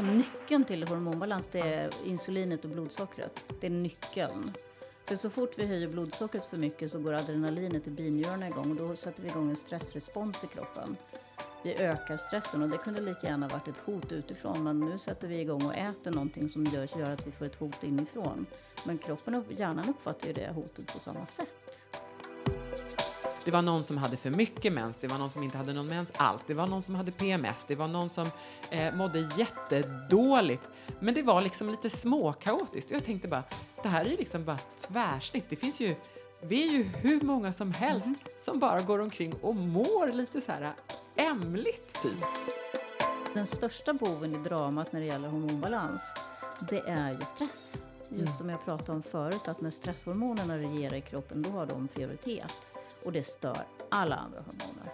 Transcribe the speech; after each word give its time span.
liksom 0.00 0.16
nyckeln 0.16 0.64
till 0.64 0.88
hormonbalans, 0.88 1.48
det 1.52 1.60
är 1.60 1.90
insulinet 2.04 2.64
och 2.64 2.70
blodsockret. 2.70 3.46
Det 3.60 3.66
är 3.66 3.70
nyckeln. 3.70 4.52
För 5.04 5.16
så 5.16 5.30
fort 5.30 5.52
vi 5.56 5.66
höjer 5.66 5.88
blodsockret 5.88 6.46
för 6.46 6.56
mycket 6.56 6.90
så 6.90 6.98
går 6.98 7.12
adrenalinet 7.12 7.86
i 7.86 7.90
binjurarna 7.90 8.48
igång 8.48 8.70
och 8.70 8.76
då 8.76 8.96
sätter 8.96 9.22
vi 9.22 9.28
igång 9.28 9.50
en 9.50 9.56
stressrespons 9.56 10.44
i 10.44 10.46
kroppen. 10.46 10.96
Vi 11.64 11.82
ökar 11.82 12.18
stressen 12.18 12.62
och 12.62 12.68
det 12.68 12.78
kunde 12.78 13.00
lika 13.00 13.26
gärna 13.26 13.48
varit 13.48 13.68
ett 13.68 13.78
hot 13.84 14.12
utifrån 14.12 14.64
men 14.64 14.80
nu 14.80 14.98
sätter 14.98 15.28
vi 15.28 15.40
igång 15.40 15.66
och 15.66 15.74
äter 15.74 16.10
någonting 16.10 16.48
som 16.48 16.64
gör, 16.64 16.98
gör 16.98 17.10
att 17.10 17.26
vi 17.26 17.30
får 17.30 17.44
ett 17.44 17.56
hot 17.56 17.84
inifrån. 17.84 18.46
Men 18.86 18.98
kroppen 18.98 19.34
och 19.34 19.52
hjärnan 19.52 19.88
uppfattar 19.88 20.26
ju 20.26 20.32
det 20.32 20.52
hotet 20.52 20.92
på 20.92 21.00
samma 21.00 21.26
sätt. 21.26 21.89
Det 23.44 23.50
var 23.50 23.62
någon 23.62 23.84
som 23.84 23.98
hade 23.98 24.16
för 24.16 24.30
mycket 24.30 24.72
mens, 24.72 24.96
det 24.96 25.08
var 25.08 25.18
någon 25.18 25.30
som 25.30 25.42
inte 25.42 25.58
hade 25.58 25.72
någon 25.72 25.86
mens 25.86 26.12
alls, 26.16 26.42
det 26.46 26.54
var 26.54 26.66
någon 26.66 26.82
som 26.82 26.94
hade 26.94 27.12
PMS, 27.12 27.64
det 27.68 27.74
var 27.74 27.88
någon 27.88 28.10
som 28.10 28.26
eh, 28.70 28.94
mådde 28.94 29.28
jättedåligt. 29.36 30.70
Men 31.00 31.14
det 31.14 31.22
var 31.22 31.42
liksom 31.42 31.70
lite 31.70 31.90
småkaotiskt 31.90 32.90
och 32.90 32.96
jag 32.96 33.04
tänkte 33.04 33.28
bara, 33.28 33.42
det 33.82 33.88
här 33.88 34.04
är 34.04 34.10
ju 34.10 34.16
liksom 34.16 34.44
bara 34.44 34.58
tvärsnitt. 34.58 35.44
Det 35.48 35.56
finns 35.56 35.80
ju, 35.80 35.94
vi 36.40 36.66
är 36.68 36.72
ju 36.72 36.82
hur 36.82 37.20
många 37.20 37.52
som 37.52 37.72
helst 37.72 38.06
mm. 38.06 38.18
som 38.38 38.58
bara 38.58 38.80
går 38.80 38.98
omkring 38.98 39.34
och 39.42 39.56
mår 39.56 40.12
lite 40.12 40.40
så 40.40 40.52
här 40.52 40.74
ämligt 41.16 42.02
typ. 42.02 42.26
Den 43.34 43.46
största 43.46 43.92
boven 43.92 44.34
i 44.34 44.38
dramat 44.38 44.92
när 44.92 45.00
det 45.00 45.06
gäller 45.06 45.28
hormonbalans, 45.28 46.02
det 46.70 46.80
är 46.80 47.12
ju 47.12 47.20
stress. 47.20 47.74
Just 48.08 48.22
mm. 48.22 48.38
som 48.38 48.48
jag 48.48 48.64
pratade 48.64 48.92
om 48.92 49.02
förut, 49.02 49.48
att 49.48 49.60
när 49.60 49.70
stresshormonerna 49.70 50.58
regerar 50.58 50.94
i 50.94 51.00
kroppen, 51.00 51.42
då 51.42 51.50
har 51.50 51.66
de 51.66 51.88
prioritet 51.88 52.74
och 53.04 53.12
det 53.12 53.22
stör 53.22 53.66
alla 53.90 54.16
andra 54.16 54.40
hormoner. 54.40 54.92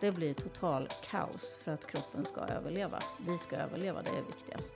Det 0.00 0.12
blir 0.12 0.34
total 0.34 0.88
kaos 1.10 1.58
för 1.62 1.72
att 1.72 1.86
kroppen 1.86 2.24
ska 2.24 2.40
överleva. 2.40 2.98
Vi 3.26 3.38
ska 3.38 3.56
överleva, 3.56 4.02
det 4.02 4.10
är 4.10 4.22
viktigast. 4.22 4.74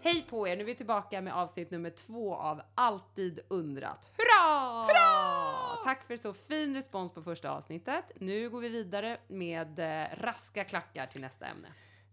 Hej 0.00 0.26
på 0.30 0.48
er! 0.48 0.56
Nu 0.56 0.62
är 0.62 0.66
vi 0.66 0.74
tillbaka 0.74 1.20
med 1.20 1.34
avsnitt 1.34 1.70
nummer 1.70 1.90
två 1.90 2.34
av 2.34 2.62
Alltid 2.74 3.40
undrat. 3.48 4.10
Hurra! 4.16 4.82
Hurra! 4.86 5.76
Tack 5.84 6.06
för 6.06 6.16
så 6.16 6.32
fin 6.32 6.74
respons 6.74 7.12
på 7.12 7.22
första 7.22 7.50
avsnittet. 7.50 8.04
Nu 8.14 8.50
går 8.50 8.60
vi 8.60 8.68
vidare 8.68 9.18
med 9.28 9.78
eh, 9.78 10.06
raska 10.16 10.64
klackar 10.64 11.06
till 11.06 11.20
nästa 11.20 11.46
ämne. 11.46 11.68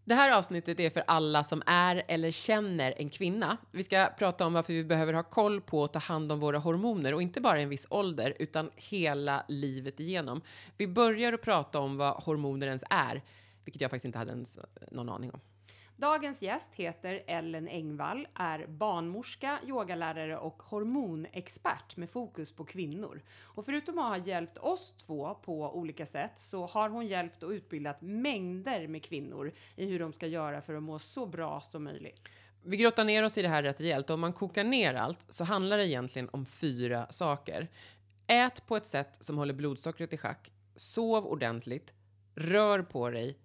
Det 0.10 0.16
här 0.16 0.32
avsnittet 0.32 0.80
är 0.80 0.90
för 0.90 1.04
alla 1.08 1.44
som 1.44 1.64
är 1.66 2.04
eller 2.08 2.32
känner 2.32 2.94
en 2.98 3.10
kvinna. 3.10 3.58
Vi 3.72 3.84
ska 3.84 4.10
prata 4.18 4.46
om 4.46 4.54
varför 4.54 4.74
vi 4.74 4.84
behöver 4.84 5.14
ha 5.14 5.24
koll 5.24 5.62
på 5.62 5.82
och 5.82 5.94
ta 5.94 6.00
hand 6.00 6.32
om 6.32 6.40
våra 6.40 6.58
hormoner 6.58 7.14
och 7.14 7.22
inte 7.22 7.42
bara 7.42 7.60
i 7.60 7.64
en 7.64 7.70
viss 7.70 7.88
ålder 7.90 8.34
utan 8.40 8.70
hela 8.76 9.46
livet 9.48 10.00
igenom. 10.00 10.42
Vi 10.78 10.88
börjar 10.88 11.34
att 11.34 11.42
prata 11.42 11.80
om 11.80 11.98
vad 11.98 12.24
hormoner 12.24 12.68
ens 12.68 12.84
är, 12.90 13.22
vilket 13.66 13.82
jag 13.82 13.92
faktiskt 13.92 14.06
inte 14.06 14.18
hade 14.18 14.32
ens 14.32 14.58
någon 14.92 15.10
aning 15.10 15.32
om. 15.32 15.40
Dagens 16.00 16.42
gäst 16.42 16.70
heter 16.74 17.24
Ellen 17.28 17.68
Engvall, 17.68 18.28
är 18.34 18.68
barnmorska, 18.68 19.60
yogalärare 19.68 20.38
och 20.38 20.64
hormonexpert 20.64 21.98
med 21.98 22.10
fokus 22.10 22.52
på 22.52 22.66
kvinnor. 22.66 23.22
Och 23.42 23.66
förutom 23.66 24.00
att 24.00 24.18
ha 24.18 24.26
hjälpt 24.26 24.58
oss 24.58 24.94
två 24.98 25.36
på 25.36 25.78
olika 25.78 26.06
sätt 26.06 26.32
så 26.36 26.66
har 26.66 26.90
hon 26.90 27.08
hjälpt 27.08 27.44
och 27.44 27.50
utbildat 27.50 28.02
mängder 28.02 28.88
med 28.88 29.04
kvinnor 29.04 29.52
i 29.76 29.86
hur 29.86 30.00
de 30.00 30.14
ska 30.14 30.28
göra 30.28 30.62
för 30.62 30.76
att 30.76 30.84
må 30.84 31.00
så 31.00 31.26
bra 31.26 31.62
som 31.62 31.84
möjligt. 31.84 32.30
Vi 32.64 32.78
grottar 32.78 33.04
ner 33.04 33.24
oss 33.24 33.38
i 33.38 33.42
det 33.42 33.50
här 33.50 33.64
rätt 33.64 33.82
rejält. 33.82 34.10
Om 34.10 34.20
man 34.20 34.34
kokar 34.34 34.64
ner 34.64 34.94
allt 34.94 35.26
så 35.30 35.44
handlar 35.44 35.78
det 35.78 35.88
egentligen 35.88 36.30
om 36.32 36.46
fyra 36.46 37.08
saker. 37.10 37.68
Ät 38.28 38.68
på 38.68 38.78
ett 38.78 38.88
sätt 38.88 39.18
som 39.20 39.38
håller 39.38 39.54
blodsockret 39.54 40.14
i 40.14 40.18
schack. 40.18 40.52
Sov 40.76 41.26
ordentligt. 41.26 41.94
Rör 42.36 42.82
på 42.82 43.10
dig 43.10 43.38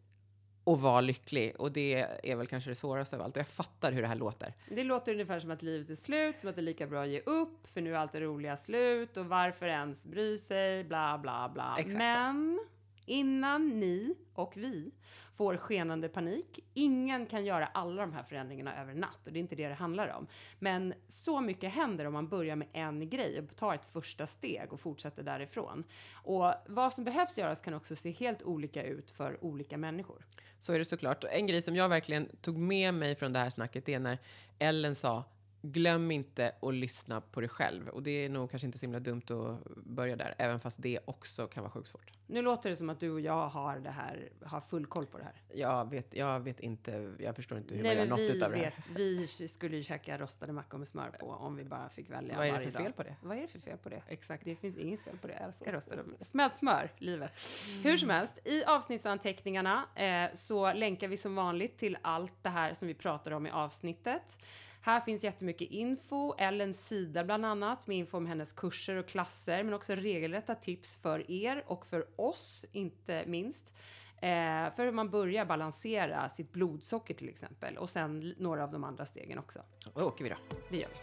och 0.64 0.80
vara 0.80 1.00
lycklig. 1.00 1.54
Och 1.58 1.72
det 1.72 2.06
är 2.22 2.36
väl 2.36 2.46
kanske 2.46 2.70
det 2.70 2.76
svåraste 2.76 3.16
av 3.16 3.22
allt. 3.22 3.36
Och 3.36 3.40
jag 3.40 3.48
fattar 3.48 3.92
hur 3.92 4.02
det 4.02 4.08
här 4.08 4.14
låter. 4.14 4.54
Det 4.68 4.84
låter 4.84 5.12
ungefär 5.12 5.40
som 5.40 5.50
att 5.50 5.62
livet 5.62 5.90
är 5.90 5.94
slut, 5.94 6.38
som 6.38 6.48
att 6.48 6.54
det 6.54 6.60
är 6.60 6.64
lika 6.64 6.86
bra 6.86 7.02
att 7.02 7.08
ge 7.08 7.20
upp, 7.20 7.68
för 7.74 7.80
nu 7.80 7.94
är 7.94 7.98
allt 7.98 8.12
det 8.12 8.20
roliga 8.20 8.56
slut 8.56 9.16
och 9.16 9.26
varför 9.26 9.66
ens 9.66 10.06
bry 10.06 10.38
sig, 10.38 10.84
bla 10.84 11.18
bla 11.18 11.50
bla. 11.54 11.76
Exakt 11.78 11.98
Men 11.98 12.60
så 12.68 12.73
innan 13.06 13.80
ni 13.80 14.14
och 14.34 14.56
vi 14.56 14.90
får 15.36 15.56
skenande 15.56 16.08
panik. 16.08 16.58
Ingen 16.74 17.26
kan 17.26 17.44
göra 17.44 17.66
alla 17.66 18.02
de 18.02 18.12
här 18.12 18.22
förändringarna 18.22 18.80
över 18.80 18.94
natt 18.94 19.26
och 19.26 19.32
det 19.32 19.38
är 19.38 19.40
inte 19.40 19.56
det 19.56 19.68
det 19.68 19.74
handlar 19.74 20.08
om. 20.08 20.26
Men 20.58 20.94
så 21.08 21.40
mycket 21.40 21.72
händer 21.72 22.04
om 22.04 22.12
man 22.12 22.28
börjar 22.28 22.56
med 22.56 22.68
en 22.72 23.10
grej 23.10 23.38
och 23.38 23.56
tar 23.56 23.74
ett 23.74 23.86
första 23.86 24.26
steg 24.26 24.72
och 24.72 24.80
fortsätter 24.80 25.22
därifrån. 25.22 25.84
Och 26.12 26.54
vad 26.66 26.92
som 26.92 27.04
behövs 27.04 27.38
göras 27.38 27.60
kan 27.60 27.74
också 27.74 27.96
se 27.96 28.10
helt 28.10 28.42
olika 28.42 28.84
ut 28.84 29.10
för 29.10 29.44
olika 29.44 29.78
människor. 29.78 30.26
Så 30.60 30.72
är 30.72 30.78
det 30.78 30.84
såklart. 30.84 31.24
En 31.24 31.46
grej 31.46 31.62
som 31.62 31.76
jag 31.76 31.88
verkligen 31.88 32.28
tog 32.40 32.58
med 32.58 32.94
mig 32.94 33.14
från 33.14 33.32
det 33.32 33.38
här 33.38 33.50
snacket 33.50 33.88
är 33.88 33.98
när 33.98 34.18
Ellen 34.58 34.94
sa 34.94 35.24
glöm 35.72 36.10
inte 36.10 36.52
att 36.62 36.74
lyssna 36.74 37.20
på 37.20 37.40
dig 37.40 37.48
själv. 37.48 37.88
Och 37.88 38.02
det 38.02 38.10
är 38.10 38.28
nog 38.28 38.50
kanske 38.50 38.66
inte 38.66 38.78
så 38.78 38.86
himla 38.86 39.00
dumt 39.00 39.22
att 39.30 39.76
börja 39.76 40.16
där, 40.16 40.34
även 40.38 40.60
fast 40.60 40.82
det 40.82 40.98
också 41.04 41.46
kan 41.46 41.62
vara 41.62 41.70
sjukt 41.70 41.88
svårt. 41.88 42.10
Nu 42.26 42.42
låter 42.42 42.70
det 42.70 42.76
som 42.76 42.90
att 42.90 43.00
du 43.00 43.10
och 43.10 43.20
jag 43.20 43.48
har 43.48 43.78
det 43.78 43.90
här, 43.90 44.28
har 44.42 44.60
full 44.60 44.86
koll 44.86 45.06
på 45.06 45.18
det 45.18 45.24
här. 45.24 45.42
Jag 45.54 45.90
vet, 45.90 46.16
jag 46.16 46.40
vet 46.40 46.60
inte, 46.60 47.14
jag 47.18 47.36
förstår 47.36 47.58
inte 47.58 47.74
hur 47.74 47.82
Nej, 47.82 47.96
jag 47.96 48.08
nått 48.08 48.20
utav 48.20 48.52
det 48.52 48.58
här. 48.58 48.74
Vi 48.94 49.28
skulle 49.48 49.76
ju 49.76 49.82
käka 49.82 50.18
rostade 50.18 50.52
mackor 50.52 50.78
med 50.78 50.88
smör 50.88 51.10
på 51.20 51.26
om 51.26 51.56
vi 51.56 51.64
bara 51.64 51.88
fick 51.88 52.10
välja 52.10 52.36
Vad 52.36 52.46
är 52.46 52.58
det 52.58 52.70
för 52.70 52.82
fel 52.82 52.92
på 52.92 53.02
det? 53.02 53.16
Vad 53.22 53.36
är 53.36 53.42
det 53.42 53.48
för 53.48 53.58
fel 53.58 53.78
på 53.78 53.88
det? 53.88 54.02
Exakt, 54.08 54.44
det 54.44 54.56
finns 54.56 54.76
inget 54.76 55.00
fel 55.00 55.18
på 55.18 55.26
det. 55.26 55.32
Jag 55.32 55.42
älskar 55.42 55.72
rostade 55.72 56.02
Smält 56.20 56.56
smör, 56.56 56.90
livet. 56.98 57.32
Mm. 57.70 57.82
Hur 57.82 57.96
som 57.96 58.10
helst, 58.10 58.38
i 58.44 58.64
avsnittsanteckningarna 58.64 59.84
eh, 59.94 60.34
så 60.34 60.72
länkar 60.72 61.08
vi 61.08 61.16
som 61.16 61.34
vanligt 61.34 61.76
till 61.76 61.98
allt 62.02 62.42
det 62.42 62.48
här 62.48 62.74
som 62.74 62.88
vi 62.88 62.94
pratar 62.94 63.30
om 63.30 63.46
i 63.46 63.50
avsnittet. 63.50 64.38
Här 64.84 65.00
finns 65.00 65.24
jättemycket 65.24 65.70
info, 65.70 66.34
Ellens 66.38 66.88
sida 66.88 67.24
bland 67.24 67.46
annat 67.46 67.86
med 67.86 67.96
info 67.96 68.16
om 68.16 68.26
hennes 68.26 68.52
kurser 68.52 68.96
och 68.96 69.06
klasser, 69.06 69.62
men 69.62 69.74
också 69.74 69.94
regelrätta 69.94 70.54
tips 70.54 70.96
för 70.96 71.30
er 71.30 71.64
och 71.66 71.86
för 71.86 72.06
oss, 72.16 72.64
inte 72.72 73.24
minst. 73.26 73.72
Eh, 74.16 74.74
för 74.76 74.84
hur 74.84 74.92
man 74.92 75.10
börjar 75.10 75.44
balansera 75.44 76.28
sitt 76.28 76.52
blodsocker 76.52 77.14
till 77.14 77.28
exempel 77.28 77.78
och 77.78 77.90
sen 77.90 78.34
några 78.38 78.64
av 78.64 78.72
de 78.72 78.84
andra 78.84 79.06
stegen 79.06 79.38
också. 79.38 79.60
Då 79.94 80.04
åker 80.04 80.24
vi 80.24 80.30
då. 80.30 80.36
Det 80.70 80.76
gör 80.76 80.88
vi. 80.88 80.96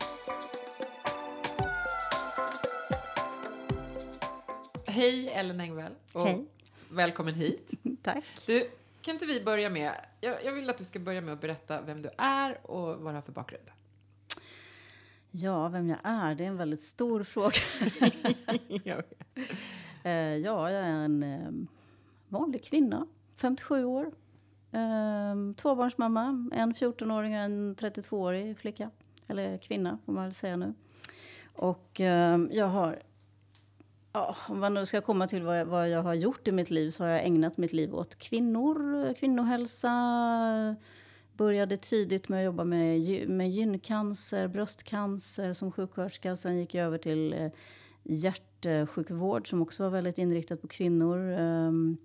Hej 4.92 5.30
Ellen 5.30 5.60
Engvall. 5.60 5.96
Hej. 6.14 6.46
Välkommen 6.90 7.34
hit. 7.34 7.72
Tack. 8.04 8.24
Du, 8.46 8.70
kan 9.02 9.14
inte 9.14 9.26
vi 9.26 9.44
börja 9.44 9.70
med, 9.70 9.94
jag, 10.22 10.46
jag, 10.46 10.54
vill 10.54 10.70
att 10.70 10.78
du 10.78 10.84
ska 10.84 11.00
börja 11.00 11.22
med 11.22 11.34
att 11.34 11.42
berätta 11.42 11.82
vem 11.82 12.02
du 12.02 12.10
är 12.18 12.72
och 12.72 12.98
vad 12.98 13.14
du 13.14 13.18
har 13.18 13.22
för 13.22 13.32
bakgrund. 13.32 13.72
Ja, 15.32 15.68
vem 15.68 15.90
jag 15.90 16.00
är, 16.04 16.36
det 16.36 16.44
är 16.44 16.48
en 16.48 16.58
väldigt 16.58 16.84
stor 16.84 17.24
fråga. 17.24 17.52
Eh, 20.04 20.14
ja, 20.14 20.72
jag 20.72 20.84
är 20.84 20.94
en 20.94 21.24
eh, 21.24 21.52
vanlig 22.28 22.64
kvinna, 22.64 23.08
57 23.36 23.86
år. 23.86 24.12
Eh, 24.72 25.54
tvåbarnsmamma, 25.56 26.50
en 26.54 26.74
14-åring 26.74 27.34
och 27.34 27.42
en 27.42 27.76
32-årig 27.76 28.58
flicka. 28.58 28.92
Eller 29.28 29.58
kvinna, 29.58 29.98
får 30.06 30.14
man 30.14 30.24
väl 30.24 30.34
säga 30.34 30.58
nu. 30.58 30.74
Och 31.54 32.00
jag 32.50 32.68
har 32.68 33.00
Ja, 34.14 34.36
om 34.48 34.60
man 34.60 34.74
nu 34.74 34.86
ska 34.86 35.02
komma 35.02 35.28
till 35.28 35.44
vad 35.44 35.60
jag, 35.60 35.66
vad 35.66 35.90
jag, 35.90 36.02
har 36.04 36.14
gjort 36.14 36.48
i 36.48 36.52
mitt 36.52 36.70
liv 36.70 36.92
så 36.92 37.04
har 37.04 37.10
jag 37.10 37.26
ägnat 37.26 37.58
mitt 37.58 37.74
liv 37.74 37.96
åt 37.96 38.16
kvinnor, 38.16 39.14
kvinnohälsa. 39.14 40.76
Började 41.38 41.78
tidigt 41.78 42.30
med 42.30 42.40
att 42.40 42.46
jobba 42.46 42.64
med, 42.64 43.30
med 43.30 43.50
gyncancer, 43.50 44.48
bröstcancer 44.48 45.54
som 45.54 45.72
sjuksköterska. 45.72 46.38
Sen 46.38 46.58
gick 46.58 46.74
jag 46.74 46.86
över 46.86 46.98
till 46.98 47.34
eh, 47.34 47.50
hjärtsjukvård 48.04 49.50
som 49.50 49.62
också 49.62 49.84
var 49.84 49.90
väldigt 49.90 50.18
inriktat 50.18 50.62
på 50.62 50.68
kvinnor. 50.68 51.32
Ehm, 51.32 51.98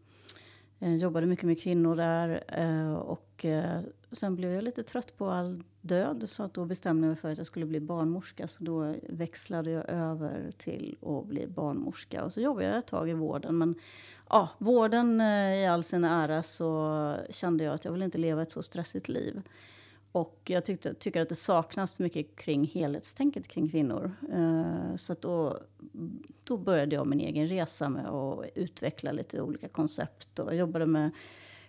jag 0.79 0.97
jobbade 0.97 1.27
mycket 1.27 1.45
med 1.45 1.61
kvinnor 1.61 1.97
där. 1.97 2.45
Eh, 2.49 2.95
och 2.95 3.45
eh, 3.45 3.81
sen 4.13 4.37
blev 4.37 4.53
jag 4.53 4.65
lite 4.65 4.83
trött 4.83 5.19
på 5.19 5.31
all 5.31 5.63
död 5.81 6.25
så 6.27 6.43
att 6.43 6.55
då 6.55 6.65
bestämde 6.65 7.07
jag 7.07 7.09
mig 7.09 7.17
för 7.17 7.33
att 7.33 7.39
jag 7.39 7.47
skulle 7.47 7.67
bli 7.67 7.81
barnmorska. 7.81 8.49
Så 8.49 8.65
då 8.65 8.95
växlade 9.09 9.71
jag 9.71 9.89
över 9.89 10.53
till 10.57 10.97
att 11.03 11.27
bli 11.27 11.47
barnmorska. 11.47 12.25
Och 12.25 12.33
så 12.33 12.41
jobbade 12.41 12.67
jag 12.67 12.79
ett 12.79 12.87
tag 12.87 13.11
i 13.11 13.13
vården. 13.13 13.59
Men 13.59 13.75
ja, 14.29 14.49
vården 14.59 15.21
i 15.21 15.67
all 15.67 15.85
sin 15.85 16.05
ära 16.05 16.43
så 16.43 17.17
kände 17.31 17.65
jag 17.65 17.75
att 17.75 17.85
jag 17.85 17.93
vill 17.93 18.03
inte 18.03 18.19
leva 18.19 18.43
ett 18.43 18.51
så 18.51 18.63
stressigt 18.63 19.09
liv. 19.09 19.43
Och 20.17 20.41
jag 20.45 20.65
tyckte, 20.65 20.95
tycker 20.95 21.21
att 21.21 21.29
det 21.29 21.35
saknas 21.35 21.99
mycket 21.99 22.37
kring 22.37 22.67
helhetstänket 22.67 23.49
kring 23.49 23.69
kvinnor. 23.69 24.13
Uh, 24.33 24.97
så 24.97 25.13
att 25.13 25.23
då, 25.23 25.61
då 26.45 26.57
började 26.57 26.95
jag 26.95 27.07
min 27.07 27.21
egen 27.21 27.47
resa 27.47 27.89
med 27.89 28.07
att 28.07 28.45
utveckla 28.55 29.13
lite 29.13 29.43
olika 29.43 29.69
koncept. 29.69 30.39
Och 30.39 30.47
jag 30.47 30.57
jobbade 30.57 30.87
med 30.87 31.11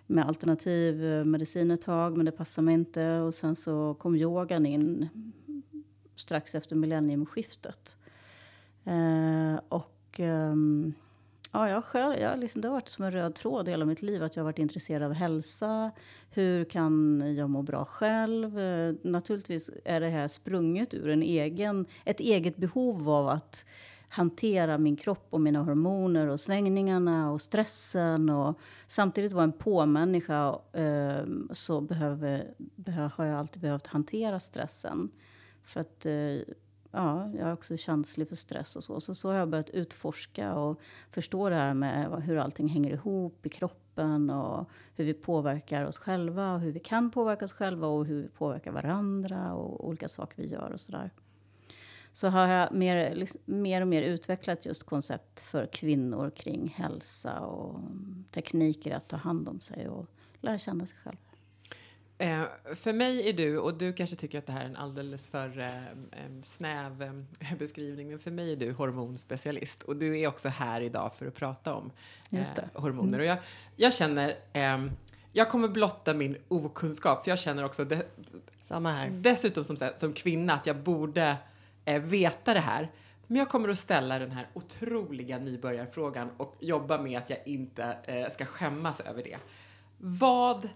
med 0.10 0.28
alternativ 0.28 1.06
eh, 1.06 1.26
medicin 1.26 1.72
ett 1.72 1.82
tag, 1.82 2.18
men 2.18 2.26
det 2.26 2.32
passade 2.32 2.66
mig 2.66 2.74
inte. 2.74 3.20
Och 3.20 3.36
sen 3.36 3.56
så 3.56 3.94
kom 3.94 4.16
yogan 4.16 4.66
in 4.66 5.10
strax 6.16 6.56
efter 6.56 6.76
millenniumskiftet. 6.76 7.98
Uh, 8.88 9.60
och 9.70 10.20
um, 10.20 10.94
Ja, 11.52 11.70
jag 11.70 11.84
själv, 11.84 12.20
jag 12.22 12.40
liksom, 12.40 12.62
det 12.62 12.68
har 12.68 12.74
varit 12.74 12.88
som 12.88 13.06
en 13.06 13.12
röd 13.12 13.36
tråd 13.36 13.70
hela 13.70 13.86
mitt 13.86 14.02
liv 14.02 14.24
att 14.24 14.36
jag 14.36 14.44
har 14.44 14.46
varit 14.46 14.60
intresserad 14.60 15.04
av 15.04 15.14
hälsa. 15.14 15.92
Hur 16.30 16.66
kan 16.66 17.24
jag 17.38 17.50
må 17.50 17.62
bra 17.62 17.86
själv? 17.86 18.60
Eh, 18.60 18.94
naturligtvis 19.02 19.70
är 19.86 20.00
det 20.00 20.10
här 20.10 20.28
sprunget 20.28 20.94
ur 20.94 21.10
en 21.10 21.24
egen, 21.24 21.86
ett 22.06 22.20
eget 22.20 22.58
behov 22.58 23.10
av 23.10 23.28
att 23.28 23.66
hantera 24.10 24.78
min 24.78 24.96
kropp 24.96 25.28
och 25.30 25.42
mina 25.42 25.60
hormoner 25.64 26.28
och 26.28 26.40
svängningarna 26.40 27.32
och 27.32 27.42
stressen. 27.42 28.30
Och 28.30 28.60
samtidigt 28.88 29.32
vara 29.32 29.44
en 29.44 29.52
påmänniska 29.52 30.60
eh, 30.74 31.26
så 31.52 31.82
behöver, 31.82 32.54
behöver, 32.58 33.12
har 33.16 33.26
jag 33.26 33.40
alltid 33.40 33.62
behövt 33.62 33.88
hantera 33.88 34.40
stressen. 34.40 35.10
För 35.64 35.82
att 35.82 36.06
eh, 36.06 36.54
ja, 36.92 37.32
jag 37.38 37.50
är 37.50 37.54
också 37.54 37.78
känslig 37.78 38.30
för 38.30 38.36
stress 38.36 38.76
och 38.76 38.84
så. 38.84 39.00
Så, 39.00 39.16
så 39.16 39.30
har 39.30 39.36
jag 39.36 39.50
börjat 39.50 39.70
utforska 39.70 40.54
och 40.54 40.82
förstå 41.12 41.50
det 41.50 41.56
här 41.56 41.74
med 41.74 42.24
hur 42.24 42.38
allting 42.38 42.68
hänger 42.68 42.92
ihop 42.92 43.46
i 43.46 43.50
kroppen 43.50 44.30
och 44.30 44.70
hur 44.96 45.06
vi 45.06 45.14
påverkar 45.14 45.86
oss 45.86 45.98
själva 45.98 46.54
och 46.54 46.60
hur 46.60 46.72
vi 46.72 46.80
kan 46.80 47.12
påverka 47.12 47.46
oss 47.46 47.54
själva 47.54 47.88
och 47.88 48.06
hur 48.06 48.22
vi 48.22 48.28
påverkar 48.28 48.72
varandra 48.72 49.54
och 49.54 49.88
olika 49.88 50.08
saker 50.08 50.42
vi 50.42 50.48
gör 50.48 50.72
och 50.72 50.82
sådär 50.82 51.12
så 52.18 52.28
har 52.28 52.48
jag 52.48 52.74
mer, 52.74 53.16
liksom, 53.16 53.42
mer 53.46 53.82
och 53.82 53.88
mer 53.88 54.02
utvecklat 54.02 54.66
just 54.66 54.84
koncept 54.84 55.42
för 55.42 55.66
kvinnor 55.66 56.30
kring 56.30 56.68
hälsa 56.68 57.40
och 57.40 57.80
tekniker 58.32 58.96
att 58.96 59.08
ta 59.08 59.18
hand 59.18 59.50
om 59.50 59.60
sig 59.60 59.90
och 59.90 60.06
lära 60.42 60.58
känna 60.58 60.86
sig 60.86 60.98
själv. 60.98 61.18
Eh, 62.18 62.44
för 62.76 62.94
mig 62.94 63.30
är 63.30 63.34
du, 63.34 63.58
och 63.58 63.74
du 63.74 63.94
kanske 63.94 64.16
tycker 64.16 64.40
att 64.40 64.46
det 64.46 64.52
här 64.52 64.62
är 64.62 64.66
en 64.66 64.76
alldeles 64.76 65.28
för 65.28 65.60
eh, 65.60 65.72
snäv 66.44 67.04
eh, 67.40 67.58
beskrivning, 67.60 68.10
men 68.10 68.20
för 68.20 68.32
mig 68.32 68.52
är 68.52 68.56
du 68.56 68.72
hormonspecialist 68.72 69.84
och 69.84 69.96
du 69.96 70.20
är 70.20 70.28
också 70.28 70.50
här 70.50 70.82
idag 70.82 71.12
för 71.18 71.26
att 71.26 71.36
prata 71.36 71.74
om 71.74 71.92
eh, 72.30 72.42
hormoner. 72.74 73.20
Mm. 73.20 73.20
Och 73.20 73.26
jag, 73.26 73.38
jag 73.76 73.94
känner, 73.94 74.36
jag 75.32 75.50
kommer 75.50 75.68
blotta 75.68 76.14
min 76.14 76.38
okunskap, 76.48 77.24
för 77.24 77.32
jag 77.32 77.40
känner 77.40 77.66
också, 77.66 77.86
det, 77.86 78.06
Samma 78.68 78.92
här. 78.92 79.10
dessutom 79.10 79.64
som, 79.64 79.78
som 79.96 80.14
kvinna, 80.14 80.54
att 80.54 80.66
jag 80.66 80.78
borde 80.78 81.36
eh, 81.86 82.02
veta 82.02 82.54
det 82.54 82.60
här. 82.60 82.92
Men 83.28 83.38
jag 83.38 83.50
kommer 83.50 83.70
att 83.70 83.80
ställa 83.80 84.20
den 84.20 84.32
här 84.32 84.48
otroliga 84.54 85.38
nybörjarfrågan 85.38 86.30
och 86.38 86.56
jobba 86.60 86.98
med 86.98 87.18
att 87.18 87.30
jag 87.30 87.40
inte 87.46 87.98
eh, 88.06 88.30
ska 88.30 88.46
skämmas 88.46 89.00
över 89.00 89.24
det. 89.24 89.38
Vad, 89.98 90.70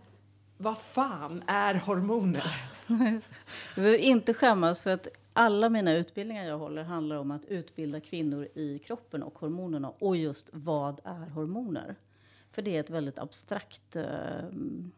vad 0.61 0.77
fan 0.77 1.43
är 1.47 1.75
hormoner? 1.75 2.55
Du 3.75 3.81
behöver 3.81 3.97
inte 3.97 4.33
skämmas 4.33 4.81
för 4.81 4.89
att 4.89 5.07
alla 5.33 5.69
mina 5.69 5.93
utbildningar 5.93 6.45
jag 6.45 6.57
håller 6.57 6.83
handlar 6.83 7.15
om 7.15 7.31
att 7.31 7.45
utbilda 7.45 7.99
kvinnor 7.99 8.47
i 8.53 8.79
kroppen 8.79 9.23
och 9.23 9.39
hormonerna 9.39 9.89
och 9.89 10.17
just 10.17 10.49
vad 10.53 11.01
är 11.03 11.29
hormoner? 11.29 11.95
För 12.51 12.61
det 12.61 12.75
är 12.75 12.79
ett 12.79 12.89
väldigt 12.89 13.19
abstrakt, 13.19 13.95
eh, 13.95 14.03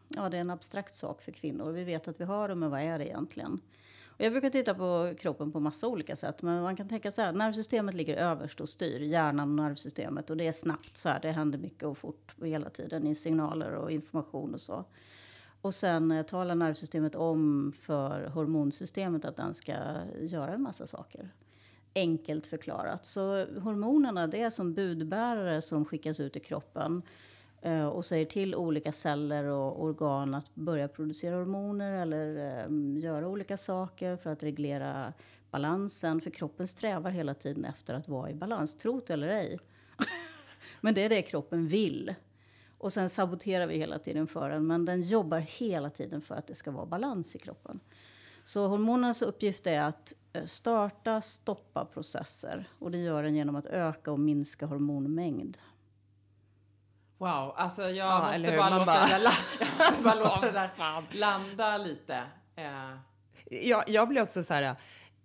ja 0.08 0.28
det 0.28 0.36
är 0.36 0.40
en 0.40 0.50
abstrakt 0.50 0.94
sak 0.94 1.22
för 1.22 1.32
kvinnor. 1.32 1.72
Vi 1.72 1.84
vet 1.84 2.08
att 2.08 2.20
vi 2.20 2.24
har 2.24 2.48
det, 2.48 2.54
men 2.54 2.70
vad 2.70 2.80
är 2.80 2.98
det 2.98 3.06
egentligen? 3.06 3.60
Och 4.06 4.20
jag 4.20 4.32
brukar 4.32 4.50
titta 4.50 4.74
på 4.74 5.14
kroppen 5.18 5.52
på 5.52 5.60
massa 5.60 5.86
olika 5.86 6.16
sätt. 6.16 6.42
Men 6.42 6.62
man 6.62 6.76
kan 6.76 6.88
tänka 6.88 7.10
så 7.10 7.22
här, 7.22 7.32
nervsystemet 7.32 7.94
ligger 7.94 8.16
överst 8.16 8.60
och 8.60 8.68
styr 8.68 9.00
hjärnan 9.00 9.50
och 9.50 9.64
nervsystemet. 9.64 10.30
Och 10.30 10.36
det 10.36 10.46
är 10.46 10.52
snabbt 10.52 10.96
så 10.96 11.08
här, 11.08 11.20
det 11.20 11.30
händer 11.30 11.58
mycket 11.58 11.82
och 11.82 11.98
fort 11.98 12.34
och 12.40 12.46
hela 12.46 12.70
tiden 12.70 13.06
i 13.06 13.14
signaler 13.14 13.74
och 13.74 13.90
information 13.90 14.54
och 14.54 14.60
så. 14.60 14.84
Och 15.64 15.74
sen 15.74 16.10
eh, 16.10 16.22
talar 16.22 16.54
nervsystemet 16.54 17.14
om 17.14 17.72
för 17.80 18.26
hormonsystemet 18.26 19.24
att 19.24 19.36
den 19.36 19.54
ska 19.54 19.72
göra 20.20 20.54
en 20.54 20.62
massa 20.62 20.86
saker. 20.86 21.28
Enkelt 21.94 22.46
förklarat. 22.46 23.06
Så 23.06 23.46
hormonerna 23.60 24.26
det 24.26 24.40
är 24.40 24.50
som 24.50 24.74
budbärare 24.74 25.62
som 25.62 25.84
skickas 25.84 26.20
ut 26.20 26.36
i 26.36 26.40
kroppen 26.40 27.02
Eh, 27.64 27.86
och 27.86 28.04
säger 28.04 28.24
till 28.24 28.54
olika 28.54 28.92
celler 28.92 29.44
och 29.44 29.82
organ 29.82 30.34
att 30.34 30.54
börja 30.54 30.88
producera 30.88 31.36
hormoner 31.36 32.02
eller 32.02 32.64
um, 32.66 32.96
göra 32.96 33.28
olika 33.28 33.56
saker 33.56 34.16
för 34.16 34.30
att 34.30 34.42
reglera 34.42 35.12
balansen. 35.50 36.20
För 36.20 36.30
kroppen 36.30 36.68
strävar 36.68 37.10
hela 37.10 37.34
tiden 37.34 37.64
efter 37.64 37.94
att 37.94 38.08
vara 38.08 38.30
i 38.30 38.34
balans, 38.34 38.74
tro 38.74 39.00
eller 39.08 39.28
ej. 39.28 39.58
men 40.80 40.94
det 40.94 41.02
är 41.02 41.08
det 41.08 41.22
kroppen 41.22 41.68
vill. 41.68 42.14
Och 42.84 42.92
sen 42.92 43.10
saboterar 43.10 43.66
vi 43.66 43.78
hela 43.78 43.98
tiden 43.98 44.26
för 44.26 44.50
den, 44.50 44.66
men 44.66 44.84
den 44.84 45.00
jobbar 45.00 45.38
hela 45.38 45.90
tiden 45.90 46.22
för 46.22 46.34
att 46.34 46.46
det 46.46 46.54
ska 46.54 46.70
vara 46.70 46.86
balans 46.86 47.36
i 47.36 47.38
kroppen. 47.38 47.80
Så 48.44 48.66
hormonernas 48.66 49.22
uppgift 49.22 49.66
är 49.66 49.82
att 49.82 50.12
eh, 50.32 50.44
starta, 50.44 51.20
stoppa 51.20 51.84
processer. 51.84 52.68
Och 52.78 52.90
det 52.90 52.98
gör 52.98 53.22
den 53.22 53.36
genom 53.36 53.56
att 53.56 53.66
öka 53.66 54.12
och 54.12 54.20
minska 54.20 54.66
hormonmängd. 54.66 55.56
Wow, 57.18 57.54
alltså 57.56 57.82
jag 57.82 57.92
ja, 57.96 58.30
måste 58.32 58.56
bara 58.56 58.70
låta, 58.70 58.86
bara... 58.86 59.00
Det 59.00 59.08
där, 59.08 59.20
jag 59.60 59.68
måste 59.78 60.02
bara 60.04 60.14
låta 60.14 60.40
det 60.40 60.52
där 60.52 61.18
landa 61.18 61.78
lite. 61.78 62.22
Eh. 62.56 62.96
Jag, 63.50 63.88
jag 63.88 64.08
blir 64.08 64.22
också 64.22 64.42
så 64.42 64.54
här, 64.54 64.76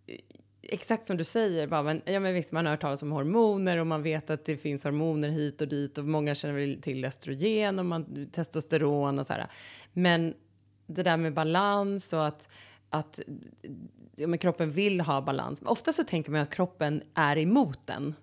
eh, 0.07 0.15
exakt 0.61 1.07
som 1.07 1.17
du 1.17 1.23
säger, 1.23 1.67
bara, 1.67 1.83
men, 1.83 2.01
ja, 2.06 2.19
men 2.19 2.33
visst, 2.33 2.51
man 2.51 2.65
har 2.65 2.73
hört 2.73 2.81
talas 2.81 3.03
om 3.03 3.11
hormoner 3.11 3.77
och 3.77 3.88
man 3.88 4.03
vet 4.03 4.29
att 4.29 4.45
det 4.45 4.57
finns 4.57 4.83
hormoner 4.83 5.29
hit 5.29 5.61
och 5.61 5.67
dit 5.67 5.97
och 5.97 6.06
många 6.06 6.35
känner 6.35 6.53
väl 6.53 6.81
till 6.81 7.06
östrogen 7.06 7.79
och 7.79 7.85
man, 7.85 8.29
testosteron 8.31 9.19
och 9.19 9.25
så 9.25 9.33
här. 9.33 9.47
Men 9.94 10.33
det 10.88 11.03
där 11.03 11.17
med 11.17 11.33
balans 11.33 12.13
och 12.13 12.27
att, 12.27 12.50
att 12.89 13.19
ja, 14.15 14.27
men 14.27 14.39
kroppen 14.39 14.71
vill 14.71 15.01
ha 15.01 15.21
balans. 15.21 15.61
Ofta 15.65 15.94
så 15.94 16.03
tänker 16.03 16.31
man 16.31 16.41
att 16.41 16.53
kroppen 16.53 17.03
är 17.13 17.38
emot 17.38 17.88
den. 17.88 18.15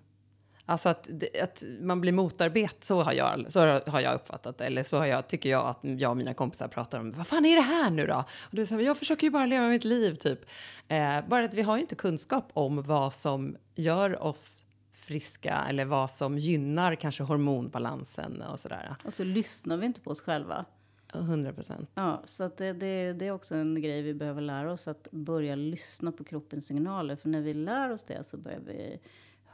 Alltså 0.69 0.89
att, 0.89 1.09
att 1.41 1.63
man 1.81 2.01
blir 2.01 2.11
motarbetad, 2.11 2.75
så 2.81 3.01
har, 3.01 3.13
jag, 3.13 3.45
så 3.49 3.59
har 3.87 3.99
jag 3.99 4.15
uppfattat 4.15 4.57
det. 4.57 4.65
Eller 4.65 4.83
så 4.83 4.97
har 4.97 5.05
jag, 5.05 5.27
tycker 5.27 5.49
jag 5.49 5.65
att 5.65 5.79
jag 5.81 6.11
och 6.11 6.17
mina 6.17 6.33
kompisar 6.33 6.67
pratar 6.67 6.99
om, 6.99 7.11
vad 7.11 7.27
fan 7.27 7.45
är 7.45 7.55
det 7.55 7.61
här 7.61 7.89
nu 7.89 8.07
då? 8.07 8.23
Och 8.41 8.55
det 8.55 8.61
är 8.61 8.65
så 8.65 8.75
här, 8.75 8.81
jag 8.81 8.97
försöker 8.97 9.23
ju 9.23 9.31
bara 9.31 9.45
leva 9.45 9.67
mitt 9.67 9.83
liv 9.83 10.15
typ. 10.15 10.39
Eh, 10.87 11.27
bara 11.27 11.45
att 11.45 11.53
vi 11.53 11.61
har 11.61 11.75
ju 11.75 11.81
inte 11.81 11.95
kunskap 11.95 12.49
om 12.53 12.83
vad 12.83 13.13
som 13.13 13.57
gör 13.75 14.23
oss 14.23 14.63
friska 14.93 15.65
eller 15.69 15.85
vad 15.85 16.11
som 16.11 16.37
gynnar 16.37 16.95
kanske 16.95 17.23
hormonbalansen 17.23 18.41
och 18.41 18.59
sådär. 18.59 18.95
Och 19.05 19.13
så 19.13 19.23
lyssnar 19.23 19.77
vi 19.77 19.85
inte 19.85 20.01
på 20.01 20.11
oss 20.11 20.21
själva. 20.21 20.65
100 21.13 21.53
procent. 21.53 21.89
Ja, 21.95 22.21
så 22.25 22.51
det, 22.57 22.73
det, 22.73 23.13
det, 23.13 23.27
är 23.27 23.31
också 23.31 23.55
en 23.55 23.81
grej 23.81 24.01
vi 24.01 24.13
behöver 24.13 24.41
lära 24.41 24.71
oss. 24.71 24.87
Att 24.87 25.07
börja 25.11 25.55
lyssna 25.55 26.11
på 26.11 26.23
kroppens 26.23 26.65
signaler. 26.65 27.15
För 27.15 27.29
när 27.29 27.41
vi 27.41 27.53
lär 27.53 27.91
oss 27.91 28.03
det 28.03 28.23
så 28.23 28.37
börjar 28.37 28.59
vi 28.59 28.99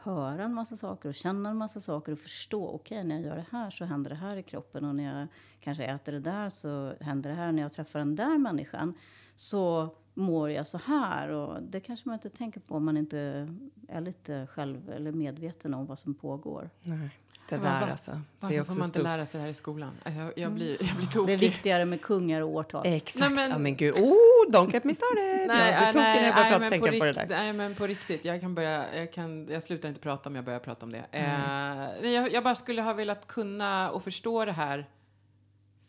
höra 0.04 0.44
en 0.44 0.54
massa 0.54 0.78
saker 0.78 1.10
och 1.10 1.16
känna 1.16 1.50
en 1.50 1.58
massa 1.58 1.80
saker 1.80 2.12
och 2.12 2.20
förstå. 2.20 2.68
Okej, 2.68 2.98
okay, 2.98 3.08
när 3.08 3.16
jag 3.16 3.26
gör 3.26 3.36
det 3.36 3.46
här 3.52 3.70
så 3.70 3.86
händer 3.86 4.10
det 4.10 4.16
här 4.16 4.38
i 4.38 4.44
kroppen 4.44 4.86
och 4.86 4.96
när 4.96 5.20
jag 5.20 5.28
kanske 5.60 5.84
äter 5.84 6.12
det 6.12 6.20
där 6.20 6.50
så 6.50 6.94
händer 7.00 7.30
det 7.30 7.36
här. 7.36 7.52
När 7.52 7.62
jag 7.62 7.72
träffar 7.72 8.00
den 8.00 8.16
där 8.16 8.38
människan 8.38 8.94
så 9.36 9.96
mår 10.14 10.50
jag 10.50 10.68
så 10.68 10.78
här. 10.78 11.30
Och 11.30 11.64
det 11.64 11.80
kanske 11.80 12.10
man 12.10 12.14
inte 12.14 12.30
tänker 12.30 12.60
på 12.60 12.76
om 12.76 12.86
man 12.86 12.98
inte 12.98 13.48
är 13.88 14.02
lite 14.02 14.48
själv 14.48 14.90
eller 14.90 15.12
medveten 15.12 15.74
om 15.74 15.86
vad 15.86 16.00
som 16.00 16.14
pågår. 16.14 16.70
Nej. 16.82 17.10
Det 17.50 17.58
där 17.58 17.82
var, 17.82 17.88
alltså. 17.88 18.12
Varför 18.40 18.58
det 18.58 18.64
får 18.64 18.74
man 18.74 18.84
inte 18.84 19.00
stort. 19.00 19.04
lära 19.04 19.26
sig 19.26 19.38
det 19.38 19.44
här 19.44 19.52
i 19.52 19.54
skolan? 19.54 19.92
Jag, 20.04 20.14
jag, 20.16 20.38
mm. 20.38 20.56
blir, 20.56 20.78
jag 20.80 20.96
blir 20.96 21.08
tokig. 21.08 21.28
Det 21.28 21.34
är 21.34 21.50
viktigare 21.50 21.86
med 21.86 22.02
kungar 22.02 22.42
och 22.42 22.50
årtal. 22.50 22.86
Exakt. 22.86 23.20
Nej, 23.20 23.30
men, 23.30 23.52
ja, 23.52 23.58
men 23.58 23.76
gud. 23.76 23.94
Oh, 23.94 24.52
don't 24.52 24.74
get 24.74 24.84
me 24.84 24.94
started. 24.94 25.48
Nej, 25.48 25.74
jag 25.74 25.82
blir 25.82 25.92
tokig 25.92 26.22
när 26.22 26.26
jag 26.26 26.36
börjar 26.36 26.70
tänka 26.70 26.92
på, 26.92 27.00
på, 27.00 27.06
det 27.06 27.12
där. 27.12 27.26
Nej, 27.30 27.54
men 27.54 27.76
på 27.76 27.88
riktigt. 27.88 28.26
Jag 28.26 28.42
kan 28.42 28.56
börja, 28.56 28.96
jag, 28.96 29.14
kan, 29.14 29.48
jag 29.48 29.64
slutar 29.64 29.90
inte 29.90 30.02
prata 30.02 30.30
om 30.30 30.36
jag 30.36 30.46
börjar 30.46 30.60
prata 30.60 30.86
om 30.86 30.92
det. 30.92 31.06
Mm. 31.12 32.04
Eh, 32.04 32.12
jag, 32.12 32.34
jag 32.34 32.44
bara 32.44 32.56
skulle 32.56 32.82
ha 32.82 32.94
velat 32.94 33.28
kunna 33.28 33.92
och 33.92 34.04
förstå 34.04 34.46
det 34.46 34.52
här 34.52 34.88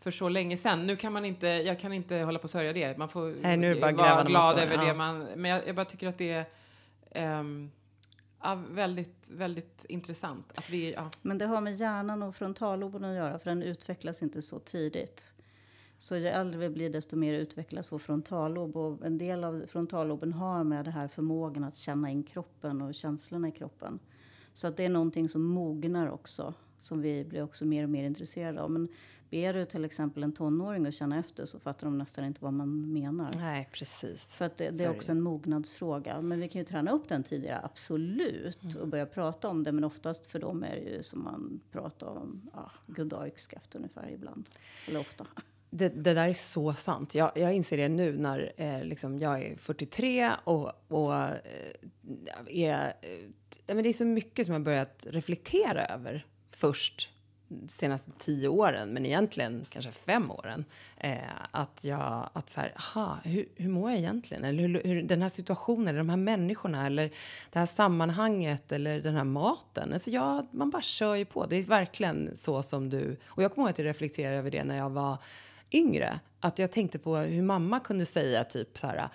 för 0.00 0.11
så 0.11 0.28
länge 0.28 0.56
sedan. 0.56 0.87
Nu 0.87 0.96
kan 0.96 1.12
man 1.12 1.25
inte, 1.25 1.46
jag 1.46 1.80
kan 1.80 1.92
inte 1.92 2.16
hålla 2.16 2.38
på 2.38 2.44
och 2.44 2.50
sörja 2.50 2.73
det. 2.73 2.99
Man 2.99 3.08
får 3.08 3.34
Nej, 3.42 3.56
nu 3.56 3.80
bara 3.80 3.92
vara 3.92 4.25
glad 4.25 4.58
över 4.58 4.75
ja. 4.75 4.84
det. 4.84 4.94
Man, 4.94 5.26
men 5.37 5.50
jag, 5.50 5.68
jag, 5.68 5.75
bara 5.75 5.84
tycker 5.84 6.08
att 6.08 6.18
det 6.18 6.46
är 7.11 7.40
um, 7.40 7.70
Ja, 8.46 8.54
väldigt, 8.70 9.30
väldigt 9.30 9.84
intressant. 9.88 10.52
Att 10.54 10.70
vi, 10.70 10.92
ja. 10.92 11.10
Men 11.22 11.38
det 11.38 11.46
har 11.46 11.60
med 11.60 11.74
hjärnan 11.74 12.22
och 12.22 12.36
frontalloben 12.36 13.04
att 13.04 13.16
göra, 13.16 13.38
för 13.38 13.50
den 13.50 13.62
utvecklas 13.62 14.22
inte 14.22 14.42
så 14.42 14.58
tidigt. 14.58 15.34
Så 15.98 16.16
ju 16.16 16.26
äldre 16.26 16.60
vi 16.60 16.68
blir, 16.68 16.90
desto 16.90 17.16
mer 17.16 17.34
utvecklas 17.34 17.92
vår 17.92 17.98
frontallob. 17.98 18.76
Och 18.76 19.06
en 19.06 19.18
del 19.18 19.44
av 19.44 19.64
frontalloben 19.68 20.32
har 20.32 20.64
med 20.64 20.84
det 20.84 20.90
här 20.90 21.08
förmågan 21.08 21.64
att 21.64 21.76
känna 21.76 22.10
in 22.10 22.22
kroppen 22.22 22.82
och 22.82 22.94
känslorna 22.94 23.48
i 23.48 23.52
kroppen. 23.52 23.98
Så 24.54 24.66
att 24.66 24.76
det 24.76 24.84
är 24.84 24.88
någonting 24.88 25.28
som 25.28 25.42
mognar 25.42 26.10
också, 26.10 26.54
som 26.78 27.00
vi 27.00 27.24
blir 27.24 27.42
också 27.42 27.64
mer 27.64 27.82
och 27.82 27.90
mer 27.90 28.04
intresserade 28.04 28.62
av. 28.62 28.70
Men 28.70 28.88
Ber 29.34 29.52
du 29.52 29.64
till 29.64 29.84
exempel 29.84 30.22
en 30.22 30.32
tonåring 30.32 30.86
att 30.86 30.94
känna 30.94 31.18
efter 31.18 31.46
så 31.46 31.58
fattar 31.58 31.86
de 31.86 31.98
nästan 31.98 32.24
inte 32.24 32.38
vad 32.42 32.52
man 32.52 32.92
menar. 32.92 33.30
Nej, 33.38 33.68
precis. 33.72 34.24
För 34.24 34.50
det, 34.56 34.70
det 34.70 34.84
är 34.84 34.90
också 34.90 35.12
en 35.12 35.20
mognadsfråga. 35.20 36.20
Men 36.20 36.40
vi 36.40 36.48
kan 36.48 36.58
ju 36.58 36.64
träna 36.64 36.90
upp 36.90 37.08
den 37.08 37.22
tidigare, 37.22 37.60
absolut. 37.64 38.62
Mm. 38.62 38.76
Och 38.76 38.88
börja 38.88 39.06
prata 39.06 39.48
om 39.48 39.64
det. 39.64 39.72
Men 39.72 39.84
oftast 39.84 40.26
för 40.26 40.38
dem 40.38 40.62
är 40.64 40.76
det 40.76 40.90
ju 40.90 41.02
som 41.02 41.24
man 41.24 41.60
pratar 41.72 42.06
om 42.06 42.50
ja, 42.52 42.70
goddag 42.86 43.28
yxskaft 43.28 43.74
ungefär 43.74 44.10
ibland. 44.10 44.48
Eller 44.88 45.00
ofta. 45.00 45.26
Det, 45.70 45.88
det, 45.88 46.14
där 46.14 46.28
är 46.28 46.32
så 46.32 46.72
sant. 46.72 47.14
Jag, 47.14 47.32
jag 47.34 47.54
inser 47.54 47.76
det 47.76 47.88
nu 47.88 48.18
när 48.18 48.52
eh, 48.56 48.84
liksom 48.84 49.18
jag 49.18 49.42
är 49.42 49.56
43 49.56 50.30
och, 50.44 50.72
och 50.88 51.14
eh, 51.14 51.34
är, 52.46 52.94
eh, 53.02 53.74
men 53.74 53.82
det 53.82 53.88
är 53.88 53.92
så 53.92 54.04
mycket 54.04 54.46
som 54.46 54.52
jag 54.52 54.62
börjat 54.62 55.06
reflektera 55.10 55.84
över 55.86 56.26
först 56.50 57.13
senaste 57.68 58.10
tio 58.18 58.48
åren, 58.48 58.88
men 58.88 59.06
egentligen 59.06 59.66
kanske 59.70 59.92
fem 59.92 60.30
åren. 60.30 60.64
Eh, 60.96 61.18
att 61.50 61.84
jag, 61.84 62.30
att 62.32 62.50
så 62.50 62.60
här, 62.60 62.74
aha, 62.76 63.18
hur, 63.24 63.48
hur 63.56 63.68
mår 63.68 63.90
jag 63.90 63.98
egentligen? 63.98 64.44
Eller 64.44 64.68
hur, 64.68 64.82
hur, 64.84 65.02
den 65.02 65.22
här 65.22 65.28
situationen, 65.28 65.88
eller 65.88 65.98
de 65.98 66.08
här 66.08 66.16
människorna, 66.16 66.86
eller 66.86 67.10
det 67.52 67.58
här 67.58 67.66
sammanhanget, 67.66 68.72
eller 68.72 69.00
den 69.00 69.14
här 69.14 69.24
maten. 69.24 69.92
Alltså 69.92 70.10
jag, 70.10 70.46
man 70.50 70.70
bara 70.70 70.82
kör 70.82 71.14
ju 71.14 71.24
på. 71.24 71.46
Det 71.46 71.56
är 71.56 71.62
verkligen 71.62 72.36
så 72.36 72.62
som 72.62 72.90
du... 72.90 73.16
Och 73.26 73.42
jag 73.42 73.54
kommer 73.54 73.66
ihåg 73.66 73.70
att 73.70 73.78
jag 73.78 73.86
reflekterade 73.86 74.36
över 74.36 74.50
det 74.50 74.64
när 74.64 74.76
jag 74.76 74.90
var 74.90 75.18
yngre. 75.72 76.20
Att 76.40 76.58
jag 76.58 76.72
tänkte 76.72 76.98
på 76.98 77.16
hur 77.16 77.42
mamma 77.42 77.80
kunde 77.80 78.06
säga 78.06 78.44
typ 78.44 78.78
så 78.78 78.86
här, 78.86 79.08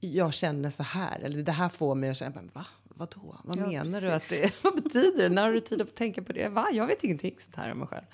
jag 0.00 0.34
känner 0.34 0.70
så 0.70 0.82
här, 0.82 1.20
eller 1.20 1.42
det 1.42 1.52
här 1.52 1.68
får 1.68 1.94
mig 1.94 2.10
att 2.10 2.16
känna, 2.16 2.42
va? 2.52 2.66
Vadå? 3.00 3.36
Vad 3.44 3.56
ja, 3.56 3.84
menar 3.84 4.00
precis. 4.00 4.38
du? 4.38 4.44
att 4.44 4.52
det, 4.52 4.62
vad 4.62 4.82
betyder 4.82 5.22
det? 5.22 5.28
När 5.28 5.42
har 5.42 5.52
du 5.52 5.60
tid 5.60 5.82
att 5.82 5.94
tänka 5.94 6.22
på 6.22 6.32
det? 6.32 6.48
Va? 6.48 6.66
Jag 6.72 6.86
vet 6.86 7.04
ingenting 7.04 7.34
sånt 7.38 7.56
här 7.56 7.72
om 7.72 7.78
mig 7.78 7.88
själv. 7.88 8.04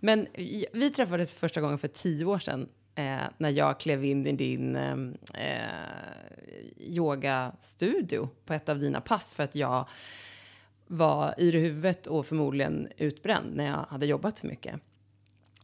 Men 0.00 0.26
vi 0.72 0.90
träffades 0.96 1.34
första 1.34 1.60
gången 1.60 1.78
för 1.78 1.88
tio 1.88 2.24
år 2.24 2.38
sedan 2.38 2.68
eh, 2.94 3.22
när 3.38 3.50
jag 3.50 3.80
klev 3.80 4.04
in 4.04 4.26
i 4.26 4.32
din 4.32 4.76
ehm, 4.76 5.16
eh, 5.34 6.78
yogastudio 6.78 8.28
på 8.46 8.54
ett 8.54 8.68
av 8.68 8.78
dina 8.78 9.00
pass 9.00 9.32
för 9.32 9.42
att 9.42 9.54
jag 9.54 9.88
var 10.86 11.34
yr 11.38 11.54
i 11.54 11.60
huvudet 11.60 12.06
och 12.06 12.26
förmodligen 12.26 12.88
utbränd 12.96 13.56
när 13.56 13.66
jag 13.66 13.86
hade 13.88 14.06
jobbat 14.06 14.38
för 14.38 14.48
mycket. 14.48 14.80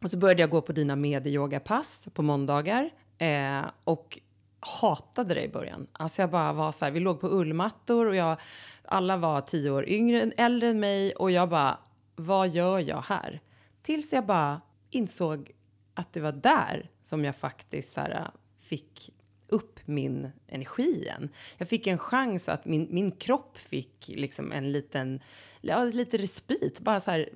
Och 0.03 0.11
så 0.11 0.17
började 0.17 0.41
jag 0.41 0.51
gå 0.51 0.61
på 0.61 0.73
dina 0.73 0.97
medyogapass 0.97 2.09
på 2.15 2.23
måndagar 2.23 2.91
eh, 3.19 3.65
och 3.85 4.19
hatade 4.63 5.35
det 5.35 5.45
i 5.45 5.49
början. 5.49 5.87
Alltså 5.93 6.23
jag 6.23 6.31
bara 6.31 6.53
var 6.53 6.73
så 6.73 6.85
här, 6.85 6.93
vi 6.93 7.01
låg 7.01 7.21
på 7.21 7.29
ullmattor 7.29 8.07
och 8.07 8.17
jag, 8.17 8.37
alla 8.85 9.17
var 9.17 9.41
tio 9.41 9.71
år 9.71 9.89
yngre, 9.89 10.33
äldre 10.37 10.69
än 10.69 10.81
mig 10.81 11.13
och 11.13 11.31
jag 11.31 11.49
bara, 11.49 11.79
vad 12.17 12.49
gör 12.49 12.79
jag 12.79 13.03
här? 13.03 13.41
Tills 13.83 14.13
jag 14.13 14.27
bara 14.27 14.61
insåg 14.91 15.51
att 15.95 16.13
det 16.13 16.21
var 16.21 16.33
där 16.33 16.91
som 17.03 17.25
jag 17.25 17.37
faktiskt 17.37 17.93
så 17.93 18.01
här, 18.01 18.31
fick 18.59 19.11
upp 19.49 19.81
min 19.85 20.33
energi 20.49 21.01
igen. 21.03 21.29
Jag 21.59 21.69
fick 21.69 21.87
en 21.87 21.99
chans 21.99 22.49
att 22.49 22.65
min, 22.65 22.89
min 22.91 23.11
kropp 23.11 23.59
fick 23.59 24.09
liksom 24.09 24.53
en 24.53 24.73
liten, 24.73 25.21
ja, 25.61 25.85
lite 25.85 26.17
respit. 26.17 26.81
Bara 26.81 27.01
så 27.01 27.11
här, 27.11 27.29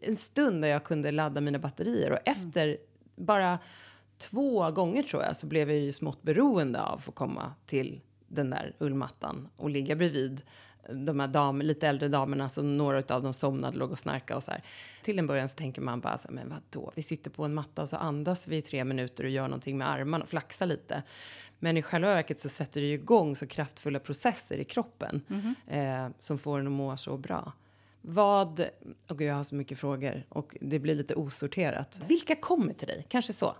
en 0.00 0.16
stund 0.16 0.62
där 0.62 0.68
jag 0.68 0.84
kunde 0.84 1.10
ladda 1.10 1.40
mina 1.40 1.58
batterier 1.58 2.12
och 2.12 2.18
efter 2.24 2.66
mm. 2.66 2.78
bara 3.16 3.58
två 4.30 4.70
gånger 4.70 5.02
tror 5.02 5.22
jag 5.22 5.36
så 5.36 5.46
blev 5.46 5.70
jag 5.70 5.80
ju 5.80 5.92
smått 5.92 6.22
beroende 6.22 6.82
av 6.82 7.02
att 7.08 7.14
komma 7.14 7.54
till 7.66 8.00
den 8.28 8.50
där 8.50 8.76
ullmattan 8.78 9.48
och 9.56 9.70
ligga 9.70 9.96
bredvid 9.96 10.42
de 10.90 11.20
här 11.20 11.28
dam, 11.28 11.60
lite 11.62 11.88
äldre 11.88 12.08
damerna 12.08 12.48
som 12.48 12.76
några 12.76 13.14
av 13.14 13.22
dem 13.22 13.32
somnade, 13.32 13.78
låg 13.78 13.90
och 13.90 13.98
snarkade 13.98 14.36
och 14.36 14.42
så 14.42 14.50
här. 14.50 14.62
Till 15.02 15.18
en 15.18 15.26
början 15.26 15.48
så 15.48 15.56
tänker 15.56 15.82
man 15.82 16.00
bara 16.00 16.18
så 16.18 16.28
här, 16.28 16.34
men 16.34 16.48
vadå, 16.48 16.92
vi 16.94 17.02
sitter 17.02 17.30
på 17.30 17.44
en 17.44 17.54
matta 17.54 17.82
och 17.82 17.88
så 17.88 17.96
andas 17.96 18.48
vi 18.48 18.56
i 18.56 18.62
tre 18.62 18.84
minuter 18.84 19.24
och 19.24 19.30
gör 19.30 19.48
någonting 19.48 19.78
med 19.78 19.90
armarna 19.90 20.24
och 20.24 20.28
flaxar 20.28 20.66
lite. 20.66 21.02
Men 21.58 21.76
i 21.76 21.82
själva 21.82 22.14
verket 22.14 22.40
så 22.40 22.48
sätter 22.48 22.80
det 22.80 22.86
ju 22.86 22.94
igång 22.94 23.36
så 23.36 23.46
kraftfulla 23.46 23.98
processer 23.98 24.56
i 24.56 24.64
kroppen 24.64 25.22
mm 25.28 25.42
-hmm. 25.42 26.04
eh, 26.06 26.10
som 26.18 26.38
får 26.38 26.60
en 26.60 26.66
att 26.66 26.72
må 26.72 26.96
så 26.96 27.16
bra. 27.16 27.52
Vad, 28.00 28.66
och 29.08 29.20
jag 29.20 29.34
har 29.34 29.44
så 29.44 29.54
mycket 29.54 29.78
frågor 29.78 30.26
och 30.28 30.56
det 30.60 30.78
blir 30.78 30.94
lite 30.94 31.14
osorterat. 31.14 32.00
Vilka 32.08 32.36
kommer 32.36 32.72
till 32.72 32.88
dig? 32.88 33.06
Kanske 33.08 33.32
så? 33.32 33.56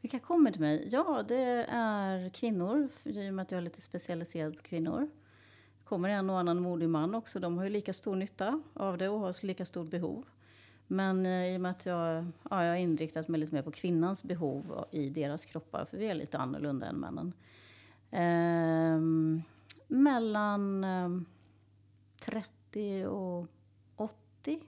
Vilka 0.00 0.18
kommer 0.18 0.50
till 0.50 0.60
mig? 0.60 0.88
Ja, 0.92 1.24
det 1.28 1.66
är 1.68 2.28
kvinnor, 2.28 2.88
i 3.04 3.30
och 3.30 3.34
med 3.34 3.42
att 3.42 3.50
jag 3.50 3.58
är 3.58 3.62
lite 3.62 3.80
specialiserad 3.80 4.56
på 4.56 4.62
kvinnor. 4.62 5.08
kommer 5.84 6.08
en 6.08 6.30
och 6.30 6.38
annan 6.38 6.60
modig 6.60 6.88
man 6.88 7.14
också. 7.14 7.40
De 7.40 7.58
har 7.58 7.64
ju 7.64 7.70
lika 7.70 7.92
stor 7.92 8.16
nytta 8.16 8.62
av 8.74 8.98
det 8.98 9.08
och 9.08 9.20
har 9.20 9.46
lika 9.46 9.64
stort 9.64 9.90
behov. 9.90 10.24
Men 10.86 11.26
eh, 11.26 11.54
i 11.54 11.56
och 11.56 11.60
med 11.60 11.70
att 11.70 11.86
jag, 11.86 12.26
ja, 12.50 12.64
jag 12.64 12.72
har 12.72 12.76
inriktat 12.76 13.28
mig 13.28 13.40
lite 13.40 13.54
mer 13.54 13.62
på 13.62 13.70
kvinnans 13.70 14.22
behov 14.22 14.84
i 14.90 15.10
deras 15.10 15.44
kroppar, 15.44 15.84
för 15.84 15.96
vi 15.96 16.06
är 16.06 16.14
lite 16.14 16.38
annorlunda 16.38 16.86
än 16.86 16.96
männen. 16.96 17.32
Ehm, 18.10 19.42
mellan 19.88 20.84
ehm, 20.84 21.26
30 22.20 23.06
och 23.06 23.46
80. 23.96 24.62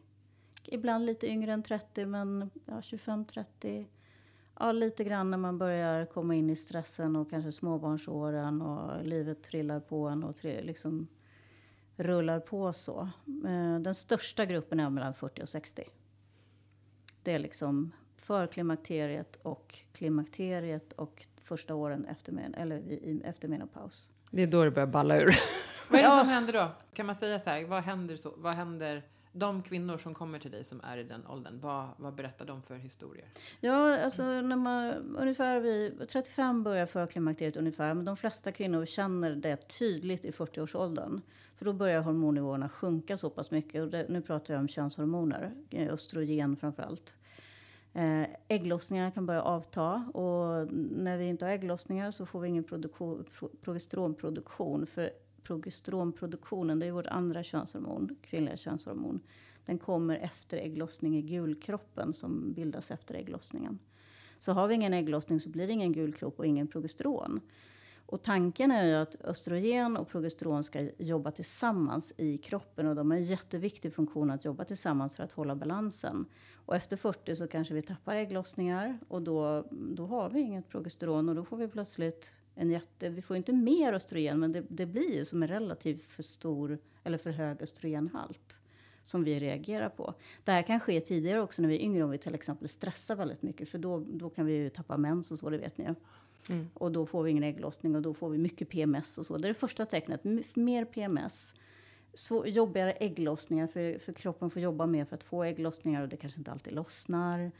Ibland 0.64 1.06
lite 1.06 1.26
yngre 1.26 1.52
än 1.52 1.62
30, 1.62 2.06
men 2.06 2.50
ja, 2.64 2.80
25-30 2.80 3.87
Ja, 4.62 4.73
lite 4.73 5.05
grann 5.05 5.31
när 5.31 5.38
man 5.38 5.59
börjar 5.59 6.07
komma 6.07 6.35
in 6.35 6.50
i 6.50 6.57
stressen 6.57 7.17
och 7.17 7.31
kanske 7.31 7.52
småbarnsåren 7.52 8.62
och 8.62 9.05
livet 9.05 9.43
trillar 9.43 9.81
på 9.81 10.09
en 10.09 10.25
och 10.25 10.37
tri 10.37 10.62
liksom 10.62 11.09
rullar 11.97 12.40
på 12.40 12.73
så. 12.73 13.00
Eh, 13.26 13.81
den 13.81 13.95
största 13.95 14.45
gruppen 14.45 14.81
är 14.81 14.90
mellan 14.90 15.14
40 15.14 15.43
och 15.43 15.49
60. 15.49 15.85
Det 17.23 17.33
är 17.33 17.38
liksom 17.38 17.93
förklimakteriet 18.17 19.38
och 19.43 19.79
klimakteriet 19.93 20.93
och 20.93 21.26
första 21.43 21.75
åren 21.75 22.05
efter, 22.05 22.33
men 22.33 22.55
eller 22.55 22.99
efter 23.25 23.49
menopaus. 23.49 24.09
Det 24.31 24.43
är 24.43 24.47
då 24.47 24.64
det 24.64 24.71
börjar 24.71 24.87
balla 24.87 25.21
ur. 25.21 25.35
Vad 25.90 26.00
är 26.00 26.05
det 26.05 26.11
som 26.11 26.29
händer 26.29 26.52
då? 26.52 26.69
Kan 26.93 27.07
man 27.07 27.14
säga 27.14 27.38
så 27.38 27.50
här, 27.50 27.67
vad 27.67 27.83
händer, 27.83 28.17
så, 28.17 28.35
vad 28.37 28.55
händer 28.55 29.02
de 29.32 29.62
kvinnor 29.62 29.99
som 29.99 30.14
kommer 30.14 30.38
till 30.38 30.50
dig 30.50 30.64
som 30.64 30.80
är 30.80 30.99
i 30.99 31.02
den 31.02 31.26
åldern, 31.26 31.60
vad, 31.60 31.88
vad 31.96 32.14
berättar 32.14 32.44
de 32.44 32.62
för 32.62 32.76
historier? 32.76 33.26
Ja, 33.60 34.04
alltså 34.04 34.22
när 34.22 34.56
man, 34.56 34.92
ungefär 35.16 35.60
vid 35.60 36.08
35 36.08 36.62
börjar 36.62 36.87
förklimakteriet 36.87 37.56
ungefär, 37.56 37.94
men 37.94 38.04
de 38.04 38.16
flesta 38.16 38.52
kvinnor 38.52 38.87
känner 38.87 39.34
det 39.34 39.56
tydligt 39.78 40.25
i 40.25 40.30
40-årsåldern. 40.30 41.20
För 41.56 41.64
då 41.64 41.72
börjar 41.72 42.02
hormonnivåerna 42.02 42.68
sjunka 42.68 43.16
så 43.16 43.30
pass 43.30 43.50
mycket. 43.50 43.82
Och 43.82 43.88
det, 43.88 44.06
nu 44.08 44.22
pratar 44.22 44.54
jag 44.54 44.60
om 44.60 44.68
könshormoner, 44.68 45.52
eh, 45.70 45.92
östrogen 45.92 46.56
framför 46.56 46.82
allt. 46.82 47.16
Eh, 47.92 48.26
ägglossningarna 48.49 49.10
kan 49.10 49.26
börja 49.26 49.42
avta 49.42 49.92
och 49.94 50.72
när 50.72 51.16
vi 51.16 51.25
inte 51.25 51.44
har 51.44 51.52
ägglossningar 51.52 52.10
så 52.10 52.26
får 52.26 52.40
vi 52.40 52.49
ingen 52.49 52.64
produktion, 52.64 53.25
pro, 53.38 53.49
progesteronproduktion. 53.62 54.87
För 54.87 55.10
progesteronproduktionen, 55.42 56.78
det 56.78 56.87
är 56.87 56.92
vårt 56.92 57.06
andra 57.06 57.42
könshormon, 57.42 58.16
kvinnliga 58.23 58.56
könshormon. 58.56 59.20
Den 59.66 59.78
kommer 59.78 60.16
efter 60.16 60.56
ägglossning 60.56 61.16
i 61.16 61.23
gulkroppen 61.23 62.12
som 62.12 62.52
bildas 62.52 62.90
efter 62.90 63.14
ägglossningen. 63.14 63.78
Så 64.38 64.52
har 64.52 64.68
vi 64.68 64.75
ingen 64.75 64.94
ägglossning 64.94 65.40
så 65.40 65.49
blir 65.49 65.66
det 65.66 65.73
ingen 65.73 65.92
gulkropp 65.92 66.38
och 66.38 66.47
ingen 66.47 66.66
progesteron. 66.66 67.40
Och 68.06 68.23
tanken 68.23 68.70
är 68.70 68.87
ju 68.87 68.94
att 68.94 69.16
östrogen 69.25 69.97
och 69.97 70.09
progesteron 70.09 70.64
ska 70.64 70.88
jobba 70.99 71.30
tillsammans 71.30 72.12
i 72.16 72.38
kroppen 72.38 72.87
och 72.87 72.94
de 72.94 73.11
har 73.11 73.18
en 73.18 73.23
jätteviktig 73.23 73.94
funktion 73.94 74.30
att 74.30 74.44
jobba 74.44 74.64
tillsammans 74.64 75.16
för 75.16 75.25
att 75.25 75.32
hålla 75.32 75.54
balansen. 75.54 76.26
Och 76.54 76.76
efter 76.76 76.97
40 76.97 77.37
så 77.37 77.49
kanske 77.49 77.75
vi 77.75 77.82
tappar 77.82 78.14
ägglossningar 78.14 78.99
och 79.09 79.23
då, 79.23 79.64
då 79.70 80.06
har 80.06 80.30
vi 80.30 80.40
inget 80.40 80.68
progesteron 80.68 81.28
och 81.28 81.35
då 81.35 81.44
får 81.44 81.56
vi 81.56 81.68
plötsligt 81.68 82.35
en 82.61 82.71
jätte... 82.71 83.09
Vi 83.09 83.23
får 83.23 83.37
inte 83.37 83.52
mer 83.52 83.93
östrogen, 83.93 84.40
men 84.40 84.52
det, 84.52 84.64
det 84.69 84.87
blir 84.87 85.17
ju 85.17 85.25
som 85.25 85.43
en 85.43 85.49
relativt 85.49 86.05
för 86.05 86.23
stor 86.23 86.79
eller 87.05 87.19
för 87.19 87.31
hög 87.31 87.62
östrogenhalt 87.62 88.61
som 89.05 89.25
vi 89.25 89.38
reagerar 89.38 89.88
på. 89.88 90.14
Det 90.45 90.52
här 90.52 90.62
kan 90.62 90.81
ske 90.81 91.00
tidigare 91.00 91.40
också 91.40 91.62
när 91.62 91.69
vi 91.69 91.76
är 91.76 91.81
yngre, 91.81 92.05
om 92.05 92.11
vi 92.11 92.19
till 92.19 92.35
exempel 92.35 92.69
stressar 92.69 93.17
väldigt 93.17 93.43
mycket, 93.43 93.69
för 93.69 93.79
då, 93.79 94.05
då 94.09 94.31
kan 94.31 94.47
vi 94.47 94.52
ju 94.52 94.71
tappa 94.71 94.97
mens 94.97 95.31
och 95.31 95.38
så, 95.38 95.50
det 95.50 95.59
vet 95.59 95.79
ni 95.79 95.85
ju. 95.85 95.95
Mm. 96.50 96.71
Och 96.75 96.93
då 96.93 97.07
får 97.07 97.23
vi 97.23 97.31
ingen 97.31 97.45
ägglossning 97.45 97.97
och 97.97 98.02
då 98.02 98.14
får 98.14 98.31
vi 98.31 98.38
mycket 98.38 98.69
PMS 98.69 99.19
och 99.19 99.26
så. 99.26 99.38
Det 99.38 99.47
är 99.47 99.49
det 99.49 99.55
första 99.55 99.87
tecknet. 99.87 100.21
Mer 100.55 100.85
PMS, 100.85 101.55
svår, 102.14 102.49
jobbigare 102.49 102.93
ägglossningar, 102.93 103.67
för, 103.67 103.99
för 103.99 104.12
kroppen 104.12 104.50
får 104.50 104.62
jobba 104.62 104.87
mer 104.87 105.05
för 105.05 105.17
att 105.17 105.25
få 105.25 105.45
ägglossningar 105.45 106.02
och 106.02 106.09
det 106.09 106.17
kanske 106.17 106.40
inte 106.40 106.52
alltid 106.52 106.75
lossnar. 106.75 107.52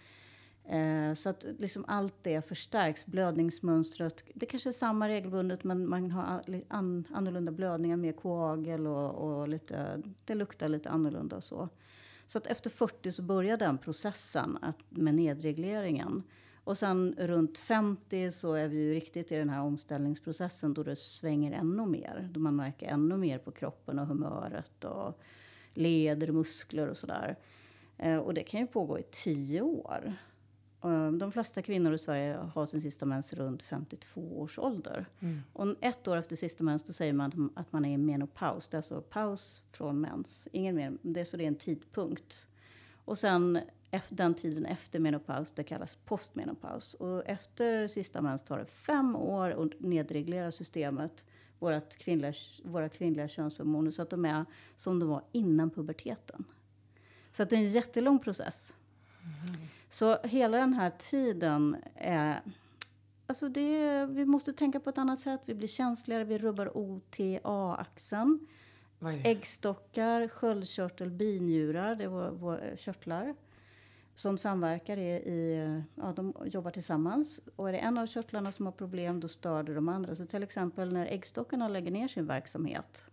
Eh, 0.70 1.14
så 1.14 1.28
att 1.28 1.44
liksom 1.58 1.84
allt 1.88 2.14
det 2.22 2.48
förstärks. 2.48 3.06
Blödningsmönstret, 3.06 4.24
det 4.34 4.46
kanske 4.46 4.70
är 4.70 4.72
samma 4.72 5.08
regelbundet 5.08 5.64
men 5.64 5.88
man 5.88 6.10
har 6.10 6.42
an, 6.68 7.04
annorlunda 7.12 7.52
blödningar, 7.52 7.96
mer 7.96 8.12
koagel 8.12 8.86
och, 8.86 9.10
och 9.14 9.48
lite, 9.48 10.02
det 10.24 10.34
luktar 10.34 10.68
lite 10.68 10.90
annorlunda 10.90 11.36
och 11.36 11.44
så. 11.44 11.68
Så 12.26 12.38
att 12.38 12.46
efter 12.46 12.70
40 12.70 13.12
så 13.12 13.22
börjar 13.22 13.56
den 13.56 13.78
processen 13.78 14.58
att, 14.62 14.76
med 14.88 15.14
nedregleringen. 15.14 16.22
Och 16.64 16.78
sen 16.78 17.14
runt 17.18 17.58
50 17.58 18.32
så 18.32 18.54
är 18.54 18.68
vi 18.68 18.76
ju 18.76 18.94
riktigt 18.94 19.32
i 19.32 19.36
den 19.36 19.50
här 19.50 19.60
omställningsprocessen 19.60 20.74
då 20.74 20.82
det 20.82 20.96
svänger 20.96 21.52
ännu 21.52 21.86
mer. 21.86 22.28
Då 22.32 22.40
man 22.40 22.56
märker 22.56 22.86
ännu 22.86 23.16
mer 23.16 23.38
på 23.38 23.50
kroppen 23.50 23.98
och 23.98 24.06
humöret 24.06 24.84
och 24.84 25.20
leder, 25.74 26.32
muskler 26.32 26.88
och 26.88 26.96
sådär. 26.96 27.36
Eh, 27.96 28.16
och 28.16 28.34
det 28.34 28.42
kan 28.42 28.60
ju 28.60 28.66
pågå 28.66 28.98
i 28.98 29.02
tio 29.10 29.60
år. 29.60 30.14
Ehm, 30.82 31.18
de 31.18 31.32
flesta 31.32 31.62
kvinnor 31.62 31.94
i 31.94 31.99
Sverige 31.99 32.37
har 32.37 32.66
sin 32.66 32.80
sista 32.80 33.06
mens 33.06 33.32
runt 33.32 33.62
52 33.62 34.40
års 34.40 34.58
ålder. 34.58 35.06
Mm. 35.20 35.42
Och 35.52 35.75
ett 35.80 36.08
år 36.08 36.16
efter 36.16 36.37
sista 36.37 36.64
mens 36.64 36.82
då 36.82 36.92
säger 36.92 37.12
man 37.12 37.50
att 37.56 37.72
man 37.72 37.84
är 37.84 37.94
i 37.94 37.99
menopaus. 37.99 38.68
Det 38.68 38.75
är 38.75 38.78
alltså 38.78 39.00
paus 39.00 39.62
från 39.72 40.00
mens. 40.00 40.49
Ingen 40.52 40.76
mer, 40.76 40.99
det 41.02 41.20
är 41.20 41.25
så 41.25 41.37
det 41.37 41.44
är 41.44 41.49
en 41.49 41.54
tidpunkt. 41.54 42.46
Och 43.04 43.18
sen 43.18 43.60
den 44.08 44.34
tiden 44.34 44.66
efter 44.66 44.99
menopaus, 44.99 45.52
det 45.52 45.64
kallas 45.64 45.99
postmenopaus. 46.04 46.94
Och 46.94 47.28
efter 47.28 47.88
sista 47.88 48.22
mens 48.22 48.42
tar 48.42 48.58
det 48.58 48.66
fem 48.66 49.16
år 49.16 49.64
att 49.64 49.80
nedreglera 49.80 50.52
systemet, 50.52 51.25
vårat 51.58 51.96
kvinnliga, 51.96 52.32
våra 52.64 52.88
kvinnliga 52.88 53.28
könshormoner, 53.28 53.90
så 53.90 54.02
att 54.02 54.10
de 54.10 54.25
är 54.25 54.44
som 54.76 54.99
de 54.99 55.08
var 55.08 55.22
innan 55.32 55.70
puberteten. 55.70 56.44
Så 57.32 57.42
att 57.42 57.50
det 57.50 57.56
är 57.56 57.60
en 57.60 57.66
jättelång 57.66 58.18
process. 58.18 58.75
Så 59.90 60.18
hela 60.23 60.56
den 60.59 60.73
här 60.73 60.90
tiden 60.90 61.76
är... 61.94 62.40
Alltså 63.26 63.49
det, 63.49 64.06
vi 64.06 64.25
måste 64.25 64.52
tänka 64.52 64.80
på 64.80 64.90
ett 64.90 64.99
annat 64.99 65.18
sätt. 65.18 65.40
Vi 65.44 65.54
blir 65.54 65.68
känsligare, 65.68 66.25
vi 66.25 66.38
rubbar 66.38 66.76
OTA-axeln. 66.76 68.47
Äggstockar, 69.25 70.28
sköldkörtel, 70.28 71.11
binjurar, 71.11 71.94
det 71.94 72.04
är 72.04 72.09
våra, 72.09 72.30
våra 72.30 72.76
körtlar 72.76 73.35
som 74.20 74.38
samverkar 74.38 74.97
i, 74.97 75.11
i, 75.11 75.82
ja, 75.94 76.12
de 76.16 76.35
jobbar 76.44 76.70
tillsammans. 76.70 77.40
Och 77.56 77.68
är 77.68 77.73
det 77.73 77.78
en 77.78 77.99
av 77.99 78.06
körtlarna 78.06 78.52
som 78.52 78.66
har 78.66 78.73
problem, 78.73 79.20
då 79.20 79.28
stör 79.28 79.62
det 79.62 79.75
de 79.75 79.88
andra. 79.88 80.16
Så 80.16 80.26
till 80.26 80.42
exempel 80.42 80.92
när 80.92 81.06
äggstockarna 81.06 81.68
lägger 81.68 81.90
ner 81.90 82.09
sin 82.09 82.26
verksamhet, 82.26 83.11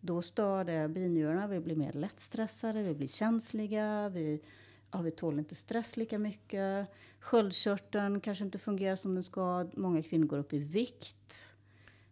då 0.00 0.22
stör 0.22 0.64
det 0.64 0.88
binjurarna. 0.88 1.46
Vi 1.46 1.60
blir 1.60 1.76
mer 1.76 1.92
lättstressade, 1.92 2.82
vi 2.82 2.94
blir 2.94 3.08
känsliga, 3.08 4.08
vi, 4.08 4.42
ja, 4.90 5.00
vi 5.00 5.10
tål 5.10 5.38
inte 5.38 5.54
stress 5.54 5.96
lika 5.96 6.18
mycket. 6.18 6.90
Sköldkörteln 7.20 8.20
kanske 8.20 8.44
inte 8.44 8.58
fungerar 8.58 8.96
som 8.96 9.14
den 9.14 9.24
ska. 9.24 9.66
Många 9.74 10.02
kvinnor 10.02 10.26
går 10.26 10.38
upp 10.38 10.52
i 10.52 10.58
vikt 10.58 11.50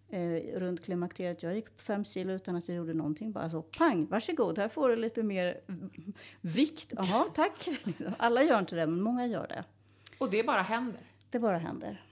eh, 0.08 0.58
runt 0.58 0.84
klimakteriet. 0.84 1.42
Jag 1.42 1.54
gick 1.54 1.68
upp 1.68 1.80
fem 1.80 2.04
kilo 2.04 2.32
utan 2.32 2.56
att 2.56 2.68
jag 2.68 2.76
gjorde 2.76 2.94
någonting. 2.94 3.32
Bara 3.32 3.50
så 3.50 3.62
pang, 3.62 4.06
varsågod, 4.06 4.58
här 4.58 4.68
får 4.68 4.88
du 4.88 4.96
lite 4.96 5.22
mer 5.22 5.60
vikt. 6.40 6.92
Jaha, 6.96 7.24
tack. 7.34 7.68
Alla 8.18 8.42
gör 8.42 8.58
inte 8.58 8.76
det, 8.76 8.86
men 8.86 9.02
många 9.02 9.26
gör 9.26 9.48
det. 9.48 9.64
Och 10.18 10.30
det 10.30 10.42
bara 10.42 10.62
händer. 10.62 11.00
Det 11.30 11.38
bara 11.38 11.58
händer. 11.58 12.05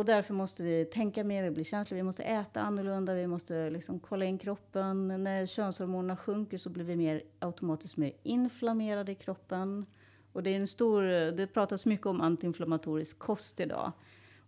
Och 0.00 0.06
därför 0.06 0.34
måste 0.34 0.62
vi 0.62 0.84
tänka 0.84 1.24
mer, 1.24 1.42
vi 1.42 1.50
blir 1.50 1.64
känsliga, 1.64 1.96
vi 1.96 2.02
måste 2.02 2.22
äta 2.22 2.60
annorlunda, 2.60 3.14
vi 3.14 3.26
måste 3.26 3.70
liksom 3.70 4.00
kolla 4.00 4.24
in 4.24 4.38
kroppen. 4.38 5.08
När 5.08 5.46
könshormonerna 5.46 6.16
sjunker 6.16 6.58
så 6.58 6.70
blir 6.70 6.84
vi 6.84 6.96
mer, 6.96 7.22
automatiskt 7.38 7.96
mer 7.96 8.12
inflammerade 8.22 9.12
i 9.12 9.14
kroppen. 9.14 9.86
Och 10.32 10.42
det 10.42 10.50
är 10.50 10.56
en 10.56 10.68
stor, 10.68 11.02
det 11.32 11.46
pratas 11.46 11.86
mycket 11.86 12.06
om 12.06 12.20
antiinflammatorisk 12.20 13.18
kost 13.18 13.60
idag. 13.60 13.92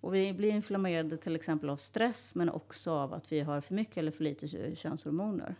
Och 0.00 0.14
vi 0.14 0.32
blir 0.32 0.50
inflammerade 0.50 1.16
till 1.16 1.37
exempel 1.37 1.71
av 1.71 1.76
stress 1.76 2.35
men 2.35 2.49
också 2.49 2.92
av 2.92 3.14
att 3.14 3.32
vi 3.32 3.40
har 3.40 3.61
för 3.61 3.75
mycket 3.75 3.97
eller 3.97 4.11
för 4.11 4.25
lite 4.25 4.76
könshormoner. 4.76 5.54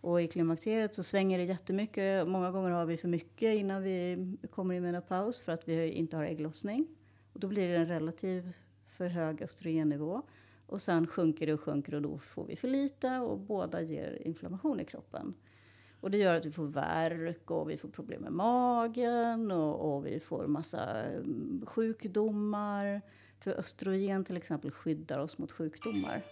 Och 0.00 0.22
i 0.22 0.28
klimakteriet 0.28 0.94
så 0.94 1.02
svänger 1.02 1.38
det 1.38 1.44
jättemycket. 1.44 2.28
Många 2.28 2.50
gånger 2.50 2.70
har 2.70 2.86
vi 2.86 2.96
för 2.96 3.08
mycket 3.08 3.56
innan 3.56 3.82
vi 3.82 4.26
kommer 4.50 4.74
i 4.74 4.80
menopaus 4.80 5.42
för 5.42 5.52
att 5.52 5.68
vi 5.68 5.90
inte 5.90 6.16
har 6.16 6.24
ägglossning. 6.24 6.86
Och 7.32 7.40
då 7.40 7.48
blir 7.48 7.68
det 7.68 7.76
en 7.76 7.86
relativ 7.86 8.52
för 8.98 9.08
hög 9.08 9.42
östrogennivå. 9.42 10.22
Och 10.66 10.82
sen 10.82 11.06
sjunker 11.06 11.46
det 11.46 11.52
och 11.54 11.60
sjunker 11.60 11.94
och 11.94 12.02
då 12.02 12.18
får 12.18 12.44
vi 12.44 12.56
för 12.56 12.68
lite 12.68 13.18
och 13.18 13.38
båda 13.38 13.82
ger 13.82 14.22
inflammation 14.26 14.80
i 14.80 14.84
kroppen. 14.84 15.34
Och 16.00 16.10
det 16.10 16.18
gör 16.18 16.36
att 16.36 16.44
vi 16.44 16.52
får 16.52 16.66
värk 16.66 17.50
och 17.50 17.70
vi 17.70 17.76
får 17.78 17.88
problem 17.88 18.22
med 18.22 18.32
magen 18.32 19.50
och, 19.50 19.94
och 19.94 20.06
vi 20.06 20.20
får 20.20 20.46
massa 20.46 21.02
mm, 21.04 21.64
sjukdomar. 21.66 23.00
För 23.40 23.50
östrogen 23.50 24.24
till 24.24 24.36
exempel 24.36 24.70
skyddar 24.70 25.18
oss 25.18 25.38
mot 25.38 25.52
sjukdomar. 25.52 26.22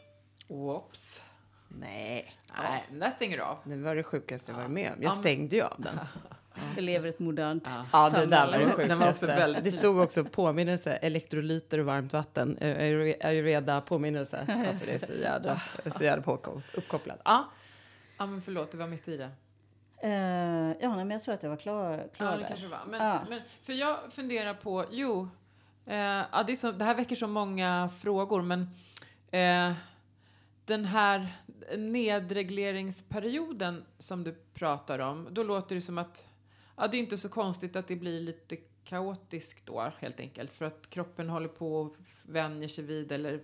Whoops. 0.49 1.23
Nej, 1.68 2.32
Nej, 2.58 2.85
den 2.90 2.99
där 2.99 3.11
stänger 3.11 3.37
du 3.37 3.42
av. 3.42 3.58
det 3.64 3.76
var 3.76 3.96
det 3.96 4.02
sjukaste 4.02 4.52
jag 4.52 4.58
varit 4.58 4.70
med 4.70 4.92
om. 4.92 5.02
Ja, 5.02 5.08
Jag 5.08 5.18
stängde 5.18 5.56
ju 5.56 5.62
av 5.62 5.75
den. 5.78 5.99
Vi 6.76 6.82
lever 6.82 7.06
i 7.06 7.10
ett 7.10 7.18
modernt 7.18 7.66
Ja, 7.92 8.10
det 8.10 8.26
där 8.26 8.46
var 8.46 8.58
det. 8.78 8.86
Den 8.88 8.98
var 8.98 9.10
också 9.10 9.26
väldigt 9.26 9.64
det 9.64 9.72
stod 9.72 9.98
också 9.98 10.25
påminnelse, 10.25 10.92
elektrolyter 10.96 11.78
och 11.78 11.86
varmt 11.86 12.12
vatten. 12.12 12.58
Eh, 12.58 12.76
Ayurve- 12.78 13.26
Ayurveda 13.26 13.80
påminnelse. 13.80 14.46
Alltså 14.68 14.86
det 14.86 14.94
är 15.02 15.06
så 15.06 15.12
jädra, 15.12 15.60
så 15.96 16.04
jädra 16.04 16.22
på, 16.22 16.62
uppkopplad. 16.75 17.18
Ja, 17.25 17.44
Ja, 18.18 18.26
men 18.26 18.42
förlåt, 18.42 18.72
du 18.72 18.78
var 18.78 18.86
mitt 18.86 19.08
i 19.08 19.16
det. 19.16 19.30
Eh, 20.02 20.10
ja, 20.80 20.88
nej, 20.96 21.04
men 21.04 21.10
jag 21.10 21.22
tror 21.22 21.34
att 21.34 21.42
jag 21.42 21.50
var 21.50 21.56
klar, 21.56 22.08
klar 22.16 22.26
Ja, 22.26 22.32
det 22.36 22.40
där. 22.42 22.48
kanske 22.48 22.66
var. 22.66 22.80
Men, 22.88 23.06
Ja. 23.06 23.20
men, 23.28 23.40
för 23.62 23.72
jag 23.72 23.98
funderar 24.12 24.54
på, 24.54 24.84
jo, 24.90 25.28
eh, 25.86 25.96
ja, 25.96 26.44
det, 26.46 26.52
är 26.52 26.56
så, 26.56 26.72
det 26.72 26.84
här 26.84 26.94
väcker 26.94 27.16
så 27.16 27.26
många 27.26 27.90
frågor, 28.00 28.42
men 28.42 28.60
eh, 29.30 29.73
den 30.64 30.84
här 30.84 31.28
nedregleringsperioden 31.76 33.84
som 33.99 34.25
du 34.25 34.32
pratar 34.54 34.99
om, 34.99 35.28
då 35.30 35.42
låter 35.42 35.75
det 35.75 35.80
som 35.80 35.99
att 35.99 36.25
ja, 36.76 36.86
det 36.86 36.97
är 36.97 36.99
inte 36.99 37.17
så 37.19 37.28
konstigt 37.28 37.76
att 37.76 37.89
det 37.89 37.97
blir 37.97 38.21
lite 38.21 38.56
kaotiskt 38.84 39.67
då, 39.67 39.93
helt 39.99 40.21
enkelt, 40.21 40.52
för 40.52 40.65
att 40.65 40.91
kroppen 40.91 41.28
håller 41.28 41.49
på 41.49 41.76
och 41.76 41.97
vänjer 42.23 42.69
sig 42.69 42.84
vid, 42.84 43.12
eller 43.12 43.41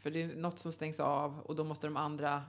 för 0.00 0.10
det 0.10 0.22
är 0.22 0.36
något 0.36 0.58
som 0.58 0.72
stängs 0.72 1.00
av 1.00 1.40
och 1.40 1.56
då 1.56 1.64
måste 1.64 1.86
de 1.86 1.96
andra 1.96 2.42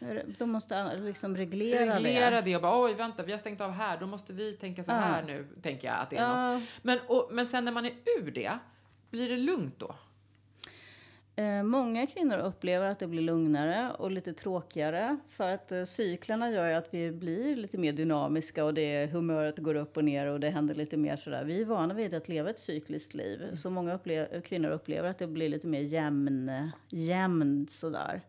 De 0.38 0.50
måste 0.50 0.98
liksom 1.00 1.36
reglera, 1.36 1.96
reglera 1.96 2.30
det. 2.36 2.40
det 2.42 2.56
och 2.56 2.62
bara 2.62 2.84
oj 2.84 2.94
vänta 2.94 3.22
vi 3.22 3.32
har 3.32 3.38
stängt 3.38 3.60
av 3.60 3.70
här 3.70 4.00
då 4.00 4.06
måste 4.06 4.32
vi 4.32 4.52
tänka 4.52 4.84
så 4.84 4.90
Ja. 4.90 4.96
här 4.96 5.22
nu 5.22 5.46
tänker 5.62 5.88
jag 5.88 5.96
att 5.98 6.10
det 6.10 6.16
är 6.16 6.28
något. 6.28 6.62
Ja, 6.62 6.66
Men, 6.82 6.98
och, 7.08 7.28
men 7.32 7.46
sen 7.46 7.64
när 7.64 7.72
man 7.72 7.86
är 7.86 7.92
ur 8.18 8.30
det, 8.30 8.58
blir 9.10 9.28
det 9.28 9.36
lugnt 9.36 9.78
då? 9.78 9.94
Eh, 11.40 11.62
många 11.62 12.06
kvinnor 12.06 12.38
upplever 12.38 12.86
att 12.86 12.98
det 12.98 13.06
blir 13.06 13.22
lugnare 13.22 13.90
och 13.98 14.10
lite 14.10 14.32
tråkigare. 14.32 15.16
För 15.28 15.50
att 15.50 15.72
eh, 15.72 15.84
cyklerna 15.84 16.50
gör 16.50 16.68
ju 16.68 16.74
att 16.74 16.94
vi 16.94 17.12
blir 17.12 17.56
lite 17.56 17.78
mer 17.78 17.92
dynamiska 17.92 18.64
och 18.64 18.74
det, 18.74 19.06
humöret 19.06 19.58
går 19.58 19.74
upp 19.74 19.96
och 19.96 20.04
ner 20.04 20.26
och 20.26 20.40
det 20.40 20.50
händer 20.50 20.74
lite 20.74 20.96
mer 20.96 21.16
sådär. 21.16 21.44
Vi 21.44 21.60
är 21.60 21.64
vana 21.64 21.94
vid 21.94 22.14
att 22.14 22.28
leva 22.28 22.50
ett 22.50 22.58
cykliskt 22.58 23.14
liv. 23.14 23.56
Så 23.56 23.70
många 23.70 23.94
upple 23.94 24.40
kvinnor 24.44 24.70
upplever 24.70 25.08
att 25.08 25.18
det 25.18 25.26
blir 25.26 25.48
lite 25.48 25.66
mer 25.66 25.80
jämn, 25.80 26.70
jämnt 26.88 27.70
sådär. 27.70 28.22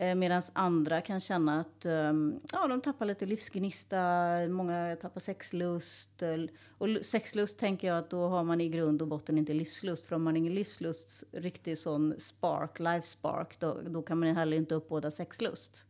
Eh, 0.00 0.14
Medan 0.14 0.42
andra 0.52 1.00
kan 1.00 1.20
känna 1.20 1.60
att 1.60 1.84
ehm, 1.84 2.40
ja, 2.52 2.66
de 2.68 2.80
tappar 2.80 3.06
lite 3.06 3.26
livsgnista, 3.26 3.98
många 4.48 4.96
tappar 5.00 5.20
sexlust. 5.20 6.22
Eh, 6.22 6.36
och 6.68 6.88
sexlust 7.02 7.58
tänker 7.58 7.88
jag 7.88 7.98
att 7.98 8.10
då 8.10 8.28
har 8.28 8.44
man 8.44 8.60
i 8.60 8.68
grund 8.68 9.02
och 9.02 9.08
botten 9.08 9.38
inte 9.38 9.54
livslust. 9.54 10.06
För 10.06 10.16
om 10.16 10.22
man 10.22 10.36
ingen 10.36 10.54
livslust, 10.54 11.24
riktig 11.32 11.78
sån 11.78 12.14
spark, 12.18 12.78
life 12.78 13.06
spark, 13.06 13.60
då, 13.60 13.80
då 13.86 14.02
kan 14.02 14.18
man 14.18 14.36
heller 14.36 14.56
inte 14.56 14.74
uppbåda 14.74 15.10
sexlust. 15.10 15.86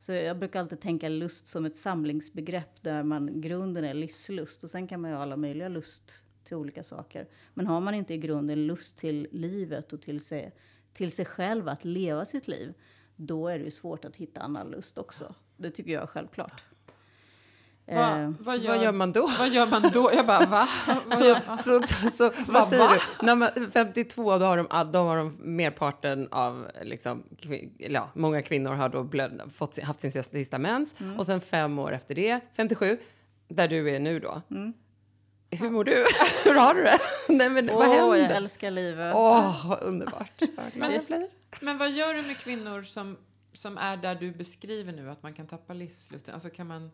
Så 0.00 0.12
jag 0.12 0.38
brukar 0.38 0.60
alltid 0.60 0.80
tänka 0.80 1.08
lust 1.08 1.46
som 1.46 1.64
ett 1.64 1.76
samlingsbegrepp 1.76 2.82
där 2.82 3.02
man, 3.02 3.40
grunden 3.40 3.84
är 3.84 3.94
livslust. 3.94 4.64
Och 4.64 4.70
sen 4.70 4.86
kan 4.86 5.00
man 5.00 5.10
ju 5.10 5.16
ha 5.16 5.22
alla 5.22 5.36
möjliga 5.36 5.68
lust 5.68 6.24
till 6.44 6.56
olika 6.56 6.82
saker. 6.82 7.28
Men 7.54 7.66
har 7.66 7.80
man 7.80 7.94
inte 7.94 8.14
i 8.14 8.18
grunden 8.18 8.66
lust 8.66 8.98
till 8.98 9.28
livet 9.32 9.92
och 9.92 10.02
till 10.02 10.20
sig, 10.20 10.52
till 10.92 11.10
sig 11.10 11.24
själv 11.24 11.68
att 11.68 11.84
leva 11.84 12.24
sitt 12.24 12.48
liv, 12.48 12.74
då 13.20 13.48
är 13.48 13.58
det 13.58 13.64
ju 13.64 13.70
svårt 13.70 14.04
att 14.04 14.16
hitta 14.16 14.40
annan 14.40 14.70
lust 14.70 14.98
också. 14.98 15.34
Det 15.56 15.70
tycker 15.70 15.90
jag 15.92 16.02
är 16.02 16.06
självklart. 16.06 16.62
Va, 17.86 18.18
Eh, 18.18 18.30
vad, 18.40 18.58
gör, 18.58 18.74
vad 18.74 18.84
gör 18.84 18.92
man 18.92 19.12
då? 19.12 19.30
vad 19.38 19.48
gör 19.48 19.66
man 19.66 19.82
då? 19.92 20.10
Jag 20.14 20.26
bara 20.26 20.46
va? 20.46 20.68
Vad 20.86 21.18
Så, 21.18 21.36
så, 21.58 21.80
så, 22.12 22.30
Vad, 22.48 22.68
säger 22.68 22.88
va? 22.88 22.94
du? 23.20 23.26
När 23.26 23.36
man, 23.36 23.48
52, 23.72 24.38
då 24.38 24.44
har, 24.46 24.56
de, 24.56 24.92
då 24.92 24.98
har 24.98 25.16
de 25.16 25.36
merparten 25.40 26.28
av, 26.30 26.66
liksom, 26.82 27.22
kvin, 27.38 27.74
ja, 27.78 28.10
många 28.14 28.42
kvinnor 28.42 28.70
har 28.74 28.88
då 28.88 29.02
blöd, 29.02 29.50
fått, 29.54 29.82
haft 29.82 30.00
sin 30.00 30.12
sista, 30.12 30.58
mens. 30.58 30.94
Och 31.18 31.26
sen 31.26 31.40
fem 31.40 31.78
år 31.78 31.92
efter 31.92 32.14
det, 32.14 32.40
57, 32.56 32.98
där 33.48 33.68
du 33.68 33.90
är 33.90 34.00
nu 34.00 34.20
då. 34.20 34.42
Hur 35.50 35.70
mår 35.70 35.84
du? 35.84 36.04
Hur 36.44 36.54
har 36.54 36.74
du 36.74 36.82
det? 36.82 36.98
Nej, 37.28 37.50
men, 37.50 37.66
vad 37.66 37.88
Åh, 37.88 37.94
jag 37.96 38.12
händer? 38.14 38.36
älskar 38.36 38.70
livet. 38.70 39.14
Åh, 39.16 39.68
vad 39.68 39.82
underbart. 39.82 40.32
Vad 40.40 40.48
glad 40.48 40.72
Men- 40.74 40.92
jag 40.92 41.04
blir. 41.04 41.28
Men 41.60 41.78
vad 41.78 41.90
gör 41.90 42.14
du 42.14 42.22
med 42.22 42.36
kvinnor 42.38 42.82
som, 42.82 43.16
som 43.52 43.78
är 43.78 43.96
där 43.96 44.14
du 44.14 44.32
beskriver 44.32 44.92
nu, 44.92 45.10
att 45.10 45.22
man 45.22 45.34
kan 45.34 45.46
tappa 45.46 45.72
livslusten? 45.72 46.34
Alltså 46.34 46.50
kan 46.50 46.66
man... 46.66 46.90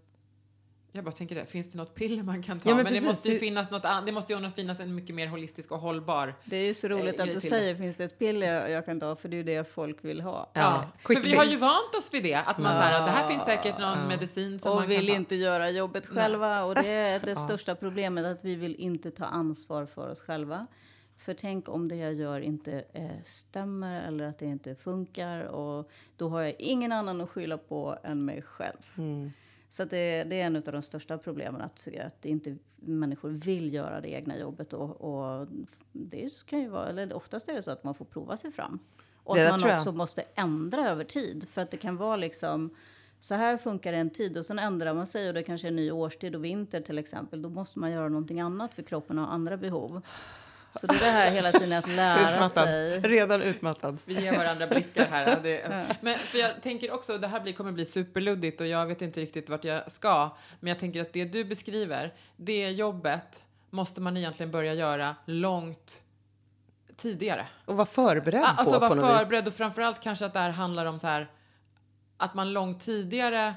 Jag 0.96 1.04
bara 1.04 1.12
tänker 1.12 1.34
det, 1.34 1.46
finns 1.46 1.70
det 1.70 1.78
något 1.78 1.94
piller 1.94 2.22
man 2.22 2.42
kan 2.42 2.60
ta? 2.60 2.68
Ja, 2.68 2.74
men 2.74 2.84
men 2.84 2.92
det 2.92 3.00
måste 3.00 3.28
ju 3.28 3.38
finnas 3.38 3.70
något 3.70 3.84
an- 3.84 4.06
det 4.06 4.12
måste 4.12 4.32
ju 4.32 4.50
finnas 4.50 4.80
en 4.80 4.94
mycket 4.94 5.14
mer 5.14 5.26
holistisk 5.26 5.72
och 5.72 5.78
hållbar 5.78 6.34
Det 6.44 6.56
är 6.56 6.64
ju 6.64 6.74
så 6.74 6.88
roligt 6.88 7.14
Eh, 7.18 7.20
att 7.22 7.26
grej 7.26 7.34
du 7.34 7.40
säger 7.40 7.74
finns 7.74 7.96
det 7.96 8.04
ett 8.04 8.18
piller 8.18 8.68
jag, 8.68 8.84
kan 8.86 9.00
ta 9.00 9.16
för 9.16 9.28
det 9.28 9.34
är 9.34 9.38
ju 9.38 9.42
det 9.42 9.72
folk 9.74 10.04
vill 10.04 10.20
ha. 10.20 10.50
Ja, 10.54 10.60
Ja, 10.60 11.14
för 11.14 11.20
vi 11.22 11.34
har 11.36 11.44
ju 11.44 11.56
vant 11.56 11.94
oss 11.98 12.14
vid 12.14 12.22
det. 12.22 12.34
Att 12.34 12.58
man 12.58 12.72
Ja. 12.76 12.80
så 12.82 12.86
här, 12.86 13.04
det 13.04 13.10
här 13.10 13.28
finns 13.28 13.42
säkert 13.44 13.78
någon 13.78 13.98
Ja. 13.98 14.06
medicin 14.08 14.60
som 14.60 14.68
man 14.70 14.78
Och 14.78 14.82
kan 14.90 14.96
vill 14.98 15.08
ta. 15.08 15.14
inte 15.14 15.34
göra 15.34 15.70
jobbet 15.70 16.06
själva. 16.06 16.64
Och 16.64 16.74
det 16.74 16.88
är 16.88 17.20
det 17.24 17.36
största 17.36 17.74
problemet, 17.74 18.24
att 18.26 18.44
vi 18.44 18.54
vill 18.54 18.74
inte 18.74 19.10
ta 19.10 19.24
ansvar 19.24 19.86
för 19.86 20.10
oss 20.10 20.20
själva. 20.20 20.66
För 21.24 21.34
tänk 21.34 21.68
om 21.68 21.88
det 21.88 21.96
jag 21.96 22.14
gör 22.14 22.40
inte 22.40 22.84
eh, 22.92 23.22
stämmer 23.26 24.08
eller 24.08 24.24
att 24.24 24.38
det 24.38 24.46
inte 24.46 24.74
funkar. 24.74 25.44
Och 25.44 25.90
då 26.16 26.28
har 26.28 26.40
jag 26.42 26.54
ingen 26.58 26.92
annan 26.92 27.20
att 27.20 27.30
skylla 27.30 27.58
på 27.58 27.98
än 28.02 28.24
mig 28.24 28.42
själv. 28.42 28.86
Mm. 28.98 29.32
Så 29.68 29.84
det, 29.84 30.24
det 30.24 30.40
är 30.40 30.46
en 30.46 30.56
av 30.56 30.62
de 30.62 30.82
största 30.82 31.18
problemen, 31.18 31.60
att, 31.60 31.88
att 32.06 32.24
inte 32.24 32.56
människor 32.76 33.30
vill 33.30 33.74
göra 33.74 34.00
det 34.00 34.08
egna 34.08 34.38
jobbet. 34.38 34.72
Och, 34.72 35.00
och 35.00 35.48
det 35.92 36.46
kan 36.46 36.60
ju 36.60 36.68
vara, 36.68 36.88
eller 36.88 37.12
oftast 37.12 37.48
är 37.48 37.54
det 37.54 37.62
så 37.62 37.70
att 37.70 37.84
man 37.84 37.94
får 37.94 38.04
prova 38.04 38.36
sig 38.36 38.52
fram. 38.52 38.78
Och 39.16 39.36
Det 39.36 39.54
att 39.54 39.60
man 39.60 39.74
också 39.74 39.92
måste 39.92 40.24
ändra 40.34 40.88
över 40.88 41.04
tid. 41.04 41.48
För 41.48 41.62
att 41.62 41.70
det 41.70 41.76
kan 41.76 41.96
vara 41.96 42.16
liksom, 42.16 42.76
så 43.20 43.34
här 43.34 43.56
funkar 43.56 43.92
det 43.92 43.98
en 43.98 44.10
tid 44.10 44.38
och 44.38 44.46
sen 44.46 44.58
ändrar 44.58 44.94
man 44.94 45.06
sig 45.06 45.28
och 45.28 45.34
det 45.34 45.42
kanske 45.42 45.66
är 45.66 45.70
en 45.70 45.76
ny 45.76 45.90
årstid 45.90 46.34
och 46.34 46.44
vinter 46.44 46.80
till 46.80 46.98
exempel. 46.98 47.42
Då 47.42 47.48
måste 47.48 47.78
man 47.78 47.92
göra 47.92 48.08
någonting 48.08 48.40
annat 48.40 48.74
för 48.74 48.82
kroppen 48.82 49.18
har 49.18 49.26
andra 49.26 49.56
behov. 49.56 50.02
Så 50.80 50.86
det 50.86 50.94
är 50.94 50.98
det 50.98 51.04
här 51.10 51.30
hela 51.30 51.52
tiden 51.52 51.72
att 51.78 51.88
lära 51.88 52.30
Utmattad. 52.34 52.64
sig. 52.64 53.00
Redan 53.00 53.42
utmattad. 53.42 53.98
Vi 54.04 54.20
ger 54.22 54.36
varandra 54.38 54.66
blickar 54.66 55.06
här. 55.06 55.40
Det, 55.42 55.86
men 56.00 56.18
för 56.18 56.38
jag 56.38 56.62
tänker 56.62 56.92
också, 56.92 57.18
det 57.18 57.26
här 57.28 57.40
blir, 57.40 57.52
kommer 57.52 57.72
bli 57.72 57.84
superluddigt 57.86 58.60
och 58.60 58.66
jag 58.66 58.86
vet 58.86 59.02
inte 59.02 59.20
riktigt 59.20 59.48
vart 59.48 59.64
jag 59.64 59.92
ska. 59.92 60.36
Men 60.60 60.68
jag 60.68 60.78
tänker 60.78 61.00
att 61.00 61.12
det 61.12 61.24
du 61.24 61.44
beskriver, 61.44 62.14
det 62.36 62.70
jobbet 62.70 63.42
måste 63.70 64.00
man 64.00 64.16
egentligen 64.16 64.50
börja 64.52 64.74
göra 64.74 65.16
långt 65.24 66.00
tidigare. 66.96 67.46
Och 67.64 67.76
vara 67.76 67.86
förberedd 67.86 68.42
Ah, 68.42 68.46
Alltså 68.56 68.74
på, 68.74 68.80
på 68.80 68.94
vara 68.94 68.94
något 69.00 69.10
vis. 69.10 69.18
förberedd 69.18 69.46
och 69.48 69.54
framförallt 69.54 70.00
kanske 70.02 70.26
att 70.26 70.32
det 70.32 70.38
här 70.38 70.50
handlar 70.50 70.86
om 70.86 70.98
så 70.98 71.06
här 71.06 71.30
att 72.16 72.34
man 72.34 72.52
långt 72.52 72.80
tidigare 72.84 73.54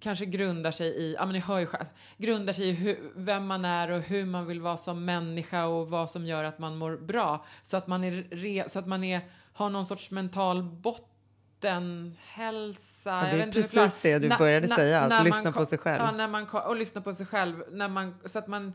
kanske 0.00 0.26
grundar 0.26 0.70
sig 0.70 0.88
i, 0.88 1.14
ja 1.14 1.26
men 1.26 1.32
ni 1.32 1.40
hör 1.40 1.58
ju 1.58 1.66
själv, 1.66 1.84
grundar 2.18 2.52
sig 2.52 2.68
i 2.68 2.72
hur, 2.72 3.12
vem 3.16 3.46
man 3.46 3.64
är 3.64 3.90
och 3.90 4.02
hur 4.02 4.24
man 4.24 4.46
vill 4.46 4.60
vara 4.60 4.76
som 4.76 5.04
människa 5.04 5.66
och 5.66 5.90
vad 5.90 6.10
som 6.10 6.26
gör 6.26 6.44
att 6.44 6.58
man 6.58 6.76
mår 6.76 6.96
bra. 6.96 7.44
Så 7.62 7.76
att 7.76 7.86
man 7.86 8.04
är, 8.04 8.26
re, 8.30 8.64
så 8.68 8.78
att 8.78 8.86
man 8.86 9.04
är, 9.04 9.20
har 9.52 9.70
någon 9.70 9.86
sorts 9.86 10.10
mental 10.10 10.62
bottenhälsa. 10.62 13.10
Ja, 13.10 13.22
det 13.36 13.42
är 13.42 13.52
precis 13.52 13.98
det 14.02 14.18
du 14.18 14.28
började 14.28 14.66
när- 14.66 14.76
säga, 14.76 15.00
att 15.00 15.10
man 15.10 15.24
lyssna 15.24 15.52
på 15.52 15.66
sig 15.66 15.78
själv. 15.78 16.02
Ja, 16.02 16.12
när 16.12 16.28
man, 16.28 16.48
och 16.48 16.76
lyssna 16.76 17.00
på 17.00 17.14
sig 17.14 17.26
själv. 17.26 17.62
När 17.70 17.88
man, 17.88 18.14
så 18.24 18.38
att 18.38 18.46
man 18.46 18.72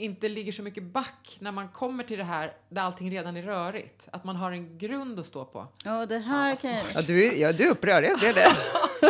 inte 0.00 0.28
ligger 0.28 0.52
så 0.52 0.62
mycket 0.62 0.82
back 0.82 1.36
när 1.40 1.52
man 1.52 1.68
kommer 1.68 2.04
till 2.04 2.18
det 2.18 2.24
här 2.24 2.52
där 2.68 2.82
allting 2.82 3.10
redan 3.10 3.36
är 3.36 3.42
rörigt. 3.42 4.08
Att 4.12 4.24
man 4.24 4.36
har 4.36 4.52
en 4.52 4.78
grund 4.78 5.20
att 5.20 5.26
stå 5.26 5.44
på. 5.44 5.66
Ja, 5.84 6.06
det 6.06 6.18
här 6.18 6.56
kan 6.56 6.70
jag, 6.70 6.80
Ja, 6.94 7.00
du, 7.06 7.24
är, 7.24 7.32
ja, 7.40 7.52
du 7.52 7.66
är 7.66 7.70
upprörd, 7.70 8.04
jag 8.04 8.20
ser 8.20 8.34
det. 8.34 8.46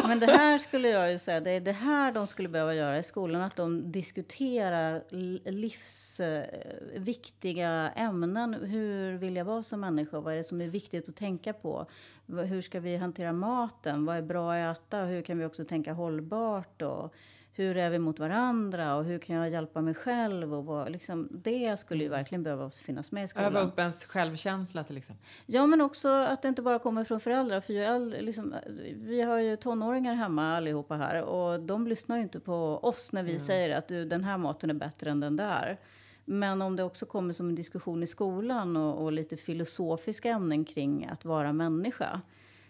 Men 0.08 0.20
det 0.20 0.26
här 0.26 0.58
skulle 0.58 0.88
jag 0.88 1.12
ju 1.12 1.18
säga, 1.18 1.40
det 1.40 1.50
är 1.50 1.60
det 1.60 1.72
här 1.72 2.12
de 2.12 2.26
skulle 2.26 2.48
behöva 2.48 2.74
göra 2.74 2.98
i 2.98 3.02
skolan, 3.02 3.42
att 3.42 3.56
de 3.56 3.92
diskuterar 3.92 5.02
livsviktiga 5.50 7.90
ämnen. 7.96 8.54
Hur 8.54 9.18
vill 9.18 9.36
jag 9.36 9.44
vara 9.44 9.62
som 9.62 9.80
människa? 9.80 10.20
Vad 10.20 10.32
är 10.32 10.36
det 10.36 10.44
som 10.44 10.60
är 10.60 10.68
viktigt 10.68 11.08
att 11.08 11.16
tänka 11.16 11.52
på? 11.52 11.86
Hur 12.26 12.62
ska 12.62 12.80
vi 12.80 12.96
hantera 12.96 13.32
maten? 13.32 14.04
Vad 14.04 14.16
är 14.16 14.22
bra 14.22 14.54
att 14.54 14.78
äta? 14.78 14.98
Hur 14.98 15.22
kan 15.22 15.38
vi 15.38 15.44
också 15.44 15.64
tänka 15.64 15.92
hållbart? 15.92 16.82
Och 16.82 17.14
hur 17.60 17.76
är 17.76 17.90
vi 17.90 17.98
mot 17.98 18.18
varandra? 18.18 18.94
Och 18.94 19.04
hur 19.04 19.18
kan 19.18 19.36
jag 19.36 19.50
hjälpa 19.50 19.80
mig 19.80 19.94
själv? 19.94 20.54
Och 20.54 20.64
vad, 20.64 20.92
liksom, 20.92 21.28
det 21.30 21.80
skulle 21.80 22.04
ju 22.04 22.10
verkligen 22.10 22.42
behöva 22.42 22.70
finnas 22.70 23.12
med 23.12 23.24
i 23.24 23.28
skolan. 23.28 23.56
Öva 23.56 23.60
upp 23.60 23.78
ens 23.78 24.04
självkänsla 24.04 24.84
till 24.84 24.96
exempel. 24.96 25.26
Ja, 25.46 25.66
men 25.66 25.80
också 25.80 26.08
att 26.08 26.42
det 26.42 26.48
inte 26.48 26.62
bara 26.62 26.78
kommer 26.78 27.04
från 27.04 27.20
föräldrar. 27.20 27.60
För 27.60 27.72
ju 27.72 27.84
äldre, 27.84 28.20
liksom, 28.20 28.54
vi 28.94 29.22
har 29.22 29.38
ju 29.38 29.56
tonåringar 29.56 30.14
hemma 30.14 30.56
allihopa 30.56 30.96
här 30.96 31.22
och 31.22 31.60
de 31.60 31.86
lyssnar 31.86 32.16
ju 32.16 32.22
inte 32.22 32.40
på 32.40 32.80
oss 32.82 33.12
när 33.12 33.22
vi 33.22 33.38
säger 33.38 33.78
att 33.78 33.88
du, 33.88 34.04
den 34.04 34.24
här 34.24 34.38
maten 34.38 34.70
är 34.70 34.74
bättre 34.74 35.10
än 35.10 35.20
den 35.20 35.36
där. 35.36 35.78
Men 36.24 36.62
om 36.62 36.76
det 36.76 36.82
också 36.82 37.06
kommer 37.06 37.32
som 37.32 37.48
en 37.48 37.54
diskussion 37.54 38.02
i 38.02 38.06
skolan 38.06 38.76
och, 38.76 39.04
och 39.04 39.12
lite 39.12 39.36
filosofiska 39.36 40.30
ämnen 40.30 40.64
kring 40.64 41.06
att 41.12 41.24
vara 41.24 41.52
människa, 41.52 42.20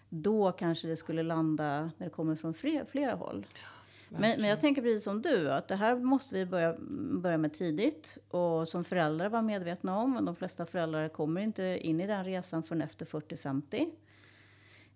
då 0.08 0.52
kanske 0.52 0.88
det 0.88 0.96
skulle 0.96 1.22
landa 1.22 1.90
när 1.96 2.06
det 2.06 2.10
kommer 2.10 2.36
från 2.36 2.54
fler, 2.54 2.84
flera 2.84 3.14
håll. 3.14 3.46
Men, 4.12 4.40
men 4.40 4.50
jag 4.50 4.60
tänker 4.60 4.82
precis 4.82 5.04
som 5.04 5.22
du, 5.22 5.52
att 5.52 5.68
det 5.68 5.76
här 5.76 5.96
måste 5.96 6.34
vi 6.34 6.46
börja, 6.46 6.76
börja 7.22 7.38
med 7.38 7.52
tidigt 7.52 8.18
och 8.30 8.68
som 8.68 8.84
föräldrar 8.84 9.28
vara 9.28 9.42
medvetna 9.42 9.98
om. 9.98 10.24
De 10.24 10.36
flesta 10.36 10.66
föräldrar 10.66 11.08
kommer 11.08 11.40
inte 11.40 11.78
in 11.82 12.00
i 12.00 12.06
den 12.06 12.24
resan 12.24 12.62
förrän 12.62 12.82
efter 12.82 13.06
40-50. 13.06 13.90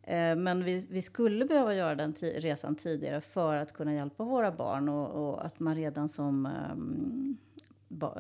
Eh, 0.03 0.37
Men 0.37 0.65
vi, 0.65 0.87
vi 0.91 1.03
skulle 1.03 1.45
behöva 1.45 1.75
göra 1.75 1.95
den 1.95 2.13
resan 2.21 2.77
tidigare 2.77 3.21
för 3.21 3.55
att 3.55 3.73
kunna 3.73 3.95
hjälpa 3.95 4.25
våra 4.25 4.53
barn 4.53 4.89
och, 4.89 5.29
och 5.29 5.45
att 5.45 5.61
man 5.61 5.75
redan 5.75 6.09
som 6.09 6.47
um, 6.73 7.37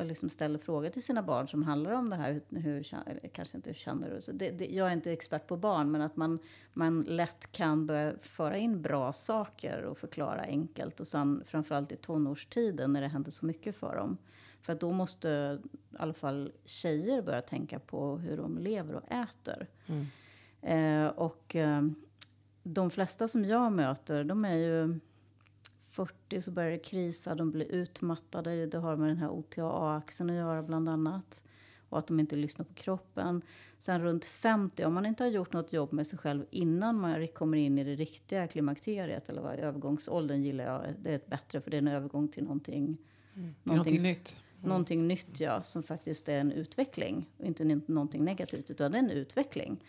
liksom 0.03 0.31
ställer 0.31 0.59
frågor 0.59 0.91
till 0.91 1.03
sina 1.03 1.23
barn 1.23 1.49
som 1.49 1.63
handlar 1.63 1.93
om 1.93 2.11
det 2.11 2.17
här. 2.17 2.41
Hur, 2.49 2.61
hur, 2.61 3.29
kanske 3.29 3.57
inte 3.57 3.71
hur 3.71 3.75
känner 3.75 4.11
du? 4.15 4.23
Så 4.23 4.33
det, 4.33 4.51
det, 4.51 4.67
jag 4.67 4.89
är 4.89 4.93
inte 4.93 5.13
expert 5.13 5.47
på 5.47 5.57
barn, 5.57 5.91
men 5.91 6.01
att 6.01 6.17
man, 6.17 6.39
man 6.73 7.03
lätt 7.03 7.53
kan 7.53 7.87
börja 7.87 8.15
föra 8.23 8.57
in 8.57 8.83
bra 8.83 9.13
saker 9.13 9.83
och 9.83 9.99
förklara 9.99 10.41
enkelt. 10.43 11.01
Och 11.01 11.09
sen 11.09 11.43
framförallt 11.47 11.93
i 11.93 11.97
tonårstiden 11.97 12.93
när 12.93 13.01
det 13.01 13.09
händer 13.09 13.31
så 13.31 13.47
mycket 13.47 13.77
för 13.77 13.97
dem. 13.97 14.17
För 14.61 14.73
att 14.73 14.81
då 14.81 14.93
måste 14.93 15.59
i 15.93 15.97
alla 15.99 16.15
fall 16.15 16.53
tjejer 16.65 17.23
börja 17.23 17.43
tänka 17.43 17.79
på 17.79 18.17
hur 18.17 18.37
de 18.37 18.59
lever 18.59 18.95
och 18.95 19.13
äter. 19.13 19.67
Eh, 20.63 21.07
och 21.07 21.57
eh, 21.57 21.83
de 22.63 22.91
flesta 22.91 23.29
som 23.29 23.45
jag 23.45 23.73
möter, 23.73 24.25
de 24.25 24.45
är 24.45 24.57
ju 24.57 25.01
40 25.95 26.41
så 26.41 26.51
börjar 26.51 26.71
det 26.71 26.79
krisa, 26.79 27.35
de 27.35 27.51
blir 27.51 27.73
utmattade. 27.73 28.67
Det 28.67 28.79
har 28.79 28.97
med 28.97 29.09
den 29.09 29.17
här 29.17 29.31
OTA-axeln 29.31 30.31
att 30.31 30.37
göra 30.37 30.63
bland 30.63 30.89
annat. 30.89 31.45
Och 31.89 31.99
att 31.99 32.07
de 32.07 32.21
inte 32.21 32.37
lyssnar 32.37 32.65
på 32.65 32.75
kroppen. 32.75 33.43
Sen 33.79 34.03
runt 34.03 34.25
50, 34.25 34.85
om 34.85 34.95
man 34.95 35.07
inte 35.07 35.23
har 35.23 35.31
gjort 35.31 35.53
något 35.53 35.73
jobb 35.73 35.93
med 35.93 36.07
sig 36.07 36.19
själv 36.19 36.45
innan 36.51 37.01
man 37.01 37.29
kommer 37.29 37.59
in 37.59 37.79
i 37.79 37.85
det 37.85 37.95
riktiga 37.95 38.47
klimakteriet, 38.47 39.29
eller 39.29 39.43
vad, 39.43 39.59
övergångsåldern 39.59 40.43
gillar 40.43 40.65
jag, 40.65 40.95
det 41.03 41.11
är 41.11 41.17
ett 41.17 41.27
bättre 41.27 41.61
för 41.61 41.71
det 41.71 41.77
är 41.77 41.83
en 41.83 41.89
övergång 41.89 42.29
till 42.29 42.45
någonting, 42.45 42.99
är 43.35 43.53
någonting 43.63 44.03
nytt. 44.03 44.37
Någonting 44.63 45.09
nytt, 45.09 45.41
ja, 45.41 45.63
som 45.63 45.83
faktiskt 45.83 46.29
är 46.29 46.41
en 46.41 46.53
utveckling. 46.53 47.29
Och 47.39 47.45
inte 47.45 47.81
någonting 47.87 48.25
negativt, 48.25 48.71
utan 48.71 48.93
det 48.93 48.99
är 48.99 49.03
en 49.03 49.11
utveckling. 49.11 49.85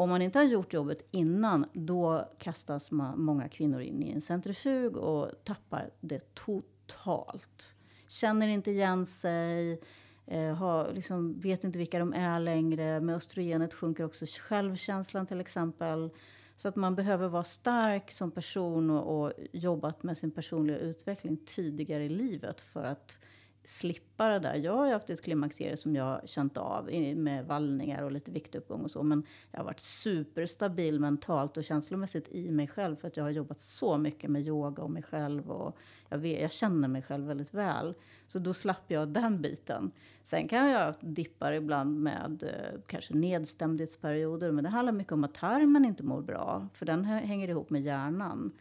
Om 0.00 0.08
man 0.08 0.22
inte 0.22 0.38
har 0.38 0.46
gjort 0.46 0.72
jobbet 0.72 1.08
innan, 1.10 1.66
då 1.72 2.28
kastas 2.38 2.90
man, 2.90 3.20
många 3.20 3.48
kvinnor 3.48 3.80
in 3.80 4.02
i 4.02 4.10
en 4.10 4.20
centrifug 4.20 4.96
och 4.96 5.30
tappar 5.44 5.90
det 6.00 6.34
totalt. 6.34 7.74
Känner 8.08 8.48
inte 8.48 8.70
igen 8.70 9.06
sig, 9.06 9.80
eh, 10.26 10.54
har, 10.54 10.92
liksom, 10.92 11.40
vet 11.40 11.64
inte 11.64 11.78
vilka 11.78 11.98
de 11.98 12.12
är 12.12 12.40
längre. 12.40 13.00
Med 13.00 13.16
östrogenet 13.16 13.74
sjunker 13.74 14.04
också 14.04 14.26
självkänslan 14.26 15.26
till 15.26 15.40
exempel. 15.40 16.10
Så 16.56 16.68
att 16.68 16.76
man 16.76 16.94
behöver 16.94 17.28
vara 17.28 17.44
stark 17.44 18.10
som 18.10 18.30
person 18.30 18.90
och, 18.90 19.20
och 19.20 19.32
jobbat 19.52 20.02
med 20.02 20.18
sin 20.18 20.30
personliga 20.30 20.78
utveckling 20.78 21.36
tidigare 21.46 22.04
i 22.04 22.08
livet 22.08 22.60
för 22.60 22.84
att 22.84 23.18
slippa 23.64 24.28
det 24.28 24.38
där. 24.38 24.54
Jag 24.54 24.76
har 24.76 24.86
ju 24.86 24.92
haft 24.92 25.10
ett 25.10 25.22
klimakterie 25.22 25.76
som 25.76 25.96
jag 25.96 26.04
har 26.04 26.22
känt 26.24 26.56
av 26.56 26.90
med 27.16 27.46
vallningar 27.46 28.02
och 28.02 28.12
lite 28.12 28.30
viktuppgång 28.30 28.80
och 28.80 28.90
så. 28.90 29.02
Men 29.02 29.22
jag 29.50 29.58
har 29.58 29.64
varit 29.64 29.80
superstabil 29.80 31.00
mentalt 31.00 31.56
och 31.56 31.64
känslomässigt 31.64 32.28
i 32.28 32.50
mig 32.50 32.68
själv 32.68 32.96
för 32.96 33.08
att 33.08 33.16
jag 33.16 33.24
har 33.24 33.30
jobbat 33.30 33.60
så 33.60 33.98
mycket 33.98 34.30
med 34.30 34.46
yoga 34.46 34.82
och 34.82 34.90
mig 34.90 35.02
själv. 35.02 35.50
Och 35.50 35.76
jag, 36.08 36.18
vet, 36.18 36.42
jag 36.42 36.52
känner 36.52 36.88
mig 36.88 37.02
själv 37.02 37.26
väldigt 37.26 37.54
väl. 37.54 37.94
Så 38.26 38.38
då 38.38 38.54
slapp 38.54 38.84
jag 38.86 39.08
den 39.08 39.42
biten. 39.42 39.90
Sen 40.22 40.48
kan 40.48 40.70
jag 40.70 40.84
ha 40.84 40.94
dippar 41.00 41.52
ibland 41.52 42.00
med 42.00 42.42
eh, 42.42 42.80
kanske 42.86 43.14
nedstämdhetsperioder. 43.14 44.50
Men 44.50 44.64
det 44.64 44.70
handlar 44.70 44.92
mycket 44.92 45.12
om 45.12 45.24
att 45.24 45.34
tarmen 45.34 45.84
inte 45.84 46.02
mår 46.02 46.22
bra. 46.22 46.68
För 46.74 46.86
den 46.86 47.04
hänger 47.04 47.48
ihop 47.48 47.70
med 47.70 47.82
hjärnan. 47.82 48.52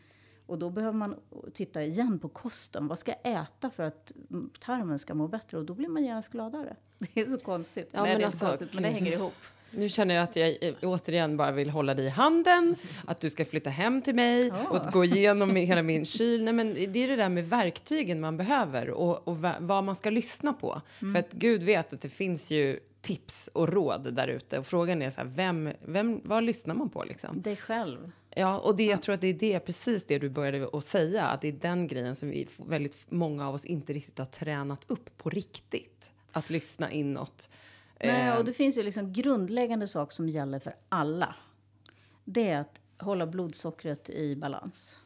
Och 0.49 0.59
då 0.59 0.69
behöver 0.69 0.97
man 0.97 1.15
titta 1.53 1.83
igen 1.83 2.19
på 2.19 2.29
kosten. 2.29 2.87
Vad 2.87 2.99
ska 2.99 3.13
jag 3.23 3.33
äta 3.41 3.69
för 3.69 3.83
att 3.83 4.11
mm, 4.31 4.49
tarmen 4.59 4.99
ska 4.99 5.13
må 5.13 5.27
bättre? 5.27 5.57
Och 5.57 5.65
då 5.65 5.73
blir 5.73 5.87
man 5.87 6.03
genast 6.03 6.29
gladare. 6.31 6.75
Det 7.13 7.21
är 7.21 7.25
så 7.25 7.37
konstigt. 7.37 7.89
Ja, 7.91 8.01
Nej, 8.03 8.11
men 8.11 8.19
det 8.19 8.25
alltså, 8.25 8.45
konstigt, 8.45 8.73
men 8.73 8.83
det 8.83 8.89
hänger 8.89 9.11
ihop. 9.11 9.33
Nu 9.71 9.89
känner 9.89 10.15
jag 10.15 10.23
att 10.23 10.35
jag 10.35 10.57
eh, 10.63 10.73
återigen 10.81 11.37
bara 11.37 11.51
vill 11.51 11.69
hålla 11.69 11.93
dig 11.93 12.05
i 12.05 12.09
handen, 12.09 12.75
att 13.05 13.19
du 13.19 13.29
ska 13.29 13.45
flytta 13.45 13.69
hem 13.69 14.01
till 14.01 14.15
mig 14.15 14.47
Ja. 14.47 14.67
och 14.69 14.91
gå 14.93 15.03
igenom 15.05 15.55
hela 15.55 15.81
min 15.81 16.05
kyl. 16.05 16.43
Nej, 16.43 16.53
men 16.53 16.73
det 16.73 16.99
är 17.03 17.07
det 17.07 17.15
där 17.15 17.29
med 17.29 17.49
verktygen 17.49 18.19
man 18.19 18.37
behöver 18.37 18.89
och, 18.89 19.27
och 19.27 19.37
va- 19.41 19.55
vad 19.59 19.83
man 19.83 19.95
ska 19.95 20.09
lyssna 20.09 20.53
på. 20.53 20.81
För 20.99 21.15
att 21.19 21.31
Gud 21.31 21.63
vet 21.63 21.93
att 21.93 22.01
det 22.01 22.09
finns 22.09 22.51
ju 22.51 22.79
tips 23.01 23.49
och 23.53 23.67
råd 23.69 24.13
där 24.13 24.27
ute 24.27 24.59
och 24.59 24.65
frågan 24.65 25.01
är 25.01 25.09
så 25.09 25.21
här, 25.21 25.27
vem, 25.27 25.69
vem, 25.85 26.21
vad 26.23 26.43
lyssnar 26.43 26.75
man 26.75 26.89
på 26.89 27.03
liksom? 27.03 27.41
Dig 27.41 27.55
själv. 27.55 28.11
Ja, 28.35 28.57
och 28.59 28.77
det, 28.77 28.85
jag 28.85 29.01
tror 29.01 29.15
att 29.15 29.21
det 29.21 29.27
är 29.27 29.33
det, 29.33 29.59
precis 29.59 30.05
det 30.05 30.19
du 30.19 30.29
började 30.29 30.69
att 30.73 30.83
säga, 30.83 31.25
att 31.25 31.41
det 31.41 31.47
är 31.47 31.51
den 31.51 31.87
grejen 31.87 32.15
som 32.15 32.29
vi, 32.29 32.47
väldigt 32.57 33.11
många 33.11 33.47
av 33.47 33.53
oss 33.55 33.65
inte 33.65 33.93
riktigt 33.93 34.17
har 34.17 34.25
tränat 34.25 34.91
upp 34.91 35.17
på 35.17 35.29
riktigt. 35.29 36.11
Att 36.31 36.49
lyssna 36.49 36.91
inåt. 36.91 37.49
Nej, 37.99 38.37
och 38.37 38.45
det 38.45 38.53
finns 38.53 38.77
ju 38.77 38.83
liksom 38.83 39.13
grundläggande 39.13 39.87
saker 39.87 40.13
som 40.13 40.29
gäller 40.29 40.59
för 40.59 40.75
alla. 40.89 41.35
Det 42.25 42.49
är 42.49 42.59
att 42.59 42.81
hålla 42.97 43.27
blodsockret 43.27 44.09
i 44.09 44.35
balans. 44.35 44.99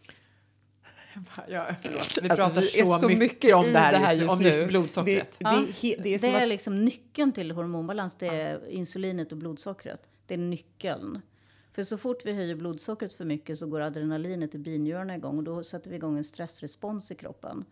Ja, 1.49 1.65
förlåt. 1.81 2.17
Vi 2.21 2.29
Alltså, 2.29 2.35
pratar 2.35 2.61
vi 2.61 2.79
är 2.79 2.99
så, 2.99 3.09
mycket, 3.09 3.55
om 3.55 3.65
i 3.65 3.71
det 3.71 3.79
här, 3.79 4.13
just, 4.13 4.33
om 4.33 4.41
just 4.41 4.57
nu. 4.57 4.65
blodsockret. 4.67 5.37
Det, 5.39 5.45
det, 5.45 5.95
det 6.03 6.13
är 6.13 6.19
Det 6.19 6.27
är 6.27 6.43
att, 6.43 6.47
liksom 6.49 6.85
nyckeln 6.85 7.31
till 7.31 7.51
hormonbalans. 7.51 8.15
Det 8.19 8.27
är 8.27 8.69
insulinet 8.69 9.31
och 9.31 9.37
blodsockret. 9.37 10.09
Det 10.27 10.33
är 10.33 10.37
nyckeln. 10.37 11.21
För 11.73 11.83
så 11.83 11.97
fort 11.97 12.25
vi 12.25 12.33
höjer 12.33 12.55
blodsockret 12.55 13.13
för 13.13 13.25
mycket 13.25 13.59
så 13.59 13.67
går 13.67 13.81
adrenalinet 13.81 14.55
i 14.55 14.57
binjurarna 14.57 15.15
igång 15.15 15.37
och 15.37 15.43
då 15.43 15.63
sätter 15.63 15.89
vi 15.89 15.95
igång 15.95 16.17
en 16.17 16.23
stressrespons 16.23 17.11
i 17.11 17.15
kroppen. 17.15 17.65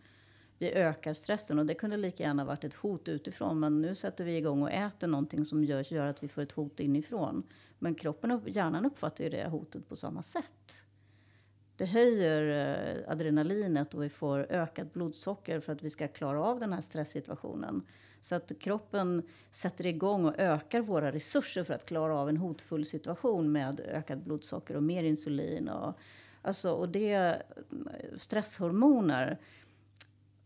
Vi 0.58 0.72
ökar 0.72 1.14
stressen 1.14 1.58
och 1.58 1.66
det 1.66 1.74
kunde 1.74 1.96
lika 1.96 2.22
gärna 2.22 2.44
varit 2.44 2.64
ett 2.64 2.74
hot 2.74 3.08
utifrån 3.08 3.60
men 3.60 3.82
nu 3.82 3.94
sätter 3.94 4.24
vi 4.24 4.36
igång 4.36 4.62
och 4.62 4.70
äter 4.70 5.08
någonting 5.08 5.44
som 5.44 5.64
gör, 5.64 5.92
gör 5.92 6.06
att 6.06 6.22
vi 6.22 6.28
får 6.28 6.42
ett 6.42 6.52
hot 6.52 6.80
inifrån. 6.80 7.42
Men 7.78 7.94
kroppen 7.94 8.30
och 8.30 8.48
hjärnan 8.48 8.86
uppfattar 8.86 9.24
ju 9.24 9.30
det 9.30 9.48
hotet 9.48 9.88
på 9.88 9.96
samma 9.96 10.22
sätt. 10.22 10.84
Det 11.76 11.86
höjer 11.86 12.68
eh, 13.04 13.12
adrenalinet 13.12 13.94
och 13.94 14.02
vi 14.02 14.08
får 14.08 14.46
ökat 14.50 14.92
blodsocker 14.92 15.60
för 15.60 15.72
att 15.72 15.82
vi 15.82 15.90
ska 15.90 16.08
klara 16.08 16.44
av 16.44 16.60
den 16.60 16.72
här 16.72 16.80
stresssituationen. 16.80 17.82
Så 18.22 18.34
att 18.34 18.52
kroppen 18.60 19.22
sätter 19.50 19.86
igång 19.86 20.24
och 20.24 20.38
ökar 20.38 20.80
våra 20.80 21.12
resurser 21.12 21.64
för 21.64 21.74
att 21.74 21.86
klara 21.86 22.18
av 22.18 22.28
en 22.28 22.36
hotfull 22.36 22.86
situation 22.86 23.52
med 23.52 23.80
ökat 23.80 24.18
blodsocker 24.18 24.76
och 24.76 24.82
mer 24.82 25.04
insulin. 25.04 25.68
Och, 25.68 25.98
alltså, 26.42 26.72
och 26.72 26.88
det 26.88 27.42
stresshormoner. 28.16 29.38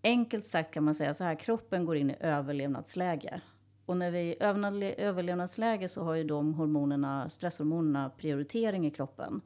Enkelt 0.03 0.47
sagt 0.47 0.75
kan 0.75 0.85
man 0.85 0.95
säga 0.95 1.15
så 1.15 1.25
här, 1.25 1.35
kroppen 1.35 1.85
går 1.85 1.97
in 1.97 2.11
i 2.11 2.17
överlevnadsläge. 2.21 3.41
Och 3.87 3.97
när 3.97 4.11
vi 4.11 4.37
är 4.41 4.83
i 4.83 4.95
överlevnadsläge 4.99 5.89
så 5.89 6.05
har 6.05 6.15
ju 6.15 6.25
de 6.25 6.55
hormonerna, 6.55 7.31
stresshormonerna 7.31 8.11
prioritering 8.11 8.87
i 8.87 8.91
kroppen. 8.91 9.41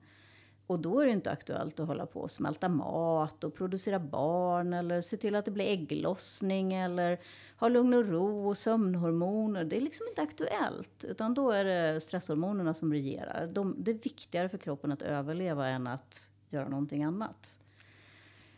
Och 0.71 0.79
då 0.79 1.01
är 1.01 1.07
det 1.07 1.13
inte 1.13 1.31
aktuellt 1.31 1.81
att 1.81 1.87
hålla 1.87 2.07
på 2.07 2.21
och 2.21 2.31
smälta 2.31 2.69
mat 2.69 3.45
och 3.45 3.55
producera 3.55 3.99
barn 3.99 4.73
eller 4.73 5.03
se 5.03 5.17
till 5.17 5.35
att 5.35 5.45
det 5.45 5.51
blir 5.51 5.65
ägglossning 5.65 6.75
eller 6.75 7.21
ha 7.57 7.69
lugn 7.69 7.95
och 7.95 8.07
ro 8.07 8.49
och 8.49 8.57
sömnhormoner. 8.57 9.65
Det 9.65 9.77
är 9.77 9.81
liksom 9.81 10.07
inte 10.09 10.23
aktuellt. 10.23 11.05
Utan 11.05 11.35
då 11.35 11.51
är 11.51 11.65
det 11.65 12.01
stresshormonerna 12.01 12.75
som 12.75 12.93
regerar. 12.93 13.47
De, 13.47 13.75
det 13.79 13.91
är 13.91 13.95
viktigare 13.95 14.49
för 14.49 14.59
kroppen 14.59 14.93
att 14.93 15.03
överleva 15.03 15.69
än 15.69 15.87
att 15.87 16.29
göra 16.51 16.69
någonting 16.69 17.05
annat. 17.05 17.59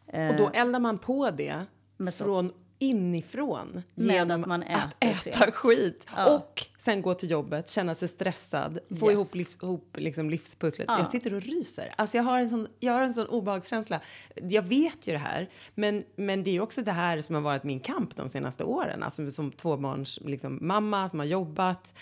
Och 0.07 0.37
då 0.39 0.51
eldar 0.55 0.81
man 0.81 0.99
på 0.99 1.31
det 1.31 1.67
från 2.13 2.53
inifrån 2.83 3.83
Med 3.95 4.15
genom 4.15 4.43
att 4.43 4.49
man 4.49 4.63
att 4.63 4.69
äter 5.03 5.11
äta 5.31 5.45
fel. 5.45 5.53
skit 5.53 6.07
Ja. 6.17 6.35
och 6.37 6.67
sen 6.79 7.03
gå 7.03 7.15
till 7.15 7.31
jobbet, 7.31 7.69
känna 7.71 7.95
sig 7.95 8.09
stressad, 8.09 8.79
få 9.01 9.11
Yes. 9.11 9.13
ihop, 9.13 9.35
liv, 9.35 9.49
ihop 9.63 9.97
liksom 9.99 10.31
livspusslet. 10.31 10.85
Ja. 10.89 10.99
Jag 10.99 11.11
sitter 11.11 11.35
och 11.35 11.43
ryser. 11.43 11.95
Alltså 11.97 12.17
jag 12.17 12.25
har 12.25 12.39
en 12.39 12.49
sån, 12.51 12.69
jag 12.81 12.93
har 12.93 13.03
en 13.03 13.15
sån 13.15 13.27
obehagskänsla. 13.27 14.01
Jag 14.35 14.63
vet 14.63 15.07
ju 15.09 15.13
det 15.13 15.19
här, 15.19 15.51
men, 15.75 16.05
men 16.17 16.45
det 16.45 16.57
är 16.57 16.61
också 16.61 16.83
det 16.83 16.93
här 16.93 17.21
som 17.21 17.35
har 17.35 17.43
varit 17.43 17.65
min 17.65 17.81
kamp 17.81 18.17
de 18.17 18.29
senaste 18.29 18.65
åren. 18.65 19.03
Alltså 19.03 19.31
som 19.31 19.53
tvåbarns 19.53 20.19
liksom, 20.25 20.59
mamma 20.63 21.09
som 21.09 21.19
har 21.19 21.27
jobbat 21.27 21.95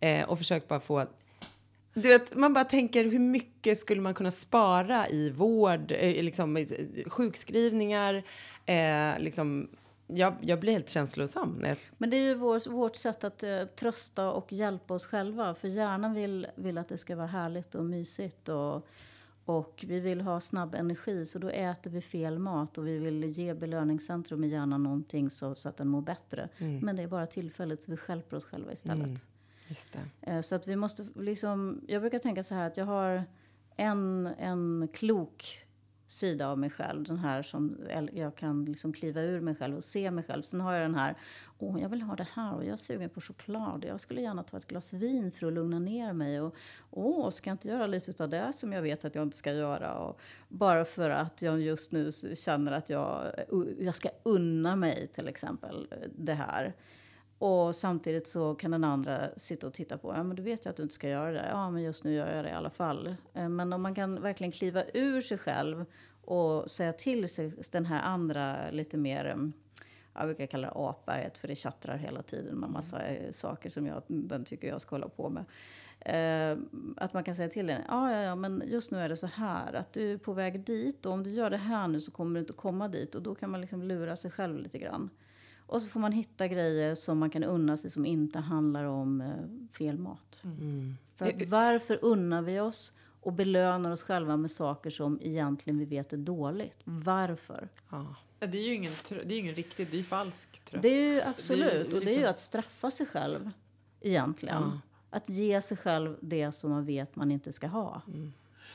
eh, 0.00 0.28
och 0.28 0.38
försökt 0.38 0.68
bara 0.68 0.80
få 0.80 1.06
du 1.94 2.08
vet, 2.08 2.34
man 2.36 2.54
bara 2.54 2.64
tänker 2.64 3.04
hur 3.04 3.18
mycket 3.18 3.78
skulle 3.78 4.00
man 4.00 4.14
kunna 4.14 4.30
spara 4.30 5.08
i 5.08 5.30
vård, 5.30 5.92
eh, 5.92 6.22
liksom, 6.22 6.66
sjukskrivningar, 7.06 8.22
eh, 8.66 9.18
liksom, 9.18 9.68
jag, 10.08 10.34
jag 10.40 10.60
blir 10.60 10.72
helt 10.72 10.88
känslosam. 10.88 11.56
Men 11.98 12.10
det 12.10 12.16
är 12.16 12.20
ju 12.28 12.34
vår, 12.34 12.70
vårt 12.70 12.96
sätt 12.96 13.24
att 13.24 13.42
eh, 13.42 13.64
trösta 13.64 14.30
och 14.30 14.52
hjälpa 14.52 14.94
oss 14.94 15.06
själva. 15.06 15.54
För 15.54 15.68
hjärnan 15.68 16.14
vill, 16.14 16.46
vill 16.54 16.78
att 16.78 16.88
det 16.88 16.98
ska 16.98 17.16
vara 17.16 17.26
härligt 17.26 17.74
och 17.74 17.84
mysigt. 17.84 18.48
Och, 18.48 18.86
och 19.44 19.84
vi 19.88 20.00
vill 20.00 20.20
ha 20.20 20.40
snabb 20.40 20.74
energi, 20.74 21.26
så 21.26 21.38
då 21.38 21.48
äter 21.48 21.90
vi 21.90 22.00
fel 22.00 22.38
mat. 22.38 22.78
Och 22.78 22.86
vi 22.86 22.98
vill 22.98 23.24
ge 23.24 23.54
belöningscentrum 23.54 24.44
i 24.44 24.48
hjärnan 24.48 24.82
någonting 24.82 25.30
så, 25.30 25.54
så 25.54 25.68
att 25.68 25.76
den 25.76 25.88
mår 25.88 26.00
bättre. 26.02 26.48
Men 26.84 26.96
det 26.96 27.02
är 27.02 27.06
bara 27.08 27.26
tillfället, 27.26 27.82
så 27.82 27.90
vi 27.90 27.96
stjälper 27.96 28.36
oss 28.36 28.44
själva 28.44 28.72
istället. 28.72 29.26
just 29.68 29.92
det. 30.20 30.30
Eh, 30.32 30.40
Så 30.40 30.54
att 30.54 30.66
vi 30.68 30.76
måste 30.76 31.06
liksom, 31.16 31.80
jag 31.88 32.02
brukar 32.02 32.18
tänka 32.18 32.42
så 32.42 32.54
här 32.54 32.66
att 32.66 32.76
jag 32.76 32.84
har 32.86 33.24
en, 33.76 34.26
en 34.38 34.88
klok 34.92 35.64
sida 36.08 36.48
av 36.48 36.58
mig 36.58 36.70
själv. 36.70 37.04
Den 37.04 37.18
här 37.18 37.42
som 37.42 37.76
jag 38.12 38.36
kan 38.36 38.64
liksom 38.64 38.92
kliva 38.92 39.20
ur 39.20 39.40
mig 39.40 39.54
själv 39.54 39.76
och 39.76 39.84
se 39.84 40.10
mig 40.10 40.24
själv. 40.24 40.42
Sen 40.42 40.60
har 40.60 40.72
jag 40.72 40.82
den 40.82 40.94
här, 40.94 41.14
åh 41.58 41.82
jag 41.82 41.88
vill 41.88 42.02
ha 42.02 42.16
det 42.16 42.26
här 42.32 42.54
och 42.54 42.64
jag 42.64 42.72
är 42.72 42.76
sugen 42.76 43.10
på 43.10 43.20
choklad. 43.20 43.84
Jag 43.88 44.00
skulle 44.00 44.20
gärna 44.20 44.42
ta 44.42 44.56
ett 44.56 44.66
glas 44.66 44.92
vin 44.92 45.32
för 45.32 45.46
att 45.46 45.52
lugna 45.52 45.78
ner 45.78 46.12
mig. 46.12 46.40
Och 46.40 46.54
åh, 46.90 47.30
ska 47.30 47.50
jag 47.50 47.54
inte 47.54 47.68
göra 47.68 47.86
lite 47.86 48.22
av 48.24 48.30
det 48.30 48.52
som 48.52 48.72
jag 48.72 48.82
vet 48.82 49.04
att 49.04 49.14
jag 49.14 49.22
inte 49.22 49.36
ska 49.36 49.52
göra? 49.52 49.94
Och 49.94 50.20
bara 50.48 50.84
för 50.84 51.10
att 51.10 51.42
jag 51.42 51.60
just 51.60 51.92
nu 51.92 52.12
känner 52.34 52.72
att 52.72 52.90
jag, 52.90 53.24
jag 53.78 53.94
ska 53.94 54.08
unna 54.22 54.76
mig 54.76 55.08
till 55.14 55.28
exempel 55.28 55.88
det 56.16 56.34
här. 56.34 56.74
Och 57.38 57.76
samtidigt 57.76 58.26
så 58.26 58.54
kan 58.54 58.70
den 58.70 58.84
andra 58.84 59.28
sitta 59.36 59.66
och 59.66 59.72
titta 59.72 59.98
på. 59.98 60.14
Ja, 60.14 60.22
men 60.22 60.36
du 60.36 60.42
vet 60.42 60.66
ju 60.66 60.70
att 60.70 60.76
du 60.76 60.82
inte 60.82 60.94
ska 60.94 61.08
göra 61.08 61.32
det. 61.32 61.46
Ja, 61.50 61.70
men 61.70 61.82
just 61.82 62.04
nu 62.04 62.12
gör 62.14 62.36
jag 62.36 62.44
det 62.44 62.50
i 62.50 62.54
alla 62.54 62.70
fall. 62.70 63.14
Eh, 63.34 63.48
Men 63.48 63.72
om 63.72 63.82
man 63.82 63.94
kan 63.94 64.22
verkligen 64.22 64.52
kliva 64.52 64.84
ur 64.94 65.20
sig 65.20 65.38
själv 65.38 65.84
och 66.24 66.70
säga 66.70 66.92
till 66.92 67.28
sig 67.28 67.52
den 67.70 67.86
här 67.86 68.02
andra 68.02 68.70
lite 68.70 68.96
mer 68.96 69.24
em, 69.24 69.52
jag 70.14 70.26
brukar 70.26 70.46
kalla 70.46 70.66
det 70.66 70.72
apberget 70.76 71.38
för 71.38 71.48
det 71.48 71.56
tjattrar 71.56 71.96
hela 71.96 72.22
tiden 72.22 72.56
med 72.56 72.70
massa 72.70 73.06
eh, 73.06 73.32
saker 73.32 73.70
som 73.70 73.86
jag, 73.86 74.02
den 74.06 74.44
tycker 74.44 74.68
jag 74.68 74.80
ska 74.80 74.94
hålla 74.94 75.08
på 75.08 75.28
med. 75.30 75.44
Eh, 76.00 76.58
att 76.96 77.12
man 77.12 77.24
kan 77.24 77.34
säga 77.34 77.48
till 77.48 77.66
den, 77.66 77.82
ja, 77.88 78.12
ja, 78.12 78.22
ja, 78.22 78.34
men 78.34 78.62
just 78.66 78.92
nu 78.92 78.98
är 78.98 79.08
det 79.08 79.16
så 79.16 79.26
här 79.26 79.72
att 79.72 79.92
du 79.92 80.12
är 80.12 80.18
på 80.18 80.32
väg 80.32 80.64
dit 80.64 81.06
och 81.06 81.12
om 81.12 81.22
du 81.22 81.30
gör 81.30 81.50
det 81.50 81.56
här 81.56 81.88
nu 81.88 82.00
så 82.00 82.10
kommer 82.10 82.34
du 82.34 82.40
inte 82.40 82.52
komma 82.52 82.88
dit 82.88 83.14
och 83.14 83.22
då 83.22 83.34
kan 83.34 83.50
man 83.50 83.60
liksom 83.60 83.82
lura 83.82 84.16
sig 84.16 84.30
själv 84.30 84.58
lite 84.58 84.78
grann. 84.78 85.10
Och 85.68 85.82
så 85.82 85.88
får 85.88 86.00
man 86.00 86.12
hitta 86.12 86.48
grejer 86.48 86.94
som 86.94 87.18
man 87.18 87.30
kan 87.30 87.44
unna 87.44 87.76
sig 87.76 87.90
som 87.90 88.06
inte 88.06 88.38
handlar 88.38 88.84
om 88.84 89.20
eh, 89.20 89.76
fel 89.78 89.98
mat. 89.98 90.42
För 91.16 91.26
att 91.26 91.48
varför 91.48 91.98
unnar 92.02 92.42
vi 92.42 92.60
oss 92.60 92.92
och 93.20 93.32
belönar 93.32 93.90
oss 93.90 94.02
själva 94.02 94.36
med 94.36 94.50
saker 94.50 94.90
som 94.90 95.18
egentligen 95.22 95.78
vi 95.78 95.84
vet 95.84 96.12
är 96.12 96.16
dåligt? 96.16 96.80
Varför? 96.84 97.68
Ja. 97.90 98.14
Det 98.38 98.58
är 98.58 98.62
ju 98.62 98.74
ingen, 98.74 98.92
det 99.08 99.34
är 99.34 99.38
ingen 99.38 99.54
riktig, 99.54 99.86
det 99.90 99.96
är 99.96 99.98
ju 99.98 100.04
falsk 100.04 100.64
tröst. 100.64 100.82
Det 100.82 100.88
är 100.88 101.14
ju 101.14 101.20
absolut, 101.22 101.92
och 101.92 102.00
det 102.00 102.06
är 102.06 102.10
ju 102.10 102.16
liksom- 102.16 102.30
att 102.30 102.38
straffa 102.38 102.90
sig 102.90 103.06
själv 103.06 103.50
egentligen. 104.00 104.62
Ja. 104.62 104.80
Att 105.10 105.28
ge 105.28 105.62
sig 105.62 105.76
själv 105.76 106.16
det 106.20 106.52
som 106.52 106.70
man 106.70 106.84
vet 106.84 107.16
man 107.16 107.30
inte 107.30 107.52
ska 107.52 107.66
ha. 107.66 108.02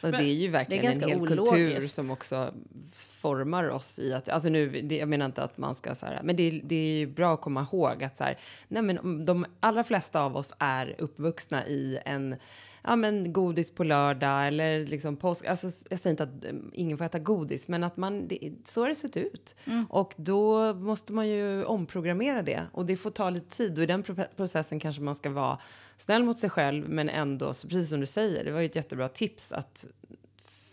Och 0.01 0.11
det 0.11 0.23
är 0.23 0.33
ju 0.33 0.49
verkligen 0.49 0.83
ganska 0.83 1.03
en 1.03 1.09
hel 1.09 1.27
kultur 1.27 1.67
ologiskt. 1.67 1.95
som 1.95 2.11
också 2.11 2.53
formar 2.93 3.69
oss 3.69 3.99
i 3.99 4.13
att, 4.13 4.29
alltså 4.29 4.49
nu, 4.49 4.81
det, 4.81 4.97
jag 4.97 5.09
menar 5.09 5.25
inte 5.25 5.43
att 5.43 5.57
man 5.57 5.75
ska 5.75 5.95
så 5.95 6.05
här, 6.05 6.19
men 6.23 6.35
det, 6.35 6.61
det 6.63 6.75
är 6.75 6.97
ju 6.97 7.07
bra 7.07 7.33
att 7.33 7.41
komma 7.41 7.67
ihåg 7.71 8.03
att 8.03 8.17
så 8.17 8.23
här, 8.23 8.37
nej 8.67 8.81
men 8.81 9.25
de 9.25 9.45
allra 9.59 9.83
flesta 9.83 10.21
av 10.21 10.35
oss 10.35 10.53
är 10.59 10.95
uppvuxna 10.97 11.67
i 11.67 11.99
en, 12.05 12.35
ja 12.83 12.95
men 12.95 13.33
godis 13.33 13.71
på 13.71 13.83
lördag 13.83 14.47
eller 14.47 14.79
liksom 14.87 15.17
påsk, 15.17 15.45
alltså 15.45 15.71
jag 15.89 15.99
säger 15.99 16.11
inte 16.11 16.23
att 16.23 16.45
um, 16.45 16.71
ingen 16.73 16.97
får 16.97 17.05
äta 17.05 17.19
godis, 17.19 17.67
men 17.67 17.83
att 17.83 17.97
man, 17.97 18.27
det, 18.27 18.53
så 18.65 18.81
har 18.81 18.89
det 18.89 18.95
sett 18.95 19.17
ut. 19.17 19.55
Och 19.89 20.13
då 20.17 20.73
måste 20.73 21.13
man 21.13 21.27
ju 21.27 21.63
omprogrammera 21.63 22.41
det. 22.41 22.67
Och 22.71 22.85
det 22.85 22.97
får 22.97 23.11
ta 23.11 23.29
lite 23.29 23.55
tid. 23.55 23.77
Och 23.77 23.83
i 23.83 23.87
den 23.87 24.03
pro- 24.03 24.25
processen 24.35 24.79
kanske 24.79 25.01
man 25.01 25.15
ska 25.15 25.29
vara 25.29 25.59
snäll 25.97 26.23
mot 26.23 26.39
sig 26.39 26.49
själv 26.49 26.89
men 26.89 27.09
ändå, 27.09 27.45
precis 27.45 27.89
som 27.89 27.99
du 27.99 28.05
säger, 28.05 28.43
det 28.43 28.51
var 28.51 28.59
ju 28.59 28.65
ett 28.65 28.75
jättebra 28.75 29.09
tips 29.09 29.51
att 29.51 29.85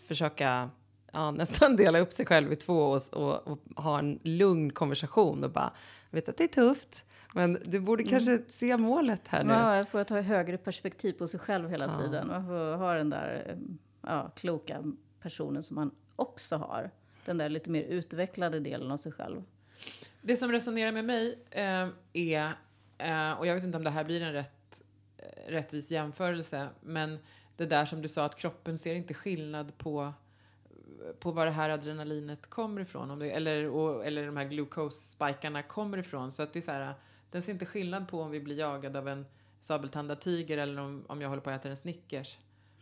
försöka 0.07 0.69
ja, 1.11 1.31
nästan 1.37 1.75
dela 1.75 1.99
upp 1.99 2.13
sig 2.13 2.25
själv 2.25 2.53
i 2.53 2.55
två 2.55 2.73
och, 2.73 3.01
och, 3.13 3.47
och 3.47 3.83
ha 3.83 3.99
en 3.99 4.19
lugn 4.23 4.71
konversation 4.71 5.43
och 5.43 5.51
bara, 5.51 5.73
vet 6.09 6.29
att 6.29 6.37
det 6.37 6.43
är 6.43 6.47
tufft, 6.47 7.05
men 7.33 7.57
du 7.65 7.79
borde 7.79 8.03
kanske 8.03 8.41
se 8.47 8.77
målet 8.77 9.27
här 9.27 9.43
nu. 9.43 9.53
Ja, 9.53 9.77
jag 9.77 9.89
får 9.89 10.03
ta 10.03 10.21
högre 10.21 10.57
perspektiv 10.57 11.13
på 11.13 11.27
sig 11.27 11.39
själv 11.39 11.69
hela 11.69 11.97
tiden. 11.97 12.27
Man 12.27 12.47
får 12.47 12.77
ha 12.77 12.93
den 12.93 13.09
där 13.09 13.43
eh, 13.47 13.55
ja, 14.01 14.31
kloka 14.35 14.83
personen 15.21 15.63
som 15.63 15.75
man 15.75 15.91
också 16.15 16.55
har. 16.55 16.91
Den 17.25 17.37
där 17.37 17.49
lite 17.49 17.69
mer 17.69 17.83
utvecklade 17.83 18.59
delen 18.59 18.91
av 18.91 18.97
sig 18.97 19.11
själv. 19.11 19.43
Det 20.21 20.37
som 20.37 20.51
resonerar 20.51 20.91
med 20.91 21.05
mig 21.05 21.39
eh, 21.51 21.87
är, 22.13 22.51
eh, 22.97 23.31
och 23.31 23.47
jag 23.47 23.55
vet 23.55 23.63
inte 23.63 23.77
om 23.77 23.83
det 23.83 23.89
här 23.89 24.03
blir 24.03 24.21
en 24.21 24.33
rätt, 24.33 24.81
eh, 25.17 25.51
rättvis 25.51 25.91
jämförelse, 25.91 26.69
men 26.81 27.19
det 27.57 27.65
där 27.65 27.85
som 27.85 28.01
du 28.01 28.09
sa 28.09 28.25
att 28.25 28.35
kroppen 28.35 28.77
ser 28.77 28.95
inte 28.95 29.13
skillnad 29.13 29.77
på 29.77 30.13
på 31.19 31.31
var 31.31 31.45
det 31.45 31.51
här 31.51 31.69
adrenalinet 31.69 32.49
kommer 32.49 32.81
ifrån, 32.81 33.11
om 33.11 33.19
det, 33.19 33.31
eller, 33.31 33.69
och, 33.69 34.05
eller 34.05 34.25
de 34.25 34.37
här 34.37 34.45
glucose-spikarna 34.45 35.61
kommer 35.61 35.97
ifrån. 35.97 36.31
Så 36.31 36.43
att 36.43 36.53
det 36.53 36.59
är 36.59 36.61
så 36.61 36.71
här, 36.71 36.93
den 37.31 37.41
ser 37.41 37.51
inte 37.51 37.65
skillnad 37.65 38.07
på 38.07 38.21
om 38.21 38.31
vi 38.31 38.39
blir 38.39 38.59
jagade 38.59 38.99
av 38.99 39.07
en 39.07 39.25
sabeltandad 39.61 40.19
tiger 40.21 40.57
eller 40.57 40.81
om, 40.81 41.05
om 41.07 41.21
jag 41.21 41.29
håller 41.29 41.41
på 41.41 41.49
att 41.49 41.59
äta 41.59 41.69
en 41.69 41.77
Snickers. 41.77 42.37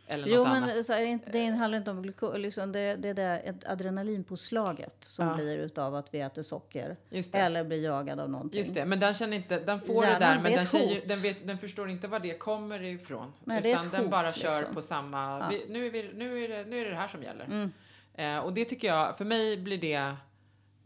Eller 0.06 0.28
Jo, 0.28 0.44
men 0.44 0.62
annat. 0.62 0.86
så 0.86 0.92
är 0.92 1.00
det, 1.00 1.06
inte, 1.06 1.30
det 1.30 1.46
handlar 1.46 1.78
inte 1.78 1.90
om 1.90 2.02
gluko, 2.02 2.36
liksom 2.36 2.72
det, 2.72 2.96
det 2.96 3.08
är 3.08 3.14
det 3.14 3.54
adrenalinpåslaget 3.66 4.96
som 5.00 5.26
Ja. 5.28 5.34
blir 5.34 5.58
utav 5.58 5.94
att 5.94 6.14
vi 6.14 6.20
äter 6.20 6.42
socker. 6.42 6.96
Eller 7.32 7.64
blir 7.64 7.84
jagad 7.84 8.20
av 8.20 8.30
någonting. 8.30 8.58
Just 8.58 8.74
det, 8.74 8.84
men 8.84 9.00
den 9.00 9.14
känner 9.14 9.36
inte, 9.36 9.60
den 9.60 9.80
får 9.80 10.04
Hjärnan 10.04 10.20
det 10.20 10.26
där, 10.26 10.40
men 10.40 10.52
den, 10.52 10.66
hot. 10.66 11.08
den, 11.08 11.18
vet, 11.20 11.46
den 11.46 11.58
förstår 11.58 11.88
inte 11.90 12.08
var 12.08 12.20
det 12.20 12.38
kommer 12.38 12.82
ifrån. 12.82 13.32
Nej, 13.44 13.70
utan 13.70 13.86
ett 13.86 13.92
den 13.92 14.00
hot, 14.02 14.10
bara 14.10 14.32
kör 14.32 14.58
liksom. 14.58 14.74
på 14.74 14.82
samma, 14.82 15.38
Ja. 15.38 15.48
vi, 15.50 15.66
nu, 15.68 15.86
är 15.86 15.90
vi, 15.90 16.10
nu, 16.14 16.44
är 16.44 16.48
det, 16.48 16.64
nu 16.64 16.80
är 16.80 16.84
det 16.84 16.90
det 16.90 16.96
här 16.96 17.08
som 17.08 17.22
gäller. 17.22 17.44
Mm. 17.44 17.70
Eh, 18.14 18.38
och 18.38 18.52
det 18.52 18.64
tycker 18.64 18.88
jag, 18.88 19.18
för 19.18 19.24
mig 19.24 19.56
blir 19.56 19.78
det 19.78 20.14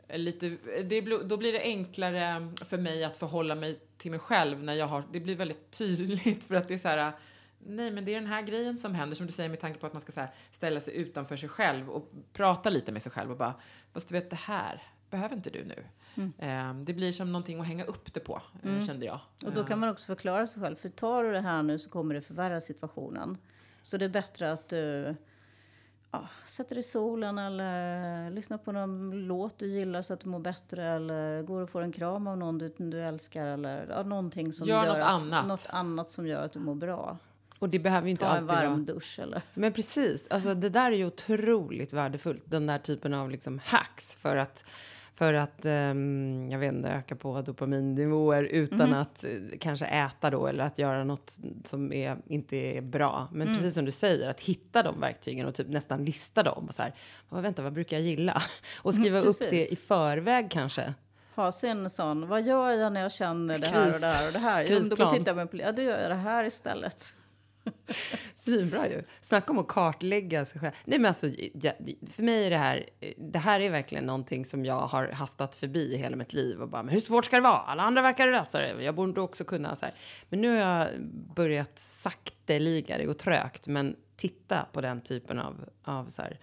lite, 0.09 0.57
det, 0.83 1.01
då 1.01 1.37
blir 1.37 1.53
det 1.53 1.61
enklare 1.61 2.53
för 2.57 2.79
mig 2.79 3.05
att 3.05 3.17
förhålla 3.17 3.55
mig 3.55 3.81
till 3.97 4.11
mig 4.11 4.21
själv 4.21 4.63
när 4.63 4.75
jag 4.75 4.87
har, 4.87 5.05
det 5.13 5.21
blir 5.21 5.37
väldigt 5.37 5.71
tydligt 5.71 6.45
för 6.45 6.55
att 6.55 6.69
det 6.69 6.75
är 6.75 6.79
så 6.79 6.89
här, 6.89 7.13
nej 7.59 7.91
men 7.91 8.05
det 8.05 8.15
är 8.15 8.21
den 8.21 8.31
här 8.31 8.43
grejen 8.43 8.77
som 8.77 8.95
händer 8.95 9.17
som 9.17 9.27
du 9.27 9.33
säger 9.33 9.51
med 9.51 9.61
tanke 9.61 9.81
på 9.81 9.87
att 9.87 9.93
man 9.93 10.03
ska 10.03 10.13
så 10.13 10.21
här, 10.21 10.35
ställa 10.53 10.81
sig 10.81 10.97
utanför 10.97 11.37
sig 11.37 11.49
själv 11.49 11.91
och 11.91 12.11
prata 12.33 12.71
lite 12.71 12.93
med 12.93 13.03
sig 13.03 13.13
själv 13.13 13.31
och 13.31 13.37
bara, 13.37 13.55
fast 13.93 14.09
du 14.09 14.13
vet 14.13 14.31
det 14.31 14.37
här 14.37 14.83
behöver 15.11 15.37
inte 15.37 15.51
du 15.51 15.65
nu. 15.65 15.85
Eh, 16.39 16.75
det 16.75 16.93
blir 16.93 17.13
som 17.13 17.33
någonting 17.33 17.61
att 17.61 17.67
hänga 17.67 17.85
upp 17.85 18.15
det 18.15 18.21
på, 18.21 18.43
eh, 18.63 18.87
kände 18.87 19.07
jag. 19.07 19.21
Och 19.45 19.53
då 19.53 19.65
kan 19.65 19.79
man 19.79 19.89
också 19.89 20.07
förklara 20.07 20.47
sig 20.47 20.63
själv. 20.63 20.77
För 20.77 20.89
tar 20.89 21.25
du 21.25 21.33
det 21.33 21.41
här 21.41 21.63
nu 21.63 21.79
så 21.79 21.91
kommer 21.91 22.15
det 22.15 22.21
förvärra 22.21 22.61
situationen. 22.61 23.39
Så 23.83 23.97
det 23.97 24.05
är 24.05 24.09
bättre 24.09 24.53
att 24.53 24.69
du 24.69 25.15
ja, 26.15 26.29
sätter 26.47 26.75
dig 26.75 26.81
i 26.81 26.83
solen 26.83 27.39
eller 27.39 28.31
lyssnar 28.31 28.59
på 28.59 28.73
någon 28.73 29.27
låt 29.27 29.59
du 29.59 29.67
gillar 29.67 30.03
så 30.03 30.13
att 30.13 30.21
du 30.21 30.29
mår 30.29 30.39
bättre 30.39 30.85
eller 30.85 31.43
går 31.43 31.63
och 31.63 31.71
får 31.71 31.83
en 31.83 31.93
kram 31.93 32.27
av 32.27 32.39
någon 32.39 32.59
du, 32.59 32.75
du 32.77 33.03
älskar 33.03 33.47
eller 33.47 33.87
ja, 33.91 34.03
någonting 34.03 34.53
som 34.53 34.67
Gör 34.67 34.85
gör 34.85 34.93
något 34.93 35.03
att, 35.03 35.09
annat. 35.09 35.47
något 35.47 35.67
annat 35.71 36.11
som 36.11 36.27
gör 36.27 36.45
att 36.45 36.53
du 36.53 36.59
mår 36.59 36.75
bra. 36.75 37.19
Och 37.59 37.69
det 37.69 37.79
behöver 37.79 38.07
ju 38.07 38.11
inte 38.11 38.25
Ta 38.25 38.31
en 38.31 38.37
alltid 38.37 38.49
varm 38.49 38.71
vara... 38.71 38.95
dusch 38.95 39.19
eller... 39.23 39.43
Men 39.55 39.73
precis, 39.73 40.29
alltså 40.29 40.55
det 40.55 40.69
där 40.69 40.93
är 40.93 40.97
ju 40.97 41.07
otroligt 41.07 41.93
värdefullt. 41.93 42.45
Den 42.47 42.67
där 42.67 42.79
typen 42.79 43.15
av 43.15 43.31
liksom 43.31 43.61
hacks 43.65 44.17
för 44.17 44.37
att, 44.37 44.65
för 45.15 45.35
att 45.35 45.65
ehm, 45.65 46.49
jag 46.53 46.59
vet 46.59 46.73
inte, 46.73 46.89
öka 46.89 47.17
på 47.17 47.43
dopaminnivåer 47.43 48.43
utan 48.43 48.95
att 48.95 49.25
eh, 49.25 49.31
kanske 49.61 49.87
äta 49.87 50.31
då 50.31 50.47
eller 50.47 50.65
att 50.65 50.79
göra 50.79 51.05
något 51.05 51.39
som 51.65 51.93
är, 51.93 52.17
inte 52.27 52.57
är 52.57 52.81
bra. 52.83 53.29
Men 53.33 53.47
precis 53.47 53.75
som 53.75 53.85
du 53.85 53.91
säger, 53.93 54.31
att 54.31 54.41
hitta 54.41 54.83
de 54.83 55.01
verktygen 55.01 55.47
och 55.47 55.55
typ 55.55 55.69
nästan 55.69 56.05
lista 56.05 56.43
dem. 56.43 56.67
Och 56.69 56.75
så 56.75 56.83
här, 56.83 56.95
"Vad- 57.29 57.43
vänta, 57.43 57.63
vad 57.63 57.73
brukar 57.73 57.97
jag 57.97 58.07
gilla? 58.07 58.43
Och 58.83 58.95
skriva 58.95 59.19
upp 59.19 59.39
precis. 59.39 59.51
det 59.51 59.67
i 59.73 59.77
förväg 59.77 60.51
kanske. 60.51 60.95
Ha 61.35 61.53
sin 61.53 61.91
sån, 61.91 62.29
vad 62.29 62.43
gör 62.43 62.71
jag 62.71 62.93
när 62.93 63.01
jag 63.01 63.13
känner 63.13 63.59
det 63.59 63.67
här 63.67 63.95
och 63.95 64.01
det 64.01 64.07
här 64.07 64.27
och 64.27 64.33
det 64.33 64.39
här? 64.39 64.67
Jo, 64.69 64.79
då 64.79 64.97
Krisplan. 64.97 65.25
jag 65.37 65.51
på 65.51 65.57
Ja, 65.57 65.73
då 65.73 65.83
gör 65.83 66.01
jag 66.01 66.11
det 66.11 66.15
här 66.15 66.45
istället. 66.45 67.15
Svinbra 68.35 68.89
ju. 68.89 69.03
Snacka 69.21 69.53
om 69.53 69.59
att 69.59 69.69
kartlägga 69.69 70.45
sig 70.45 70.61
själv. 70.61 70.73
Nej, 70.85 70.99
men 70.99 71.07
alltså, 71.07 71.27
för 72.11 72.23
mig 72.23 72.47
är 72.47 72.51
det 72.51 72.57
här, 72.57 72.89
det 73.17 73.39
här 73.39 73.61
är 73.61 73.71
verkligen 73.71 74.05
någonting 74.05 74.45
som 74.45 74.65
jag 74.65 74.81
har 74.81 75.09
hastat 75.09 75.55
förbi 75.55 75.97
hela 75.97 76.17
mitt 76.17 76.33
liv 76.33 76.63
och 76.63 76.69
bara, 76.69 76.83
men 76.83 76.95
hur 76.95 77.01
svårt 77.01 77.25
ska 77.25 77.37
det 77.37 77.43
vara? 77.43 77.59
Alla 77.59 77.83
andra 77.83 78.03
verkar 78.03 78.33
lösa 78.33 78.59
det. 78.59 78.83
Jag 78.83 78.95
borde 78.95 79.21
också 79.21 79.45
kunna 79.45 79.77
så 79.77 79.85
här. 79.87 79.95
Men 80.29 80.41
nu 80.41 80.49
har 80.49 80.57
jag 80.57 80.89
börjat 81.35 81.79
sakteliga, 81.79 82.99
det 82.99 83.05
går 83.05 83.15
trögt, 83.15 83.67
men 83.67 83.97
titta 84.17 84.67
på 84.73 84.81
den 84.81 85.01
typen 85.01 85.39
av, 85.39 85.69
av 85.83 86.09
så 86.09 86.23
här, 86.23 86.39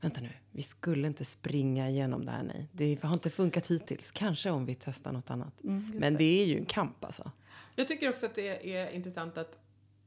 vänta 0.00 0.20
nu, 0.20 0.30
vi 0.50 0.62
skulle 0.62 1.06
inte 1.06 1.24
springa 1.24 1.90
igenom 1.90 2.24
det 2.24 2.30
här, 2.30 2.42
nej. 2.42 2.68
Det 2.72 3.02
har 3.02 3.14
inte 3.14 3.30
funkat 3.30 3.66
hittills. 3.66 4.10
Kanske 4.10 4.50
om 4.50 4.66
vi 4.66 4.74
testar 4.74 5.12
något 5.12 5.30
annat. 5.30 5.54
men 5.94 6.16
det 6.16 6.42
är 6.42 6.46
ju 6.46 6.58
en 6.58 6.66
kamp 6.66 7.04
alltså. 7.04 7.30
Jag 7.76 7.88
tycker 7.88 8.10
också 8.10 8.26
att 8.26 8.34
det 8.34 8.76
är 8.76 8.90
intressant 8.90 9.38
att, 9.38 9.58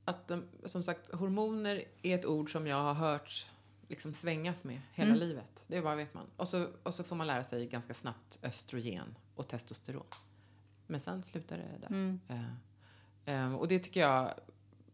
att 0.06 0.28
de, 0.28 0.48
som 0.66 0.84
sagt, 0.84 1.14
hormoner 1.14 1.84
är 2.02 2.16
ett 2.16 2.26
ord 2.26 2.52
som 2.52 2.68
jag 2.68 2.78
har 2.78 2.94
hört 2.94 3.46
liksom 3.88 4.14
svängas 4.14 4.64
med 4.64 4.82
hela 4.94 5.16
livet. 5.16 5.64
Det 5.68 5.82
bara 5.82 5.96
vet 5.96 6.14
man. 6.14 6.26
Och 6.38 6.48
så, 6.48 6.68
och 6.84 6.96
så 6.96 7.04
får 7.04 7.16
man 7.16 7.28
lära 7.28 7.44
sig 7.44 7.68
ganska 7.68 7.94
snabbt 7.94 8.40
östrogen 8.44 9.18
och 9.36 9.48
testosteron. 9.48 10.06
Men 10.88 11.02
sen 11.02 11.24
slutar 11.24 11.58
det 11.58 11.88
där. 11.88 12.20
Eh, 12.28 13.36
eh, 13.36 13.56
och 13.56 13.68
det 13.68 13.80
tycker 13.80 14.00
jag, 14.00 14.34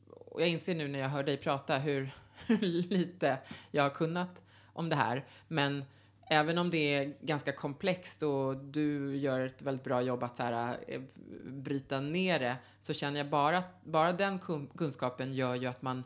och 0.10 0.41
jag 0.41 0.50
inser 0.50 0.76
nu 0.76 0.88
när 0.88 1.00
jag 1.00 1.10
hör 1.10 1.24
dig 1.24 1.38
prata 1.38 1.78
hur, 1.78 2.15
hur 2.48 2.58
lite 2.62 3.39
jag 3.72 3.84
har 3.84 3.89
kunnat 3.89 4.43
om 4.74 4.89
det 4.89 4.96
här. 4.96 5.26
Men 5.48 5.86
även 6.30 6.58
om 6.58 6.70
det 6.70 6.94
är 6.96 7.13
ganska 7.22 7.52
komplext 7.52 8.24
och 8.24 8.58
du 8.58 9.18
gör 9.18 9.40
ett 9.40 9.62
väldigt 9.62 9.84
bra 9.84 10.02
jobb 10.02 10.24
att 10.24 10.36
så 10.36 10.44
här, 10.44 10.78
eh, 10.88 11.02
bryta 11.46 12.00
ner 12.00 12.40
det 12.40 12.56
så 12.82 12.94
känner 12.94 13.20
jag 13.20 13.30
bara 13.30 13.58
att 13.58 13.84
bara 13.84 14.13
den 14.13 14.40
kunskapen 14.78 15.34
gör 15.34 15.56
ju 15.56 15.66
att 15.66 15.82
man 15.82 16.04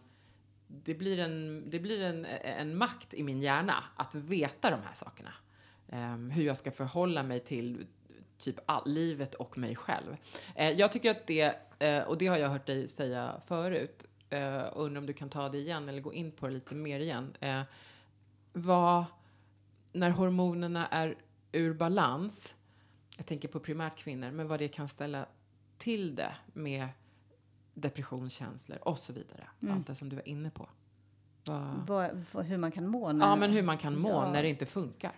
det 0.84 0.94
blir 0.94 1.20
en, 1.20 1.64
det 1.70 1.80
blir 1.80 2.02
en, 2.02 2.26
en 2.26 2.78
makt 2.78 3.14
i 3.14 3.24
min 3.24 3.42
hjärna 3.42 3.84
att 3.96 4.16
veta 4.16 4.70
de 4.70 4.80
här 4.86 4.94
sakerna. 4.94 5.34
Um, 5.88 6.30
hur 6.30 6.44
jag 6.44 6.58
ska 6.58 6.72
förhålla 6.72 7.24
mig 7.24 7.40
till 7.40 7.88
typ 8.38 8.56
all, 8.66 8.84
livet 8.86 9.36
och 9.36 9.58
mig 9.58 9.76
själv. 9.76 10.18
Uh, 10.60 10.72
jag 10.72 10.92
tycker 10.92 11.12
att 11.12 11.28
det, 11.28 11.56
uh, 11.84 12.08
och 12.08 12.18
det 12.18 12.28
har 12.28 12.38
jag 12.38 12.50
hört 12.50 12.66
dig 12.68 12.88
säga 12.88 13.42
förut, 13.48 14.06
uh, 14.34 14.62
och 14.62 14.86
undrar 14.86 15.02
om 15.02 15.06
du 15.06 15.14
kan 15.14 15.30
ta 15.30 15.50
det 15.50 15.58
igen 15.58 15.90
eller 15.90 16.02
gå 16.02 16.14
in 16.14 16.32
på 16.32 16.48
det 16.48 16.54
lite 16.54 16.76
mer 16.76 17.00
igen. 17.00 17.38
Uh, 17.44 17.62
vad, 18.54 19.06
när 19.92 20.10
hormonerna 20.10 20.88
är 20.88 21.16
ur 21.52 21.74
balans, 21.74 22.56
jag 23.18 23.26
tänker 23.26 23.48
på 23.48 23.60
primärt 23.60 23.96
kvinnor, 23.98 24.32
men 24.32 24.48
vad 24.48 24.60
det 24.60 24.68
kan 24.68 24.88
ställa 24.88 25.26
till 25.78 26.16
det 26.16 26.36
med 26.54 26.88
depressionskänslor 27.74 28.78
och 28.82 29.00
så 29.00 29.14
vidare. 29.14 29.48
Allt 29.70 29.88
det 29.88 29.96
som 29.96 30.10
du 30.10 30.16
var 30.16 30.28
inne 30.28 30.50
på. 30.50 30.70
Vad, 31.88 32.26
vad, 32.32 32.46
hur 32.46 32.58
man 32.58 32.72
kan 32.72 32.88
må. 32.88 33.12
När, 33.12 33.26
Ja, 33.26 33.36
men 33.36 33.52
hur 33.52 33.62
man 33.64 33.78
kan 33.78 34.00
må 34.02 34.10
Ja. 34.10 34.32
när 34.32 34.44
det 34.44 34.50
inte 34.50 34.66
funkar. 34.66 35.12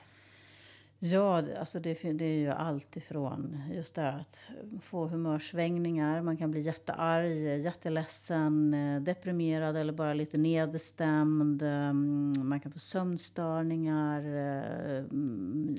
Ja, 1.05 1.41
det- 1.41 1.59
alltså 1.59 1.79
det, 1.79 1.93
det 2.13 2.25
är 2.25 2.37
ju 2.39 2.49
allt 2.49 2.97
ifrån 2.97 3.57
just 3.71 3.95
det 3.95 4.01
här 4.01 4.19
att 4.19 4.49
få 4.81 5.07
humörsvängningar. 5.07 6.21
Man 6.21 6.37
kan 6.37 6.51
bli 6.51 6.61
jättearg, 6.61 7.59
jätteledsen, 7.61 8.73
eh, 8.73 9.01
deprimerad 9.01 9.77
eller 9.77 9.93
bara 9.93 10.13
lite 10.13 10.37
nedstämd. 10.37 11.61
Ehm, 11.63 12.33
man 12.43 12.59
kan 12.59 12.71
få 12.71 12.79
sömnstörningar, 12.79 14.19
eh, 14.19 15.03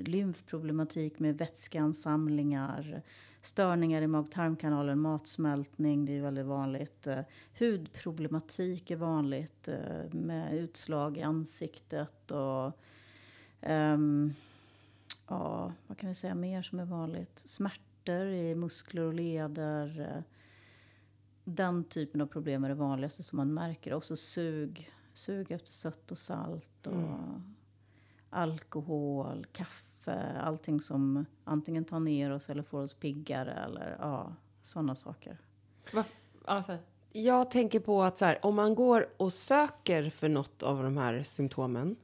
lymfproblematik 0.07 1.19
med 1.19 1.37
vätskeansamlingar, 1.37 3.01
störningar 3.41 4.01
i 4.01 4.07
mag-tarmkanalen, 4.07 4.99
matsmältning, 4.99 6.05
det 6.05 6.17
är 6.17 6.21
väldigt 6.21 6.45
vanligt. 6.45 7.07
Eh, 7.07 7.19
hudproblematik 7.59 8.91
är 8.91 8.95
vanligt 8.95 9.69
med 10.11 10.53
utslag 10.55 11.17
i 11.17 11.21
ansiktet 11.21 12.31
och 12.31 12.71
um, 13.69 14.33
Ja, 15.27 15.73
vad 15.87 15.97
kan 15.97 16.09
vi 16.09 16.15
säga 16.15 16.35
mer 16.35 16.61
som 16.61 16.79
är 16.79 16.85
vanligt? 16.85 17.41
Smärtor 17.45 18.25
i 18.27 18.55
muskler 18.55 19.01
och 19.01 19.13
leder. 19.13 19.99
eh, 20.17 20.23
Den 21.43 21.83
typen 21.83 22.21
av 22.21 22.25
problem 22.27 22.63
är 22.63 22.69
det 22.69 22.75
vanligaste 22.75 23.23
som 23.23 23.37
man 23.37 23.53
märker. 23.53 23.93
Och 23.93 24.03
så 24.03 24.15
sug, 24.15 24.89
sug 25.13 25.51
efter 25.51 25.71
sött 25.71 26.11
och 26.11 26.17
salt. 26.17 26.87
Och 26.87 26.93
Alkohol, 28.29 29.45
kaffe, 29.51 30.39
allting 30.41 30.81
som 30.81 31.25
antingen 31.43 31.85
tar 31.85 31.99
ner 31.99 32.31
oss 32.31 32.49
eller 32.49 32.63
får 32.63 32.81
oss 32.83 32.93
piggare. 32.93 33.53
Eller 33.53 33.97
ja, 33.99 34.33
sådana 34.63 34.95
saker. 34.95 35.37
Säg. 36.65 36.77
Jag 37.11 37.51
tänker 37.51 37.79
på 37.79 38.03
att 38.03 38.17
så 38.17 38.25
här, 38.25 38.45
om 38.45 38.55
man 38.55 38.75
går 38.75 39.07
och 39.17 39.33
söker 39.33 40.09
för 40.09 40.29
något 40.29 40.63
av 40.63 40.83
de 40.83 40.97
här 40.97 41.23
symptomen. 41.23 41.95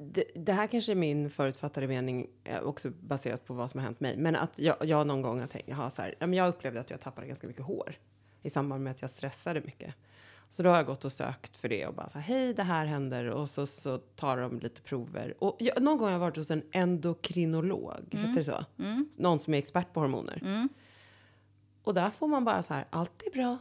Det, 0.00 0.24
det 0.34 0.52
här 0.52 0.66
kanske 0.66 0.92
är 0.92 0.96
min 0.96 1.30
förutfattade 1.30 1.88
mening, 1.88 2.26
eh, 2.44 2.60
också 2.60 2.90
baserat 2.90 3.44
på 3.44 3.54
vad 3.54 3.70
som 3.70 3.80
har 3.80 3.84
hänt 3.84 4.00
mig. 4.00 4.16
Men 4.16 4.36
att 4.36 4.58
jag, 4.58 4.76
jag 4.80 5.06
någon 5.06 5.22
gång 5.22 5.40
har 5.40 5.46
tänkt, 5.46 5.72
har 5.72 5.90
så 5.90 6.02
här, 6.02 6.34
jag 6.34 6.48
upplevde 6.48 6.80
att 6.80 6.90
jag 6.90 7.00
tappade 7.00 7.26
ganska 7.26 7.46
mycket 7.46 7.64
hår 7.64 7.94
i 8.42 8.50
samband 8.50 8.84
med 8.84 8.90
att 8.90 9.02
jag 9.02 9.10
stressade 9.10 9.60
mycket. 9.60 9.94
Så 10.48 10.62
då 10.62 10.70
har 10.70 10.76
jag 10.76 10.86
gått 10.86 11.04
och 11.04 11.12
sökt 11.12 11.56
för 11.56 11.68
det 11.68 11.86
och 11.86 11.94
bara 11.94 12.08
så 12.08 12.18
här, 12.18 12.34
hej 12.34 12.54
det 12.54 12.62
här 12.62 12.86
händer 12.86 13.24
och 13.24 13.50
så, 13.50 13.66
så 13.66 13.98
tar 13.98 14.36
de 14.36 14.58
lite 14.58 14.82
prover. 14.82 15.34
Och 15.38 15.56
jag, 15.58 15.82
någon 15.82 15.98
gång 15.98 16.06
har 16.06 16.12
jag 16.12 16.18
varit 16.18 16.36
hos 16.36 16.50
en 16.50 16.62
endokrinolog, 16.72 18.04
heter 18.10 18.34
det 18.34 18.44
så? 18.44 18.64
Någon 19.18 19.40
som 19.40 19.54
är 19.54 19.58
expert 19.58 19.92
på 19.92 20.00
hormoner. 20.00 20.68
Och 21.82 21.94
där 21.94 22.10
får 22.10 22.28
man 22.28 22.44
bara 22.44 22.62
så 22.62 22.74
här, 22.74 22.84
allt 22.90 23.22
är 23.26 23.30
bra. 23.30 23.58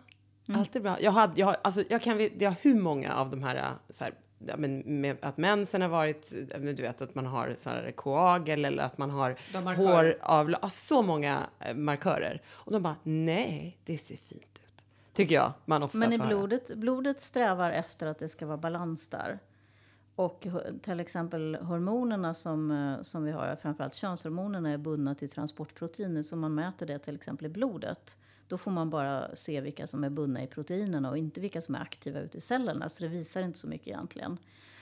Allt 0.60 0.76
är 0.76 0.80
bra. 0.80 1.02
Jag, 1.02 1.12
hade, 1.12 1.39
jag, 1.39 1.56
alltså, 1.62 1.84
jag 1.89 2.02
kan 2.02 2.30
jag 2.39 2.50
har 2.50 2.58
hur 2.62 2.76
många 2.76 3.13
av 3.13 3.30
de 3.30 3.43
här, 3.43 3.56
äh, 3.56 3.71
så 3.89 4.04
här 4.04 4.13
ja, 4.39 4.58
men 4.58 5.02
med, 5.02 5.17
att 5.21 5.38
mensen 5.38 5.82
har 5.82 5.89
varit, 5.89 6.34
men 6.60 6.76
du 6.76 6.82
vet 6.84 7.02
att 7.02 7.15
man 7.15 7.26
har 7.26 7.56
så 7.58 7.69
här 7.69 7.91
koagel 7.91 8.65
eller 8.65 8.84
att 8.84 8.97
man 8.97 9.10
har 9.10 9.36
De 9.54 9.63
markörer. 9.63 9.88
hår 9.88 10.17
av, 10.21 10.52
ja, 10.62 10.69
så 10.69 11.02
många 11.02 11.47
eh, 11.60 11.76
markörer. 11.76 12.41
Och 12.50 12.71
de 12.71 12.84
bara, 12.84 12.95
nej, 13.04 13.78
det 13.86 13.97
ser 13.97 14.15
fint 14.17 14.62
ut. 14.65 14.84
Tycker 15.13 15.36
jag 15.36 15.54
man 15.65 15.84
ofta 15.84 15.97
Men 15.97 16.13
i 16.13 16.17
höra. 16.17 16.28
blodet, 16.28 16.76
blodet 16.76 17.19
strävar 17.19 17.71
efter 17.71 18.08
att 18.08 18.19
det 18.19 18.30
ska 18.30 18.45
vara 18.45 18.58
balans 18.58 19.08
där. 19.08 19.39
Och 20.15 20.47
till 20.82 21.00
exempel 21.00 21.56
hormonerna 21.56 22.34
som, 22.34 22.71
eh, 22.71 23.02
som 23.04 23.23
vi 23.23 23.32
har, 23.32 23.56
framförallt 23.56 23.93
könshormonerna, 23.95 24.69
är 24.71 24.78
bundna 24.78 25.15
till 25.15 25.30
transportproteiner. 25.30 26.23
Så 26.23 26.36
man 26.36 26.56
mäter 26.56 26.86
det 26.86 27.00
till 27.00 27.15
exempel 27.15 27.45
i 27.45 27.50
blodet, 27.50 28.17
då 28.47 28.57
får 28.57 28.71
man 28.71 28.89
bara 28.89 29.36
se 29.36 29.62
vilka 29.62 29.88
som 29.88 30.03
är 30.03 30.10
bundna 30.10 30.43
i 30.43 30.47
proteinerna 30.47 31.10
och 31.10 31.17
inte 31.17 31.39
vilka 31.39 31.62
som 31.62 31.75
är 31.75 31.79
aktiva 31.79 32.19
ute 32.19 32.38
i 32.38 32.41
cellerna. 32.41 32.89
Så 32.89 33.03
det 33.03 33.10
visar 33.10 33.41
inte 33.41 33.60
så 33.60 33.67
mycket 33.67 33.88
egentligen. 33.88 34.38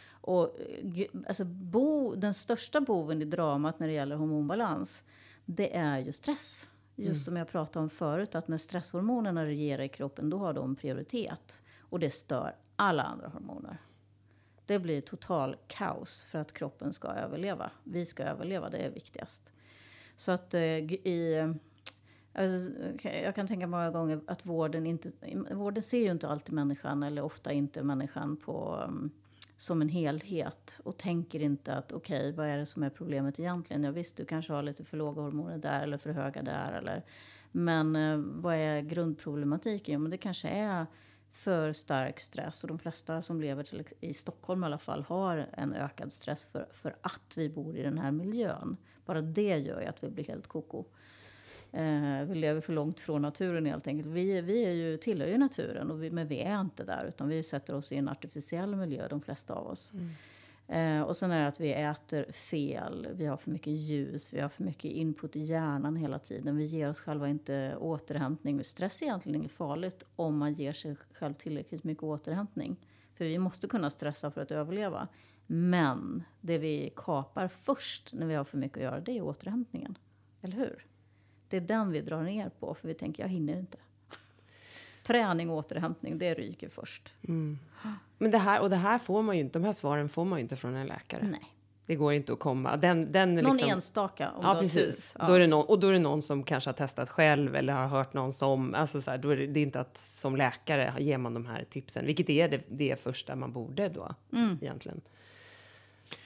Och 0.10 0.60
eh, 0.60 1.08
alltså 1.28 1.46
bo, 1.46 2.16
den 2.16 2.34
största 2.34 2.82
boven 2.82 3.22
i 3.22 3.26
dramat 3.26 3.80
när 3.80 3.88
det 3.88 3.94
gäller 3.94 4.16
hormonbalans, 4.16 5.04
det 5.46 5.76
är 5.76 6.00
ju 6.00 6.14
stress. 6.14 6.66
Just 6.96 7.26
som 7.26 7.36
jag 7.36 7.48
pratade 7.48 7.84
om 7.84 7.90
förut, 7.90 8.36
att 8.36 8.48
när 8.48 8.58
stresshormonerna 8.58 9.46
regerar 9.46 9.84
i 9.84 9.90
kroppen, 9.90 10.30
då 10.30 10.38
har 10.38 10.54
de 10.54 10.76
prioritet. 10.76 11.64
Och 11.80 12.00
det 12.00 12.10
stör 12.10 12.56
alla 12.76 13.04
andra 13.04 13.28
hormoner. 13.28 13.78
Det 14.66 14.80
blir 14.80 15.02
total 15.02 15.56
kaos 15.68 16.24
för 16.24 16.40
att 16.40 16.54
kroppen 16.54 16.94
ska 16.94 17.08
överleva. 17.08 17.72
Vi 17.84 18.06
ska 18.06 18.24
överleva, 18.24 18.70
det 18.70 18.78
är 18.78 18.90
viktigast. 18.90 19.52
Så 20.18 20.32
att 20.32 20.54
eh, 20.54 20.62
i... 20.62 21.54
Alltså, 22.38 22.72
jag 23.04 23.36
kan 23.36 23.48
tänka 23.48 23.68
många 23.68 23.92
gånger 23.92 24.22
att 24.28 24.46
vården 24.46 24.88
inte... 24.88 25.12
Vården 25.52 25.84
ser 25.84 26.00
ju 26.00 26.12
inte 26.12 26.28
alltid 26.28 26.56
människan, 26.56 27.04
eller 27.04 27.22
ofta 27.22 27.52
inte 27.52 27.84
människan 27.84 28.38
på, 28.38 28.84
um, 28.88 29.12
som 29.58 29.82
en 29.82 29.90
helhet. 29.90 30.80
Och 30.84 30.98
tänker 30.98 31.40
inte 31.40 31.76
att 31.76 31.92
okej, 31.92 32.32
vad 32.32 32.48
är 32.48 32.58
det 32.58 32.66
som 32.66 32.84
är 32.84 32.90
problemet 32.90 33.40
egentligen? 33.40 33.84
Ja 33.84 33.92
visst, 33.92 34.18
du 34.18 34.26
kanske 34.26 34.54
har 34.54 34.64
lite 34.64 34.84
för 34.84 34.98
låga 34.98 35.22
hormoner 35.22 35.58
där 35.58 35.84
eller 35.84 35.98
för 35.98 36.12
höga 36.12 36.42
där. 36.42 36.74
Eller, 36.74 37.04
men 37.52 37.96
eh, 37.96 38.18
vad 38.18 38.56
är 38.56 38.82
grundproblematiken? 38.82 39.94
Jo, 39.94 40.00
men 40.00 40.12
det 40.12 40.18
kanske 40.18 40.50
är 40.50 40.86
för 41.32 41.74
stark 41.74 42.20
stress. 42.20 42.64
Och 42.64 42.68
de 42.68 42.80
flesta 42.80 43.22
som 43.22 43.42
lever 43.42 43.64
till, 43.64 43.84
i 44.00 44.14
Stockholm 44.14 44.64
i 44.64 44.66
alla 44.66 44.78
fall 44.78 45.04
har 45.04 45.50
en 45.54 45.74
ökad 45.74 46.14
stress 46.14 46.46
för, 46.46 46.68
för 46.72 46.96
att 47.02 47.34
vi 47.36 47.50
bor 47.50 47.78
i 47.78 47.84
den 47.84 47.98
här 47.98 48.12
miljön. 48.12 48.78
Bara 49.06 49.22
det 49.22 49.58
gör 49.58 49.82
ju 49.82 49.88
att 49.88 50.04
vi 50.04 50.10
blir 50.10 50.26
helt 50.26 50.48
koko. 50.48 50.86
Eh, 51.72 52.24
vi 52.28 52.36
lever 52.36 52.62
för 52.62 52.74
långt 52.74 53.00
från 53.00 53.22
naturen 53.22 53.66
helt 53.66 53.88
enkelt. 53.88 54.10
Vi, 54.10 54.42
vi 54.42 54.66
är 54.66 54.72
ju, 54.72 54.98
tillhör 54.98 55.28
ju 55.28 55.38
naturen, 55.38 55.92
och 55.92 56.04
vi, 56.04 56.12
men 56.12 56.28
vi 56.28 56.40
är 56.40 56.62
inte 56.62 56.84
där. 56.84 57.06
Utan 57.06 57.30
vi 57.30 57.44
sätter 57.44 57.76
oss 57.76 57.92
i 57.92 57.96
en 57.96 58.10
artificiell 58.10 58.76
miljö, 58.76 59.08
de 59.08 59.22
flesta 59.22 59.54
av 59.54 59.68
oss. 59.68 59.92
Eh, 60.68 61.02
och 61.02 61.18
sen 61.18 61.32
är 61.32 61.42
det 61.42 61.48
att 61.48 61.60
vi 61.60 61.74
äter 61.74 62.32
fel, 62.32 63.08
vi 63.14 63.26
har 63.26 63.38
för 63.38 63.52
mycket 63.52 63.74
ljus, 63.74 64.34
vi 64.34 64.40
har 64.40 64.50
för 64.50 64.64
mycket 64.64 64.92
input 64.92 65.36
i 65.36 65.40
hjärnan 65.40 65.96
hela 65.96 66.20
tiden. 66.20 66.58
Vi 66.58 66.64
ger 66.64 66.90
oss 66.90 67.00
själva 67.00 67.30
inte 67.30 67.76
återhämtning. 67.76 68.64
Stress 68.64 69.02
är 69.02 69.06
egentligen 69.06 69.40
inget 69.40 69.52
farligt 69.52 70.06
om 70.16 70.38
man 70.38 70.54
ger 70.54 70.74
sig 70.74 70.96
själv 71.14 71.34
tillräckligt 71.34 71.84
mycket 71.84 72.04
återhämtning. 72.04 72.76
För 73.16 73.26
vi 73.26 73.40
måste 73.40 73.68
kunna 73.68 73.90
stressa 73.90 74.32
för 74.32 74.42
att 74.42 74.52
överleva. 74.52 75.08
Men 75.48 76.24
det 76.42 76.58
vi 76.58 76.94
kapar 76.96 77.48
först 77.48 78.14
när 78.14 78.28
vi 78.28 78.36
har 78.36 78.44
för 78.44 78.58
mycket 78.58 78.78
att 78.78 78.84
göra, 78.84 79.00
det 79.00 79.18
är 79.18 79.22
återhämtningen. 79.22 79.98
Eller 80.42 80.58
hur? 80.58 80.86
Det 81.50 81.58
är 81.58 81.62
den 81.62 81.92
vi 81.92 82.02
drar 82.02 82.24
ner 82.24 82.50
på, 82.60 82.74
för 82.74 82.88
vi 82.88 82.94
tänker 82.94 83.24
jag 83.24 83.30
hinner 83.30 83.58
inte. 83.60 83.78
Träning 85.04 85.50
och 85.50 85.58
återhämtning, 85.58 86.18
det 86.18 86.34
ryker 86.34 86.70
först. 86.70 87.14
Men 88.18 88.32
det 88.32 88.38
här, 88.38 88.62
och 88.62 88.70
det 88.70 88.76
här 88.76 89.00
får 89.00 89.22
man 89.22 89.36
ju 89.36 89.42
inte, 89.42 89.60
de 89.60 89.66
här 89.66 89.74
svaren 89.74 90.10
får 90.10 90.26
man 90.26 90.40
ju 90.40 90.44
inte 90.44 90.56
från 90.56 90.76
en 90.76 90.88
läkare. 90.88 91.28
Nej. 91.32 91.52
Det 91.86 91.96
går 91.96 92.14
inte 92.14 92.34
att 92.34 92.40
komma. 92.40 92.78
Den, 92.78 93.12
den 93.12 93.36
Någon 93.36 93.58
liksom, 93.58 93.72
enstaka 93.72 94.32
om 94.32 94.44
Ja, 94.44 94.56
precis. 94.62 95.16
Ja. 95.20 95.28
Då 95.28 95.34
är 95.34 95.40
det 95.40 95.48
någon, 95.48 95.66
och 95.66 95.80
då 95.80 95.88
är 95.88 95.94
det 95.94 96.00
någon 96.00 96.22
som 96.22 96.44
kanske 96.44 96.68
har 96.68 96.74
testat 96.74 97.10
själv 97.10 97.56
eller 97.56 97.74
har 97.74 97.88
hört 97.88 98.14
någon 98.14 98.34
som... 98.34 98.74
Alltså 98.76 99.02
så 99.02 99.12
här, 99.12 99.18
då 99.18 99.30
är 99.30 99.38
det, 99.38 99.48
det 99.48 99.60
är 99.60 99.64
inte 99.64 99.80
att 99.80 99.98
som 99.98 100.36
läkare 100.36 100.94
ger 101.00 101.18
man 101.18 101.34
de 101.34 101.46
här 101.46 101.66
tipsen, 101.70 102.06
vilket 102.06 102.30
är 102.30 102.50
det, 102.50 102.62
det 102.68 103.02
första 103.04 103.36
man 103.36 103.52
borde 103.52 103.90
då 103.90 104.16
Mm. 104.34 104.58
egentligen 104.62 105.02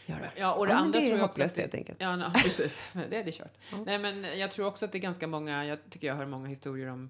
göra. 0.10 0.32
Ja, 0.36 0.53
och 0.53 0.66
det 0.66 0.72
Ja, 0.72 0.78
andra 0.78 0.99
det 0.99 1.05
tror 1.05 1.20
jag 1.20 1.28
hopplöst 1.28 1.57
helt 1.57 1.76
enkelt. 1.76 2.01
Ja, 2.01 2.16
no, 2.16 2.24
precis. 2.34 2.82
Det 3.10 3.18
är 3.18 3.24
det 3.24 3.32
kört. 3.32 3.57
Nej, 3.86 3.99
men 3.99 4.39
jag 4.39 4.51
tror 4.51 4.68
också 4.68 4.86
att 4.86 4.91
det 4.91 4.97
är 4.97 5.01
ganska 5.01 5.28
många, 5.28 5.66
jag 5.66 5.78
tycker 5.89 6.07
jag 6.07 6.16
hör 6.16 6.26
många 6.26 6.47
historier 6.47 6.88
om 6.88 7.10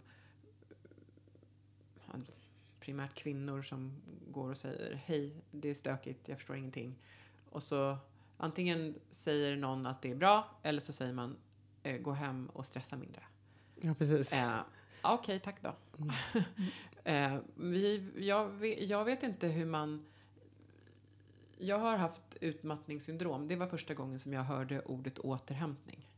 primärt 2.90 3.16
kvinnor 3.16 3.62
som 3.62 4.02
går 4.32 4.50
och 4.50 4.58
säger 4.58 5.02
hej, 5.06 5.34
det 5.52 5.70
är 5.70 5.74
stökigt, 5.74 6.28
jag 6.28 6.38
förstår 6.38 6.56
ingenting. 6.56 6.96
Och 7.50 7.64
så 7.64 7.98
antingen 8.38 8.96
säger 9.12 9.56
någon 9.56 9.86
att 9.86 10.02
det 10.02 10.12
är 10.12 10.16
bra 10.16 10.60
eller 10.64 10.82
så 10.82 10.94
säger 10.94 11.14
man 11.14 11.38
eh, 11.84 11.98
gå 11.98 12.12
hem 12.12 12.50
och 12.54 12.66
stressa 12.66 12.98
mindre. 12.98 13.22
Ja, 13.82 13.94
precis. 13.94 14.34
Eh, 14.34 14.60
Okej, 15.02 15.40
tack 15.40 15.56
då. 15.62 15.76
eh, 17.04 17.38
vi, 17.56 18.12
jag, 18.18 18.66
jag 18.80 19.06
vet 19.06 19.24
inte 19.24 19.48
hur 19.48 19.66
man... 19.66 20.06
Jag 21.62 21.80
har 21.80 21.98
haft 21.98 22.38
utmattningssyndrom. 22.42 23.48
Det 23.48 23.56
var 23.56 23.68
första 23.68 23.94
gången 23.94 24.20
som 24.20 24.34
jag 24.34 24.44
hörde 24.44 24.82
ordet 24.82 25.20
återhämtning. 25.20 26.10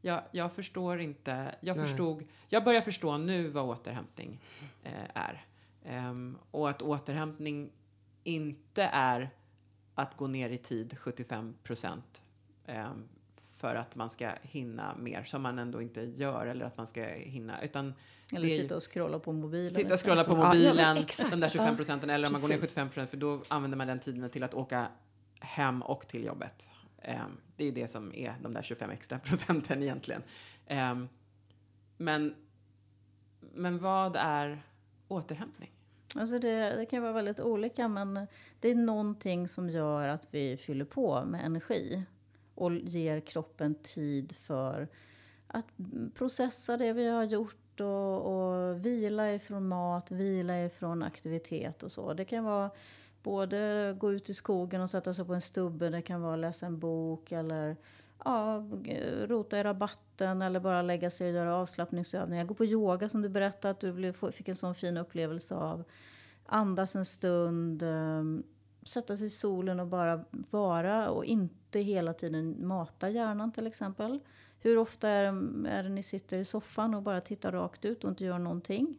Jag, 0.00 0.22
jag 0.30 0.52
förstår 0.52 1.00
inte... 1.00 1.54
Jag, 1.60 1.76
Nej. 1.76 1.86
förstod, 1.86 2.24
jag 2.48 2.64
börjar 2.64 2.80
förstå 2.80 3.18
nu 3.18 3.48
vad 3.48 3.64
återhämtning 3.64 4.40
eh, 4.82 5.10
är. 5.14 5.44
Ehm, 5.84 6.38
och 6.50 6.70
att 6.70 6.82
återhämtning 6.82 7.72
inte 8.24 8.82
är 8.92 9.30
att 9.94 10.16
gå 10.16 10.26
ner 10.26 10.50
i 10.50 10.58
tid 10.58 10.98
75 10.98 11.54
procent 11.62 12.22
ehm, 12.64 13.08
för 13.66 13.74
att 13.74 13.94
man 13.94 14.10
ska 14.10 14.30
hinna 14.42 14.94
mer, 14.98 15.24
som 15.24 15.42
man 15.42 15.58
ändå 15.58 15.82
inte 15.82 16.00
gör, 16.02 16.46
eller 16.46 16.64
att 16.66 16.76
man 16.76 16.86
ska 16.86 17.04
hinna, 17.04 17.62
utan 17.62 17.94
Eller 18.32 18.48
det 18.48 18.50
sitta 18.50 18.76
och 18.76 18.92
scrolla 18.92 19.18
på 19.18 19.32
mobilen. 19.32 19.74
sitta 19.74 19.94
och 19.94 20.00
scrolla 20.04 20.24
på 20.24 20.32
Ja, 20.32 20.38
ja, 20.40 20.46
mobilen, 20.46 20.96
exakt. 20.96 21.30
de 21.30 21.40
där 21.40 21.48
25 21.48 21.66
Ja, 21.68 21.76
procenten, 21.76 22.10
eller 22.10 22.26
om 22.28 22.32
man 22.32 22.40
går 22.40 22.48
ner 22.48 22.56
precis. 22.56 22.70
75 22.70 22.88
procent, 22.88 23.10
för 23.10 23.16
då 23.16 23.42
använder 23.48 23.76
man 23.78 23.86
den 23.86 23.98
tiden 24.00 24.30
till 24.30 24.42
att 24.42 24.54
åka 24.54 24.86
hem 25.40 25.82
och 25.82 26.08
till 26.08 26.24
jobbet. 26.24 26.70
Ehm, 27.02 27.30
det 27.56 27.62
är 27.64 27.66
ju 27.66 27.72
det 27.74 27.88
som 27.88 28.14
är 28.14 28.34
de 28.42 28.52
där 28.54 28.62
25 28.62 28.90
extra 28.90 29.18
procenten 29.18 29.82
egentligen. 29.82 30.22
Ehm, 30.66 31.08
men, 31.96 32.34
men 33.40 33.78
vad 33.78 34.16
är 34.16 34.62
återhämtning? 35.08 35.70
Alltså 36.14 36.38
det, 36.38 36.76
det 36.76 36.86
kan 36.86 37.02
vara 37.02 37.12
väldigt 37.12 37.40
olika, 37.40 37.88
men 37.88 38.26
det 38.60 38.68
är 38.70 38.74
någonting 38.74 39.48
som 39.48 39.70
gör 39.70 40.08
att 40.08 40.26
vi 40.30 40.56
fyller 40.56 40.84
på 40.84 41.24
med 41.24 41.44
energi 41.46 42.02
och 42.56 42.72
ger 42.72 43.20
kroppen 43.20 43.74
tid 43.74 44.36
för 44.36 44.88
att 45.46 45.66
processa 46.14 46.76
det 46.76 46.92
vi 46.92 47.08
har 47.08 47.24
gjort 47.24 47.80
och, 47.80 48.26
och 48.26 48.86
vila 48.86 49.34
ifrån 49.34 49.68
mat, 49.68 50.10
vila 50.10 50.64
ifrån 50.64 51.02
aktivitet 51.02 51.82
och 51.82 51.92
så. 51.92 52.12
Det 52.12 52.24
kan 52.24 52.44
vara 52.44 52.70
både 53.22 53.96
gå 53.98 54.12
ut 54.12 54.30
i 54.30 54.34
skogen 54.34 54.80
och 54.80 54.90
sätta 54.90 55.14
sig 55.14 55.24
på 55.24 55.34
en 55.34 55.40
stubbe, 55.40 55.88
det 55.88 56.02
kan 56.02 56.22
vara 56.22 56.36
läsa 56.36 56.66
en 56.66 56.78
bok 56.78 57.32
eller 57.32 57.76
ja, 58.24 58.64
rota 59.24 59.58
i 59.58 59.62
rabatten 59.62 60.42
eller 60.42 60.60
bara 60.60 60.82
lägga 60.82 61.10
sig 61.10 61.28
och 61.28 61.34
göra 61.34 61.56
avslappningsövningar. 61.56 62.44
Gå 62.44 62.54
på 62.54 62.64
yoga 62.64 63.08
som 63.08 63.22
du 63.22 63.28
berättade 63.28 63.70
att 63.70 63.80
du 63.80 64.12
fick 64.32 64.48
en 64.48 64.56
sån 64.56 64.74
fin 64.74 64.96
upplevelse 64.96 65.54
av. 65.54 65.84
Andas 66.46 66.96
en 66.96 67.04
stund, 67.04 67.82
um, 67.82 68.42
sätta 68.86 69.16
sig 69.16 69.26
i 69.26 69.30
solen 69.30 69.80
och 69.80 69.86
bara 69.86 70.24
vara 70.50 71.10
och 71.10 71.24
inte 71.24 71.80
hela 71.80 72.12
tiden 72.12 72.66
mata 72.66 73.08
hjärnan 73.10 73.52
till 73.52 73.66
exempel. 73.66 74.20
Hur 74.58 74.78
ofta 74.78 75.08
är 75.08 75.32
det, 75.32 75.70
är 75.70 75.82
det 75.82 75.88
ni 75.88 76.02
sitter 76.02 76.38
i 76.38 76.44
soffan 76.44 76.94
och 76.94 77.02
bara 77.02 77.20
tittar 77.20 77.52
rakt 77.52 77.84
ut 77.84 78.04
och 78.04 78.10
inte 78.10 78.24
gör 78.24 78.38
någonting? 78.38 78.96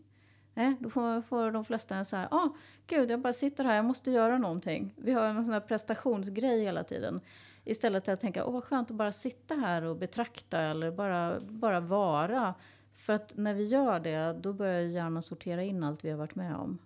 Nej, 0.54 0.76
då 0.80 0.90
får, 0.90 1.22
får 1.22 1.52
de 1.52 1.66
flesta 1.66 1.96
en 1.96 2.06
så 2.06 2.16
här, 2.16 2.28
ah, 2.32 2.50
gud 2.88 3.12
jag 3.12 3.20
bara 3.20 3.34
sitter 3.34 3.64
här, 3.64 3.76
jag 3.76 3.86
måste 3.86 4.12
göra 4.12 4.38
någonting. 4.38 4.94
Vi 4.98 5.12
har 5.12 5.26
en 5.26 5.46
sån 5.46 5.54
här 5.54 5.60
prestationsgrej 5.60 6.62
hela 6.64 6.84
tiden. 6.84 7.22
Istället 7.64 8.06
för 8.06 8.12
att 8.12 8.22
tänka, 8.22 8.46
åh 8.46 8.54
vad 8.54 8.64
skönt 8.64 8.92
att 8.92 8.98
bara 8.98 9.12
sitta 9.12 9.56
här 9.56 9.84
och 9.84 9.96
betrakta 9.96 10.62
eller 10.62 10.92
bara, 10.92 11.40
bara 11.40 11.80
vara. 11.80 12.54
För 12.94 13.14
att 13.14 13.38
när 13.38 13.54
vi 13.54 13.64
gör 13.64 14.00
det, 14.00 14.34
då 14.34 14.54
börjar 14.54 14.82
hjärnan 14.82 15.24
sortera 15.24 15.64
in 15.64 15.84
allt 15.84 16.06
vi 16.06 16.10
har 16.10 16.18
varit 16.18 16.36
med 16.36 16.56
om. 16.56 16.80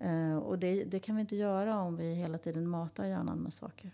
Eh, 0.00 0.36
och 0.36 0.58
det, 0.58 0.84
det 0.84 1.00
kan 1.00 1.14
vi 1.16 1.20
inte 1.20 1.36
göra 1.36 1.78
om 1.78 1.96
vi 1.96 2.14
hela 2.14 2.38
tiden 2.38 2.68
matar 2.68 3.04
hjärnan 3.04 3.38
med 3.38 3.52
saker. 3.54 3.90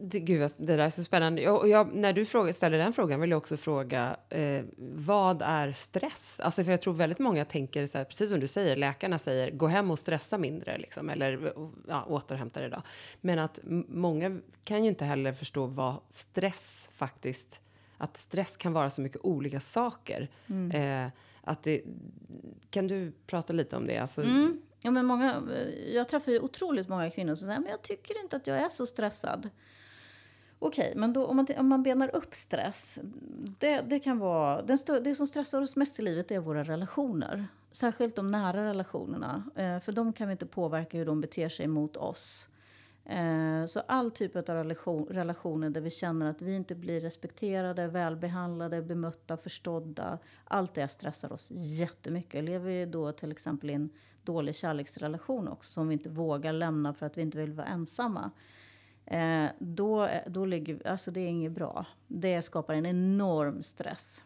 Det, 0.00 0.20
gud, 0.20 0.40
vad- 0.40 0.52
det 0.56 0.76
där 0.76 0.78
är 0.78 0.90
så 0.90 1.04
spännande. 1.04 1.42
Jag, 1.42 1.68
jag, 1.68 1.94
när 1.94 2.12
du 2.12 2.24
frågar, 2.24 2.52
ställer 2.52 2.78
den 2.78 2.92
frågan 2.92 3.20
vill 3.20 3.30
jag 3.30 3.38
också 3.38 3.56
fråga 3.56 4.16
eh, 4.28 4.64
vad 4.78 5.42
är 5.42 5.72
stress? 5.72 6.40
Alltså, 6.40 6.64
för 6.64 6.70
jag 6.70 6.82
tror 6.82 6.94
väldigt 6.94 7.18
många 7.18 7.44
tänker, 7.44 7.86
så 7.86 7.98
här, 7.98 8.04
precis 8.04 8.30
som 8.30 8.40
du 8.40 8.46
säger, 8.46 8.76
läkarna 8.76 9.18
säger 9.18 9.50
gå 9.50 9.66
hem 9.66 9.90
och 9.90 9.98
stressa 9.98 10.38
mindre, 10.38 10.78
liksom, 10.78 11.10
eller 11.10 11.52
ja, 11.88 12.04
återhämta 12.08 12.60
dig 12.60 12.70
då. 12.70 12.82
Men 13.20 13.38
att 13.38 13.60
många 13.88 14.40
kan 14.64 14.84
ju 14.84 14.88
inte 14.90 15.04
heller 15.04 15.32
förstå 15.32 15.66
vad 15.66 15.94
stress 16.10 16.90
faktiskt, 16.94 17.60
att 17.98 18.16
stress 18.16 18.56
kan 18.56 18.72
vara 18.72 18.90
så 18.90 19.00
mycket 19.00 19.20
olika 19.24 19.60
saker. 19.60 20.28
Eh, 20.72 21.06
att 21.42 21.62
det, 21.62 21.82
kan 22.70 22.86
du 22.86 23.12
prata 23.26 23.52
lite 23.52 23.76
om 23.76 23.86
det? 23.86 23.98
Alltså, 23.98 24.22
Mm. 24.22 24.60
Ja, 24.84 24.90
men 24.90 25.06
många, 25.06 25.42
jag 25.94 26.08
träffar 26.08 26.32
ju 26.32 26.40
otroligt 26.40 26.88
många 26.88 27.10
kvinnor 27.10 27.34
som 27.34 27.46
säger 27.46 27.60
men 27.60 27.70
jag 27.70 27.82
tycker 27.82 28.22
inte 28.22 28.36
att 28.36 28.46
jag 28.46 28.58
är 28.58 28.68
så 28.68 28.86
stressad. 28.86 29.48
Okej, 30.58 30.92
men 30.96 31.12
då, 31.12 31.26
om, 31.26 31.36
man, 31.36 31.46
om 31.58 31.68
man 31.68 31.82
benar 31.82 32.16
upp 32.16 32.34
stress. 32.34 32.98
Det, 33.58 33.80
det 33.80 33.98
kan 33.98 34.18
vara, 34.18 34.62
den 34.62 34.78
stö, 34.78 35.00
det 35.00 35.14
som 35.14 35.26
stressar 35.26 35.62
oss 35.62 35.76
mest 35.76 35.98
i 35.98 36.02
livet 36.02 36.30
är 36.30 36.38
våra 36.38 36.64
relationer. 36.64 37.46
Särskilt 37.70 38.16
de 38.16 38.30
nära 38.30 38.64
relationerna. 38.64 39.44
Eh, 39.56 39.80
för 39.80 39.92
de 39.92 40.12
kan 40.12 40.28
vi 40.28 40.32
inte 40.32 40.46
påverka 40.46 40.98
hur 40.98 41.06
de 41.06 41.20
beter 41.20 41.48
sig 41.48 41.66
mot 41.66 41.96
oss. 41.96 42.48
Eh, 43.04 43.66
så 43.66 43.80
all 43.80 44.10
typ 44.10 44.36
av 44.36 44.44
relation, 44.44 45.06
relationer 45.06 45.70
där 45.70 45.80
vi 45.80 45.90
känner 45.90 46.30
att 46.30 46.42
vi 46.42 46.54
inte 46.54 46.74
blir 46.74 47.00
respekterade, 47.00 47.86
välbehandlade, 47.86 48.82
bemötta, 48.82 49.36
förstådda. 49.36 50.18
Allt 50.44 50.74
det 50.74 50.88
stressar 50.88 51.32
oss 51.32 51.48
jättemycket. 51.50 52.44
Lever 52.44 52.70
vi 52.70 52.86
då 52.86 53.12
till 53.12 53.32
exempel 53.32 53.70
i 53.70 53.72
en 53.72 53.90
dålig 54.22 54.54
kärleksrelation 54.54 55.48
också 55.48 55.72
som 55.72 55.88
vi 55.88 55.92
inte 55.92 56.08
vågar 56.08 56.52
lämna 56.52 56.94
för 56.94 57.06
att 57.06 57.18
vi 57.18 57.22
inte 57.22 57.38
vill 57.38 57.52
vara 57.52 57.66
ensamma. 57.66 58.30
Eh, 59.06 59.46
då, 59.58 60.08
då 60.26 60.44
ligger, 60.44 60.86
alltså 60.86 61.10
det 61.10 61.20
är 61.20 61.28
inget 61.28 61.52
bra. 61.52 61.86
Det 62.08 62.42
skapar 62.42 62.74
en 62.74 62.86
enorm 62.86 63.62
stress. 63.62 64.24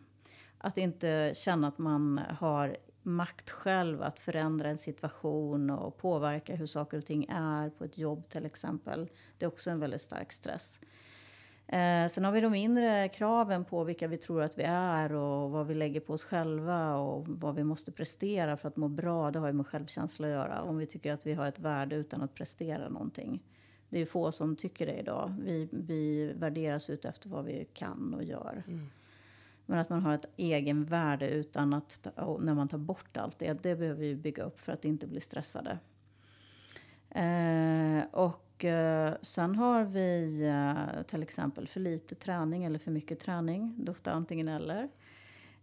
Att 0.58 0.78
inte 0.78 1.32
känna 1.36 1.68
att 1.68 1.78
man 1.78 2.20
har 2.38 2.76
makt 3.07 3.50
själv 3.50 4.02
att 4.02 4.18
förändra 4.18 4.68
en 4.68 4.78
situation 4.78 5.70
och 5.70 5.96
påverka 5.96 6.54
hur 6.54 6.66
saker 6.66 6.98
och 6.98 7.07
ting 7.07 7.26
är 7.28 7.70
på 7.70 7.84
ett 7.84 7.98
jobb 7.98 8.28
till 8.28 8.46
exempel. 8.46 9.11
Det 9.38 9.44
är 9.44 9.48
också 9.48 9.70
en 9.70 9.80
väldigt 9.80 10.02
stark 10.02 10.32
stress. 10.32 10.80
Eh, 11.68 12.09
sen 12.09 12.24
har 12.24 12.32
vi 12.32 12.40
de 12.40 12.54
inre 12.54 13.09
kraven 13.09 13.64
på 13.64 13.84
vilka 13.84 14.09
vi 14.09 14.16
tror 14.16 14.42
att 14.42 14.59
vi 14.59 14.62
är 14.62 15.12
och 15.12 15.50
vad 15.50 15.66
vi 15.66 15.74
lägger 15.74 16.00
på 16.00 16.12
oss 16.12 16.24
själva 16.24 16.96
och 16.96 17.28
vad 17.28 17.54
vi 17.54 17.64
måste 17.64 17.92
prestera 17.92 18.57
för 18.57 18.68
att 18.68 18.76
må 18.76 18.88
bra. 18.88 19.30
Det 19.30 19.38
har 19.38 19.46
ju 19.46 19.52
med 19.52 19.66
självkänsla 19.66 20.26
att 20.26 20.32
göra. 20.32 20.62
Om 20.62 20.78
vi 20.78 20.86
tycker 20.86 21.12
att 21.12 21.26
vi 21.26 21.32
har 21.34 21.46
ett 21.46 21.59
värde 21.59 21.96
utan 21.96 22.22
att 22.22 22.34
prestera 22.34 22.88
någonting. 22.88 23.42
Det 23.88 23.96
är 23.96 24.00
ju 24.00 24.07
få 24.07 24.32
som 24.32 24.57
tycker 24.57 24.86
det 24.86 24.98
idag. 24.98 25.34
Vi, 25.40 25.68
vi 25.72 26.32
värderas 26.32 26.90
ut 26.90 27.04
efter 27.04 27.28
vad 27.28 27.44
vi 27.44 27.68
kan 27.72 28.14
och 28.14 28.24
gör. 28.24 28.62
Mm. 28.66 28.80
Men 29.66 29.78
att 29.78 29.88
man 29.90 30.02
har 30.02 30.14
ett 30.14 30.26
egen 30.36 30.84
värde 30.84 31.28
utan 31.28 31.74
att, 31.74 32.00
ta- 32.14 32.38
när 32.40 32.54
man 32.54 32.68
tar 32.68 32.78
bort 32.78 33.16
allt 33.16 33.38
det, 33.38 33.52
det 33.62 33.76
behöver 33.76 34.00
vi 34.00 34.14
bygga 34.14 34.42
upp 34.42 34.60
för 34.60 34.72
att 34.72 34.84
inte 34.84 35.06
bli 35.06 35.20
stressade. 35.20 35.78
Eh, 37.10 38.04
och 38.10 38.64
eh, 38.64 39.14
sen 39.22 39.54
har 39.56 39.84
vi 39.84 40.40
eh, 40.46 41.02
till 41.02 41.22
exempel 41.22 41.68
för 41.68 41.80
lite 41.80 42.14
träning 42.14 42.64
eller 42.64 42.78
för 42.78 42.90
mycket 42.90 43.20
träning. 43.20 43.74
Det 43.78 43.88
är 43.90 43.92
ofta 43.92 44.12
antingen 44.12 44.48
eller. 44.48 44.88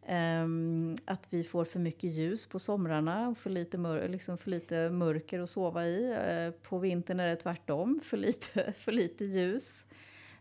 Ehm, 0.05 0.95
att 1.05 1.27
vi 1.29 1.43
får 1.43 1.65
för 1.65 1.79
mycket 1.79 2.09
ljus 2.11 2.45
på 2.45 2.59
somrarna 2.59 3.29
och 3.29 3.37
för 3.37 3.49
lite, 3.49 3.77
mör- 3.77 4.07
liksom 4.07 4.37
för 4.37 4.49
lite 4.49 4.89
mörker 4.89 5.39
att 5.39 5.49
sova 5.49 5.85
i. 5.85 6.11
Eh, 6.27 6.51
på 6.69 6.77
vintern 6.79 7.19
är 7.19 7.27
det 7.27 7.35
tvärtom, 7.35 7.99
för 8.03 8.17
lite, 8.17 8.71
för 8.77 8.91
lite 8.91 9.25
ljus. 9.25 9.85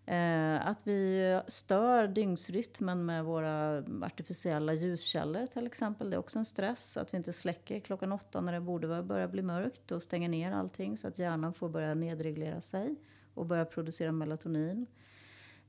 Eh, 0.07 0.66
att 0.66 0.86
vi 0.86 1.40
stör 1.48 2.09
dygnsrytmen 2.09 3.07
med 3.07 3.24
våra 3.24 3.84
artificiella 4.03 4.72
ljuskällor 4.74 5.46
till 5.46 5.66
exempel. 5.66 6.11
Det 6.11 6.16
är 6.16 6.18
också 6.18 6.38
en 6.38 6.44
stress. 6.44 6.96
Att 6.96 7.14
vi 7.14 7.16
inte 7.18 7.32
släcker 7.32 7.80
klockan 7.80 8.12
åtta 8.12 8.40
när 8.40 8.53
det 8.53 8.61
borde 8.61 9.03
börja 9.03 9.28
bli 9.28 9.42
mörkt 9.42 9.92
och 9.92 10.03
stänger 10.03 10.28
ner 10.28 10.53
allting 10.53 10.98
så 10.98 11.09
att 11.09 11.18
hjärnan 11.18 11.55
får 11.55 11.68
börja 11.68 11.94
nedreglera 11.94 12.61
sig 12.61 12.96
och 13.34 13.46
börja 13.46 13.64
producera 13.64 14.12
melatonin. 14.12 14.86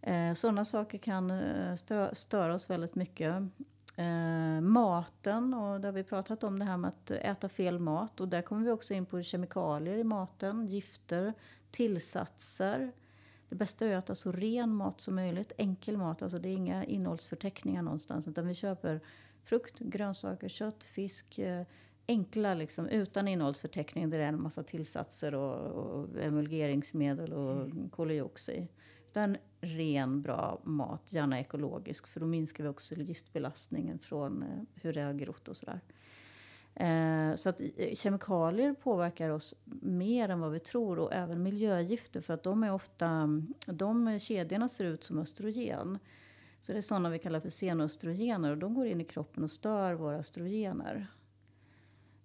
Eh, 0.02 0.34
Sådana 0.34 0.66
saker 0.66 0.98
kan 0.98 1.32
eh, 1.32 1.74
stö- 1.76 2.14
störa 2.14 2.54
oss 2.56 2.70
väldigt 2.70 2.96
mycket. 2.96 3.36
Eh, 3.96 4.62
maten, 4.62 5.54
och 5.54 5.80
där 5.82 5.88
har 5.88 5.94
vi 5.94 6.04
pratat 6.04 6.44
om 6.44 6.60
det 6.60 6.66
här 6.66 6.78
med 6.78 6.90
att 6.90 7.12
äta 7.12 7.50
fel 7.50 7.80
mat. 7.80 8.22
Och 8.22 8.28
där 8.28 8.42
kommer 8.42 8.66
vi 8.66 8.72
också 8.72 8.94
in 8.94 9.06
på 9.06 9.22
kemikalier 9.22 9.98
i 9.98 10.04
maten, 10.04 10.68
gifter, 10.68 11.34
tillsatser. 11.72 12.92
Det 13.54 13.58
bästa 13.58 13.86
är 13.86 13.96
att 13.96 14.04
äta 14.04 14.16
så 14.16 14.32
ren 14.32 14.76
mat 14.76 15.02
som 15.02 15.16
möjligt, 15.16 15.52
enkel 15.58 15.98
mat. 15.98 16.22
Alltså 16.22 16.40
det 16.40 16.50
är 16.50 16.54
inga 16.54 16.86
innehållsförteckningar 16.86 17.82
någonstans. 17.82 18.28
Utan 18.28 18.48
vi 18.48 18.54
köper 18.54 19.00
frukt, 19.44 19.80
grönsaker, 19.80 20.50
kött, 20.50 20.84
fisk. 20.84 21.40
Eh, 21.40 21.66
enkla 22.08 22.54
liksom, 22.54 22.88
utan 22.88 23.28
innehållsförteckning 23.28 24.10
där 24.10 24.18
det 24.18 24.24
är 24.24 24.28
en 24.28 24.42
massa 24.42 24.64
tillsatser 24.64 25.36
och, 25.36 25.72
och 25.72 26.22
emulgeringsmedel 26.22 27.34
och 27.34 27.70
koldioxid. 27.92 28.68
Utan 29.08 29.38
ren, 29.62 30.22
bra 30.22 30.62
mat, 30.64 31.14
gärna 31.14 31.40
ekologisk. 31.40 32.08
För 32.08 32.20
då 32.20 32.26
minskar 32.26 32.64
vi 32.64 32.70
också 32.70 32.96
giftbelastningen 32.96 34.00
från 34.00 34.44
eh, 34.44 34.82
hur 34.82 34.94
det 34.94 35.02
har 35.02 35.14
grott 35.14 35.48
och 35.48 35.58
sådär. 35.58 35.80
Eh, 36.76 37.36
så 37.36 37.50
att 37.50 37.62
eh, 37.78 37.94
kemikalier 37.96 38.74
påverkar 38.74 39.30
oss 39.30 39.54
mer 39.82 40.30
än 40.30 40.40
vad 40.40 40.52
vi 40.52 40.60
tror 40.60 41.00
och 41.00 41.14
även 41.14 41.44
miljögifter 41.44 42.22
för 42.22 42.34
att 42.34 42.44
de 42.44 42.64
är 42.64 42.74
ofta, 42.74 43.30
de 43.66 44.20
kedjorna 44.20 44.70
ser 44.70 44.86
ut 44.86 45.04
som 45.04 45.20
östrogen. 45.20 46.00
Så 46.62 46.72
det 46.72 46.78
är 46.78 46.82
sådana 46.82 47.10
vi 47.10 47.20
kallar 47.20 47.40
för 47.40 47.50
senöstrogener 47.50 48.52
och 48.52 48.58
de 48.58 48.74
går 48.74 48.88
in 48.88 49.02
i 49.02 49.04
kroppen 49.04 49.44
och 49.44 49.52
stör 49.52 49.94
våra 49.94 50.18
östrogener. 50.18 51.08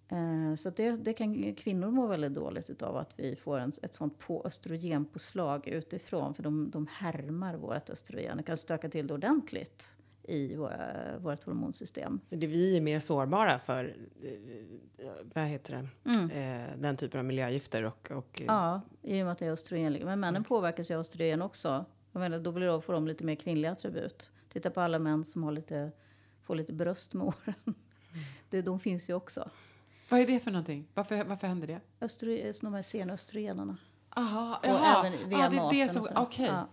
Eh, 0.09 0.55
Så 0.57 0.69
att 0.69 0.77
det, 0.77 0.91
det 0.91 1.13
kan 1.13 1.55
kvinnor 1.55 1.91
må 1.91 2.07
väldigt 2.07 2.35
dåligt 2.35 2.71
utav 2.71 2.97
att 2.97 3.15
vi 3.17 3.37
får 3.37 3.59
en, 3.59 3.73
ett 3.83 3.95
sånt 3.95 4.19
på 4.19 4.43
östrogenpåslag 4.47 5.69
utifrån 5.69 6.35
för 6.35 6.43
de, 6.43 6.71
de 6.71 6.87
härmar 6.91 7.55
vårt 7.55 7.91
östrogen. 7.91 8.39
och 8.39 8.47
kan 8.47 8.57
stöka 8.57 8.89
till 8.89 9.07
det 9.07 9.15
ordentligt 9.15 9.98
i 10.29 10.57
våra, 10.57 11.19
vårt 11.19 11.45
hormonsystem. 11.45 12.21
Så 12.29 12.37
det 12.37 12.47
vi 12.47 12.77
är 12.77 12.81
mer 12.81 13.01
sårbara 13.01 13.59
för, 13.59 13.97
eh, 14.99 15.09
vad 15.35 15.45
heter 15.45 15.89
det, 16.03 16.11
eh, 16.41 16.79
den 16.79 16.97
typen 16.97 17.19
av 17.19 17.25
miljögifter 17.25 17.83
och, 17.83 18.11
och 18.11 18.41
eh, 18.41 18.47
Ja, 18.47 18.81
i 19.03 19.23
och 19.23 19.25
med 19.25 19.33
att 19.33 19.39
det 19.39 19.47
är 19.47 19.53
östrogen. 19.53 19.93
Men 20.05 20.21
männen 20.21 20.45
påverkas 20.45 20.91
ju 20.91 20.95
av 20.95 21.01
östrogen 21.01 21.43
också. 21.43 21.85
Jag 22.13 22.21
menar, 22.21 22.39
då 22.39 22.53
blir 22.53 22.67
det, 22.67 22.81
får 22.81 22.93
de 22.93 23.09
lite 23.09 23.25
mer 23.25 23.35
kvinnliga 23.35 23.73
attribut. 23.73 24.31
Titta 24.53 24.71
på 24.71 24.81
alla 24.81 24.99
män 24.99 25.25
som 25.25 25.43
har 25.43 25.53
lite, 25.53 25.93
får 26.43 26.55
lite 26.55 26.73
bröst 26.73 27.15
med 27.15 27.27
åren. 27.27 27.55
Det, 28.51 28.63
de 28.63 28.81
finns 28.81 29.11
ju 29.11 29.15
också. 29.15 29.51
Vad 30.09 30.21
är 30.21 30.27
det 30.27 30.41
för 30.41 30.51
någonting? 30.51 30.89
Varför, 30.95 31.25
varför 31.25 31.47
händer 31.47 31.67
det? 31.67 31.81
Östrogen, 32.01 32.55
de 32.61 32.75
här 32.75 32.83
senöstrogenerna. 32.83 33.77
Aha, 34.11 34.57
Och 34.63 34.67
jaha. 34.69 35.07
även 35.07 35.29
via 35.29 35.39
ja, 35.39 35.49
det 35.51 35.57
är 35.57 35.61
maten 35.61 35.79
det 35.79 35.89
som, 35.89 36.09
okej. 36.17 36.47
Ja. 36.47 36.69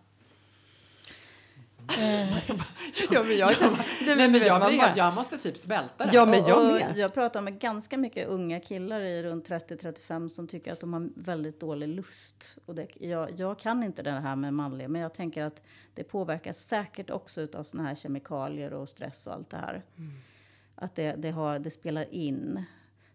Ja, 3.12 3.24
men 3.24 3.38
jag 3.38 3.58
känner, 3.58 4.16
Nej, 4.16 4.30
men 4.30 4.42
jag, 4.42 4.60
helt, 4.60 4.98
jag 4.98 5.14
måste 5.14 5.38
typ 5.38 5.58
svälta 5.58 6.06
det. 6.06 6.12
Ja, 6.14 6.26
men 6.26 6.46
jag 6.48 6.58
och, 6.58 6.74
med. 6.74 6.92
och 6.92 6.98
jag 6.98 7.14
pratar 7.14 7.42
med 7.42 7.60
ganska 7.60 7.98
mycket 7.98 8.28
unga 8.28 8.60
killar 8.60 9.02
i 9.02 9.24
runt 9.24 9.50
30-35 9.50 10.30
som 10.30 10.48
tycker 10.48 10.72
att 10.72 10.80
de 10.80 10.94
har 10.94 11.10
väldigt 11.16 11.60
dålig 11.60 11.88
lust. 11.88 12.58
Och 12.66 12.76
det, 12.76 12.88
jag, 13.00 13.32
jag 13.38 13.60
kan 13.60 13.84
inte 13.84 14.02
det 14.02 14.12
här 14.12 14.36
med 14.36 14.54
manliga, 14.54 14.88
men 14.88 15.02
jag 15.02 15.14
tänker 15.14 15.44
att 15.44 15.62
det 15.94 16.04
påverkas 16.04 16.58
säkert 16.58 17.10
också 17.10 17.48
av 17.54 17.64
såna 17.64 17.84
här 17.84 17.96
kemikalier 17.96 18.74
och 18.74 18.90
stress 18.90 19.28
och 19.28 19.34
allt 19.34 19.50
det 19.50 19.58
här. 19.58 19.84
Att 20.76 20.96
det, 20.96 21.16
det, 21.18 21.32
har, 21.32 21.60
det 21.60 21.72
spelar 21.72 22.14
in. 22.14 22.66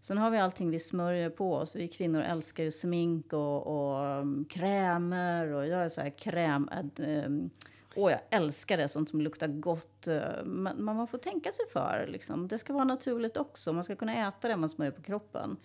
Sen 0.01 0.18
har 0.18 0.31
vi 0.31 0.39
allting 0.39 0.71
vi 0.71 0.79
smörjer 0.79 1.31
på 1.31 1.55
oss. 1.55 1.77
Vi 1.77 1.89
kvinnor 1.89 2.21
älskar 2.21 2.64
ju 2.64 2.71
smink 2.71 3.33
och, 3.33 3.66
och 3.66 4.21
um, 4.21 4.45
krämer 4.45 5.53
och 5.53 5.66
jag 5.66 5.85
är 5.85 5.89
så 5.89 6.01
här 6.01 6.11
kräm... 6.11 6.68
Um, 6.97 7.51
Åh, 7.95 8.11
jag 8.11 8.20
älskar 8.30 8.76
det, 8.76 8.88
sånt 8.88 9.09
som 9.09 9.20
luktar 9.20 9.49
gott. 9.49 10.07
Eh, 10.09 10.45
men 10.45 10.84
man 10.84 11.07
får 11.07 11.18
tänka 11.18 11.53
sig 11.53 11.64
för. 11.72 12.07
Liksom. 12.09 12.49
Det 12.49 12.59
ska 12.59 12.72
vara 12.72 12.84
naturligt 12.84 13.36
också. 13.36 13.72
Man 13.72 13.84
ska 13.84 13.97
kunna 13.97 14.28
äta 14.28 14.49
det 14.49 14.57
man 14.57 14.68
smörjer 14.68 14.93
på 14.93 15.03
kroppen. 15.03 15.57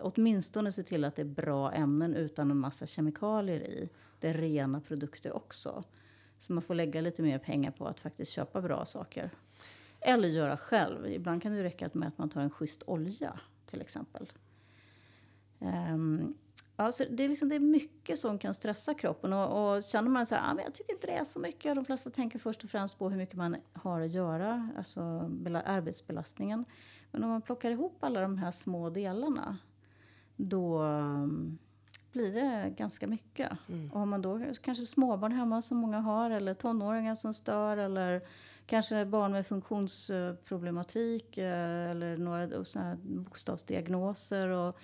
Åtminstone 0.00 0.72
se 0.72 0.82
till 0.82 1.04
att 1.04 1.16
det 1.16 1.22
är 1.22 1.26
bra 1.26 1.72
ämnen 1.72 2.14
utan 2.14 2.50
en 2.50 2.58
massa 2.58 2.86
kemikalier 2.86 3.60
i. 3.60 3.88
Det 4.20 4.28
är 4.28 4.34
rena 4.34 4.80
produkter 4.80 5.36
också. 5.36 5.82
Så 6.38 6.52
man 6.52 6.62
får 6.62 6.74
lägga 6.74 7.00
lite 7.00 7.22
mer 7.22 7.38
pengar 7.38 7.70
på 7.70 7.86
att 7.86 8.00
faktiskt 8.00 8.32
köpa 8.32 8.60
bra 8.60 8.86
saker. 8.86 9.30
Eller 10.00 10.28
göra 10.28 10.56
själv. 10.56 11.06
Ibland 11.06 11.42
kan 11.42 11.52
det 11.52 11.62
räcka 11.62 11.90
med 11.92 12.08
att 12.08 12.18
man 12.18 12.28
tar 12.28 12.40
en 12.40 12.50
schysst 12.50 12.82
olja 12.86 13.40
till 13.70 13.80
exempel. 13.80 14.32
Ehm, 15.60 16.34
ja, 16.78 16.92
så 16.92 17.04
det, 17.10 17.24
är 17.24 17.28
liksom, 17.28 17.48
det 17.48 17.54
är 17.54 17.60
mycket 17.60 18.18
som 18.18 18.38
kan 18.38 18.54
stressa 18.54 18.94
kroppen. 18.94 19.32
Och, 19.32 19.74
och 19.74 19.84
känner 19.84 20.10
man 20.10 20.26
så 20.26 20.34
här, 20.34 20.50
ah, 20.50 20.54
men 20.54 20.64
jag 20.64 20.74
tycker 20.74 20.92
inte 20.92 21.06
det 21.06 21.12
är 21.12 21.24
så 21.24 21.38
mycket. 21.40 21.74
De 21.74 21.84
flesta 21.84 22.10
tänker 22.10 22.38
först 22.38 22.64
och 22.64 22.70
främst 22.70 22.98
på 22.98 23.10
hur 23.10 23.16
mycket 23.16 23.36
man 23.36 23.56
har 23.72 24.00
att 24.00 24.12
göra, 24.12 24.70
alltså 24.76 25.28
bela- 25.28 25.62
arbetsbelastningen. 25.62 26.64
Men 27.10 27.24
om 27.24 27.30
man 27.30 27.42
plockar 27.42 27.70
ihop 27.70 27.96
alla 28.04 28.20
de 28.20 28.38
här 28.38 28.50
små 28.50 28.90
delarna, 28.90 29.58
då 30.36 30.82
um, 30.82 31.58
blir 32.12 32.32
det 32.32 32.74
ganska 32.76 33.06
mycket. 33.06 33.52
Och 33.92 33.98
har 33.98 34.06
man 34.06 34.22
då 34.22 34.40
kanske 34.62 34.86
småbarn 34.86 35.32
hemma 35.32 35.62
som 35.62 35.78
många 35.78 36.00
har, 36.00 36.30
eller 36.30 36.54
tonåringar 36.54 37.14
som 37.14 37.34
stör, 37.34 37.76
eller 37.76 38.22
kanske 38.66 39.04
barn 39.04 39.32
med 39.32 39.46
funktionsproblematik, 39.46 41.38
eh, 41.38 41.90
eller 41.90 42.16
några 42.16 42.64
såna 42.64 42.84
här 42.84 42.96
bokstavsdiagnoser. 43.02 44.48
Och, 44.48 44.80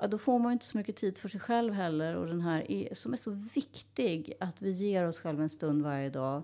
ja, 0.00 0.06
då 0.06 0.18
får 0.18 0.38
man 0.38 0.50
ju 0.50 0.52
inte 0.52 0.66
så 0.66 0.76
mycket 0.76 0.96
tid 0.96 1.18
för 1.18 1.28
sig 1.28 1.40
själv 1.40 1.72
heller. 1.72 2.16
Och 2.16 2.26
den 2.26 2.40
här 2.40 2.70
är, 2.70 2.94
som 2.94 3.12
är 3.12 3.16
så 3.16 3.30
viktig, 3.30 4.32
att 4.40 4.62
vi 4.62 4.70
ger 4.70 5.08
oss 5.08 5.18
själva 5.18 5.42
en 5.42 5.50
stund 5.50 5.82
varje 5.82 6.10
dag 6.10 6.42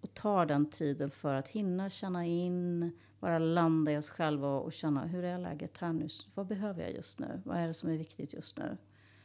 och 0.00 0.14
tar 0.14 0.46
den 0.46 0.70
tiden 0.70 1.10
för 1.10 1.34
att 1.34 1.48
hinna 1.48 1.90
känna 1.90 2.26
in, 2.26 2.90
bara 3.20 3.38
landa 3.38 3.92
i 3.92 3.96
oss 3.96 4.10
själva 4.10 4.48
och 4.48 4.72
känna 4.72 5.06
hur 5.06 5.24
är 5.24 5.38
läget 5.38 5.78
här 5.78 5.92
nu? 5.92 6.08
Vad 6.34 6.46
behöver 6.46 6.82
jag 6.82 6.92
just 6.92 7.18
nu? 7.18 7.42
Vad 7.44 7.56
är 7.56 7.66
det 7.66 7.74
som 7.74 7.88
är 7.88 7.96
viktigt 7.96 8.32
just 8.32 8.58
nu? 8.58 8.76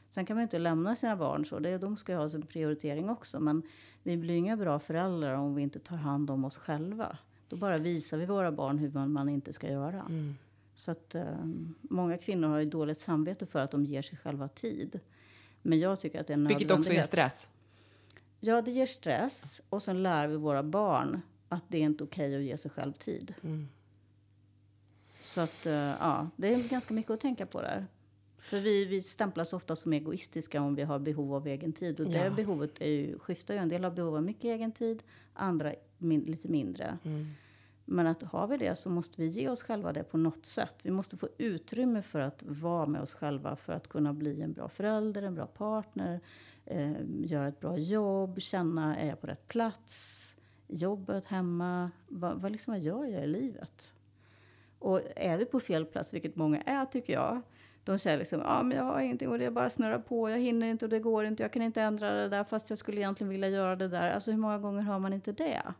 Sen 0.09 0.25
kan 0.25 0.35
man 0.35 0.41
ju 0.41 0.43
inte 0.43 0.59
lämna 0.59 0.95
sina 0.95 1.15
barn 1.15 1.45
så. 1.45 1.59
Det, 1.59 1.77
de 1.77 1.97
ska 1.97 2.11
ju 2.11 2.17
ha 2.17 2.29
sin 2.29 2.41
prioritering 2.41 3.09
också. 3.09 3.39
Men 3.39 3.63
vi 4.03 4.17
blir 4.17 4.35
inga 4.35 4.57
bra 4.57 4.79
föräldrar 4.79 5.33
om 5.33 5.55
vi 5.55 5.61
inte 5.61 5.79
tar 5.79 5.95
hand 5.95 6.29
om 6.29 6.45
oss 6.45 6.57
själva. 6.57 7.17
Då 7.47 7.55
bara 7.55 7.77
visar 7.77 8.17
vi 8.17 8.25
våra 8.25 8.51
barn 8.51 8.77
hur 8.77 8.91
man, 8.91 9.11
man 9.11 9.29
inte 9.29 9.53
ska 9.53 9.71
göra. 9.71 10.05
Mm. 10.09 10.35
Så 10.75 10.91
att 10.91 11.15
eh, 11.15 11.45
många 11.81 12.17
kvinnor 12.17 12.47
har 12.47 12.57
ju 12.59 12.65
dåligt 12.65 12.99
samvete 12.99 13.45
för 13.45 13.59
att 13.59 13.71
de 13.71 13.85
ger 13.85 14.01
sig 14.01 14.17
själva 14.17 14.47
tid. 14.47 14.99
Men 15.61 15.79
jag 15.79 15.99
tycker 15.99 16.21
att 16.21 16.27
det 16.27 16.33
är 16.33 16.37
en 16.37 16.47
Vilket 16.47 16.63
också 16.71 16.73
är 16.73 16.77
nödvändighet. 16.77 17.05
stress. 17.05 17.47
Ja, 18.39 18.61
det 18.61 18.71
ger 18.71 18.85
stress. 18.85 19.61
Och 19.69 19.83
sen 19.83 20.03
lär 20.03 20.27
vi 20.27 20.35
våra 20.35 20.63
barn 20.63 21.21
att 21.49 21.63
det 21.67 21.77
är 21.77 21.81
inte 21.81 22.03
okej 22.03 22.35
att 22.35 22.41
ge 22.43 22.57
sig 22.57 22.71
själv 22.71 22.93
tid. 22.93 23.33
Så 25.21 25.41
att, 25.41 25.65
eh, 25.65 25.73
ja, 25.73 26.29
det 26.35 26.53
är 26.53 26.67
ganska 26.69 26.93
mycket 26.93 27.11
att 27.11 27.19
tänka 27.21 27.45
på 27.45 27.61
där. 27.61 27.85
För 28.39 28.59
vi, 28.59 28.85
vi 28.85 29.01
stämplas 29.01 29.53
ofta 29.53 29.75
som 29.75 29.93
egoistiska 29.93 30.61
om 30.61 30.75
vi 30.75 30.81
har 30.83 30.99
behov 30.99 31.33
av 31.35 31.47
egen 31.47 31.73
tid. 31.73 31.99
Och 31.99 32.05
det 32.09 32.17
Ja. 32.25 32.29
behovet 32.29 32.81
är 32.81 32.89
ju, 32.89 33.19
skiftar 33.19 33.53
ju. 33.53 33.59
En 33.59 33.69
del 33.69 33.83
har 33.83 33.91
behov 33.91 34.15
av 34.15 34.23
mycket 34.23 34.43
egen 34.43 34.71
tid, 34.71 35.03
andra 35.33 35.73
min, 35.97 36.21
lite 36.21 36.47
mindre. 36.47 36.97
Men 37.91 38.07
att 38.07 38.23
har 38.23 38.47
vi 38.47 38.57
det 38.57 38.75
så 38.75 38.89
måste 38.89 39.21
vi 39.21 39.27
ge 39.27 39.49
oss 39.49 39.63
själva 39.63 39.93
det 39.93 40.03
på 40.03 40.17
något 40.17 40.45
sätt. 40.45 40.75
Vi 40.83 40.91
måste 40.91 41.17
få 41.17 41.29
utrymme 41.37 42.01
för 42.01 42.19
att 42.19 42.43
vara 42.43 42.85
med 42.85 43.01
oss 43.01 43.13
själva 43.13 43.55
för 43.55 43.73
att 43.73 43.87
kunna 43.87 44.13
bli 44.13 44.41
en 44.41 44.53
bra 44.53 44.69
förälder, 44.69 45.21
en 45.21 45.35
bra 45.35 45.45
partner, 45.45 46.19
eh, 46.65 46.91
göra 47.19 47.47
ett 47.47 47.59
bra 47.59 47.77
jobb, 47.77 48.41
känna 48.41 48.97
är 48.97 49.07
jag 49.07 49.21
på 49.21 49.27
rätt 49.27 49.47
plats, 49.47 50.35
jobbet, 50.67 51.25
hemma, 51.25 51.91
vad, 52.07 52.41
vad, 52.41 52.51
liksom, 52.51 52.73
vad 52.73 52.81
gör 52.81 53.05
jag 53.05 53.23
i 53.23 53.27
livet? 53.27 53.93
Och 54.79 55.01
är 55.15 55.37
vi 55.37 55.45
på 55.45 55.59
fel 55.59 55.85
plats, 55.85 56.13
vilket 56.13 56.35
många 56.35 56.61
är 56.61 56.85
tycker 56.85 57.13
jag, 57.13 57.41
de 57.83 57.99
säger 57.99 58.17
liksom, 58.17 58.39
ja 58.39 58.63
men 58.63 58.77
jag 58.77 58.83
har 58.83 58.99
ingenting 58.99 59.29
och 59.29 59.39
det 59.39 59.45
är 59.45 59.51
bara 59.51 59.69
snurrar 59.69 59.99
på, 59.99 60.29
jag 60.29 60.39
hinner 60.39 60.67
inte 60.67 60.85
och 60.85 60.89
det 60.89 60.99
går 60.99 61.25
inte, 61.25 61.43
jag 61.43 61.53
kan 61.53 61.61
inte 61.61 61.81
ändra 61.81 62.11
det 62.11 62.29
där 62.29 62.43
fast 62.43 62.69
jag 62.69 62.79
skulle 62.79 62.97
egentligen 62.97 63.29
vilja 63.29 63.49
göra 63.49 63.75
det 63.75 63.87
där. 63.87 64.11
Alltså 64.11 64.31
hur 64.31 64.37
många 64.37 64.59
gånger 64.59 64.81
har 64.81 64.99
man 64.99 65.13
inte 65.13 65.31
det? 65.31 65.73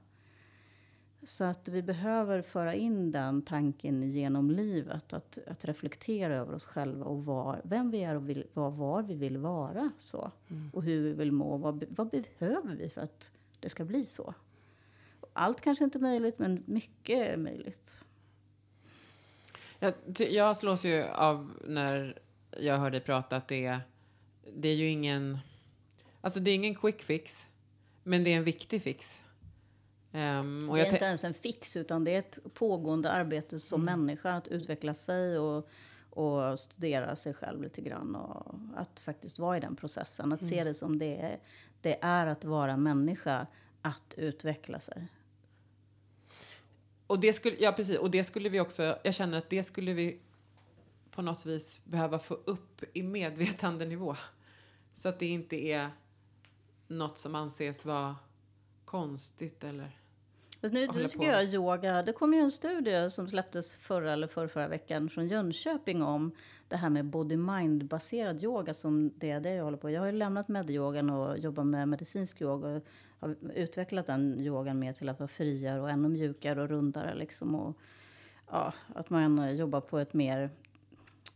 Så 1.23 1.43
att 1.43 1.67
vi 1.67 1.81
behöver 1.81 2.41
föra 2.41 2.75
in 2.75 3.11
den 3.11 3.41
tanken 3.41 4.11
genom 4.11 4.51
livet. 4.51 5.13
Att, 5.13 5.37
att 5.47 5.65
reflektera 5.65 6.35
över 6.35 6.53
oss 6.53 6.65
själva 6.65 7.05
och 7.05 7.25
var, 7.25 7.61
vem 7.63 7.91
vi 7.91 8.03
är 8.03 8.15
och 8.15 8.29
vill, 8.29 8.47
var, 8.53 8.71
var 8.71 9.01
vi 9.01 9.13
vill 9.13 9.37
vara. 9.37 9.91
så. 9.99 10.31
Och 10.73 10.83
hur 10.83 11.03
vi 11.03 11.13
vill 11.13 11.31
må. 11.31 11.57
Vad, 11.57 11.83
vad 11.89 12.09
behöver 12.09 12.75
vi 12.75 12.89
för 12.89 13.01
att 13.01 13.31
det 13.59 13.69
ska 13.69 13.85
bli 13.85 14.05
så? 14.05 14.33
Allt 15.33 15.61
kanske 15.61 15.83
inte 15.83 15.97
är 15.97 16.01
möjligt, 16.01 16.39
men 16.39 16.63
mycket 16.65 17.17
är 17.19 17.37
möjligt. 17.37 17.97
Jag, 19.79 19.93
jag 20.17 20.57
slås 20.57 20.85
ju 20.85 21.03
av 21.03 21.51
när 21.67 22.19
jag 22.57 22.77
hör 22.77 22.91
dig 22.91 23.01
prata 23.01 23.37
att 23.37 23.47
det, 23.47 23.79
det 24.53 24.67
är 24.67 24.75
ju 24.75 24.89
ingen... 24.89 25.37
Alltså 26.21 26.39
det 26.39 26.51
är 26.51 26.55
ingen 26.55 26.75
quick 26.75 27.01
fix, 27.01 27.47
men 28.03 28.23
det 28.23 28.33
är 28.33 28.37
en 28.37 28.43
viktig 28.43 28.83
fix. 28.83 29.21
Och 30.69 30.75
det 30.75 30.81
är 30.81 30.93
inte 30.93 31.05
ens 31.05 31.23
en 31.23 31.33
fix, 31.33 31.77
utan 31.77 32.03
det 32.03 32.15
är 32.15 32.19
ett 32.19 32.39
pågående 32.53 33.11
arbete 33.11 33.59
som 33.59 33.83
människa. 33.83 34.33
Att 34.33 34.47
utveckla 34.47 34.93
sig 34.93 35.37
och, 35.37 35.69
och 36.09 36.59
studera 36.59 37.15
sig 37.15 37.33
själv 37.33 37.61
lite 37.61 37.81
grann. 37.81 38.15
Och 38.15 38.55
att 38.75 38.99
faktiskt 38.99 39.39
vara 39.39 39.57
i 39.57 39.59
den 39.59 39.75
processen. 39.75 40.33
Att 40.33 40.45
se 40.45 40.63
det 40.63 40.73
som 40.73 40.97
det 40.99 41.17
är, 41.17 41.39
det 41.81 41.97
är 42.01 42.27
att 42.27 42.45
vara 42.45 42.77
människa. 42.77 43.47
Att 43.81 44.13
utveckla 44.17 44.79
sig. 44.79 45.07
Och 47.07 47.19
det 47.19 47.33
skulle, 47.33 47.55
ja 47.59 47.71
precis, 47.71 47.97
och 47.97 48.11
det 48.11 48.23
skulle 48.23 48.49
vi 48.49 48.59
också, 48.59 48.97
jag 49.03 49.13
känner 49.13 49.37
att 49.37 49.49
det 49.49 49.63
skulle 49.63 49.93
vi 49.93 50.19
på 51.11 51.21
något 51.21 51.45
vis 51.45 51.79
behöva 51.83 52.19
få 52.19 52.33
upp 52.33 52.83
i 52.93 53.03
medvetandenivå. 53.03 54.15
Så 54.93 55.09
att 55.09 55.19
det 55.19 55.25
inte 55.25 55.55
är 55.55 55.89
något 56.87 57.17
som 57.17 57.35
anses 57.35 57.85
vara 57.85 58.15
konstigt 58.85 59.63
eller... 59.63 60.00
Fast 60.61 60.73
nu, 60.73 60.87
nu 60.87 61.07
tycker 61.07 61.31
jag 61.31 61.45
yoga, 61.45 62.03
det 62.03 62.13
kom 62.13 62.33
ju 62.33 62.39
en 62.39 62.51
studie 62.51 63.09
som 63.09 63.29
släpptes 63.29 63.73
förra 63.73 64.11
eller 64.13 64.27
förra, 64.27 64.47
förra 64.47 64.67
veckan 64.67 65.09
från 65.09 65.27
Jönköping 65.27 66.03
om 66.03 66.31
det 66.67 66.75
här 66.75 66.89
med 66.89 67.05
body-mind-baserad 67.05 68.43
yoga 68.43 68.73
som 68.73 69.11
det 69.17 69.31
är 69.31 69.39
det 69.39 69.53
jag 69.53 69.63
håller 69.63 69.77
på. 69.77 69.89
Jag 69.89 70.01
har 70.01 70.05
ju 70.05 70.11
lämnat 70.11 70.47
medyogan 70.47 71.09
och 71.09 71.37
jobbar 71.37 71.63
med 71.63 71.87
medicinsk 71.87 72.41
yoga 72.41 72.67
och 72.67 72.81
har 73.19 73.35
utvecklat 73.55 74.07
den 74.07 74.39
yogan 74.39 74.79
mer 74.79 74.93
till 74.93 75.09
att 75.09 75.19
vara 75.19 75.27
friare 75.27 75.81
och 75.81 75.89
ännu 75.89 76.09
mjukare 76.09 76.61
och 76.61 76.69
rundare 76.69 77.15
liksom. 77.15 77.55
Och, 77.55 77.77
ja, 78.51 78.73
att 78.95 79.09
man 79.09 79.57
jobbar 79.57 79.81
på 79.81 79.99
ett 79.99 80.13
mer 80.13 80.49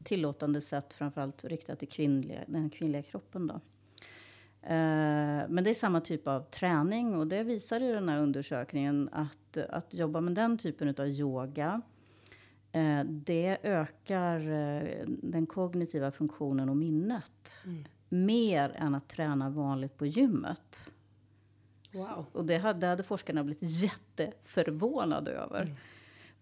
tillåtande 0.04 0.62
sätt, 0.62 0.94
framförallt 0.94 1.44
riktat 1.44 1.80
till 1.80 1.88
kvinnliga, 1.88 2.40
den 2.48 2.70
kvinnliga 2.70 3.04
kroppen 3.04 3.48
då. 3.48 3.62
Eh, 4.68 5.48
Men 5.50 5.64
det 5.64 5.70
är 5.70 5.74
samma 5.74 6.02
typ 6.02 6.28
av 6.28 6.42
träning 6.42 7.16
och 7.16 7.28
det 7.28 7.44
visar 7.44 7.80
ju 7.80 7.94
den 7.94 8.10
här 8.10 8.20
undersökningen 8.20 9.10
att, 9.12 9.58
att 9.58 9.94
jobba 9.94 10.22
med 10.22 10.36
den 10.36 10.58
typen 10.58 10.96
av 10.98 11.08
yoga 11.08 11.82
eh, 12.72 13.04
det 13.04 13.58
ökar 13.64 14.40
eh, 14.40 15.06
den 15.08 15.46
kognitiva 15.46 16.12
funktionen 16.12 16.70
och 16.70 16.78
minnet 16.78 17.54
mer 18.10 18.76
än 18.76 18.96
att 18.96 19.08
träna 19.08 19.50
vanligt 19.50 19.98
på 19.98 20.06
gymmet. 20.06 20.92
Wow. 21.94 22.26
Och 22.32 22.46
det 22.46 22.58
hade, 22.58 22.80
det 22.80 22.88
hade 22.88 23.04
forskarna 23.04 23.44
blivit 23.44 23.64
jätteförvånade 23.64 25.32
över. 25.32 25.76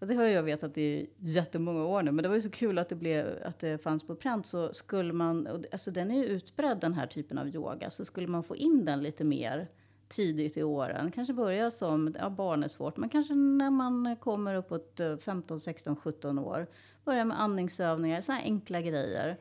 Och 0.04 0.08
det 0.08 0.14
har 0.14 0.24
jag 0.24 0.42
vetat 0.42 0.78
i 0.78 1.10
jättemånga 1.18 1.84
år 1.84 2.02
nu. 2.02 2.12
Men 2.12 2.22
det 2.22 2.28
var 2.28 2.36
ju 2.36 2.42
så 2.42 2.50
kul 2.50 2.78
att 2.78 2.88
det, 2.88 2.94
blev, 2.94 3.38
att 3.44 3.58
det 3.58 3.82
fanns 3.82 4.06
på 4.06 4.14
pränt. 4.14 4.46
Så 4.46 4.72
skulle 4.72 5.12
man, 5.12 5.46
och 5.46 5.64
alltså 5.72 5.90
den 5.90 6.10
är 6.10 6.14
ju 6.14 6.24
utbredd 6.24 6.78
den 6.80 6.94
här 6.94 7.06
typen 7.06 7.38
av 7.38 7.48
yoga. 7.48 7.90
Så 7.90 8.04
skulle 8.04 8.26
man 8.26 8.42
få 8.42 8.56
in 8.56 8.84
den 8.84 9.02
lite 9.02 9.24
mer 9.24 9.68
tidigt 10.08 10.56
i 10.56 10.62
åren. 10.62 11.10
Kanske 11.10 11.34
börja 11.34 11.70
som, 11.70 12.14
ja 12.18 12.30
barn 12.30 12.64
är 12.64 12.68
svårt. 12.68 12.96
Men 12.96 13.08
kanske 13.08 13.34
när 13.34 13.70
man 13.70 14.16
kommer 14.16 14.54
uppåt 14.54 15.00
15, 15.20 15.60
16, 15.60 15.96
17 15.96 16.38
år. 16.38 16.66
Börja 17.04 17.24
med 17.24 17.40
andningsövningar, 17.40 18.20
sådana 18.20 18.40
här 18.40 18.46
enkla 18.46 18.80
grejer. 18.80 19.36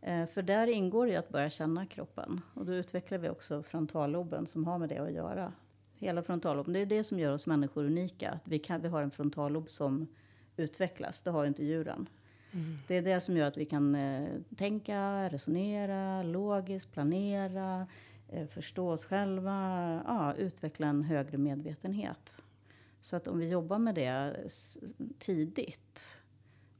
Eh, 0.00 0.26
för 0.26 0.42
där 0.42 0.66
ingår 0.66 1.06
det 1.06 1.12
ju 1.12 1.18
att 1.18 1.28
börja 1.28 1.50
känna 1.50 1.86
kroppen. 1.86 2.40
Och 2.54 2.66
då 2.66 2.72
utvecklar 2.74 3.18
vi 3.18 3.28
också 3.28 3.62
frontalloben 3.62 4.46
som 4.46 4.64
har 4.64 4.78
med 4.78 4.88
det 4.88 4.98
att 4.98 5.12
göra. 5.12 5.52
Hela 6.00 6.22
frontalloben. 6.22 6.72
Det 6.72 6.78
är 6.78 6.86
det 6.86 7.04
som 7.04 7.18
gör 7.18 7.32
oss 7.32 7.46
människor 7.46 7.84
unika. 7.84 8.30
Att 8.30 8.48
vi, 8.48 8.58
kan, 8.58 8.82
vi 8.82 8.88
har 8.88 9.02
en 9.02 9.10
frontallob 9.10 9.70
som 9.70 10.06
utvecklas. 10.56 11.20
Det 11.20 11.30
har 11.30 11.42
ju 11.42 11.48
inte 11.48 11.64
djuren. 11.64 12.08
Det 12.86 12.96
är 12.96 13.02
det 13.02 13.20
som 13.20 13.36
gör 13.36 13.48
att 13.48 13.56
vi 13.56 13.64
kan 13.64 13.94
eh, 13.94 14.28
tänka, 14.56 15.28
resonera, 15.28 16.22
logiskt, 16.22 16.92
planera, 16.92 17.86
eh, 18.28 18.46
förstå 18.46 18.90
oss 18.90 19.04
själva, 19.04 19.52
ja, 20.06 20.34
utveckla 20.34 20.86
en 20.86 21.02
högre 21.02 21.38
medvetenhet. 21.38 22.42
Så 23.00 23.16
att 23.16 23.28
om 23.28 23.38
vi 23.38 23.48
jobbar 23.48 23.78
med 23.78 23.94
det 23.94 24.36
tidigt 25.18 26.16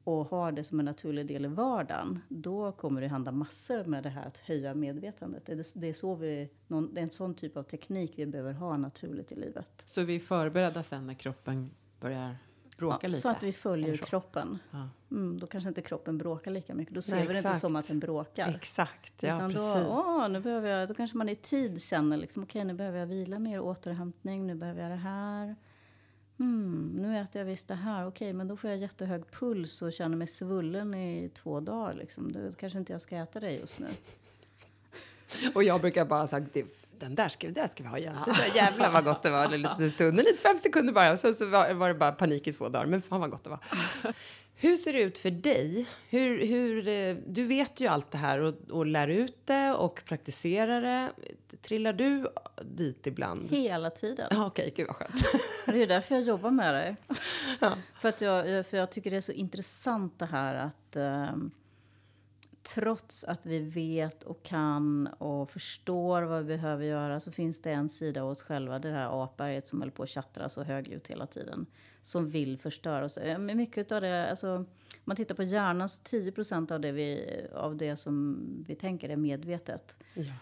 och 0.04 0.26
har 0.26 0.52
det 0.52 0.64
som 0.64 0.78
en 0.78 0.84
naturlig 0.84 1.26
del 1.26 1.44
i 1.44 1.48
vardagen, 1.48 2.20
då 2.28 2.72
kommer 2.72 3.00
det 3.00 3.08
hända 3.08 3.32
massor 3.32 3.84
med 3.84 4.02
det 4.02 4.08
här 4.08 4.26
att 4.26 4.38
höja 4.38 4.74
medvetandet. 4.74 5.46
Det 5.46 5.52
är, 5.52 5.64
det 5.74 5.88
är, 5.88 5.94
så 5.94 6.14
vi, 6.14 6.50
någon, 6.66 6.94
det 6.94 7.00
är 7.00 7.02
en 7.02 7.10
sån 7.10 7.34
typ 7.34 7.56
av 7.56 7.62
teknik 7.62 8.12
vi 8.16 8.26
behöver 8.26 8.52
ha 8.52 8.76
naturligt 8.76 9.32
i 9.32 9.34
livet. 9.34 9.82
Så 9.84 10.02
vi 10.02 10.16
är 10.16 10.20
förberedda 10.20 10.82
sen 10.82 11.06
när 11.06 11.14
kroppen 11.14 11.66
börjar 12.00 12.36
bråka 12.76 12.98
Ja, 13.02 13.08
lite? 13.08 13.20
så 13.20 13.28
att 13.28 13.42
vi 13.42 13.52
följer 13.52 13.96
kroppen. 13.96 14.58
Ja. 14.70 14.88
Mm, 15.10 15.40
då 15.40 15.46
kanske 15.46 15.68
inte 15.68 15.82
kroppen 15.82 16.18
bråkar 16.18 16.50
lika 16.50 16.74
mycket. 16.74 16.94
Då 16.94 17.02
ser 17.02 17.14
Nej, 17.16 17.26
vi 17.26 17.32
det 17.32 17.38
inte 17.38 17.54
som 17.54 17.76
att 17.76 17.88
den 17.88 17.98
bråkar. 17.98 18.48
Exakt, 18.48 19.22
ja 19.22 19.36
Utan 19.36 19.50
precis. 19.50 19.74
då, 19.74 19.90
åh, 19.90 20.28
nu 20.28 20.40
behöver 20.40 20.70
jag, 20.70 20.88
då 20.88 20.94
kanske 20.94 21.16
man 21.16 21.28
i 21.28 21.36
tid 21.36 21.82
känner 21.82 22.16
liksom, 22.16 22.42
okej 22.42 22.64
nu 22.64 22.74
behöver 22.74 22.98
jag 22.98 23.06
vila 23.06 23.38
mer, 23.38 23.60
återhämtning, 23.60 24.46
nu 24.46 24.54
behöver 24.54 24.82
jag 24.82 24.90
det 24.90 24.96
här. 24.96 25.56
Hmm, 26.40 26.92
nu 26.96 27.18
äter 27.18 27.40
jag 27.40 27.46
visst 27.46 27.68
det 27.68 27.74
här, 27.74 28.06
okej 28.06 28.32
men 28.32 28.48
då 28.48 28.56
får 28.56 28.70
jag 28.70 28.78
jättehög 28.78 29.30
puls 29.30 29.82
och 29.82 29.92
känner 29.92 30.16
mig 30.16 30.26
svullen 30.26 30.94
i 30.94 31.30
två 31.34 31.60
dagar. 31.60 31.94
Liksom. 31.94 32.32
Då 32.32 32.52
kanske 32.52 32.78
inte 32.78 32.92
jag 32.92 33.02
ska 33.02 33.16
äta 33.16 33.40
det 33.40 33.52
just 33.52 33.78
nu. 33.78 33.88
Och 35.54 35.64
jag 35.64 35.80
brukar 35.80 36.04
bara 36.04 36.26
säga 36.26 36.46
den 36.98 37.14
där 37.14 37.28
ska, 37.28 37.48
där 37.48 37.66
ska 37.66 37.82
vi 37.82 37.88
ha 37.88 37.98
igen. 37.98 38.16
Det 38.26 38.32
där 38.32 38.56
jävlar 38.56 38.92
vad 38.92 39.04
gott 39.04 39.22
det 39.22 39.30
var. 39.30 39.44
En 39.44 39.62
liten 39.62 39.90
stund, 39.90 40.18
en 40.18 40.24
lite 40.24 40.42
fem 40.42 40.58
sekunder 40.58 40.92
bara. 40.92 41.12
Och 41.12 41.18
sen 41.18 41.34
så 41.34 41.46
var, 41.46 41.74
var 41.74 41.88
det 41.88 41.94
bara 41.94 42.12
panik 42.12 42.46
i 42.46 42.52
två 42.52 42.68
dagar. 42.68 42.86
Men 42.86 43.02
fan 43.02 43.20
vad 43.20 43.30
gott 43.30 43.44
det 43.44 43.50
var. 43.50 43.60
Hur 44.62 44.76
ser 44.76 44.92
det 44.92 45.02
ut 45.02 45.18
för 45.18 45.30
dig? 45.30 45.86
Hur, 46.08 46.46
hur, 46.46 46.88
eh, 46.88 47.16
du 47.26 47.44
vet 47.46 47.80
ju 47.80 47.86
allt 47.86 48.10
det 48.10 48.18
här 48.18 48.38
och, 48.40 48.54
och 48.70 48.86
lär 48.86 49.08
ut 49.08 49.46
det 49.46 49.70
och 49.72 50.02
praktiserar 50.04 50.82
det. 50.82 51.12
Trillar 51.62 51.92
du 51.92 52.28
dit 52.62 53.06
ibland? 53.06 53.50
Hela 53.50 53.90
tiden. 53.90 54.28
Ja, 54.30 54.46
Okej, 54.46 54.72
gud 54.76 54.86
vad 54.86 54.96
skönt. 54.96 55.22
Det 55.66 55.82
är 55.82 55.86
därför 55.86 56.14
jag 56.14 56.24
jobbar 56.24 56.50
med 56.50 56.74
det. 56.74 56.96
för, 57.98 58.08
att 58.08 58.20
jag, 58.20 58.66
för 58.66 58.76
jag 58.76 58.90
tycker 58.90 59.10
det 59.10 59.16
är 59.16 59.20
så 59.20 59.32
intressant 59.32 60.18
det 60.18 60.26
här 60.26 60.54
att 60.54 60.96
ehm, 60.96 61.50
trots 62.62 63.24
att 63.24 63.46
vi 63.46 63.58
vet 63.58 64.22
och 64.22 64.42
kan 64.42 65.06
och 65.06 65.50
förstår 65.50 66.22
vad 66.22 66.42
vi 66.42 66.56
behöver 66.56 66.84
göra 66.84 67.20
så 67.20 67.32
finns 67.32 67.62
det 67.62 67.70
en 67.70 67.88
sida 67.88 68.22
av 68.22 68.30
oss 68.30 68.42
själva, 68.42 68.78
det 68.78 68.90
här 68.90 69.24
apberget 69.24 69.66
som 69.66 69.78
håller 69.78 69.92
på 69.92 70.02
att 70.02 70.08
tjattra 70.08 70.48
så 70.48 70.62
högljutt 70.62 71.06
hela 71.06 71.26
tiden, 71.26 71.66
som 72.02 72.30
vill 72.30 72.58
förstöra 72.58 73.04
oss. 73.04 73.16
Eh, 73.16 73.38
mycket 73.38 73.92
av 73.92 74.00
det, 74.00 74.30
alltså, 74.30 74.56
om 74.56 74.66
man 75.04 75.16
tittar 75.16 75.34
på 75.34 75.42
hjärnan 75.42 75.88
så 75.88 76.00
10 76.02 76.32
av 76.70 76.80
det, 76.80 76.92
vi, 76.92 77.40
av 77.54 77.76
det 77.76 77.96
som 77.96 78.38
vi 78.68 78.74
tänker 78.74 79.08
är 79.08 79.16
medvetet. 79.16 79.98
Ja. 80.14 80.32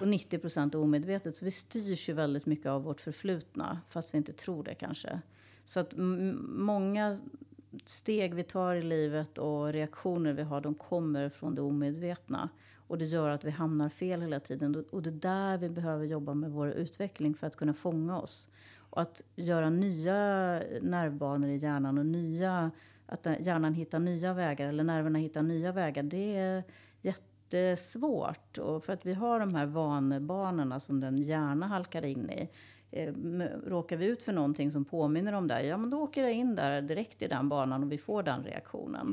Och 0.00 0.08
90 0.08 0.38
procent 0.38 0.74
omedvetet. 0.74 1.36
Så 1.36 1.44
vi 1.44 1.50
styrs 1.50 2.08
ju 2.08 2.12
väldigt 2.12 2.46
mycket 2.46 2.66
av 2.66 2.82
vårt 2.82 3.00
förflutna, 3.00 3.80
fast 3.88 4.14
vi 4.14 4.18
inte 4.18 4.32
tror 4.32 4.64
det 4.64 4.74
kanske. 4.74 5.20
Så 5.64 5.80
att 5.80 5.92
många 5.96 7.18
steg 7.84 8.34
vi 8.34 8.42
tar 8.42 8.74
i 8.74 8.82
livet 8.82 9.38
och 9.38 9.72
reaktioner 9.72 10.32
vi 10.32 10.42
har, 10.42 10.60
de 10.60 10.74
kommer 10.74 11.28
från 11.28 11.54
det 11.54 11.62
omedvetna. 11.62 12.48
Och 12.88 12.98
det 12.98 13.04
gör 13.04 13.30
att 13.30 13.44
vi 13.44 13.50
hamnar 13.50 13.88
fel 13.88 14.20
hela 14.20 14.40
tiden. 14.40 14.84
Och 14.90 15.02
det 15.02 15.10
är 15.10 15.12
där 15.12 15.58
vi 15.58 15.68
behöver 15.68 16.04
jobba 16.04 16.34
med 16.34 16.50
vår 16.50 16.68
utveckling 16.68 17.34
för 17.34 17.46
att 17.46 17.56
kunna 17.56 17.74
fånga 17.74 18.20
oss. 18.20 18.48
Och 18.76 19.02
att 19.02 19.22
göra 19.36 19.70
nya 19.70 20.14
nervbanor 20.82 21.48
i 21.48 21.56
hjärnan 21.56 21.98
och 21.98 22.06
nya, 22.06 22.70
att 23.06 23.26
hjärnan 23.40 23.74
hittar 23.74 23.98
nya 23.98 24.34
vägar, 24.34 24.68
eller 24.68 24.84
nerverna 24.84 25.18
hittar 25.18 25.42
nya 25.42 25.72
vägar, 25.72 26.02
det 26.02 26.36
är 26.36 26.64
jättesvårt. 27.02 28.58
Och 28.58 28.84
för 28.84 28.92
att 28.92 29.06
vi 29.06 29.14
har 29.14 29.40
de 29.40 29.54
här 29.54 29.66
vanebanorna 29.66 30.80
som 30.80 31.00
den 31.00 31.18
gärna 31.18 31.66
halkar 31.66 32.04
in 32.04 32.30
i. 32.30 32.50
Eh, 32.92 33.12
Råkar 33.66 33.96
vi 33.96 34.06
ut 34.06 34.22
för 34.22 34.32
någonting 34.32 34.70
som 34.70 34.84
påminner 34.84 35.32
om 35.32 35.48
det, 35.48 35.62
ja 35.62 35.76
men 35.76 35.90
då 35.90 35.98
åker 36.02 36.22
det 36.22 36.32
in 36.32 36.54
där 36.54 36.82
direkt 36.82 37.22
i 37.22 37.28
den 37.28 37.48
banan 37.48 37.82
och 37.82 37.92
vi 37.92 37.98
får 37.98 38.22
den 38.22 38.42
reaktionen. 38.44 39.12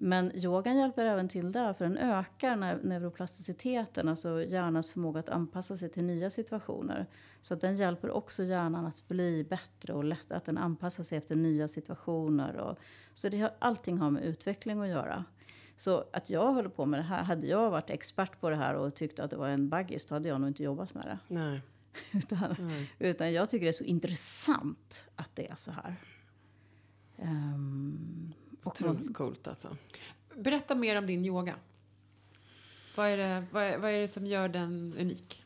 Men 0.00 0.36
yogan 0.36 0.78
hjälper 0.78 1.04
även 1.04 1.28
till 1.28 1.52
där, 1.52 1.72
för 1.72 1.84
den 1.84 1.96
ökar 1.98 2.56
neu- 2.56 2.86
neuroplasticiteten, 2.86 4.08
alltså 4.08 4.42
hjärnans 4.44 4.92
förmåga 4.92 5.20
att 5.20 5.28
anpassa 5.28 5.76
sig 5.76 5.88
till 5.88 6.04
nya 6.04 6.30
situationer. 6.30 7.06
Så 7.42 7.54
att 7.54 7.60
den 7.60 7.76
hjälper 7.76 8.10
också 8.10 8.42
hjärnan 8.44 8.86
att 8.86 9.08
bli 9.08 9.44
bättre 9.44 9.92
och 9.92 10.04
lätt, 10.04 10.32
att 10.32 10.44
den 10.44 10.58
anpassar 10.58 11.02
sig 11.04 11.18
efter 11.18 11.36
nya 11.36 11.68
situationer. 11.68 12.56
Och, 12.56 12.78
så 13.14 13.28
det 13.28 13.38
har, 13.40 13.50
allting 13.58 13.98
har 13.98 14.10
med 14.10 14.22
utveckling 14.24 14.80
att 14.80 14.88
göra. 14.88 15.24
Så 15.76 16.04
att 16.12 16.30
jag 16.30 16.52
håller 16.52 16.68
på 16.68 16.86
med 16.86 17.00
det 17.00 17.04
här, 17.04 17.22
hade 17.22 17.46
jag 17.46 17.70
varit 17.70 17.90
expert 17.90 18.40
på 18.40 18.50
det 18.50 18.56
här 18.56 18.74
och 18.74 18.94
tyckt 18.94 19.20
att 19.20 19.30
det 19.30 19.36
var 19.36 19.48
en 19.48 19.68
baggis, 19.68 20.04
då 20.06 20.14
hade 20.14 20.28
jag 20.28 20.40
nog 20.40 20.50
inte 20.50 20.62
jobbat 20.62 20.94
med 20.94 21.04
det. 21.04 21.18
Nej. 21.34 21.60
utan, 22.12 22.56
utan 22.98 23.32
jag 23.32 23.50
tycker 23.50 23.66
det 23.66 23.70
är 23.70 23.72
så 23.72 23.84
intressant 23.84 25.04
att 25.16 25.36
det 25.36 25.50
är 25.50 25.54
så 25.54 25.70
här. 25.70 25.96
Man, 27.16 28.34
Otroligt 28.64 29.14
coolt 29.14 29.48
alltså. 29.48 29.76
Berätta 30.36 30.74
mer 30.74 30.98
om 30.98 31.06
din 31.06 31.24
yoga. 31.24 31.54
Vad 32.96 33.06
är 33.06 33.16
det, 33.16 33.44
vad 33.50 33.62
är, 33.62 33.78
vad 33.78 33.90
är 33.90 33.98
det 33.98 34.08
som 34.08 34.26
gör 34.26 34.48
den 34.48 34.94
unik? 34.98 35.44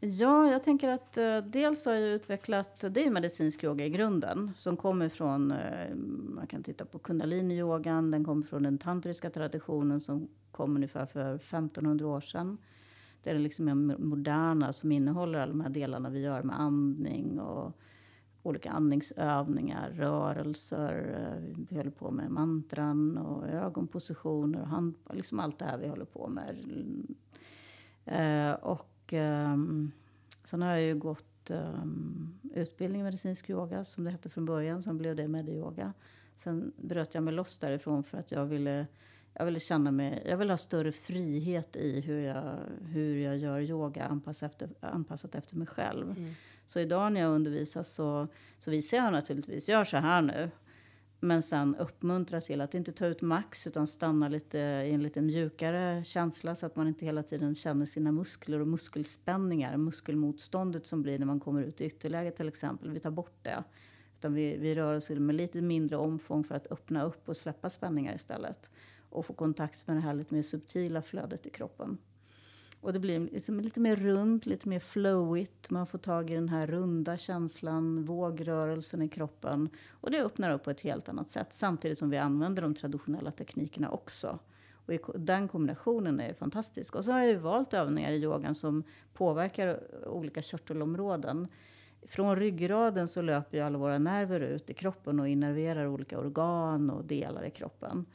Ja, 0.00 0.50
jag 0.50 0.62
tänker 0.62 0.88
att 0.88 1.18
eh, 1.18 1.38
dels 1.38 1.86
har 1.86 1.92
jag 1.92 2.10
utvecklat, 2.10 2.84
det 2.90 3.06
är 3.06 3.10
medicinsk 3.10 3.64
yoga 3.64 3.86
i 3.86 3.90
grunden, 3.90 4.52
som 4.56 4.76
kommer 4.76 5.08
från, 5.08 5.50
eh, 5.50 5.94
man 6.34 6.46
kan 6.46 6.62
titta 6.62 6.84
på 6.84 6.98
kundalini-yogan, 6.98 8.10
den 8.10 8.24
kommer 8.24 8.46
från 8.46 8.62
den 8.62 8.78
tantriska 8.78 9.30
traditionen 9.30 10.00
som 10.00 10.28
kom 10.50 10.76
ungefär 10.76 11.06
för 11.06 11.34
1500 11.34 12.06
år 12.06 12.20
sedan. 12.20 12.58
Det 13.22 13.30
är 13.30 13.38
liksom 13.38 13.64
mer 13.64 13.98
moderna 13.98 14.72
som 14.72 14.92
innehåller 14.92 15.38
alla 15.38 15.52
de 15.52 15.60
här 15.60 15.70
delarna 15.70 16.10
vi 16.10 16.20
gör 16.20 16.42
med 16.42 16.60
andning 16.60 17.40
och 17.40 17.78
olika 18.42 18.70
andningsövningar, 18.70 19.90
rörelser, 19.90 21.16
eh, 21.18 21.64
vi 21.68 21.76
håller 21.76 21.90
på 21.90 22.10
med 22.10 22.30
mantran 22.30 23.18
och 23.18 23.48
ögonpositioner 23.48 24.60
och 24.60 24.68
hand, 24.68 24.94
liksom 25.10 25.40
allt 25.40 25.58
det 25.58 25.64
här 25.64 25.78
vi 25.78 25.88
håller 25.88 26.04
på 26.04 26.28
med. 26.28 26.56
Eh, 28.04 28.52
och 28.52 29.12
ehm, 29.12 29.90
sen 30.44 30.62
har 30.62 30.70
jag 30.70 30.82
ju 30.82 30.94
gått 30.94 31.50
ehm, 31.50 32.38
utbildning 32.54 33.00
i 33.00 33.04
medicinsk 33.04 33.50
yoga 33.50 33.84
som 33.84 34.04
det 34.04 34.10
hette 34.10 34.28
från 34.28 34.44
början. 34.44 34.82
Sen 34.82 34.98
blev 34.98 35.16
det 35.16 35.28
medyoga. 35.28 35.92
Sen 36.36 36.72
bröt 36.76 37.14
jag 37.14 37.22
mig 37.22 37.34
loss 37.34 37.58
därifrån 37.58 38.04
för 38.04 38.18
att 38.18 38.32
jag 38.32 38.46
ville, 38.46 38.86
jag 39.34 39.44
ville 39.44 39.60
känna 39.60 39.90
mig, 39.90 40.22
jag 40.26 40.36
ville 40.36 40.52
ha 40.52 40.58
större 40.58 40.92
frihet 40.92 41.76
i 41.76 42.00
hur 42.00 42.20
jag, 42.20 42.58
hur 42.88 43.16
jag 43.16 43.38
gör 43.38 43.60
yoga 43.60 44.04
anpassat 44.04 44.62
efter, 44.62 44.88
anpassat 44.88 45.34
efter 45.34 45.56
mig 45.56 45.66
själv. 45.66 46.14
Så 46.66 46.80
idag 46.80 47.12
när 47.12 47.20
jag 47.20 47.30
undervisar 47.30 47.82
så, 47.82 48.28
så 48.58 48.70
visar 48.70 48.96
jag 48.96 49.12
naturligtvis, 49.12 49.68
gör 49.68 49.84
så 49.84 49.96
här 49.96 50.22
nu. 50.22 50.50
Men 51.24 51.42
sen 51.42 51.76
uppmuntra 51.76 52.40
till 52.40 52.60
att 52.60 52.74
inte 52.74 52.92
ta 52.92 53.06
ut 53.06 53.22
max 53.22 53.66
utan 53.66 53.86
stanna 53.86 54.28
lite 54.28 54.58
i 54.58 54.92
en 54.92 55.02
lite 55.02 55.20
mjukare 55.20 56.04
känsla 56.04 56.56
så 56.56 56.66
att 56.66 56.76
man 56.76 56.88
inte 56.88 57.04
hela 57.04 57.22
tiden 57.22 57.54
känner 57.54 57.86
sina 57.86 58.12
muskler 58.12 58.60
och 58.60 58.68
muskelspänningar, 58.68 59.76
muskelmotståndet 59.76 60.86
som 60.86 61.02
blir 61.02 61.18
när 61.18 61.26
man 61.26 61.40
kommer 61.40 61.62
ut 61.62 61.80
i 61.80 61.84
ytterläge 61.84 62.30
till 62.30 62.48
exempel. 62.48 62.90
Vi 62.90 63.00
tar 63.00 63.10
bort 63.10 63.38
det. 63.42 63.64
Utan 64.18 64.34
vi, 64.34 64.56
vi 64.56 64.74
rör 64.74 64.94
oss 64.94 65.10
med 65.10 65.34
lite 65.34 65.60
mindre 65.60 65.96
omfång 65.96 66.44
för 66.44 66.54
att 66.54 66.72
öppna 66.72 67.04
upp 67.04 67.28
och 67.28 67.36
släppa 67.36 67.70
spänningar 67.70 68.14
istället. 68.14 68.70
Och 69.12 69.26
få 69.26 69.32
kontakt 69.32 69.86
med 69.86 69.96
det 69.96 70.00
här 70.00 70.14
lite 70.14 70.34
mer 70.34 70.42
subtila 70.42 71.02
flödet 71.02 71.46
i 71.46 71.50
kroppen. 71.50 71.98
Och 72.80 72.92
det 72.92 72.98
blir 72.98 73.20
liksom 73.20 73.60
lite 73.60 73.80
mer 73.80 73.96
runt, 73.96 74.46
lite 74.46 74.68
mer 74.68 74.80
flowigt. 74.80 75.70
Man 75.70 75.86
får 75.86 75.98
tag 75.98 76.30
i 76.30 76.34
den 76.34 76.48
här 76.48 76.66
runda 76.66 77.18
känslan, 77.18 78.04
vågrörelsen 78.04 79.02
i 79.02 79.08
kroppen. 79.08 79.68
Och 79.90 80.10
det 80.10 80.22
öppnar 80.22 80.50
upp 80.50 80.64
på 80.64 80.70
ett 80.70 80.80
helt 80.80 81.08
annat 81.08 81.30
sätt. 81.30 81.48
Samtidigt 81.50 81.98
som 81.98 82.10
vi 82.10 82.18
använder 82.18 82.62
de 82.62 82.74
traditionella 82.74 83.30
teknikerna 83.30 83.90
också. 83.90 84.38
Och 84.86 85.20
den 85.20 85.48
kombinationen 85.48 86.20
är 86.20 86.34
fantastisk. 86.34 86.96
Och 86.96 87.04
så 87.04 87.12
har 87.12 87.18
jag 87.18 87.28
ju 87.28 87.36
valt 87.36 87.74
övningar 87.74 88.10
i 88.10 88.22
yogan 88.22 88.54
som 88.54 88.84
påverkar 89.14 89.80
olika 90.06 90.42
körtelområden. 90.42 91.48
Från 92.06 92.36
ryggraden 92.36 93.08
så 93.08 93.22
löper 93.22 93.58
ju 93.58 93.64
alla 93.64 93.78
våra 93.78 93.98
nerver 93.98 94.40
ut 94.40 94.70
i 94.70 94.74
kroppen 94.74 95.20
och 95.20 95.28
innerverar 95.28 95.86
olika 95.86 96.18
organ 96.18 96.90
och 96.90 97.04
delar 97.04 97.44
i 97.44 97.50
kroppen. 97.50 98.06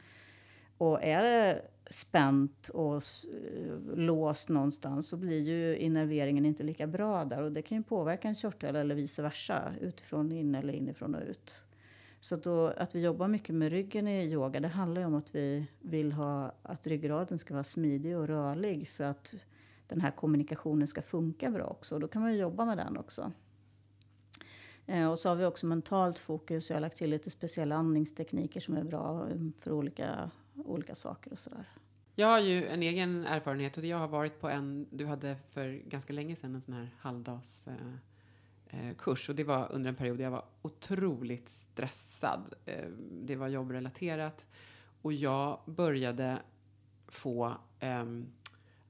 Och 0.78 1.02
är 1.02 1.22
det 1.22 1.62
spänt 1.90 2.68
och 2.68 2.94
eh, 2.94 3.96
låst 3.96 4.48
någonstans 4.48 5.08
så 5.08 5.16
blir 5.16 5.40
ju 5.40 5.76
innerveringen 5.76 6.46
inte 6.46 6.62
lika 6.62 6.86
bra 6.86 7.24
där. 7.24 7.42
Och 7.42 7.52
det 7.52 7.62
kan 7.62 7.78
ju 7.78 7.84
påverka 7.84 8.28
en 8.28 8.34
körtel 8.34 8.76
eller 8.76 8.94
vice 8.94 9.22
versa, 9.22 9.74
utifrån 9.80 10.32
in 10.32 10.54
eller 10.54 10.72
inifrån 10.72 11.14
och 11.14 11.22
ut. 11.22 11.64
Så 12.20 12.34
att, 12.34 12.42
då, 12.42 12.66
att 12.66 12.94
vi 12.94 13.00
jobbar 13.00 13.28
mycket 13.28 13.54
med 13.54 13.70
ryggen 13.70 14.08
i 14.08 14.24
yoga, 14.24 14.60
det 14.60 14.68
handlar 14.68 15.00
ju 15.00 15.06
om 15.06 15.14
att 15.14 15.34
vi 15.34 15.66
vill 15.80 16.12
ha 16.12 16.52
att 16.62 16.86
ryggraden 16.86 17.38
ska 17.38 17.54
vara 17.54 17.64
smidig 17.64 18.16
och 18.16 18.26
rörlig 18.26 18.88
för 18.88 19.04
att 19.04 19.34
den 19.86 20.00
här 20.00 20.10
kommunikationen 20.10 20.88
ska 20.88 21.02
funka 21.02 21.50
bra 21.50 21.64
också. 21.64 21.94
Och 21.94 22.00
då 22.00 22.08
kan 22.08 22.22
man 22.22 22.32
ju 22.32 22.38
jobba 22.38 22.64
med 22.64 22.76
den 22.76 22.96
också. 22.96 23.32
Eh, 24.86 25.10
och 25.10 25.18
så 25.18 25.28
har 25.28 25.36
vi 25.36 25.44
också 25.44 25.66
mentalt 25.66 26.18
fokus. 26.18 26.70
Jag 26.70 26.76
har 26.76 26.80
lagt 26.80 26.98
till 26.98 27.10
lite 27.10 27.30
speciella 27.30 27.76
andningstekniker 27.76 28.60
som 28.60 28.76
är 28.76 28.84
bra 28.84 29.28
för 29.58 29.72
olika, 29.72 30.30
olika 30.64 30.94
saker 30.94 31.32
och 31.32 31.38
sådär. 31.38 31.64
Jag 32.14 32.26
har 32.26 32.40
ju 32.40 32.68
en 32.68 32.82
egen 32.82 33.24
erfarenhet 33.26 33.76
och 33.78 33.84
jag 33.84 33.98
har 33.98 34.08
varit 34.08 34.40
på 34.40 34.48
en, 34.48 34.86
du 34.90 35.06
hade 35.06 35.36
för 35.50 35.68
ganska 35.70 36.12
länge 36.12 36.36
sedan 36.36 36.54
en 36.54 36.62
sån 36.62 36.74
här 36.74 36.94
halvdags 36.98 37.68
eh, 37.68 38.88
eh, 38.88 38.94
kurs 38.96 39.28
och 39.28 39.34
det 39.34 39.44
var 39.44 39.72
under 39.72 39.88
en 39.88 39.96
period 39.96 40.20
jag 40.20 40.30
var 40.30 40.44
otroligt 40.62 41.48
stressad. 41.48 42.54
Eh, 42.64 42.88
det 43.10 43.36
var 43.36 43.48
jobbrelaterat 43.48 44.46
och 45.02 45.12
jag 45.12 45.60
började 45.66 46.38
få 47.08 47.54
eh, 47.80 48.04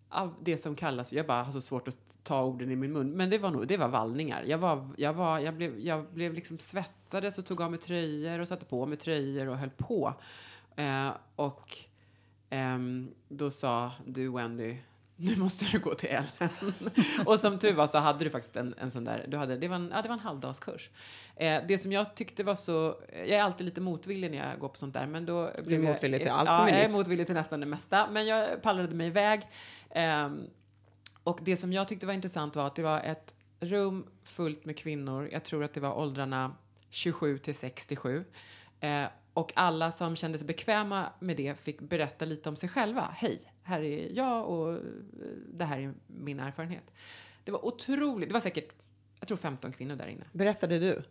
av 0.08 0.34
det 0.40 0.58
som 0.58 0.74
kallas, 0.74 1.12
jag 1.12 1.26
bara 1.26 1.42
har 1.42 1.52
så 1.52 1.60
svårt 1.60 1.88
att 1.88 2.18
ta 2.22 2.44
orden 2.44 2.70
i 2.70 2.76
min 2.76 2.92
mun, 2.92 3.10
men 3.10 3.30
det 3.30 3.38
var 3.38 3.50
nog, 3.50 3.66
det 3.66 3.76
var 3.76 3.88
vallningar. 3.88 4.44
Jag 4.46 4.58
var, 4.58 4.88
jag 4.96 5.12
var, 5.12 5.38
jag 5.38 5.54
blev, 5.54 5.80
jag 5.80 6.04
blev 6.04 6.34
liksom 6.34 6.58
svettades 6.58 7.38
och 7.38 7.46
tog 7.46 7.60
av 7.60 7.70
mig 7.70 7.80
tröjor 7.80 8.38
och 8.38 8.48
satte 8.48 8.66
på 8.66 8.86
mig 8.86 8.98
tröjor 8.98 9.48
och 9.48 9.58
höll 9.58 9.70
på. 9.70 10.14
Eh, 10.78 11.10
och 11.36 11.78
ehm, 12.50 13.14
då 13.28 13.50
sa 13.50 13.92
du 14.06 14.28
Wendy, 14.32 14.76
nu 15.16 15.36
måste 15.36 15.64
du 15.72 15.78
gå 15.78 15.94
till 15.94 16.08
Ellen. 16.08 16.50
och 17.26 17.40
som 17.40 17.58
tur 17.58 17.74
var 17.74 17.86
så 17.86 17.98
hade 17.98 18.24
du 18.24 18.30
faktiskt 18.30 18.56
en, 18.56 18.74
en 18.78 18.90
sån 18.90 19.04
där, 19.04 19.24
du 19.28 19.36
hade, 19.36 19.56
det, 19.56 19.68
var 19.68 19.76
en, 19.76 19.90
ja, 19.94 20.02
det 20.02 20.08
var 20.08 20.14
en 20.16 20.20
halvdagskurs. 20.20 20.90
Eh, 21.36 21.62
det 21.68 21.78
som 21.78 21.92
jag 21.92 22.14
tyckte 22.16 22.44
var 22.44 22.54
så, 22.54 23.00
jag 23.12 23.28
är 23.28 23.42
alltid 23.42 23.64
lite 23.64 23.80
motvillig 23.80 24.30
när 24.30 24.50
jag 24.50 24.58
går 24.58 24.68
på 24.68 24.76
sånt 24.76 24.94
där, 24.94 25.06
men 25.06 25.26
då 25.26 25.50
Du 25.56 25.62
blev 25.62 25.84
jag- 25.84 25.92
motvillig 25.92 26.20
till 26.20 26.30
allt 26.30 26.48
ja, 26.48 26.56
som 26.58 26.66
är 26.66 26.70
jag 26.70 26.80
är 26.80 26.90
motvillig 26.90 27.26
till 27.26 27.34
nästan 27.34 27.60
det 27.60 27.66
mesta, 27.66 28.08
men 28.10 28.26
jag 28.26 28.62
pallrade 28.62 28.94
mig 28.94 29.06
iväg. 29.06 29.40
Ehm, 29.90 30.40
och 31.24 31.38
det 31.42 31.56
som 31.56 31.72
jag 31.72 31.88
tyckte 31.88 32.06
var 32.06 32.14
intressant 32.14 32.56
var 32.56 32.66
att 32.66 32.74
det 32.74 32.82
var 32.82 33.00
ett 33.00 33.34
rum 33.60 34.06
fullt 34.22 34.64
med 34.64 34.78
kvinnor. 34.78 35.28
Jag 35.32 35.44
tror 35.44 35.64
att 35.64 35.74
det 35.74 35.80
var 35.80 35.98
åldrarna 35.98 36.54
27 36.90 37.38
till 37.38 37.54
67. 37.54 38.24
Eh, 38.80 39.04
och 39.39 39.53
alla 39.57 39.93
som 39.93 40.16
kände 40.16 40.39
sig 40.39 40.47
bekväma 40.47 41.12
med 41.20 41.36
det 41.36 41.61
fick 41.61 41.80
berätta 41.80 42.24
lite 42.24 42.49
om 42.49 42.57
sig 42.57 42.68
själva. 42.68 43.11
Hej, 43.16 43.41
här 43.62 43.80
är 43.80 44.16
jag 44.16 44.49
och 44.49 44.72
eh, 44.72 44.80
det 45.53 45.64
här 45.64 45.78
är 45.80 45.95
min 46.07 46.41
erfarenhet. 46.41 46.91
Det 47.45 47.53
var 47.53 47.64
otroligt, 47.64 48.28
det 48.28 48.32
var 48.32 48.41
säkert, 48.41 48.72
jag 49.18 49.28
tror 49.28 49.36
15 49.36 49.72
kvinnor 49.72 49.97
där 49.97 50.07
inne. 50.07 50.24
Berättade 50.32 50.78
du? 50.78 51.03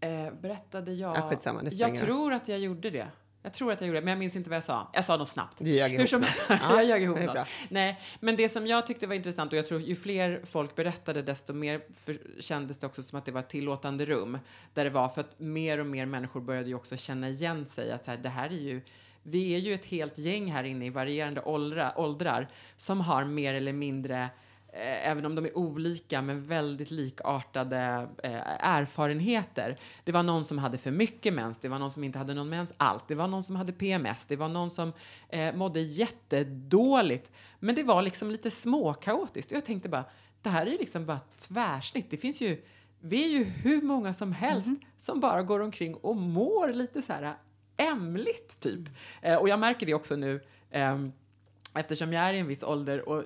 Eh, 0.00 0.34
berättade 0.40 0.92
jag? 0.92 1.16
Ja, 1.16 1.30
skitsamma, 1.30 1.62
det 1.62 1.74
jag 1.74 1.96
tror 1.96 2.32
att 2.32 2.48
jag 2.48 2.58
gjorde 2.58 2.90
det. 2.90 3.08
Jag 3.44 3.52
tror 3.52 3.72
att 3.72 3.80
jag 3.80 3.88
gjorde 3.88 4.00
det, 4.00 4.04
men 4.04 4.12
jag 4.12 4.18
minns 4.18 4.36
inte 4.36 4.50
vad 4.50 4.56
jag 4.56 4.64
sa. 4.64 4.90
Jag 4.92 5.04
sa 5.04 5.16
något 5.16 5.28
snabbt. 5.28 5.58
Du 5.58 5.70
ljög 5.70 5.94
ihop 5.94 6.08
som 6.08 6.20
det. 6.20 6.34
jag 6.48 6.84
ljög 6.84 7.02
ihop 7.02 7.20
något. 7.20 7.46
Nej, 7.68 8.00
men 8.20 8.36
det 8.36 8.48
som 8.48 8.66
jag 8.66 8.86
tyckte 8.86 9.06
var 9.06 9.14
intressant 9.14 9.52
och 9.52 9.58
jag 9.58 9.68
tror 9.68 9.80
ju 9.80 9.96
fler 9.96 10.42
folk 10.50 10.74
berättade 10.74 11.22
desto 11.22 11.52
mer 11.52 11.80
för, 12.04 12.18
kändes 12.40 12.78
det 12.78 12.86
också 12.86 13.02
som 13.02 13.18
att 13.18 13.24
det 13.24 13.32
var 13.32 13.40
ett 13.40 13.48
tillåtande 13.48 14.06
rum 14.06 14.38
där 14.74 14.84
det 14.84 14.90
var 14.90 15.08
för 15.08 15.20
att 15.20 15.38
mer 15.38 15.78
och 15.78 15.86
mer 15.86 16.06
människor 16.06 16.40
började 16.40 16.68
ju 16.68 16.74
också 16.74 16.96
känna 16.96 17.28
igen 17.28 17.66
sig 17.66 17.92
att 17.92 18.04
så 18.04 18.10
här, 18.10 18.18
det 18.18 18.28
här 18.28 18.46
är 18.46 18.60
ju 18.60 18.80
vi 19.22 19.54
är 19.54 19.58
ju 19.58 19.74
ett 19.74 19.84
helt 19.84 20.18
gäng 20.18 20.52
här 20.52 20.64
inne 20.64 20.86
i 20.86 20.90
varierande 20.90 21.40
åldrar, 21.40 21.92
åldrar 21.96 22.48
som 22.76 23.00
har 23.00 23.24
mer 23.24 23.54
eller 23.54 23.72
mindre 23.72 24.28
även 24.76 25.26
om 25.26 25.34
de 25.34 25.44
är 25.44 25.58
olika 25.58 26.22
men 26.22 26.46
väldigt 26.46 26.90
likartade 26.90 28.08
eh, 28.22 28.40
erfarenheter. 28.60 29.76
Det 30.04 30.12
var 30.12 30.22
någon 30.22 30.44
som 30.44 30.58
hade 30.58 30.78
för 30.78 30.90
mycket 30.90 31.34
mens, 31.34 31.58
det 31.58 31.68
var 31.68 31.78
någon 31.78 31.90
som 31.90 32.04
inte 32.04 32.18
hade 32.18 32.34
någon 32.34 32.48
mens 32.48 32.72
alls, 32.76 33.02
det 33.08 33.14
var 33.14 33.28
någon 33.28 33.42
som 33.42 33.56
hade 33.56 33.72
PMS, 33.72 34.26
det 34.26 34.36
var 34.36 34.48
någon 34.48 34.70
som 34.70 34.92
eh, 35.28 35.54
mådde 35.54 35.80
jättedåligt. 35.80 37.32
Men 37.58 37.74
det 37.74 37.82
var 37.82 38.02
liksom 38.02 38.30
lite 38.30 38.50
småkaotiskt 38.50 39.52
och 39.52 39.56
jag 39.56 39.64
tänkte 39.64 39.88
bara, 39.88 40.04
det 40.42 40.50
här 40.50 40.66
är 40.66 40.70
ju 40.70 40.78
liksom 40.78 41.06
bara 41.06 41.20
tvärsnitt. 41.36 42.10
Det 42.10 42.16
finns 42.16 42.40
ju, 42.40 42.62
vi 43.00 43.24
är 43.24 43.38
ju 43.38 43.44
hur 43.44 43.82
många 43.82 44.14
som 44.14 44.32
helst 44.32 44.70
som 44.98 45.20
bara 45.20 45.42
går 45.42 45.60
omkring 45.60 45.94
och 45.94 46.16
mår 46.16 46.68
lite 46.68 47.02
så 47.02 47.12
här 47.12 47.34
ämligt 47.76 48.60
typ. 48.60 48.88
Eh, 49.22 49.36
och 49.36 49.48
jag 49.48 49.58
märker 49.58 49.86
det 49.86 49.94
också 49.94 50.16
nu 50.16 50.40
ehm, 50.70 51.12
eftersom 51.74 52.12
jag 52.12 52.24
är 52.24 52.34
i 52.34 52.38
en 52.38 52.46
viss 52.46 52.62
ålder 52.62 53.08
och 53.08 53.24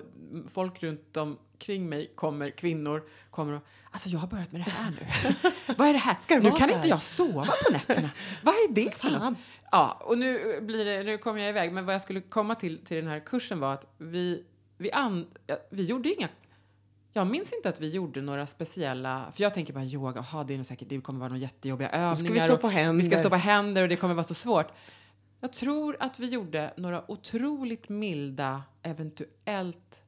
folk 0.51 0.83
runt 0.83 1.17
omkring 1.17 1.89
mig 1.89 2.11
kommer, 2.15 2.49
kvinnor 2.49 3.03
kommer 3.29 3.53
och 3.53 3.61
alltså 3.91 4.09
jag 4.09 4.19
har 4.19 4.27
börjat 4.27 4.51
med 4.51 4.61
det 4.61 4.71
här 4.71 4.91
nu. 4.91 5.35
Vad 5.77 5.87
är 5.87 5.93
det 5.93 5.99
här? 5.99 6.15
Ska 6.23 6.35
det 6.35 6.41
nu 6.41 6.51
kan 6.51 6.69
inte 6.69 6.87
jag 6.87 7.03
sova 7.03 7.45
på 7.45 7.73
nätterna. 7.73 8.09
Vad 8.43 8.55
är 8.55 8.71
det 8.71 8.97
för 8.97 9.09
något? 9.09 9.37
Ja, 9.71 10.01
och 10.01 10.17
nu 10.17 10.61
blir 10.61 10.85
det, 10.85 11.03
nu 11.03 11.17
kommer 11.17 11.39
jag 11.39 11.49
iväg, 11.49 11.71
men 11.71 11.85
vad 11.85 11.95
jag 11.95 12.01
skulle 12.01 12.21
komma 12.21 12.55
till 12.55 12.85
till 12.85 12.97
den 12.97 13.07
här 13.07 13.19
kursen 13.19 13.59
var 13.59 13.73
att 13.73 13.93
vi, 13.97 14.43
vi, 14.77 14.91
an, 14.91 15.27
vi 15.69 15.85
gjorde 15.85 16.13
inga 16.13 16.29
jag 17.13 17.27
minns 17.27 17.53
inte 17.53 17.69
att 17.69 17.81
vi 17.81 17.89
gjorde 17.89 18.21
några 18.21 18.47
speciella, 18.47 19.31
för 19.35 19.43
jag 19.43 19.53
tänker 19.53 19.73
bara 19.73 19.83
yoga, 19.83 20.19
aha, 20.19 20.43
det 20.43 20.53
är 20.53 20.57
nog 20.57 20.65
säkert, 20.65 20.89
det 20.89 21.01
kommer 21.01 21.19
vara 21.19 21.29
några 21.29 21.41
jättejobbiga 21.41 21.89
övningar. 21.89 22.15
ska 22.15 22.33
vi 22.33 22.39
stå 22.39 22.57
på 22.57 22.67
händer. 22.67 23.03
Vi 23.03 23.09
ska 23.09 23.19
stå 23.19 23.29
på 23.29 23.35
händer 23.35 23.81
och 23.81 23.89
det 23.89 23.95
kommer 23.95 24.13
vara 24.13 24.23
så 24.23 24.33
svårt. 24.33 24.67
Jag 25.39 25.53
tror 25.53 25.97
att 25.99 26.19
vi 26.19 26.27
gjorde 26.27 26.73
några 26.77 27.11
otroligt 27.11 27.89
milda, 27.89 28.63
eventuellt 28.81 30.01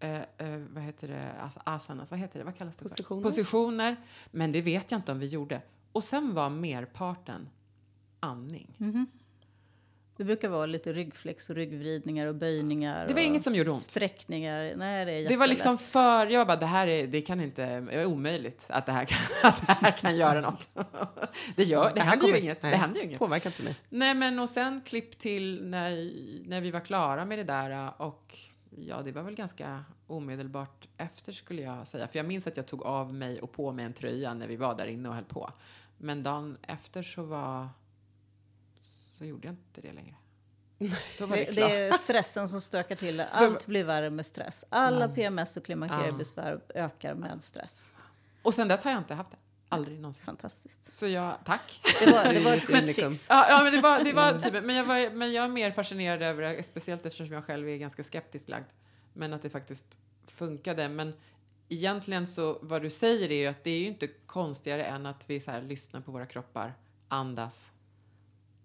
eh, 0.00 0.20
eh, 0.38 0.58
vad 0.70 0.82
heter 0.82 1.08
det, 1.08 1.50
asanas, 1.64 2.10
vad 2.10 2.20
heter 2.20 2.38
det, 2.38 2.44
vad 2.44 2.56
kallas 2.56 2.76
det 2.76 2.82
för? 2.82 2.88
Positioner. 2.88 3.22
Positioner. 3.22 3.96
Men 4.30 4.52
det 4.52 4.62
vet 4.62 4.90
jag 4.90 4.98
inte 4.98 5.12
om 5.12 5.18
vi 5.18 5.26
gjorde. 5.26 5.62
Och 5.92 6.04
sen 6.04 6.34
var 6.34 6.50
merparten 6.50 7.48
andning. 8.20 8.74
Mhm. 8.78 9.06
Det 10.18 10.24
brukar 10.24 10.48
vara 10.48 10.66
lite 10.66 10.92
ryggflex 10.92 11.50
och 11.50 11.56
ryggvridningar 11.56 12.26
och 12.26 12.34
böjningar. 12.34 13.06
Det 13.08 13.14
var 13.14 13.20
inget 13.20 13.42
som 13.42 13.54
gjorde 13.54 13.70
ont. 13.70 13.82
Sträckningar. 13.82 14.72
Nej, 14.76 15.04
det 15.04 15.12
är 15.12 15.28
Det 15.28 15.36
var 15.36 15.46
liksom 15.46 15.72
jättelätt. 15.72 15.90
för, 15.90 16.26
jag 16.26 16.38
var 16.38 16.46
bara, 16.46 16.56
det 16.56 16.66
här 16.66 16.86
är, 16.86 17.06
det 17.06 17.20
kan 17.20 17.40
inte, 17.40 17.80
det 17.80 17.94
är 17.94 18.06
omöjligt 18.06 18.66
att 18.68 18.86
det 18.86 18.92
här 18.92 19.04
kan, 19.04 19.18
att 19.50 19.66
det 19.66 19.72
här 19.72 19.90
kan 19.90 20.16
göra 20.16 20.40
något. 20.40 20.68
Det 21.56 21.64
gör, 21.64 21.92
det, 21.94 22.00
händer 22.00 22.28
ju 22.28 22.38
inget. 22.38 22.62
nej, 22.62 22.72
Det 22.72 22.78
händer 22.78 23.00
ju 23.00 23.06
inget. 23.06 23.18
Påverkar 23.18 23.50
inte 23.50 23.62
mig. 23.62 23.76
Nej, 23.88 24.14
men 24.14 24.38
och 24.38 24.50
sen 24.50 24.80
klipp 24.80 25.18
till 25.18 25.64
när, 25.64 26.12
när 26.48 26.60
vi 26.60 26.70
var 26.70 26.80
klara 26.80 27.24
med 27.24 27.38
det 27.38 27.44
där 27.44 27.92
och 27.96 28.38
ja, 28.70 29.02
det 29.02 29.12
var 29.12 29.22
väl 29.22 29.34
ganska 29.34 29.84
omedelbart 30.06 30.88
efter 30.96 31.32
skulle 31.32 31.62
jag 31.62 31.88
säga. 31.88 32.08
För 32.08 32.18
jag 32.18 32.26
minns 32.26 32.46
att 32.46 32.56
jag 32.56 32.66
tog 32.66 32.82
av 32.82 33.14
mig 33.14 33.40
och 33.40 33.52
på 33.52 33.72
mig 33.72 33.84
en 33.84 33.92
tröja 33.92 34.34
när 34.34 34.46
vi 34.46 34.56
var 34.56 34.74
där 34.74 34.86
inne 34.86 35.08
och 35.08 35.14
höll 35.14 35.24
på. 35.24 35.50
Men 35.98 36.22
dagen 36.22 36.56
efter 36.62 37.02
så 37.02 37.22
var, 37.22 37.68
så 39.18 39.24
gjorde 39.24 39.48
jag 39.48 39.52
inte 39.52 39.80
det 39.80 39.92
längre. 39.92 40.14
Det 40.78 41.26
Det, 41.26 41.54
det 41.54 41.62
är 41.62 41.92
stressen 41.92 42.48
som 42.48 42.60
stökar 42.60 42.96
till 42.96 43.16
det. 43.16 43.26
Allt 43.26 43.66
blir 43.66 43.84
värre 43.84 44.10
med 44.10 44.26
stress. 44.26 44.64
Alla 44.68 45.08
PMS 45.08 45.56
och 45.56 45.64
klimakteriebesvär 45.64 46.60
ökar 46.74 47.14
med 47.14 47.44
stress. 47.44 47.88
Och 48.42 48.54
sen 48.54 48.68
dess 48.68 48.84
har 48.84 48.90
jag 48.90 49.00
inte 49.00 49.14
haft 49.14 49.30
det. 49.30 49.36
Aldrig 49.68 50.00
någonsin. 50.00 50.24
Fantastiskt. 50.24 50.92
Så 50.92 51.06
jag, 51.06 51.38
tack. 51.44 51.80
Det 52.00 52.12
var, 52.12 52.32
det 52.32 52.40
var 52.40 52.54
ett 52.54 52.70
unikum. 52.82 53.12
Ja, 53.28 53.48
ja 53.50 53.64
men 53.64 53.72
det 53.72 53.80
var, 53.80 54.04
det 54.04 54.12
var 54.12 54.38
typ, 54.38 54.52
men 54.64 54.76
jag, 54.76 54.84
var, 54.84 55.10
men 55.10 55.32
jag 55.32 55.44
är 55.44 55.48
mer 55.48 55.70
fascinerad 55.70 56.22
över 56.22 56.42
det, 56.42 56.62
speciellt 56.62 57.06
eftersom 57.06 57.34
jag 57.34 57.44
själv 57.44 57.68
är 57.68 57.76
ganska 57.76 58.04
skeptiskt 58.04 58.48
lagd. 58.48 58.66
Men 59.12 59.32
att 59.32 59.42
det 59.42 59.50
faktiskt 59.50 59.98
funkade. 60.26 60.88
Men 60.88 61.12
egentligen 61.68 62.26
så, 62.26 62.58
vad 62.62 62.82
du 62.82 62.90
säger 62.90 63.30
är 63.30 63.40
ju 63.40 63.46
att 63.46 63.64
det 63.64 63.70
är 63.70 63.78
ju 63.78 63.86
inte 63.86 64.06
konstigare 64.06 64.84
än 64.84 65.06
att 65.06 65.30
vi 65.30 65.40
så 65.40 65.50
här 65.50 65.62
lyssnar 65.62 66.00
på 66.00 66.12
våra 66.12 66.26
kroppar, 66.26 66.74
andas 67.08 67.70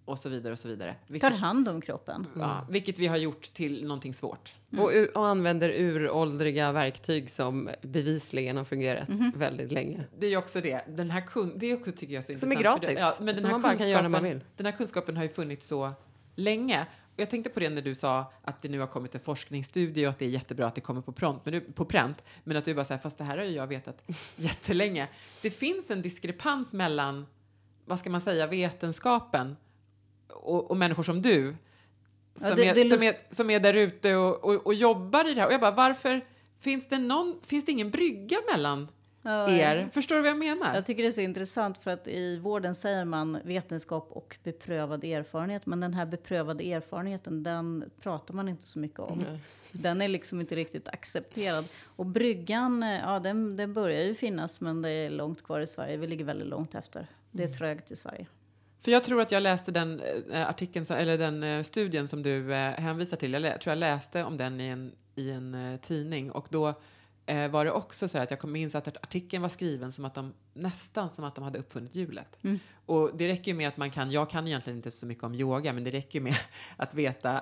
och 0.06 0.20
så 0.20 0.30
vidare 0.30 0.54
och 0.54 0.60
så 0.60 0.68
vidare. 0.68 0.94
Tar 0.94 1.14
Vilket, 1.14 1.34
hand 1.34 1.68
om 1.70 1.82
kroppen. 1.82 2.28
ja, 2.36 2.68
vilket 2.70 3.00
vi 3.00 3.08
har 3.08 3.18
gjort 3.18 3.42
till 3.42 3.84
någonting 3.88 4.14
svårt. 4.14 4.54
Och, 4.78 4.90
u- 4.94 5.08
och 5.16 5.28
använder 5.28 5.70
uråldriga 5.70 6.72
verktyg 6.72 7.30
som 7.30 7.70
bevisligen 7.82 8.58
har 8.58 8.64
fungerat 8.64 9.10
väldigt 9.36 9.72
länge. 9.72 10.04
Det 10.20 10.26
är 10.26 10.30
ju 10.30 10.38
också 10.38 10.62
det. 10.62 10.82
Den 10.88 11.12
här 11.12 11.22
kun, 11.22 11.54
det 11.56 11.66
är 11.72 11.76
också 11.76 11.92
tycker 11.92 12.14
jag 12.14 12.24
så 12.26 12.36
Som 12.38 12.52
är 12.52 12.56
intressant. 12.56 12.80
för 12.80 12.86
gratis. 12.88 12.96
Det, 12.96 13.02
ja, 13.02 13.14
men 13.20 13.26
den 13.26 13.36
Som 13.36 13.46
här 13.46 13.52
man 13.52 13.62
bara 13.62 13.76
kan 13.76 13.90
göra 13.90 14.02
när 14.02 14.10
man 14.10 14.22
kunskapen- 14.22 14.34
vill. 14.40 14.44
Den 14.58 14.66
här 14.66 14.74
kunskapen 14.74 15.18
har 15.18 15.24
ju 15.24 15.30
funnits 15.30 15.68
så 15.68 15.92
länge. 16.36 16.86
Och 17.16 17.20
jag 17.20 17.30
tänkte 17.30 17.50
på 17.50 17.60
det 17.60 17.70
när 17.70 17.82
du 17.82 17.96
sa 17.96 18.34
att 18.44 18.62
det 18.62 18.70
nu 18.70 18.80
har 18.80 18.88
kommit 18.88 19.16
en 19.16 19.22
forskningsstudie 19.22 20.06
och 20.06 20.10
att 20.10 20.20
det 20.20 20.26
är 20.26 20.30
jättebra 20.30 20.68
att 20.68 20.76
det 20.76 20.82
kommer 20.82 21.02
på, 21.02 21.12
pront, 21.12 21.46
men 21.46 21.54
du, 21.54 21.62
på 21.62 21.86
pränt. 21.86 22.24
Men 22.44 22.58
att 22.58 22.66
du 22.66 22.74
bara 22.74 22.86
säger, 22.86 23.02
fast 23.02 23.18
det 23.18 23.24
här 23.24 23.38
har 23.38 23.46
ju 23.46 23.52
jag 23.52 23.68
vetat 23.68 24.04
jättelänge. 24.36 25.08
Det 25.42 25.50
finns 25.50 25.92
en 25.92 26.02
diskrepans 26.02 26.74
mellan, 26.74 27.26
vad 27.86 28.00
ska 28.00 28.10
man 28.10 28.22
säga, 28.22 28.48
vetenskapen 28.48 29.56
och, 30.34 30.72
och 30.72 30.78
människor 30.78 31.04
som 31.04 31.22
du. 31.22 31.56
Ja, 32.42 32.48
Som, 32.48 32.56
det- 32.56 32.68
är, 32.68 32.76
det 32.76 32.82
är 32.82 32.98
som, 32.98 33.08
är, 33.08 33.14
som 33.30 33.50
är 33.50 33.60
där 33.60 33.74
ute 33.74 34.16
och, 34.16 34.44
och, 34.44 34.66
och 34.66 34.74
jobbar 34.74 35.32
i 35.32 35.34
det 35.34 35.42
här. 35.42 35.48
Och 35.48 35.54
jag 35.54 35.62
bara, 35.62 35.72
varför 35.72 36.22
finns 36.60 36.88
det, 36.88 36.98
någon, 36.98 37.40
finns 37.46 37.66
det 37.66 37.72
ingen 37.72 37.90
brygga 37.92 38.38
mellan 38.52 38.88
Ja, 39.26 39.50
er? 39.50 39.90
Förstår 39.94 40.16
du 40.16 40.22
vad 40.22 40.30
jag 40.30 40.38
menar? 40.38 40.76
Jag 40.76 40.86
tycker 40.86 41.04
det 41.04 41.10
är 41.10 41.12
så 41.12 41.22
intressant 41.22 41.78
för 41.78 41.92
att 41.92 42.08
i 42.08 42.38
vården 42.38 42.76
säger 42.76 43.06
man 43.06 43.40
vetenskap 43.44 44.08
och 44.12 44.38
beprövad 44.44 45.04
erfarenhet. 45.04 45.66
Men 45.66 45.80
den 45.80 45.94
här 45.94 46.06
beprövade 46.06 46.64
erfarenheten, 46.74 47.44
den 47.44 47.90
pratar 48.02 48.34
man 48.34 48.48
inte 48.50 48.66
så 48.68 48.80
mycket 48.80 49.00
om. 49.00 49.26
Den 49.72 50.02
är 50.02 50.08
liksom 50.08 50.42
inte 50.42 50.56
riktigt 50.56 50.88
accepterad. 50.88 51.66
Och 51.84 52.06
bryggan, 52.06 52.84
eh, 52.84 53.00
ja 53.00 53.20
den, 53.20 53.56
den 53.58 53.74
börjar 53.74 54.04
ju 54.04 54.16
finnas 54.16 54.62
men 54.62 54.82
det 54.82 54.90
är 54.90 55.10
långt 55.10 55.44
kvar 55.44 55.60
i 55.60 55.68
Sverige. 55.68 55.98
Vi 55.98 56.08
ligger 56.08 56.26
väldigt 56.26 56.48
långt 56.48 56.76
efter. 56.76 57.08
Det 57.32 57.44
är 57.44 57.54
trögt 57.54 57.92
i 57.92 57.96
Sverige. 57.96 58.26
För 58.84 58.92
jag 58.92 59.04
tror 59.04 59.22
att 59.22 59.32
jag 59.32 59.44
läste 59.44 59.72
den 59.72 60.02
eh, 60.32 60.50
artikeln, 60.50 60.86
eller 60.90 61.18
den 61.18 61.44
eh, 61.44 61.64
studien 61.64 62.08
som 62.08 62.24
du 62.24 62.54
eh, 62.54 62.72
hänvisar 62.72 63.18
till. 63.18 63.34
Jag 63.34 63.62
tror 63.62 63.72
jag 63.72 63.78
läste 63.78 64.24
om 64.24 64.38
den 64.38 64.62
i 64.62 64.68
en, 64.68 64.92
i 65.16 65.32
en 65.32 65.80
tidning 65.82 66.32
och 66.32 66.48
då 66.50 66.74
var 67.52 67.66
det 67.66 67.72
också 67.72 68.08
så 68.08 68.18
att 68.18 68.32
jag 68.32 68.40
kom 68.40 68.52
minns 68.52 68.76
att 68.76 68.88
artikeln 68.88 69.42
var 69.42 69.50
skriven 69.50 69.92
som 69.92 70.06
att 70.06 70.14
de 70.14 70.34
nästan 70.54 71.10
som 71.10 71.24
att 71.24 71.36
de 71.36 71.44
hade 71.44 71.60
uppfunnit 71.60 71.96
hjulet. 71.96 72.40
Mm. 72.44 72.60
Och 72.86 73.12
det 73.18 73.28
räcker 73.28 73.52
ju 73.52 73.58
med 73.58 73.68
att 73.68 73.78
man 73.78 73.92
kan, 73.92 74.12
jag 74.12 74.30
kan 74.30 74.48
egentligen 74.48 74.78
inte 74.78 74.92
så 74.92 75.06
mycket 75.06 75.24
om 75.24 75.36
yoga, 75.36 75.74
men 75.74 75.84
det 75.84 75.92
räcker 75.92 76.20
ju 76.20 76.24
med 76.24 76.36
att 76.78 76.94
veta 76.94 77.42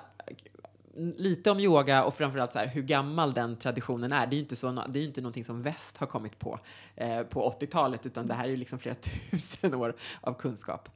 lite 1.16 1.50
om 1.50 1.60
yoga 1.60 2.04
och 2.04 2.14
framförallt 2.14 2.52
så 2.52 2.58
här, 2.58 2.66
hur 2.66 2.82
gammal 2.82 3.34
den 3.34 3.56
traditionen 3.56 4.12
är. 4.12 4.26
Det 4.26 4.34
är 4.34 4.36
ju 4.36 4.42
inte, 4.42 4.56
så, 4.56 4.84
det 4.88 4.98
är 4.98 5.04
inte 5.04 5.20
någonting 5.20 5.44
som 5.44 5.62
väst 5.62 5.96
har 5.96 6.06
kommit 6.06 6.38
på 6.38 6.60
eh, 6.96 7.22
på 7.22 7.50
80-talet, 7.50 8.06
utan 8.06 8.26
det 8.26 8.34
här 8.34 8.44
är 8.44 8.48
ju 8.48 8.56
liksom 8.56 8.78
flera 8.78 8.94
tusen 9.30 9.74
år 9.74 9.94
av 10.20 10.34
kunskap. 10.34 10.88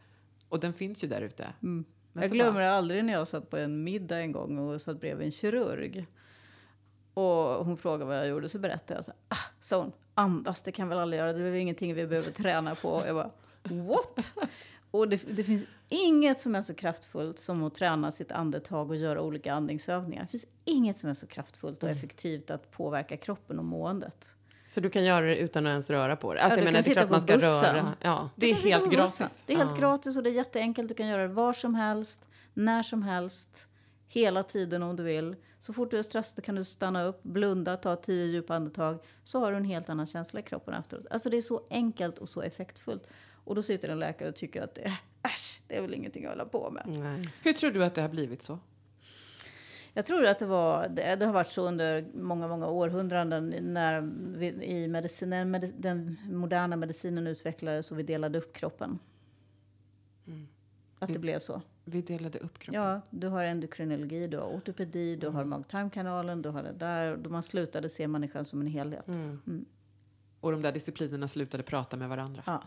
Och 0.48 0.60
den 0.60 0.72
finns 0.72 1.04
ju 1.04 1.08
där 1.08 1.20
ute. 1.20 1.52
Men 1.60 1.84
Jag 2.12 2.30
glömmer 2.30 2.52
bara- 2.60 2.70
aldrig 2.70 3.04
när 3.04 3.12
jag 3.12 3.28
satt 3.28 3.50
på 3.50 3.56
en 3.56 3.84
middag 3.84 4.18
en 4.20 4.32
gång 4.32 4.58
och 4.58 4.82
satt 4.82 5.00
bredvid 5.00 5.26
en 5.26 5.32
kirurg. 5.32 6.06
Och 7.14 7.64
hon 7.64 7.76
frågade 7.76 8.04
vad 8.04 8.16
jag 8.18 8.28
gjorde 8.28 8.48
så 8.48 8.58
berättade 8.58 8.94
jag 8.98 9.04
så 9.04 9.10
här, 9.10 9.18
ah, 9.28 9.50
sa 9.60 9.80
hon, 9.82 9.92
andas 10.14 10.62
det 10.62 10.72
kan 10.72 10.88
väl 10.88 10.98
alla 10.98 11.16
göra, 11.16 11.32
det 11.32 11.38
är 11.38 11.42
väl 11.50 11.54
ingenting 11.54 11.94
vi 11.94 12.06
behöver 12.06 12.30
träna 12.30 12.74
på. 12.74 13.02
Jag 13.06 13.14
bara, 13.16 13.30
what? 13.84 14.34
Och 14.90 15.08
det, 15.08 15.16
det 15.36 15.44
finns 15.44 15.64
inget 15.88 16.40
som 16.40 16.54
är 16.54 16.62
så 16.62 16.74
kraftfullt 16.74 17.38
som 17.38 17.64
att 17.64 17.74
träna 17.74 18.12
sitt 18.12 18.32
andetag 18.32 18.90
och 18.90 18.96
göra 18.96 19.20
olika 19.22 19.54
andningsövningar. 19.54 20.22
Det 20.22 20.28
finns 20.28 20.46
inget 20.64 20.98
som 20.98 21.10
är 21.10 21.14
så 21.14 21.26
kraftfullt 21.26 21.82
och 21.82 21.88
effektivt 21.88 22.50
att 22.50 22.70
påverka 22.70 23.16
kroppen 23.16 23.58
och 23.58 23.64
måendet. 23.64 24.35
Så 24.68 24.80
du 24.80 24.90
kan 24.90 25.04
göra 25.04 25.26
det 25.26 25.36
utan 25.36 25.66
att 25.66 25.70
ens 25.70 25.90
röra 25.90 26.16
på 26.16 26.34
det? 26.34 26.40
Alltså, 26.42 26.58
Ja, 26.58 26.64
jag 26.64 26.72
menar, 26.72 26.82
det 26.84 26.90
är 26.90 26.94
klart 26.94 27.10
man 27.10 27.20
ska 27.22 27.34
bussen. 27.34 27.74
röra. 27.74 27.94
Ja. 28.00 28.30
Det 28.36 28.50
är 28.50 28.54
helt 28.54 28.90
gratis. 28.92 29.42
Det 29.46 29.52
är 29.52 29.56
helt 29.56 29.70
Ja. 29.70 29.76
gratis 29.76 30.16
och 30.16 30.22
det 30.22 30.30
är 30.30 30.34
jätteenkelt. 30.34 30.88
Du 30.88 30.94
kan 30.94 31.06
göra 31.06 31.22
det 31.22 31.28
var 31.34 31.52
som 31.52 31.74
helst, 31.74 32.20
när 32.54 32.82
som 32.82 33.02
helst, 33.02 33.66
hela 34.08 34.42
tiden 34.42 34.82
om 34.82 34.96
du 34.96 35.02
vill. 35.02 35.36
Så 35.58 35.72
fort 35.72 35.90
du 35.90 35.98
är 35.98 36.02
stressad 36.02 36.44
kan 36.44 36.54
du 36.54 36.64
stanna 36.64 37.02
upp, 37.04 37.22
blunda, 37.22 37.76
ta 37.76 37.96
tio 37.96 38.24
djupa 38.26 38.54
andetag. 38.54 38.98
Så 39.24 39.40
har 39.40 39.50
du 39.50 39.56
en 39.56 39.64
helt 39.64 39.88
annan 39.88 40.06
känsla 40.06 40.40
i 40.40 40.42
kroppen 40.42 40.74
efteråt. 40.74 41.06
Alltså 41.10 41.30
det 41.30 41.36
är 41.36 41.42
så 41.42 41.66
enkelt 41.70 42.18
och 42.18 42.28
så 42.28 42.42
effektfullt. 42.42 43.06
Och 43.44 43.54
då 43.54 43.62
sitter 43.62 43.88
en 43.88 43.98
läkare 43.98 44.28
och 44.28 44.36
tycker 44.36 44.62
att 44.62 44.74
det, 44.74 44.92
äsch, 45.22 45.60
det 45.68 45.76
är 45.76 45.82
väl 45.82 45.94
ingenting 45.94 46.24
att 46.24 46.30
hålla 46.30 46.44
på 46.44 46.70
med. 46.70 46.82
Nej. 46.86 47.28
Hur 47.42 47.52
tror 47.52 47.70
du 47.70 47.84
att 47.84 47.94
det 47.94 48.02
har 48.02 48.08
blivit 48.08 48.42
så? 48.42 48.58
Jag 49.96 50.06
tror 50.06 50.26
att 50.26 50.38
det, 50.38 50.46
var, 50.46 50.88
det, 50.88 51.16
det 51.16 51.26
har 51.26 51.32
varit 51.32 51.48
så 51.50 51.68
under 51.68 52.04
många, 52.14 52.48
många 52.48 52.66
århundraden 52.66 53.54
när 53.60 54.00
vi, 54.38 54.46
i 54.46 54.88
medicin, 54.88 55.30
när 55.30 55.44
medi- 55.44 55.74
den 55.78 56.16
moderna 56.30 56.76
medicinen 56.76 57.26
utvecklades 57.26 57.90
och 57.90 57.98
vi 57.98 58.02
delade 58.02 58.38
upp 58.38 58.52
kroppen. 58.52 58.98
Att 60.98 61.12
det 61.12 61.18
blev 61.18 61.38
så. 61.38 61.62
Vi 61.84 62.02
delade 62.02 62.38
upp 62.38 62.58
kroppen. 62.58 62.82
Ja, 62.82 63.00
du 63.10 63.28
har 63.28 63.44
endokrinologi, 63.44 64.26
du 64.26 64.38
har 64.38 64.46
ortopedi, 64.46 65.16
du 65.16 65.28
har 65.28 65.44
mag-tarmkanalen, 65.44 66.42
du 66.42 66.48
har 66.48 66.62
det 66.62 66.72
där. 66.72 67.16
Då 67.16 67.30
man 67.30 67.42
slutade 67.42 67.88
se 67.88 68.08
människan 68.08 68.44
som 68.44 68.60
en 68.60 68.66
helhet. 68.66 69.06
Och 70.40 70.52
de 70.52 70.62
där 70.62 70.72
disciplinerna 70.72 71.28
slutade 71.28 71.62
prata 71.62 71.96
med 71.96 72.08
varandra. 72.08 72.42
Ja. 72.46 72.62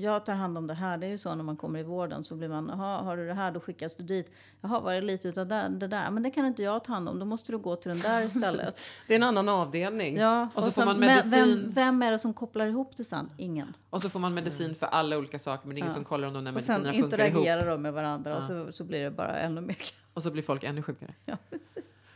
Jag 0.00 0.26
tar 0.26 0.32
hand 0.34 0.58
om 0.58 0.66
det 0.66 0.74
här. 0.74 0.98
Det 0.98 1.06
är 1.06 1.10
ju 1.10 1.18
så 1.18 1.34
när 1.34 1.44
man 1.44 1.56
kommer 1.56 1.78
i 1.78 1.82
vården 1.82 2.24
så 2.24 2.34
blir 2.36 2.48
man, 2.48 2.68
jaha, 2.68 3.02
har 3.02 3.16
du 3.16 3.26
det 3.26 3.34
här, 3.34 3.50
då 3.52 3.60
skickas 3.60 3.96
du 3.96 4.02
dit. 4.04 4.32
Jaha, 4.60 4.80
var 4.80 4.92
det 4.94 5.00
lite 5.00 5.28
utav 5.28 5.46
det, 5.46 5.68
det 5.68 5.86
där? 5.86 6.10
Men 6.10 6.22
det 6.22 6.30
kan 6.30 6.46
inte 6.46 6.62
jag 6.62 6.84
ta 6.84 6.92
hand 6.92 7.08
om, 7.08 7.18
då 7.18 7.26
måste 7.26 7.52
du 7.52 7.58
gå 7.58 7.76
till 7.76 7.90
den 7.90 8.00
där 8.00 8.22
istället. 8.22 8.80
Det 9.06 9.14
är 9.14 9.16
en 9.16 9.22
annan 9.22 9.48
avdelning. 9.48 10.16
Ja, 10.16 10.48
Och 10.54 10.62
så 10.62 10.66
får 10.66 10.70
sen, 10.70 10.86
man 10.86 10.98
medicin. 11.00 11.30
Vem, 11.30 11.70
vem 11.70 12.02
är 12.02 12.10
det 12.10 12.18
som 12.18 12.34
kopplar 12.34 12.66
ihop 12.66 12.96
det 12.96 13.04
sen? 13.04 13.30
Ingen. 13.36 13.76
Och 13.90 14.02
så 14.02 14.08
får 14.08 14.20
man 14.20 14.34
medicin 14.34 14.74
för 14.74 14.86
alla 14.86 15.18
olika 15.18 15.38
saker, 15.38 15.66
men 15.68 15.74
det 15.74 15.78
är 15.78 15.80
ingen 15.82 15.90
Ja. 15.90 15.94
som 15.94 16.04
kollar 16.04 16.28
om 16.28 16.34
de 16.34 16.44
där 16.44 16.56
Och 16.56 16.62
sen 16.62 16.82
medicinerna 16.82 17.02
funkar 17.10 17.26
ihop. 17.26 17.36
interagerar 17.42 17.70
de 17.70 17.82
med 17.82 17.92
varandra 17.92 18.36
och 18.36 18.44
så, 18.44 18.72
så 18.72 18.84
blir 18.84 19.00
det 19.04 19.10
bara 19.10 19.36
ännu 19.38 19.60
mer. 19.60 19.76
Och 20.14 20.22
så 20.22 20.30
blir 20.30 20.42
folk 20.42 20.64
ännu 20.64 20.82
sjukare. 20.82 21.14
Ja, 21.24 21.36
precis. 21.50 22.14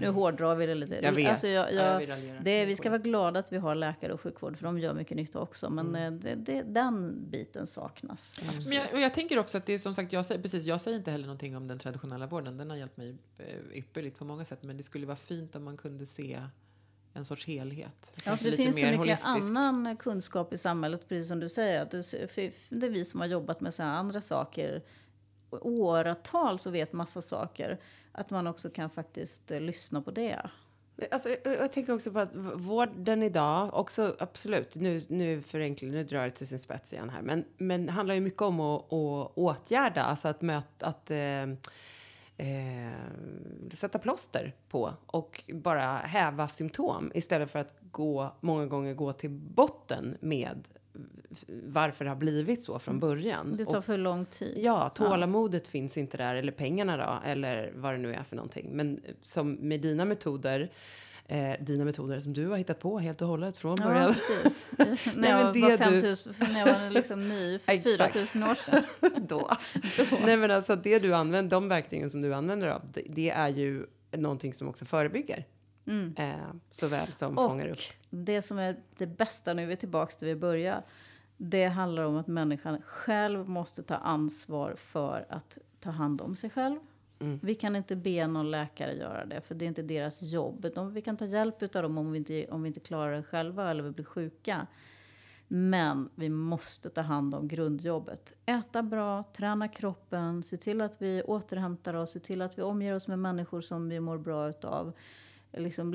Nu 0.00 0.08
hårdrar 0.08 0.54
vi 0.54 0.66
det 0.66 0.74
lite. 0.74 0.94
Jag 1.02 1.12
vet. 1.12 1.28
Alltså 1.30 1.46
jag, 1.48 1.72
Ja, 1.72 2.02
jag 2.02 2.18
jag, 2.22 2.42
det, 2.44 2.64
vi 2.64 2.76
ska 2.76 2.90
vara 2.90 2.98
glada 2.98 3.40
att 3.40 3.52
vi 3.52 3.56
har 3.58 3.74
läkare 3.74 4.12
och 4.12 4.20
sjukvård 4.20 4.56
för 4.58 4.64
de 4.64 4.78
gör 4.78 4.94
mycket 4.94 5.16
nytta 5.16 5.40
också. 5.40 5.70
Men 5.70 5.88
Mm. 5.88 6.14
eh, 6.14 6.18
det, 6.20 6.34
det, 6.34 6.62
den 6.62 7.24
biten 7.30 7.66
saknas. 7.66 8.38
absolut. 8.42 8.68
Men 8.68 8.78
jag, 8.78 8.92
och 8.92 9.00
jag 9.00 9.14
tänker 9.14 9.38
också 9.38 9.58
att 9.58 9.66
det 9.66 9.72
är 9.72 9.78
som 9.78 9.94
sagt, 9.94 10.12
jag 10.12 10.26
säger, 10.26 10.42
precis, 10.42 10.64
jag 10.64 10.80
säger 10.80 10.96
inte 10.98 11.10
heller 11.10 11.26
någonting 11.26 11.56
om 11.56 11.68
den 11.68 11.78
traditionella 11.78 12.26
vården. 12.26 12.56
Den 12.56 12.70
har 12.70 12.76
hjälpt 12.76 12.96
mig 12.96 13.16
eh, 13.38 13.44
ypperligt 13.78 14.18
på 14.18 14.24
många 14.24 14.44
sätt. 14.44 14.62
Men 14.62 14.76
det 14.76 14.82
skulle 14.82 15.06
vara 15.06 15.16
fint 15.16 15.56
om 15.56 15.64
man 15.64 15.76
kunde 15.76 16.06
se 16.06 16.40
en 17.12 17.24
sorts 17.24 17.46
helhet. 17.46 18.12
Ja, 18.24 18.32
det 18.42 18.52
finns 18.52 18.76
så 18.76 18.84
mycket 18.84 18.98
holistiskt. 18.98 19.28
annan 19.56 19.96
kunskap 19.96 20.52
i 20.52 20.58
samhället, 20.58 21.08
precis 21.08 21.28
som 21.28 21.40
du 21.40 21.48
säger. 21.48 21.82
Att 21.82 21.90
det 21.90 22.86
är 22.86 22.90
vi 22.90 23.04
som 23.04 23.20
har 23.20 23.26
jobbat 23.26 23.60
med 23.60 23.74
så 23.74 23.82
här 23.82 23.94
andra 23.94 24.20
saker 24.20 24.82
åratal 25.50 26.58
så 26.58 26.70
vet 26.70 26.92
massa 26.92 27.22
saker. 27.22 27.80
Att 28.12 28.30
man 28.30 28.46
också 28.46 28.70
kan 28.70 28.90
faktiskt 28.90 29.50
eh, 29.50 29.60
lyssna 29.60 30.02
på 30.02 30.10
det. 30.10 30.50
Alltså, 31.10 31.28
eh, 31.28 31.36
eh, 31.44 31.52
jag, 31.52 31.72
tänker 31.72 31.92
också 31.92 32.12
på 32.12 32.18
att 32.18 32.30
vården 32.54 33.22
idag, 33.22 33.70
också 33.74 34.16
absolut, 34.18 34.74
nu, 34.74 35.00
nu 35.08 35.42
förenklar 35.42 35.90
nu 35.90 36.04
drar 36.04 36.24
det 36.24 36.30
till 36.30 36.48
sin 36.48 36.58
spets 36.58 36.92
igen 36.92 37.10
här, 37.10 37.22
men, 37.22 37.44
men 37.56 37.88
handlar 37.88 38.14
ju 38.14 38.20
mycket 38.20 38.42
om 38.42 38.60
att, 38.60 38.92
att 38.92 39.32
åtgärda, 39.34 40.02
alltså 40.02 40.28
att 40.28 40.42
möta, 40.42 40.86
att 40.86 41.10
eh, 41.10 41.42
eh, 42.36 42.94
sätta 43.70 43.98
plåster 43.98 44.54
på 44.68 44.94
och 45.06 45.42
bara 45.52 45.96
häva 45.96 46.48
symptom 46.48 47.12
istället 47.14 47.50
för 47.50 47.58
att 47.58 47.74
gå, 47.90 48.32
många 48.40 48.66
gånger 48.66 48.94
gå 48.94 49.12
till 49.12 49.30
botten 49.30 50.16
med 50.20 50.68
varför 51.66 52.04
det 52.04 52.10
har 52.10 52.16
blivit 52.16 52.64
så 52.64 52.78
från 52.78 53.00
början. 53.00 53.56
Det 53.56 53.64
tar 53.64 53.76
Och- 53.78 53.84
för 53.84 53.98
lång 53.98 54.24
tid. 54.26 54.54
Ja, 54.64 54.88
tålamodet 54.88 55.68
finns 55.68 55.96
inte 55.96 56.16
där, 56.16 56.34
eller 56.34 56.52
pengarna 56.52 56.96
då, 56.96 57.28
eller 57.28 57.72
vad 57.76 57.94
det 57.94 57.98
nu 57.98 58.14
är 58.14 58.22
för 58.22 58.36
någonting. 58.36 58.68
Men 58.72 59.00
som 59.22 59.52
med 59.52 59.80
dina 59.80 60.04
metoder, 60.04 60.70
eh, 61.26 61.52
dina 61.60 61.84
metoder 61.84 62.20
som 62.20 62.32
du 62.32 62.46
har 62.46 62.56
hittat 62.56 62.80
på 62.80 62.98
helt 62.98 63.22
och 63.22 63.28
hållet 63.28 63.58
från 63.58 63.76
Ja, 63.80 63.84
början. 63.86 64.14
precis. 64.14 64.66
Nej, 64.78 64.98
när 65.16 65.28
jag 65.30 65.44
men 65.44 65.52
det 65.52 65.60
var 65.60 65.70
du- 65.70 65.78
5000, 65.78 66.34
för 66.34 66.52
när 66.52 66.60
jag 66.66 66.78
var 66.80 66.90
liksom 66.90 67.28
ny 67.28 67.58
för 67.64 67.72
Exakt. 67.72 68.12
4000 68.12 68.42
år 68.42 68.54
sedan. 68.54 68.82
då. 69.28 69.50
Nej 70.24 70.36
men 70.36 70.50
alltså 70.50 70.76
det 70.76 70.98
du 70.98 71.14
använder, 71.14 71.50
de 71.50 71.68
verktygen 71.68 72.10
som 72.10 72.22
du 72.22 72.34
använder 72.34 72.68
av, 72.68 72.82
det, 72.92 73.02
det 73.08 73.30
är 73.30 73.48
ju 73.48 73.86
någonting 74.16 74.54
som 74.54 74.68
också 74.68 74.84
förebygger. 74.84 75.44
Mm. 75.86 76.14
Eh, 76.18 76.34
såväl 76.70 77.12
som 77.12 77.38
Och 77.38 77.50
fångar 77.50 77.68
upp. 77.68 77.78
Det 78.10 78.42
som 78.42 78.58
är 78.58 78.76
det 78.98 79.06
bästa, 79.06 79.54
nu 79.54 79.62
är 79.62 79.66
vi 79.66 79.76
tillbaka 79.76 80.12
till 80.12 80.28
vi 80.28 80.36
började. 80.36 80.82
Det 81.36 81.66
handlar 81.66 82.02
om 82.02 82.16
att 82.16 82.26
människan 82.26 82.82
själv 82.82 83.48
måste 83.48 83.82
ta 83.82 83.94
ansvar 83.94 84.74
för 84.76 85.26
att 85.28 85.58
ta 85.80 85.90
hand 85.90 86.20
om 86.20 86.36
sig 86.36 86.50
själv. 86.50 86.80
Mm. 87.18 87.38
Vi 87.42 87.54
kan 87.54 87.76
inte 87.76 87.96
be 87.96 88.26
någon 88.26 88.50
läkare 88.50 88.94
göra 88.94 89.24
det, 89.24 89.40
för 89.40 89.54
det 89.54 89.64
är 89.64 89.66
inte 89.66 89.82
deras 89.82 90.22
jobb. 90.22 90.66
De, 90.74 90.94
vi 90.94 91.02
kan 91.02 91.16
ta 91.16 91.24
hjälp 91.24 91.62
av 91.62 91.82
dem 91.82 91.98
om 91.98 92.12
vi, 92.12 92.18
inte, 92.18 92.46
om 92.50 92.62
vi 92.62 92.66
inte 92.66 92.80
klarar 92.80 93.16
det 93.16 93.22
själva 93.22 93.70
eller 93.70 93.82
vi 93.82 93.90
blir 93.90 94.04
sjuka. 94.04 94.66
Men 95.48 96.10
vi 96.14 96.28
måste 96.28 96.90
ta 96.90 97.00
hand 97.00 97.34
om 97.34 97.48
grundjobbet. 97.48 98.32
Äta 98.46 98.82
bra, 98.82 99.24
träna 99.32 99.68
kroppen, 99.68 100.42
se 100.42 100.56
till 100.56 100.80
att 100.80 101.02
vi 101.02 101.22
återhämtar 101.22 101.94
oss, 101.94 102.10
se 102.10 102.18
till 102.18 102.42
att 102.42 102.58
vi 102.58 102.62
omger 102.62 102.94
oss 102.94 103.08
med 103.08 103.18
människor 103.18 103.60
som 103.60 103.88
vi 103.88 104.00
mår 104.00 104.18
bra 104.18 104.48
utav. 104.48 104.92
Liksom, 105.52 105.94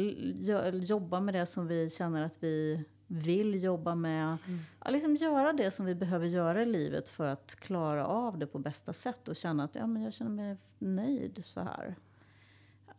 jobba 0.74 1.20
med 1.20 1.34
det 1.34 1.46
som 1.46 1.68
vi 1.68 1.90
känner 1.90 2.22
att 2.22 2.44
vi 2.44 2.84
vill 3.08 3.64
jobba 3.64 3.96
med. 3.96 4.38
Ja, 4.84 4.92
liksom 4.92 5.16
göra 5.16 5.54
det 5.54 5.72
som 5.72 5.86
vi 5.86 5.96
behöver 5.96 6.26
göra 6.26 6.62
i 6.62 6.66
livet 6.66 7.10
för 7.10 7.26
att 7.26 7.56
klara 7.56 8.08
av 8.08 8.38
det 8.38 8.48
på 8.48 8.60
bästa 8.60 8.94
sätt 8.94 9.28
och 9.28 9.36
känna 9.36 9.64
att 9.64 9.76
ja, 9.76 9.88
men 9.88 10.04
jag 10.04 10.14
känner 10.14 10.36
mig 10.36 10.58
nöjd 10.80 11.42
så 11.46 11.62
här. 11.62 11.96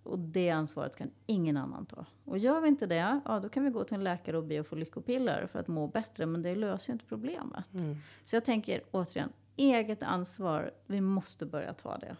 Och 0.03 0.19
det 0.19 0.51
ansvaret 0.51 0.97
kan 0.97 1.11
ingen 1.27 1.57
annan 1.57 1.87
ta. 1.87 2.07
Och 2.25 2.39
gör 2.39 2.61
vi 2.61 2.69
inte 2.69 2.87
det, 2.87 3.21
ja 3.25 3.41
då 3.43 3.49
kan 3.49 3.65
vi 3.65 3.71
gå 3.71 3.85
till 3.85 3.95
en 3.95 4.05
läkare 4.05 4.37
och 4.37 4.45
be 4.45 4.61
att 4.61 4.67
få 4.67 4.77
lyckopiller 4.77 5.47
för 5.47 5.59
att 5.59 5.69
må 5.69 5.87
bättre. 5.87 6.27
Men 6.27 6.43
det 6.43 6.55
löser 6.55 6.91
ju 6.91 6.93
inte 6.93 7.05
problemet. 7.05 7.75
Mm. 7.75 7.97
Så 8.25 8.37
jag 8.37 8.45
tänker 8.45 8.83
återigen, 8.91 9.33
eget 9.57 10.03
ansvar, 10.03 10.71
vi 10.87 11.01
måste 11.01 11.47
börja 11.47 11.73
ta 11.75 11.99
det. 11.99 12.17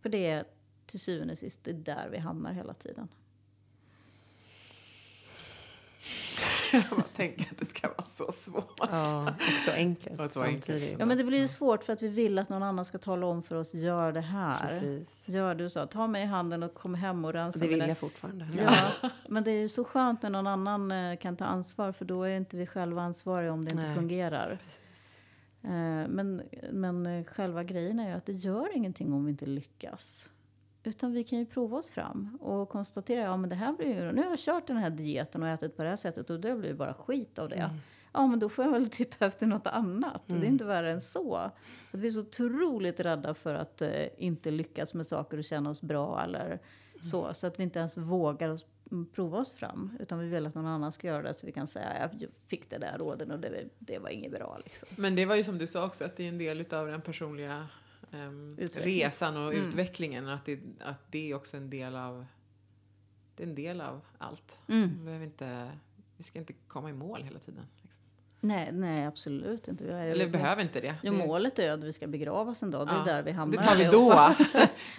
För 0.00 0.08
det 0.08 0.26
är 0.26 0.44
till 0.86 1.00
syvende 1.00 1.32
och 1.32 1.38
sist, 1.38 1.64
det 1.64 1.70
är 1.70 1.74
där 1.74 2.08
vi 2.12 2.18
hamnar 2.18 2.52
hela 2.52 2.74
tiden. 2.74 3.08
Jag 6.72 6.82
bara 6.90 7.02
tänker 7.02 7.42
att 7.50 7.58
det 7.58 7.64
ska 7.66 7.88
vara 7.88 8.02
så 8.02 8.32
svårt. 8.32 8.80
Ja, 8.90 9.28
och 9.28 9.60
så 9.64 9.70
enkelt 9.70 10.20
Och 10.20 10.30
så 10.30 10.42
enkelt. 10.42 10.64
samtidigt. 10.66 10.98
Ja 10.98 11.06
men 11.06 11.18
det 11.18 11.24
blir 11.24 11.38
ju 11.38 11.48
svårt 11.48 11.84
för 11.84 11.92
att 11.92 12.02
vi 12.02 12.08
vill 12.08 12.38
att 12.38 12.48
någon 12.48 12.62
annan 12.62 12.84
ska 12.84 12.98
tala 12.98 13.26
om 13.26 13.42
för 13.42 13.56
oss, 13.56 13.74
gör 13.74 14.12
det 14.12 14.20
här. 14.20 14.66
Precis. 14.68 15.28
Gör 15.28 15.54
du 15.54 15.70
så, 15.70 15.86
ta 15.86 16.06
mig 16.06 16.22
i 16.22 16.26
handen 16.26 16.62
och 16.62 16.74
kom 16.74 16.94
hem 16.94 17.24
och 17.24 17.32
rensa 17.32 17.58
Det 17.58 17.68
vill 17.68 17.78
jag 17.78 17.98
fortfarande. 17.98 18.46
Ja, 18.58 19.10
men 19.28 19.44
det 19.44 19.50
är 19.50 19.60
ju 19.60 19.68
så 19.68 19.84
skönt 19.84 20.22
när 20.22 20.30
någon 20.30 20.46
annan 20.46 20.92
eh, 20.92 21.16
kan 21.16 21.36
ta 21.36 21.44
ansvar 21.44 21.92
för 21.92 22.04
då 22.04 22.22
är 22.22 22.36
inte 22.36 22.56
vi 22.56 22.66
själva 22.66 23.02
ansvariga 23.02 23.52
om 23.52 23.64
det 23.64 23.70
inte 23.72 23.86
Nej, 23.86 23.94
fungerar. 23.96 24.58
Eh, 25.62 25.70
Men, 26.08 26.42
men 26.72 27.06
eh, 27.06 27.24
själva 27.24 27.64
grejen 27.64 27.98
är 27.98 28.08
ju 28.08 28.14
att 28.14 28.26
det 28.26 28.32
gör 28.32 28.76
ingenting 28.76 29.12
om 29.12 29.24
vi 29.24 29.30
inte 29.30 29.46
lyckas. 29.46 30.28
Utan 30.84 31.12
vi 31.12 31.24
kan 31.24 31.38
ju 31.38 31.46
prova 31.46 31.78
oss 31.78 31.90
fram 31.90 32.38
och 32.40 32.68
konstatera, 32.68 33.20
ja 33.20 33.36
men 33.36 33.50
det 33.50 33.56
här 33.56 33.72
blir 33.72 33.86
ju, 33.86 34.12
nu 34.12 34.22
har 34.22 34.30
jag 34.30 34.38
kört 34.38 34.66
den 34.66 34.76
här 34.76 34.90
dieten 34.90 35.42
och 35.42 35.48
ätit 35.48 35.76
på 35.76 35.82
det 35.82 35.88
här 35.88 35.96
sättet 35.96 36.30
och 36.30 36.40
det 36.40 36.54
blir 36.54 36.74
bara 36.74 36.94
skit 36.94 37.38
av 37.38 37.48
det. 37.48 37.56
Mm. 37.56 37.76
Ja 38.12 38.26
men 38.26 38.38
då 38.38 38.48
får 38.48 38.64
jag 38.64 38.72
väl 38.72 38.90
titta 38.90 39.26
efter 39.26 39.46
något 39.46 39.66
annat. 39.66 40.22
Det 40.26 40.34
är 40.34 40.44
inte 40.44 40.64
värre 40.64 40.90
än 40.90 41.00
så. 41.00 41.34
Att 41.34 41.54
vi 41.90 42.06
är 42.06 42.10
så 42.10 42.20
otroligt 42.20 43.00
rädda 43.00 43.34
för 43.34 43.54
att 43.54 43.82
eh, 43.82 44.06
inte 44.18 44.50
lyckas 44.50 44.94
med 44.94 45.06
saker 45.06 45.38
och 45.38 45.44
känna 45.44 45.70
oss 45.70 45.82
bra 45.82 46.22
eller 46.24 46.58
så. 47.02 47.34
Så 47.34 47.46
att 47.46 47.58
vi 47.58 47.62
inte 47.62 47.78
ens 47.78 47.96
vågar 47.96 48.48
oss, 48.48 48.66
mm, 48.90 49.06
prova 49.06 49.38
oss 49.38 49.54
fram. 49.54 49.96
Utan 50.00 50.18
vi 50.18 50.28
vill 50.28 50.46
att 50.46 50.54
någon 50.54 50.66
annan 50.66 50.92
ska 50.92 51.06
göra 51.06 51.22
det 51.22 51.34
så 51.34 51.46
vi 51.46 51.52
kan 51.52 51.66
säga, 51.66 52.10
jag 52.20 52.30
fick 52.46 52.70
det 52.70 52.78
där 52.78 52.98
råden 52.98 53.30
och 53.30 53.38
det, 53.38 53.64
det 53.78 53.98
var 53.98 54.08
inget 54.08 54.32
bra 54.32 54.58
liksom. 54.64 54.88
Men 54.96 55.16
det 55.16 55.26
var 55.26 55.36
ju 55.36 55.44
som 55.44 55.58
du 55.58 55.66
sa 55.66 55.86
också, 55.86 56.04
att 56.04 56.16
det 56.16 56.24
är 56.24 56.28
en 56.28 56.38
del 56.38 56.64
av 56.70 56.86
den 56.86 57.02
personliga 57.02 57.68
Utveckling. 58.58 58.84
resan 59.04 59.36
och 59.36 59.54
Mm. 59.54 59.68
utvecklingen. 59.68 60.28
Att 60.28 60.44
det, 60.44 60.60
att 60.80 61.02
det 61.12 61.30
är 61.30 61.34
också 61.34 61.56
en 61.56 61.70
del 61.70 61.96
av, 61.96 62.26
det 63.36 63.42
är 63.42 63.46
en 63.46 63.54
del 63.54 63.80
av 63.80 64.00
allt. 64.18 64.58
Mm. 64.68 65.18
Vi, 65.18 65.24
inte, 65.24 65.70
vi 66.16 66.24
ska 66.24 66.38
inte 66.38 66.52
komma 66.68 66.90
i 66.90 66.92
mål 66.92 67.22
hela 67.22 67.38
tiden. 67.38 67.64
Liksom. 67.82 68.02
Nej, 68.44 68.72
nej 68.72 69.06
absolut 69.06 69.68
inte. 69.68 69.84
Vi 69.84 69.90
Eller 69.92 70.28
behöver 70.28 70.62
inte 70.62 70.80
det. 70.80 70.94
Jo, 71.02 71.12
det, 71.12 71.18
målet 71.26 71.58
är 71.58 71.72
att 71.72 71.84
vi 71.84 71.92
ska 71.92 72.06
begravas 72.06 72.62
en 72.62 72.70
dag. 72.70 72.86
Det 72.86 72.92
är 72.92 72.96
Ja, 72.98 73.04
där 73.04 73.22
vi 73.22 73.30
hamnar. 73.30 73.56
det 73.56 73.68
tar 73.68 73.76
vi 73.76 73.84
då. 73.84 74.34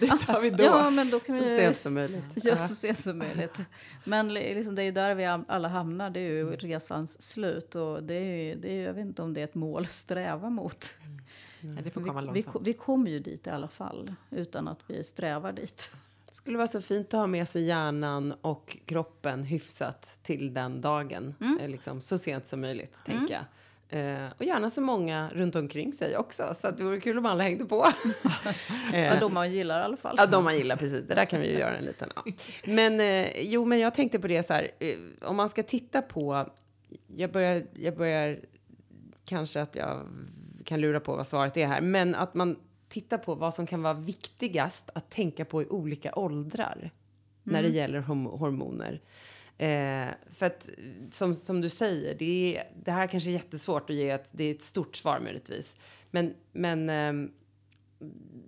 det 0.00 0.18
tar 0.18 0.40
vi 0.40 0.50
då. 0.50 0.64
Ja, 0.64 0.90
men 0.90 1.10
då 1.10 1.20
kan 1.20 1.34
Så 1.38 1.44
vi... 1.44 1.58
sent 1.58 1.76
som 1.76 1.94
möjligt. 1.94 2.44
Just 2.44 2.68
så 2.68 2.74
sent 2.74 2.98
som 3.00 3.18
möjligt. 3.18 3.58
Men 4.04 4.34
li- 4.34 4.54
liksom, 4.54 4.74
det 4.74 4.82
är 4.82 4.84
ju 4.84 4.92
där 4.92 5.14
vi 5.14 5.24
alla 5.48 5.68
hamnar. 5.68 6.10
Det 6.10 6.20
är 6.20 6.30
ju 6.30 6.50
resans 6.56 7.22
slut. 7.22 7.74
Och 7.74 8.02
det 8.02 8.14
är, 8.14 8.36
ju- 8.44 8.54
det 8.54 8.68
är, 8.72 8.86
jag 8.86 8.94
vet 8.94 9.06
inte 9.06 9.22
om 9.22 9.34
det 9.34 9.40
är 9.40 9.44
ett 9.44 9.54
mål 9.54 9.82
att 9.82 9.90
sträva 9.90 10.50
mot. 10.50 10.94
Nej, 11.66 11.82
det 11.84 11.90
får 11.90 12.00
Vi, 12.00 12.06
komma 12.08 12.20
vi, 12.20 12.26
långsamt. 12.42 12.66
vi 12.66 12.72
kommer 12.72 13.10
ju 13.10 13.18
dit 13.18 13.46
i 13.46 13.50
alla 13.50 13.68
fall. 13.68 14.14
Utan 14.30 14.68
att 14.68 14.80
vi 14.86 15.04
strävar 15.04 15.52
dit. 15.52 15.90
Det 16.28 16.34
skulle 16.34 16.56
vara 16.58 16.68
så 16.68 16.80
fint 16.80 17.14
att 17.14 17.20
ha 17.20 17.26
med 17.26 17.48
sig 17.48 17.62
hjärnan 17.64 18.34
och 18.40 18.78
kroppen 18.86 19.42
hyfsat 19.44 20.18
till 20.22 20.54
den 20.54 20.80
dagen. 20.80 21.34
Eh, 21.60 21.68
Liksom, 21.68 22.00
så 22.00 22.18
sent 22.18 22.46
som 22.46 22.60
möjligt, 22.60 22.94
tänker 23.06 23.34
jag. 23.34 23.44
Eh, 23.88 24.30
och 24.38 24.44
gärna 24.44 24.70
så 24.70 24.80
många 24.80 25.30
runt 25.34 25.54
omkring 25.56 25.92
sig 25.92 26.16
också. 26.16 26.54
Så 26.56 26.68
att 26.68 26.78
det 26.78 26.84
vore 26.84 27.00
kul 27.00 27.18
om 27.18 27.26
alla 27.26 27.42
hängde 27.42 27.64
på. 27.64 27.86
Ja, 28.92 29.16
de 29.20 29.34
man 29.34 29.52
gillar 29.52 29.80
i 29.80 29.84
alla 29.84 29.96
fall. 29.96 30.14
Ja, 30.18 30.26
de 30.26 30.44
man 30.44 30.56
gillar 30.56 30.76
precis. 30.76 31.08
Det 31.08 31.14
där 31.14 31.24
kan 31.24 31.40
vi 31.40 31.52
ju 31.52 31.58
göra 31.58 31.76
en 31.76 31.84
liten... 31.84 32.10
Ja. 32.16 32.24
Men 32.64 33.00
eh, 33.00 33.40
jo, 33.42 33.64
men 33.64 33.78
jag 33.78 33.94
tänkte 33.94 34.18
på 34.18 34.26
det 34.28 34.42
så 34.42 34.52
här. 34.52 34.70
Eh, 34.78 34.96
om 35.28 35.36
man 35.36 35.48
ska 35.48 35.62
titta 35.62 36.02
på... 36.02 36.46
Jag 37.06 37.32
börjar, 37.32 37.66
jag 37.74 37.96
börjar 37.96 38.40
kanske 39.24 39.62
att 39.62 39.76
jag 39.76 40.00
kan 40.64 40.80
lura 40.80 41.00
på 41.00 41.16
vad 41.16 41.26
svaret 41.26 41.56
är 41.56 41.66
här. 41.66 41.80
Men 41.80 42.14
att 42.14 42.34
man 42.34 42.56
tittar 42.88 43.18
på 43.18 43.34
vad 43.34 43.54
som 43.54 43.66
kan 43.66 43.82
vara 43.82 43.94
viktigast 43.94 44.90
att 44.94 45.10
tänka 45.10 45.44
på 45.44 45.62
i 45.62 45.66
olika 45.66 46.14
åldrar. 46.14 46.90
När 47.42 47.62
det 47.62 47.68
gäller 47.68 48.00
hom- 48.00 48.38
hormoner. 48.38 49.00
Eh, 49.58 50.08
för 50.30 50.46
att 50.46 50.68
som, 51.10 51.34
som 51.34 51.60
du 51.60 51.70
säger, 51.70 52.14
det, 52.18 52.56
är, 52.56 52.64
det 52.84 52.90
här 52.92 53.06
kanske 53.06 53.30
är 53.30 53.32
jättesvårt 53.32 53.90
att 53.90 53.96
ge 53.96 54.10
ett, 54.10 54.28
det 54.32 54.44
är 54.44 54.54
ett 54.54 54.62
stort 54.62 54.96
svar 54.96 55.20
möjligtvis. 55.20 55.76
Men, 56.10 56.34
men 56.52 56.90
ehm, 56.90 57.32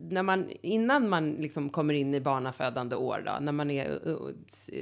när 0.09 0.22
man, 0.22 0.50
innan 0.62 1.09
man 1.09 1.32
liksom 1.32 1.70
kommer 1.70 1.94
in 1.94 2.14
i 2.14 2.20
barnafödande 2.20 2.96
år 2.96 3.22
då, 3.26 3.38
när 3.40 3.52
man 3.52 3.70
är, 3.70 4.09
uh, 4.09 4.12
uh, 4.12 4.34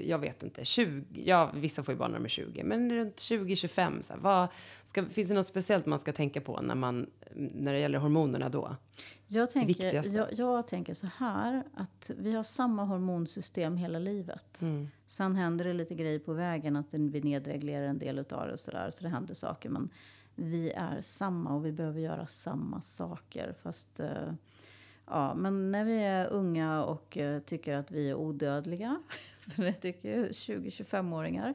jag 0.09 0.19
vet 0.19 0.43
inte, 0.43 0.65
20, 0.65 1.05
ja 1.25 1.51
vissa 1.55 1.83
får 1.83 1.95
ju 1.95 1.99
barn 1.99 2.11
när 2.11 2.19
de 2.19 2.25
är 2.25 2.29
20, 2.29 2.65
men 2.65 2.93
runt 2.93 3.17
20-25, 3.17 4.01
så 4.01 4.13
här, 4.13 4.21
vad, 4.21 4.49
ska, 4.85 5.05
finns 5.05 5.29
det 5.29 5.35
något 5.35 5.47
speciellt 5.47 5.87
man 5.87 5.99
ska 5.99 6.13
tänka 6.13 6.41
på 6.41 6.61
när, 6.61 6.75
man, 6.75 7.11
när 7.35 7.73
det 7.73 7.79
gäller 7.79 7.99
hormonerna 7.99 8.49
då? 8.49 8.77
Jag 9.27 9.51
tänker, 9.51 10.07
jag, 10.15 10.29
jag 10.33 10.67
tänker 10.67 10.95
så 10.95 11.07
här. 11.17 11.63
Att 11.75 12.11
vi 12.19 12.33
har 12.33 12.43
samma 12.43 12.85
hormonsystem 12.85 13.77
hela 13.77 13.99
livet. 13.99 14.63
Mm. 14.63 14.89
Sen 15.07 15.37
händer 15.37 15.65
det 15.65 15.73
lite 15.73 15.95
grejer 15.95 16.19
på 16.19 16.33
vägen. 16.33 16.77
Att 16.77 16.95
vi 16.95 17.21
nedreglerar 17.21 17.87
en 17.87 17.99
del 17.99 18.19
utav 18.19 18.47
det. 18.47 18.53
Och 18.53 18.61
så, 18.61 18.71
där, 18.71 18.91
så 18.91 19.05
det 19.05 19.09
händer 19.09 19.35
saker. 19.35 19.69
Men 19.69 19.91
vi 20.35 20.71
är 20.71 21.01
samma 21.01 21.55
och 21.55 21.67
vi 21.67 21.73
behöver 21.73 22.01
göra 22.01 22.27
samma 22.27 22.81
saker. 22.81 23.55
Fast, 23.63 24.01
eh, 24.01 24.33
ja, 25.15 25.35
men 25.35 25.71
när 25.71 25.85
vi 25.85 26.03
är 26.03 26.27
unga 26.27 26.85
och 26.85 27.19
eh, 27.19 27.41
tycker 27.41 27.77
att 27.77 27.91
vi 27.91 28.11
är 28.11 28.15
odödliga. 28.15 29.03
För 29.55 29.63
det 29.63 29.73
tycker 29.73 30.09
ju 30.09 30.29
20-25-åringar. 30.29 31.55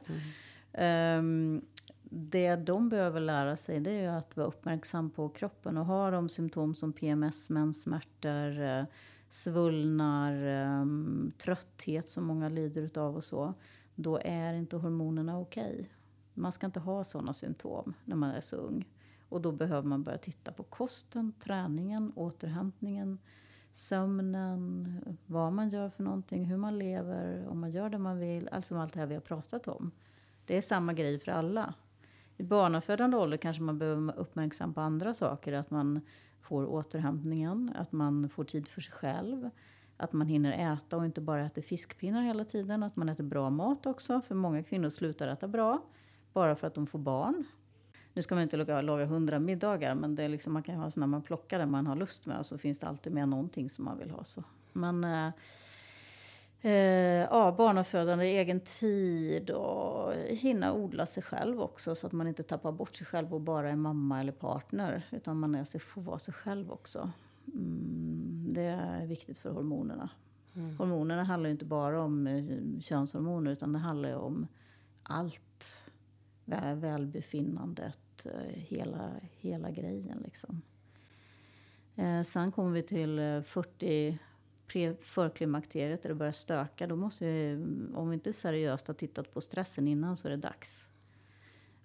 Ehm, 0.72 1.62
det 2.02 2.56
de 2.56 2.88
behöver 2.88 3.20
lära 3.20 3.56
sig 3.56 3.80
det 3.80 3.90
är 3.90 4.02
ju 4.02 4.18
att 4.18 4.36
vara 4.36 4.46
uppmärksam 4.46 5.10
på 5.10 5.28
kroppen. 5.28 5.76
Och 5.76 5.86
har 5.86 6.12
de 6.12 6.28
symptom 6.28 6.74
som 6.74 6.92
PMS, 6.92 7.50
menssmärtor, 7.50 8.60
eh, 8.60 8.84
svullnar, 9.30 10.32
ehm, 10.32 11.32
trötthet 11.38 12.10
som 12.10 12.24
många 12.24 12.48
lider 12.48 12.82
utav 12.82 13.16
och 13.16 13.24
så. 13.24 13.54
Då 13.94 14.20
är 14.24 14.54
inte 14.54 14.76
hormonerna 14.76 15.38
okej. 15.38 15.90
Man 16.34 16.52
ska 16.52 16.66
inte 16.66 16.80
ha 16.80 17.04
sådana 17.04 17.32
symptom 17.32 17.94
när 18.04 18.16
man 18.16 18.30
är 18.30 18.40
så 18.40 18.56
ung. 18.56 18.88
Och 19.28 19.40
då 19.40 19.52
behöver 19.52 19.88
man 19.88 20.02
börja 20.02 20.18
titta 20.18 20.52
på 20.52 20.62
kosten, 20.62 21.32
träningen, 21.32 22.12
återhämtningen, 22.16 23.18
sömnen, 23.72 25.18
vad 25.26 25.52
man 25.52 25.68
gör 25.68 25.88
för 25.88 26.02
någonting, 26.02 26.44
hur 26.44 26.56
man 26.56 26.78
lever, 26.78 27.48
om 27.48 27.60
man 27.60 27.70
gör 27.70 27.88
det 27.88 27.98
man 27.98 28.18
vill. 28.18 28.48
Alltså 28.52 28.76
allt 28.76 28.94
det 28.94 29.00
här 29.00 29.06
vi 29.06 29.14
har 29.14 29.20
pratat 29.20 29.68
om. 29.68 29.90
Det 30.44 30.56
är 30.56 30.60
samma 30.60 30.92
grej 30.92 31.18
för 31.18 31.32
alla. 31.32 31.74
I 32.36 32.42
barnafödande 32.42 33.16
ålder 33.16 33.36
kanske 33.36 33.62
man 33.62 33.78
behöver 33.78 34.02
vara 34.02 34.16
uppmärksam 34.16 34.74
på 34.74 34.80
andra 34.80 35.14
saker. 35.14 35.52
Att 35.52 35.70
man 35.70 36.00
får 36.40 36.66
återhämtningen, 36.66 37.72
att 37.76 37.92
man 37.92 38.28
får 38.28 38.44
tid 38.44 38.68
för 38.68 38.80
sig 38.80 38.92
själv. 38.92 39.50
att 39.96 40.12
man 40.12 40.26
hinner 40.26 40.72
äta 40.72 40.96
och 40.96 41.04
inte 41.04 41.20
bara 41.20 41.46
äter 41.46 41.62
fiskpinnar 41.62 42.22
hela 42.22 42.44
tiden. 42.44 42.82
Att 42.82 42.96
man 42.96 43.08
äter 43.08 43.24
bra 43.24 43.50
mat 43.50 43.86
också, 43.86 44.20
för 44.20 44.34
många 44.34 44.62
kvinnor 44.62 44.90
slutar 44.90 45.28
äta 45.28 45.48
bra 45.48 45.82
bara 46.32 46.56
för 46.56 46.66
att 46.66 46.74
de 46.74 46.86
får 46.86 46.98
barn. 46.98 47.44
Nu 48.20 48.24
ska 48.24 48.34
man 48.34 48.42
inte 48.42 48.56
laga, 48.56 48.82
laga 48.82 49.04
hundra 49.04 49.38
middagar, 49.38 49.94
men 49.94 50.14
det 50.14 50.22
är 50.22 50.28
liksom, 50.28 50.52
man 50.52 50.62
kan 50.62 50.74
ju 50.74 50.80
ha 50.80 50.90
sådana 50.90 51.06
man 51.06 51.22
plockar 51.22 51.58
det 51.58 51.66
man 51.66 51.86
har 51.86 51.96
lust 51.96 52.26
med 52.26 52.38
och 52.38 52.46
så 52.46 52.58
finns 52.58 52.78
det 52.78 52.86
alltid 52.86 53.12
med 53.12 53.28
någonting 53.28 53.70
som 53.70 53.84
man 53.84 53.98
vill 53.98 54.10
ha. 54.10 54.24
Så. 54.24 54.44
Men 54.72 55.04
eh, 55.04 55.32
eh, 56.60 57.26
ja, 57.30 57.54
barnafödande, 57.58 58.24
egen 58.24 58.60
tid 58.60 59.50
och 59.50 60.14
hinna 60.14 60.72
odla 60.72 61.06
sig 61.06 61.22
själv 61.22 61.60
också 61.60 61.94
så 61.94 62.06
att 62.06 62.12
man 62.12 62.26
inte 62.26 62.42
tappar 62.42 62.72
bort 62.72 62.96
sig 62.96 63.06
själv 63.06 63.34
och 63.34 63.40
bara 63.40 63.70
är 63.70 63.76
mamma 63.76 64.20
eller 64.20 64.32
partner 64.32 65.06
utan 65.10 65.38
man 65.38 65.54
är 65.54 65.64
sig, 65.64 65.80
får 65.80 66.02
vara 66.02 66.18
sig 66.18 66.34
själv 66.34 66.72
också. 66.72 67.10
Mm, 67.54 68.46
det 68.48 68.62
är 68.62 69.06
viktigt 69.06 69.38
för 69.38 69.50
hormonerna. 69.50 70.08
Mm. 70.54 70.76
Hormonerna 70.76 71.24
handlar 71.24 71.48
ju 71.48 71.52
inte 71.52 71.64
bara 71.64 72.02
om 72.02 72.26
eh, 72.26 72.80
könshormoner 72.80 73.50
utan 73.50 73.72
det 73.72 73.78
handlar 73.78 74.08
ju 74.08 74.14
om 74.16 74.46
allt. 75.02 75.80
Väl, 76.50 76.76
välbefinnandet, 76.76 77.98
Eh, 78.26 78.54
hela, 78.54 79.10
hela 79.36 79.70
grejen 79.70 80.18
liksom. 80.24 80.62
Eh, 81.96 82.22
sen 82.22 82.52
kommer 82.52 82.70
vi 82.70 82.82
till 82.82 83.18
eh, 83.18 83.42
40 83.42 84.18
förklimakteriet 85.00 86.02
där 86.02 86.08
det 86.08 86.14
börjar 86.14 86.32
stöka. 86.32 86.86
Då 86.86 86.96
måste 86.96 87.24
vi, 87.24 87.54
om 87.94 88.08
vi 88.08 88.14
inte 88.14 88.32
seriöst 88.32 88.86
har 88.86 88.94
tittat 88.94 89.34
på 89.34 89.40
stressen 89.40 89.88
innan 89.88 90.16
så 90.16 90.28
är 90.28 90.30
det 90.30 90.36
dags. 90.36 90.86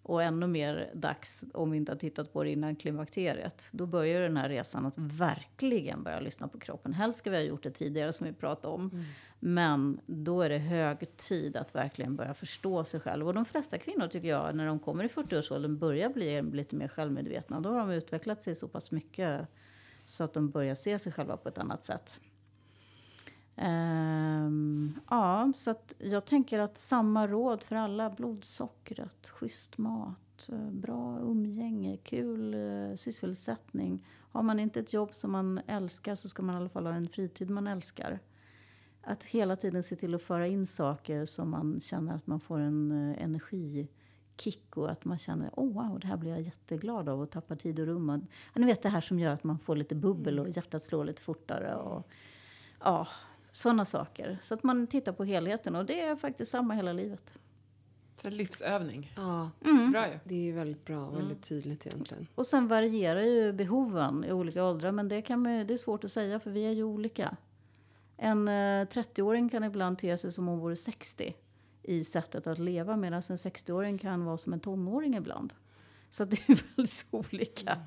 Och 0.07 0.23
ännu 0.23 0.47
mer 0.47 0.91
dags 0.93 1.43
om 1.53 1.71
vi 1.71 1.77
inte 1.77 1.91
har 1.91 1.97
tittat 1.97 2.33
på 2.33 2.43
det 2.43 2.49
innan 2.49 2.75
klimakteriet. 2.75 3.67
Då 3.71 3.85
börjar 3.85 4.21
den 4.21 4.37
här 4.37 4.49
resan 4.49 4.85
att 4.85 4.97
verkligen 4.97 6.03
börja 6.03 6.19
lyssna 6.19 6.47
på 6.47 6.59
kroppen. 6.59 6.93
Helst 6.93 7.19
ska 7.19 7.29
vi 7.29 7.35
ha 7.35 7.43
gjort 7.43 7.63
det 7.63 7.71
tidigare 7.71 8.13
som 8.13 8.27
vi 8.27 8.33
pratade 8.33 8.73
om. 8.73 9.05
Men 9.39 9.99
då 10.05 10.41
är 10.41 10.49
det 10.49 10.57
hög 10.57 11.17
tid 11.17 11.57
att 11.57 11.75
verkligen 11.75 12.15
börja 12.15 12.33
förstå 12.33 12.83
sig 12.83 12.99
själv. 12.99 13.27
Och 13.27 13.33
de 13.33 13.45
flesta 13.45 13.77
kvinnor 13.77 14.07
tycker 14.07 14.27
jag, 14.27 14.55
när 14.55 14.65
de 14.65 14.79
kommer 14.79 15.03
i 15.03 15.07
40-årsåldern, 15.07 15.77
börjar 15.77 16.09
bli 16.09 16.41
lite 16.41 16.75
mer 16.75 16.87
självmedvetna. 16.87 17.59
Då 17.59 17.69
har 17.69 17.79
de 17.79 17.91
utvecklat 17.91 18.41
sig 18.41 18.55
så 18.55 18.67
pass 18.67 18.91
mycket 18.91 19.47
så 20.05 20.23
att 20.23 20.33
de 20.33 20.49
börjar 20.49 20.75
se 20.75 20.99
sig 20.99 21.11
själva 21.11 21.37
på 21.37 21.49
ett 21.49 21.57
annat 21.57 21.83
sätt. 21.83 22.19
Ehm, 23.55 24.99
ja, 25.09 25.51
så 25.55 25.71
att 25.71 25.93
jag 25.97 26.25
tänker 26.25 26.59
att 26.59 26.77
samma 26.77 27.27
råd 27.27 27.63
för 27.63 27.75
alla. 27.75 28.09
Blodsockret, 28.09 29.27
schysst 29.27 29.77
mat, 29.77 30.49
eh, 30.51 30.69
bra 30.71 31.19
umgänge, 31.19 31.97
kul 31.97 32.53
eh, 32.53 32.95
sysselsättning. 32.95 34.05
Har 34.31 34.43
man 34.43 34.59
inte 34.59 34.79
ett 34.79 34.93
jobb 34.93 35.13
som 35.13 35.31
man 35.31 35.61
älskar 35.67 36.15
så 36.15 36.29
ska 36.29 36.43
man 36.43 36.55
i 36.55 36.57
alla 36.57 36.69
fall 36.69 36.85
ha 36.85 36.93
en 36.93 37.09
fritid 37.09 37.49
man 37.49 37.67
älskar. 37.67 38.19
Att 39.01 39.23
hela 39.23 39.55
tiden 39.55 39.83
se 39.83 39.95
till 39.95 40.15
att 40.15 40.21
föra 40.21 40.47
in 40.47 40.67
saker 40.67 41.25
som 41.25 41.49
man 41.49 41.79
känner 41.79 42.15
att 42.15 42.27
man 42.27 42.39
får 42.39 42.59
en 42.59 42.91
eh, 42.91 43.23
energikick 43.23 44.77
och 44.77 44.91
att 44.91 45.05
man 45.05 45.17
känner 45.17 45.49
oh 45.55 45.73
wow, 45.73 45.99
det 45.99 46.07
här 46.07 46.17
blir 46.17 46.31
jag 46.31 46.41
jätteglad 46.41 47.09
av 47.09 47.21
och 47.21 47.31
tappar 47.31 47.55
tid 47.55 47.79
och 47.79 47.85
rum. 47.85 48.09
Och, 48.09 48.19
ja, 48.53 48.59
ni 48.59 48.65
vet 48.65 48.81
det 48.81 48.89
här 48.89 49.01
som 49.01 49.19
gör 49.19 49.33
att 49.33 49.43
man 49.43 49.59
får 49.59 49.75
lite 49.75 49.95
bubbel 49.95 50.39
och 50.39 50.49
hjärtat 50.49 50.83
slår 50.83 51.05
lite 51.05 51.21
fortare. 51.21 51.75
Och, 51.75 52.07
ja, 52.79 53.07
sådana 53.55 53.85
saker. 53.85 54.37
Så 54.43 54.53
att 54.53 54.63
man 54.63 54.87
tittar 54.87 55.11
på 55.11 55.23
helheten 55.23 55.75
och 55.75 55.85
det 55.85 56.01
är 56.01 56.15
faktiskt 56.15 56.51
samma 56.51 56.73
hela 56.73 56.93
livet. 56.93 57.33
Så 58.21 58.29
livsövning. 58.29 59.13
Ja, 59.15 59.51
Bra 59.91 60.07
ju. 60.07 60.19
det 60.23 60.35
är 60.35 60.39
ju 60.39 60.51
väldigt 60.51 60.85
bra 60.85 61.05
och 61.05 61.17
väldigt 61.17 61.41
tydligt 61.41 61.85
egentligen. 61.87 62.27
Och 62.35 62.47
sen 62.47 62.67
varierar 62.67 63.21
ju 63.21 63.53
behoven 63.53 64.23
i 64.23 64.31
olika 64.31 64.63
åldrar 64.63 64.91
men 64.91 65.07
det, 65.07 65.21
kan 65.21 65.43
det 65.43 65.71
är 65.71 65.77
svårt 65.77 66.03
att 66.03 66.11
säga 66.11 66.39
för 66.39 66.51
vi 66.51 66.65
är 66.65 66.71
ju 66.71 66.83
olika. 66.83 67.37
En 68.17 68.47
eh, 68.47 68.51
30-åring 68.87 69.49
kan 69.49 69.63
ibland 69.63 69.97
te 69.97 70.17
sig 70.17 70.31
som 70.31 70.47
om 70.47 70.53
hon 70.53 70.59
vore 70.59 70.75
60 70.75 71.35
i 71.83 72.03
sättet 72.03 72.47
att 72.47 72.59
leva 72.59 72.97
medan 72.97 73.23
en 73.29 73.37
60-åring 73.37 73.97
kan 73.97 74.25
vara 74.25 74.37
som 74.37 74.53
en 74.53 74.59
tonåring 74.59 75.15
ibland. 75.15 75.53
Så 76.09 76.25
det 76.25 76.49
är 76.49 76.63
väldigt 76.75 77.05
olika. 77.11 77.77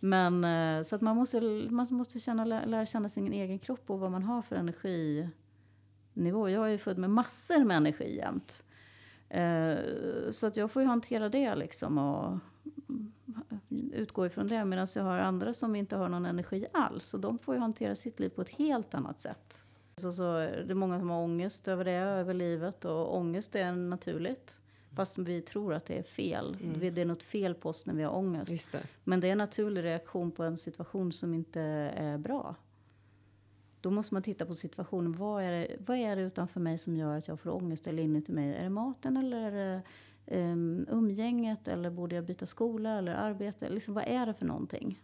Men 0.00 0.44
eh, 0.44 0.82
så 0.82 0.96
att 0.96 1.02
man 1.02 1.16
måste, 1.16 1.40
man 1.70 1.86
måste 1.90 2.20
känna, 2.20 2.44
lära 2.44 2.86
känna 2.86 3.08
sin 3.08 3.32
egen 3.32 3.58
kropp 3.58 3.90
och 3.90 4.00
vad 4.00 4.10
man 4.10 4.22
har 4.22 4.42
för 4.42 4.56
energinivå. 4.56 6.48
Jag 6.48 6.66
är 6.66 6.70
ju 6.70 6.78
född 6.78 6.98
med 6.98 7.10
massor 7.10 7.64
med 7.64 7.76
energi 7.76 8.16
jämt. 8.16 8.62
Eh, 9.28 9.76
så 10.30 10.46
att 10.46 10.56
jag 10.56 10.70
får 10.70 10.82
ju 10.82 10.88
hantera 10.88 11.28
det 11.28 11.54
liksom 11.54 11.98
och 11.98 12.38
utgå 13.92 14.26
ifrån 14.26 14.46
det. 14.46 14.64
Medan 14.64 14.86
jag 14.94 15.02
har 15.02 15.18
andra 15.18 15.54
som 15.54 15.76
inte 15.76 15.96
har 15.96 16.08
någon 16.08 16.26
energi 16.26 16.66
alls. 16.72 17.14
Och 17.14 17.20
de 17.20 17.38
får 17.38 17.54
ju 17.54 17.60
hantera 17.60 17.94
sitt 17.94 18.20
liv 18.20 18.28
på 18.28 18.42
ett 18.42 18.50
helt 18.50 18.94
annat 18.94 19.20
sätt. 19.20 19.64
Så, 19.96 20.12
så 20.12 20.36
är 20.36 20.74
många 20.74 20.98
som 20.98 21.10
har 21.10 21.22
ångest 21.22 21.68
över 21.68 21.84
det, 21.84 21.92
över 21.92 22.34
livet. 22.34 22.84
Och 22.84 23.16
ångest 23.16 23.56
är 23.56 23.72
naturligt. 23.72 24.56
Fast 24.96 25.18
vi 25.18 25.42
tror 25.42 25.74
att 25.74 25.86
det 25.86 25.98
är 25.98 26.02
fel. 26.02 26.56
Det 26.80 27.00
är 27.00 27.04
något 27.04 27.22
fel 27.22 27.54
på 27.54 27.68
oss 27.68 27.86
när 27.86 27.94
vi 27.94 28.02
har 28.02 28.14
ångest. 28.14 28.72
Det. 28.72 28.82
Men 29.04 29.20
det 29.20 29.28
är 29.28 29.32
en 29.32 29.38
naturlig 29.38 29.84
reaktion 29.84 30.30
på 30.30 30.42
en 30.42 30.56
situation 30.56 31.12
som 31.12 31.34
inte 31.34 31.60
är 31.60 32.18
bra. 32.18 32.54
Då 33.80 33.90
måste 33.90 34.14
man 34.14 34.22
titta 34.22 34.46
på 34.46 34.54
situationen. 34.54 35.12
Vad 35.12 35.42
är, 35.42 35.50
det, 35.50 35.76
vad 35.86 35.98
är 35.98 36.16
det 36.16 36.22
utanför 36.22 36.60
mig 36.60 36.78
som 36.78 36.96
gör 36.96 37.16
att 37.16 37.28
jag 37.28 37.40
får 37.40 37.50
ångest 37.50 37.86
eller 37.86 38.02
inuti 38.02 38.32
mig? 38.32 38.54
Är 38.54 38.62
det 38.62 38.70
maten 38.70 39.16
eller 39.16 39.36
är 39.36 39.52
det 39.52 39.82
um, 40.36 40.86
umgänget? 40.90 41.68
Eller 41.68 41.90
borde 41.90 42.14
jag 42.14 42.24
byta 42.24 42.46
skola 42.46 42.98
eller 42.98 43.14
arbete? 43.14 43.68
Liksom, 43.68 43.94
vad 43.94 44.04
är 44.04 44.26
det 44.26 44.34
för 44.34 44.46
någonting? 44.46 44.98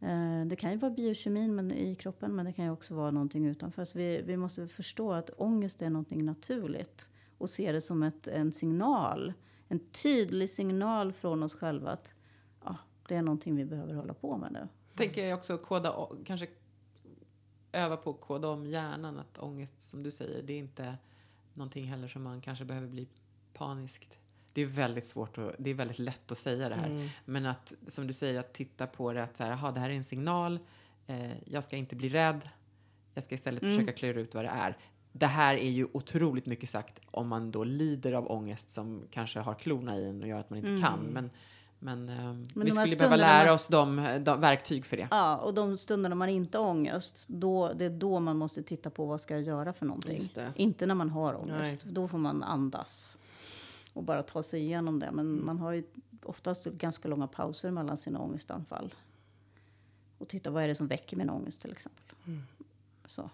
Eh, 0.00 0.46
det 0.46 0.56
kan 0.56 0.70
ju 0.70 0.76
vara 0.76 0.90
biokemin 0.90 1.54
men, 1.54 1.72
i 1.72 1.94
kroppen 1.94 2.34
men 2.36 2.46
det 2.46 2.52
kan 2.52 2.64
ju 2.64 2.70
också 2.70 2.94
vara 2.94 3.10
någonting 3.10 3.46
utanför. 3.46 3.84
Så 3.84 3.98
vi, 3.98 4.22
vi 4.22 4.36
måste 4.36 4.66
förstå 4.66 5.12
att 5.12 5.30
ångest 5.36 5.82
är 5.82 5.90
någonting 5.90 6.24
naturligt. 6.24 7.10
Och 7.40 7.50
se 7.50 7.72
det 7.72 7.80
som 7.80 8.02
ett, 8.02 8.26
en 8.26 8.52
signal. 8.52 9.32
En 9.68 9.78
tydlig 9.78 10.50
signal 10.50 11.12
från 11.12 11.42
oss 11.42 11.54
själva 11.54 11.90
att 11.90 12.14
ja, 12.64 12.76
det 13.08 13.16
är 13.16 13.22
någonting 13.22 13.56
vi 13.56 13.64
behöver 13.64 13.94
hålla 13.94 14.14
på 14.14 14.36
med 14.36 14.52
nu. 14.52 14.68
Tänker 14.94 15.28
jag 15.28 15.38
också 15.38 15.58
koda, 15.58 16.08
kanske 16.24 16.46
öva 17.72 17.96
på 17.96 18.10
att 18.10 18.20
koda 18.20 18.48
om 18.48 18.66
hjärnan. 18.66 19.18
Att 19.18 19.38
ångest, 19.38 19.82
som 19.82 20.02
du 20.02 20.10
säger, 20.10 20.42
det 20.42 20.52
är 20.52 20.58
inte 20.58 20.96
någonting 21.54 21.84
heller 21.84 22.08
som 22.08 22.22
man 22.22 22.40
kanske 22.40 22.64
behöver 22.64 22.88
bli 22.88 23.08
paniskt. 23.52 24.18
Det 24.52 24.62
är 24.62 24.66
väldigt 24.66 25.06
svårt 25.06 25.38
och 25.38 25.52
det 25.58 25.70
är 25.70 25.74
väldigt 25.74 25.98
lätt 25.98 26.32
att 26.32 26.38
säga 26.38 26.68
det 26.68 26.74
här. 26.74 27.10
Men 27.24 27.46
att, 27.46 27.72
som 27.86 28.06
du 28.06 28.12
säger, 28.12 28.40
att 28.40 28.52
titta 28.52 28.86
på 28.86 29.12
det 29.12 29.22
att 29.22 29.36
så 29.36 29.44
här, 29.44 29.52
aha, 29.52 29.70
det 29.70 29.80
här 29.80 29.90
är 29.90 29.94
en 29.94 30.04
signal. 30.04 30.58
Eh, 31.06 31.48
jag 31.48 31.64
ska 31.64 31.76
inte 31.76 31.96
bli 31.96 32.08
rädd. 32.08 32.48
Jag 33.14 33.24
ska 33.24 33.34
istället 33.34 33.60
försöka 33.60 33.92
klura 33.92 34.20
ut 34.20 34.34
vad 34.34 34.44
det 34.44 34.48
är. 34.48 34.76
Det 35.12 35.26
här 35.26 35.54
är 35.54 35.70
ju 35.70 35.86
otroligt 35.92 36.46
mycket 36.46 36.70
sagt 36.70 37.00
om 37.10 37.28
man 37.28 37.50
då 37.50 37.64
lider 37.64 38.12
av 38.12 38.30
ångest 38.30 38.70
som 38.70 39.02
kanske 39.10 39.40
har 39.40 39.54
klorna 39.54 39.96
i 39.96 40.08
en 40.08 40.22
och 40.22 40.28
gör 40.28 40.38
att 40.38 40.50
man 40.50 40.58
inte 40.58 40.82
kan. 40.82 41.00
Men, 41.00 41.30
men, 41.78 42.08
eh, 42.08 42.32
vi 42.32 42.70
de 42.70 42.78
här 42.78 42.86
skulle 42.86 42.98
behöva 42.98 43.16
lära 43.16 43.52
oss 43.52 43.68
de, 43.68 44.18
de 44.24 44.40
verktyg 44.40 44.84
för 44.86 44.96
det. 44.96 45.08
Ja, 45.10 45.36
och 45.36 45.54
de 45.54 45.78
stunderna 45.78 46.14
man 46.14 46.28
inte 46.28 46.58
har 46.58 46.66
ångest, 46.66 47.24
då, 47.26 47.72
det 47.72 47.84
är 47.84 47.90
då 47.90 48.20
man 48.20 48.36
måste 48.36 48.62
titta 48.62 48.90
på 48.90 49.06
vad 49.06 49.20
ska 49.20 49.34
jag 49.34 49.42
göra 49.42 49.72
för 49.72 49.86
någonting. 49.86 50.20
Inte 50.54 50.86
när 50.86 50.94
man 50.94 51.10
har 51.10 51.34
ångest. 51.34 51.84
Nej. 51.84 51.94
Då 51.94 52.08
får 52.08 52.18
man 52.18 52.42
andas 52.42 53.16
och 53.92 54.02
bara 54.02 54.22
ta 54.22 54.42
sig 54.42 54.60
igenom 54.60 54.98
det. 54.98 55.10
Men 55.12 55.44
man 55.44 55.58
har 55.58 55.72
ju 55.72 55.84
oftast 56.22 56.64
ganska 56.64 57.08
långa 57.08 57.26
pauser 57.26 57.70
mellan 57.70 57.98
sina 57.98 58.18
ångestanfall. 58.18 58.94
Och 60.18 60.28
titta, 60.28 60.50
vad 60.50 60.62
är 60.64 60.68
det 60.68 60.74
som 60.74 60.86
väcker 60.86 61.16
min 61.16 61.30
ångest 61.30 61.60
till 61.60 61.72
exempel. 61.72 62.16
Så. 63.06 63.30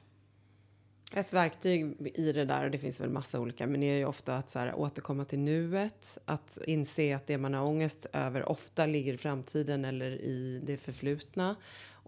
Ett 1.13 1.33
verktyg 1.33 1.97
i 2.15 2.33
det 2.33 2.45
där, 2.45 2.65
och 2.65 2.71
det 2.71 2.79
finns 2.79 3.01
väl 3.01 3.11
massa 3.11 3.41
olika, 3.41 3.67
men 3.67 3.81
det 3.81 3.87
är 3.87 3.99
ju 3.99 4.05
ofta 4.05 4.37
att 4.37 4.51
så 4.51 4.59
här, 4.59 4.75
återkomma 4.75 5.25
till 5.25 5.39
nuet. 5.39 6.19
Att 6.25 6.59
inse 6.67 7.17
att 7.17 7.27
det 7.27 7.39
man 7.39 7.55
har 7.55 7.67
ångest 7.67 8.07
över 8.13 8.49
ofta 8.49 8.87
ligger 8.87 9.15
i 9.15 9.17
framtiden 9.19 9.85
eller 9.85 10.11
i 10.11 10.61
det 10.67 10.77
förflutna. 10.77 11.57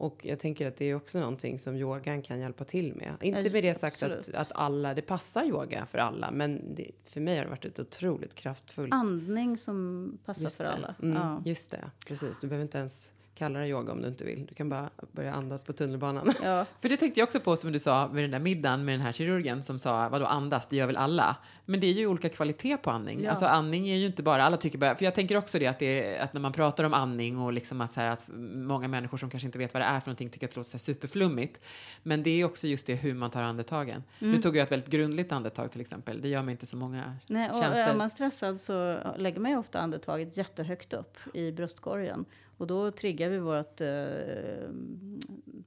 Och 0.01 0.27
jag 0.27 0.39
tänker 0.39 0.67
att 0.69 0.77
det 0.77 0.85
är 0.85 0.95
också 0.95 1.19
någonting 1.21 1.59
som 1.59 1.77
yogan 1.77 2.23
kan 2.23 2.41
hjälpa 2.41 2.65
till 2.65 2.95
med. 2.95 3.15
Inte 3.21 3.41
Ja, 3.41 3.51
med 3.53 3.65
det 3.65 3.75
sagt 3.75 4.03
att, 4.03 4.29
att 4.35 4.53
alla, 4.53 4.95
det 4.95 5.03
passar 5.03 5.45
yoga 5.45 5.87
för 5.87 5.99
alla, 5.99 6.31
men 6.31 6.75
det, 6.75 6.91
för 7.05 7.21
mig 7.21 7.37
har 7.37 7.45
det 7.45 7.51
varit 7.51 7.65
ett 7.65 7.79
otroligt 7.79 8.35
kraftfullt... 8.35 8.95
Andning 8.95 9.59
som 9.59 10.19
passar 10.25 10.43
Just 10.43 10.57
för 10.57 10.65
det. 10.65 10.71
alla. 10.71 10.95
Mm, 11.03 11.17
Ja. 11.17 11.43
Just 11.45 11.71
det, 11.71 11.91
precis. 12.07 12.39
Du 12.41 12.47
behöver 12.47 12.63
inte 12.63 12.79
ens 12.79 13.13
kalla 13.39 13.59
det 13.59 13.67
yoga 13.67 13.93
om 13.93 14.03
du 14.03 14.09
inte 14.09 14.25
vill. 14.25 14.47
Du 14.47 14.55
kan 14.55 14.69
bara 14.69 14.91
börja 15.13 15.33
andas 15.33 15.65
på 15.65 15.73
tunnelbanan. 15.73 16.33
Ja. 16.43 16.65
För 16.81 16.89
det 16.89 16.97
tänkte 16.97 17.21
jag 17.21 17.27
också 17.27 17.41
på 17.41 17.57
som 17.57 17.73
du 17.73 17.79
sa 17.79 18.09
med 18.09 18.25
den 18.25 18.31
där 18.31 18.39
middagen 18.39 18.85
med 18.85 18.95
den 18.95 19.01
här 19.01 19.13
kirurgen 19.13 19.63
som 19.63 19.79
sa 19.79 20.09
vadå 20.09 20.27
andas, 20.27 20.69
det 20.69 20.77
gör 20.77 20.87
väl 20.87 20.97
alla. 20.97 21.37
Men 21.65 21.81
det 21.81 21.87
är 21.87 21.93
ju 21.93 22.07
olika 22.07 22.29
kvalitet 22.29 22.77
på 22.77 22.91
andning. 22.91 23.23
Ja. 23.23 23.31
Alltså 23.31 23.47
andning 23.47 23.89
är 23.89 23.97
ju 23.97 24.07
inte 24.07 24.23
bara, 24.23 24.43
alla 24.43 24.57
tycker 24.57 24.79
bara, 24.79 24.95
för 24.95 25.05
jag 25.05 25.15
tänker 25.15 25.37
också 25.37 25.59
det 25.59 25.67
att, 25.67 25.79
det 25.79 26.17
är, 26.17 26.21
att 26.21 26.33
när 26.33 26.41
man 26.41 26.53
pratar 26.53 26.85
om 26.85 26.95
andning 26.95 27.39
och 27.39 27.53
liksom 27.53 27.81
att, 27.81 27.93
så 27.93 28.01
här, 28.01 28.07
att 28.07 28.31
många 28.55 28.89
människor 28.89 29.19
som 29.19 29.31
kanske 29.31 29.47
inte 29.47 29.59
vet 29.59 29.75
vad 29.75 29.83
det 29.83 29.87
är 29.87 30.01
för 30.01 30.07
någonting 30.07 30.31
tycker 30.31 30.47
att 30.47 30.53
det 30.53 30.61
låter 30.61 30.71
så 30.71 30.79
superflummigt. 30.79 31.61
Men 32.03 32.23
det 32.23 32.31
är 32.31 32.45
också 32.45 32.67
just 32.67 32.87
det 32.87 32.95
hur 32.95 33.15
man 33.15 33.31
tar 33.31 33.43
andetagen. 33.43 34.03
Mm. 34.19 34.33
Nu 34.33 34.43
tog 34.43 34.57
jag 34.57 34.63
ett 34.63 34.73
väldigt 34.73 34.91
grundligt 34.91 35.33
andetag 35.33 35.73
till 35.73 35.81
exempel. 35.81 36.23
Det 36.23 36.29
gör 36.29 36.43
mig 36.43 36.53
inte 36.53 36.67
så 36.67 36.77
många 36.77 37.17
Nej, 37.27 37.51
och 37.51 37.57
tjänster. 37.57 37.89
är 37.89 37.95
man 37.95 38.11
stressad 38.11 38.61
så 38.61 38.99
lägger 39.17 39.41
man 39.41 39.51
ju 39.51 39.57
ofta 39.57 39.81
andetaget 39.81 40.37
jättehögt 40.37 40.93
upp 40.93 41.19
i 41.35 41.53
bröstkorgen. 41.53 42.25
Och 42.59 42.67
då 42.67 42.91
triggar 42.91 43.31
vi 43.31 43.39
vårt 43.39 43.81
eh, 43.81 44.71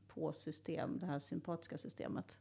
på-system, 0.08 1.00
det 1.00 1.06
här 1.06 1.20
sympatiska 1.20 1.78
systemet. 1.78 2.40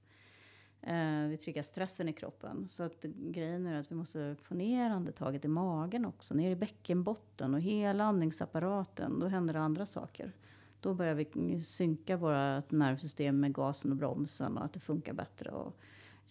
Eh, 0.82 1.22
vi 1.28 1.36
triggar 1.36 1.62
stressen 1.62 2.08
i 2.08 2.12
kroppen. 2.12 2.68
Så 2.68 2.82
att 2.82 3.02
grejen 3.02 3.66
är 3.66 3.80
att 3.80 3.90
vi 3.90 3.94
måste 3.94 4.36
få 4.42 4.54
ner 4.54 4.90
andetaget 4.90 5.44
i 5.44 5.48
magen 5.48 6.04
också, 6.04 6.34
ner 6.34 6.50
i 6.50 6.56
bäckenbotten 6.56 7.54
och 7.54 7.60
hela 7.60 8.04
andningsapparaten. 8.04 9.20
Då 9.20 9.26
händer 9.26 9.54
det 9.54 9.60
andra 9.60 9.86
saker. 9.86 10.32
Då 10.80 10.94
börjar 10.94 11.14
vi 11.14 11.60
synka 11.64 12.16
vårt 12.16 12.70
nervsystem 12.70 13.40
med 13.40 13.54
gasen 13.54 13.90
och 13.90 13.96
bromsen 13.96 14.58
och 14.58 14.64
att 14.64 14.72
det 14.72 14.80
funkar 14.80 15.12
bättre. 15.12 15.50
Och 15.50 15.76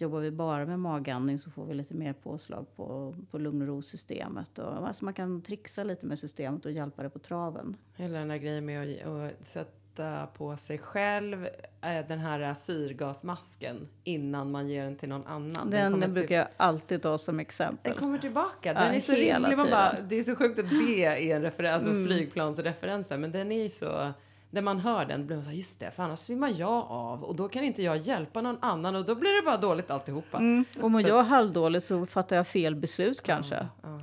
jobbar 0.01 0.19
vi 0.19 0.31
bara 0.31 0.65
med 0.65 0.79
magandning 0.79 1.39
så 1.39 1.49
får 1.51 1.65
vi 1.65 1.73
lite 1.73 1.93
mer 1.93 2.13
påslag 2.13 2.65
på, 2.75 3.15
på 3.31 3.37
lugn 3.37 3.61
och 3.61 3.67
ro-systemet. 3.67 4.59
Och, 4.59 4.87
alltså 4.87 5.05
man 5.05 5.13
kan 5.13 5.41
trixa 5.41 5.83
lite 5.83 6.05
med 6.05 6.19
systemet 6.19 6.65
och 6.65 6.71
hjälpa 6.71 7.03
det 7.03 7.09
på 7.09 7.19
traven. 7.19 7.77
Hela 7.95 8.19
den 8.19 8.27
där 8.27 8.37
grejen 8.37 8.65
med 8.65 9.07
att, 9.07 9.47
sätta 9.47 10.27
på 10.27 10.57
sig 10.57 10.77
själv 10.77 11.45
eh, 11.81 12.07
den 12.07 12.19
här 12.19 12.53
syrgasmasken 12.53 13.87
innan 14.03 14.51
man 14.51 14.69
ger 14.69 14.83
den 14.83 14.95
till 14.95 15.09
någon 15.09 15.25
annan. 15.27 15.69
Den, 15.69 15.91
kommer 15.91 16.07
brukar 16.07 16.27
till- 16.27 16.35
jag 16.37 16.47
alltid 16.57 17.01
ta 17.01 17.17
som 17.17 17.39
exempel. 17.39 17.91
Den 17.91 17.99
kommer 17.99 18.17
tillbaka. 18.17 18.73
Den 18.73 18.83
Ja, 18.83 18.93
är 18.93 18.99
så 18.99 19.11
rimlig. 19.11 19.57
Man 19.57 19.69
bara, 19.69 19.95
det 20.09 20.15
är 20.15 20.23
så 20.23 20.35
sjukt 20.35 20.59
att 20.59 20.69
det 20.69 21.05
är 21.05 21.35
en 21.35 21.41
referens, 21.41 21.73
alltså 21.75 21.89
Mm. 21.89 22.05
flygplansreferensen. 22.07 23.21
Men 23.21 23.31
den 23.31 23.51
är 23.51 23.63
ju 23.63 23.69
så... 23.69 24.11
När 24.51 24.61
man 24.61 24.79
hör 24.79 25.05
den 25.05 25.25
blir 25.27 25.35
man 25.37 25.43
så 25.43 25.49
här, 25.49 25.57
just 25.57 25.79
det, 25.79 25.91
för 25.91 26.03
annars 26.03 26.19
svimmar 26.19 26.53
jag 26.57 26.85
av 26.89 27.23
och 27.23 27.35
då 27.35 27.49
kan 27.49 27.63
inte 27.63 27.83
jag 27.83 27.97
hjälpa 27.97 28.41
någon 28.41 28.57
annan 28.61 28.95
och 28.95 29.05
då 29.05 29.15
blir 29.15 29.41
det 29.41 29.45
bara 29.45 29.57
dåligt 29.57 29.91
alltihopa. 29.91 30.37
Mm. 30.37 30.65
Och 30.81 30.91
mår 30.91 31.01
jag 31.01 31.23
halvdåligt 31.23 31.85
så 31.85 32.05
fattar 32.05 32.35
jag 32.35 32.47
fel 32.47 32.75
beslut 32.75 33.21
kanske. 33.21 33.67
Ja. 33.83 33.99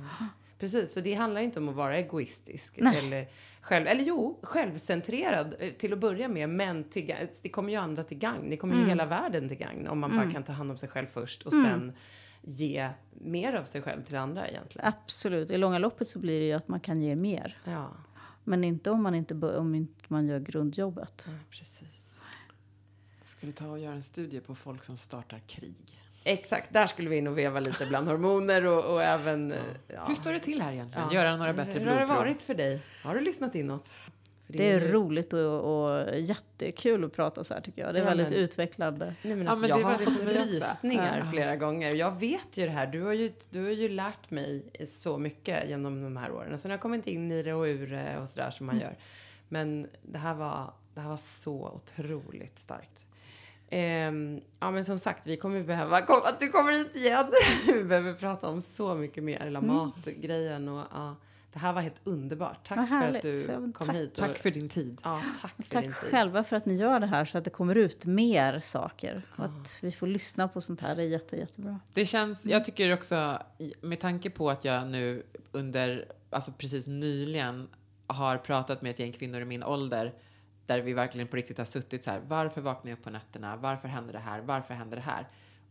Precis, 0.59 0.93
så 0.93 0.99
det 0.99 1.13
handlar 1.13 1.41
inte 1.41 1.59
om 1.59 1.69
att 1.69 1.75
vara 1.75 1.95
egoistisk 1.97 2.73
Nej. 2.77 2.97
eller 2.99 3.27
själv, 3.61 3.87
eller 3.87 4.03
jo, 4.03 4.39
självcentrerad 4.43 5.55
eh, 5.59 5.69
till 5.71 5.93
att 5.93 5.99
börja 5.99 6.27
med, 6.27 6.49
men 6.49 6.83
till, 6.83 7.03
ga- 7.05 7.39
det 7.43 7.49
kommer 7.49 7.69
ju 7.71 7.75
andra 7.77 8.03
till 8.03 8.17
gagn. 8.17 8.49
Det 8.49 8.57
kommer 8.57 8.73
Mm. 8.73 8.83
ju 8.85 8.89
hela 8.89 9.05
världen 9.05 9.47
till 9.49 9.57
gagn 9.57 9.87
om 9.87 9.99
man 9.99 10.15
bara 10.15 10.31
kan 10.31 10.43
ta 10.43 10.51
hand 10.51 10.71
om 10.71 10.77
sig 10.77 10.89
själv 10.89 11.07
först 11.13 11.43
och 11.43 11.51
sen 11.53 11.93
ge 12.41 12.89
mer 13.11 13.53
av 13.53 13.63
sig 13.63 13.81
själv 13.81 14.03
till 14.03 14.15
andra 14.15 14.47
egentligen. 14.47 14.87
Absolut. 14.87 15.49
I 15.51 15.57
långa 15.57 15.77
loppet 15.79 16.07
så 16.07 16.19
blir 16.19 16.39
det 16.39 16.45
ju 16.45 16.53
att 16.53 16.67
man 16.67 16.79
kan 16.79 17.01
ge 17.01 17.15
mer. 17.15 17.57
Ja, 17.63 17.87
Men 18.47 18.63
inte 18.63 18.91
om 18.91 19.03
man 19.03 19.15
inte, 19.15 19.33
om 19.35 19.75
inte 19.75 20.03
man 20.07 20.27
gör 20.27 20.39
grundjobbet. 20.39 21.25
ja 21.27 21.33
precis. 21.49 22.17
Jag 23.19 23.27
skulle 23.27 23.51
ta 23.51 23.67
och 23.67 23.79
göra 23.79 23.93
en 23.95 24.03
studie 24.03 24.39
på 24.39 24.55
folk 24.55 24.83
som 24.85 24.97
startar 24.97 25.39
krig. 25.39 25.75
Exakt, 26.23 26.73
där 26.73 26.87
skulle 26.87 27.09
vi 27.09 27.17
in 27.17 27.27
och 27.27 27.37
veva 27.37 27.59
lite 27.59 27.85
bland 27.85 28.07
hormoner 28.11 28.65
och, 28.65 28.93
och 28.93 29.01
även... 29.03 29.51
eh, 29.51 29.57
Ja. 29.87 30.05
Hur 30.07 30.15
står 30.15 30.33
det 30.33 30.39
till 30.39 30.61
här 30.61 30.71
egentligen? 30.73 31.07
Ja. 31.11 31.13
Göra 31.15 31.37
några 31.37 31.53
bättre 31.53 31.79
Hur 31.79 31.85
har 31.85 31.91
det 31.99 32.05
blodprov. 32.05 32.17
varit 32.17 32.41
för 32.41 32.53
dig? 32.53 32.81
Har 33.03 33.15
du 33.15 33.21
lyssnat 33.21 33.55
inåt? 33.55 33.89
För 34.47 34.53
Det 34.53 34.71
är 34.71 34.79
ju- 34.81 34.91
roligt 34.91 35.33
och, 35.33 35.39
och 35.89 36.19
jättekul 36.19 37.03
att 37.03 37.13
prata 37.13 37.43
så 37.43 37.53
här 37.53 37.61
tycker 37.61 37.81
jag. 37.81 37.93
Det 37.93 37.99
är 37.99 38.03
Ja, 38.03 38.09
väldigt 38.09 38.29
men- 38.29 38.37
utvecklande. 38.37 39.05
Nej, 39.21 39.35
men 39.35 39.45
Ja, 39.45 39.51
alltså, 39.51 39.61
men 39.61 39.69
jag 39.69 39.79
det 39.79 39.83
var 39.83 39.91
har 39.91 39.99
det 39.99 40.05
fått 40.05 40.45
rysningar 40.51 41.17
Ja. 41.25 41.31
flera 41.31 41.55
gånger. 41.55 41.95
Jag 41.95 42.19
vet 42.19 42.57
ju 42.57 42.65
det 42.65 42.71
här. 42.71 42.87
Du 42.87 43.01
har 43.01 43.13
ju, 43.13 43.31
du 43.49 43.63
har 43.63 43.71
ju 43.71 43.89
lärt 43.89 44.31
mig 44.31 44.65
så 44.89 45.17
mycket 45.17 45.69
genom 45.69 46.03
de 46.03 46.17
här 46.17 46.31
åren. 46.31 46.57
Sen 46.57 46.71
har 46.71 46.73
jag 46.73 46.81
kommit 46.81 47.07
in 47.07 47.31
i 47.31 47.43
det 47.43 47.53
och 47.53 47.63
ur 47.63 47.87
det 47.87 48.17
och 48.21 48.29
sådär 48.29 48.49
som 48.49 48.65
man 48.65 48.75
Mm. 48.75 48.87
gör. 48.87 48.97
Men 49.49 49.87
det 50.01 50.17
här 50.17 50.33
var, 50.35 50.73
det 50.93 51.01
här 51.01 51.09
var 51.09 51.17
så 51.17 51.69
otroligt 51.69 52.59
starkt. 52.59 53.05
Ehm, 53.69 54.41
ja 54.59 54.71
men 54.71 54.85
som 54.85 54.99
sagt, 54.99 55.27
vi 55.27 55.37
kommer 55.37 55.63
behöva 55.63 56.01
kom, 56.01 56.21
att 56.25 56.39
du 56.39 56.49
kommer 56.49 56.71
hit 56.71 56.95
igen. 56.95 57.31
vi 57.73 57.83
behöver 57.83 58.13
prata 58.13 58.47
om 58.47 58.61
så 58.61 58.95
mycket 58.95 59.23
mer, 59.23 59.39
hela 59.39 59.59
Mm. 59.59 59.75
matgrejen 59.75 60.67
och 60.69 60.85
ja. 60.93 61.15
Det 61.53 61.59
här 61.59 61.73
var 61.73 61.81
helt 61.81 62.01
underbart. 62.03 62.67
Tack 62.67 62.89
för 62.89 63.15
att 63.15 63.21
du 63.21 63.41
Ja, 63.49 63.55
kom 63.73 63.87
tack. 63.87 63.95
hit. 63.95 64.11
Och, 64.19 64.25
Tack 64.25 64.37
för 64.37 64.51
din 64.51 64.69
tid. 64.69 65.01
ja, 65.03 65.21
tack 65.41 65.51
för 65.55 65.63
Tack 65.63 65.83
din 65.83 65.93
tid. 65.93 66.09
själva 66.11 66.43
för 66.43 66.55
att 66.55 66.65
ni 66.65 66.75
gör 66.75 66.99
det 66.99 67.05
här 67.07 67.25
så 67.25 67.37
att 67.37 67.43
det 67.43 67.49
kommer 67.49 67.75
ut 67.75 68.05
mer 68.05 68.59
saker. 68.59 69.21
Och 69.37 69.45
att 69.45 69.79
vi 69.81 69.91
får 69.91 70.07
lyssna 70.07 70.47
på 70.47 70.61
sånt 70.61 70.81
här. 70.81 70.95
Det 70.95 71.01
är 71.03 71.07
jätte, 71.07 71.35
jättebra. 71.37 71.79
Det 71.93 72.05
känns, 72.05 72.45
Mm. 72.45 72.53
jag 72.53 72.65
tycker 72.65 72.93
också, 72.93 73.39
med 73.81 73.99
tanke 73.99 74.29
på 74.29 74.49
att 74.49 74.65
jag 74.65 74.87
nu 74.87 75.23
under, 75.51 76.11
alltså 76.29 76.51
precis 76.51 76.87
nyligen 76.87 77.67
har 78.07 78.37
pratat 78.37 78.81
med 78.81 78.89
ett 78.89 78.99
gäng 78.99 79.11
kvinnor 79.11 79.41
i 79.41 79.45
min 79.45 79.63
ålder 79.63 80.13
där 80.65 80.79
vi 80.81 80.93
verkligen 80.93 81.27
på 81.27 81.35
riktigt 81.35 81.57
har 81.57 81.65
suttit 81.65 82.03
så 82.03 82.11
här, 82.11 82.21
varför 82.27 82.61
vaknar 82.61 82.91
jag 82.91 82.97
upp 82.97 83.03
på 83.03 83.09
nätterna? 83.09 83.55
Varför 83.55 83.87
händer 83.87 84.13
det 84.13 84.19
här? 84.19 84.41
Varför 84.41 84.73
händer 84.73 84.97
det 84.97 85.03
här? 85.03 85.27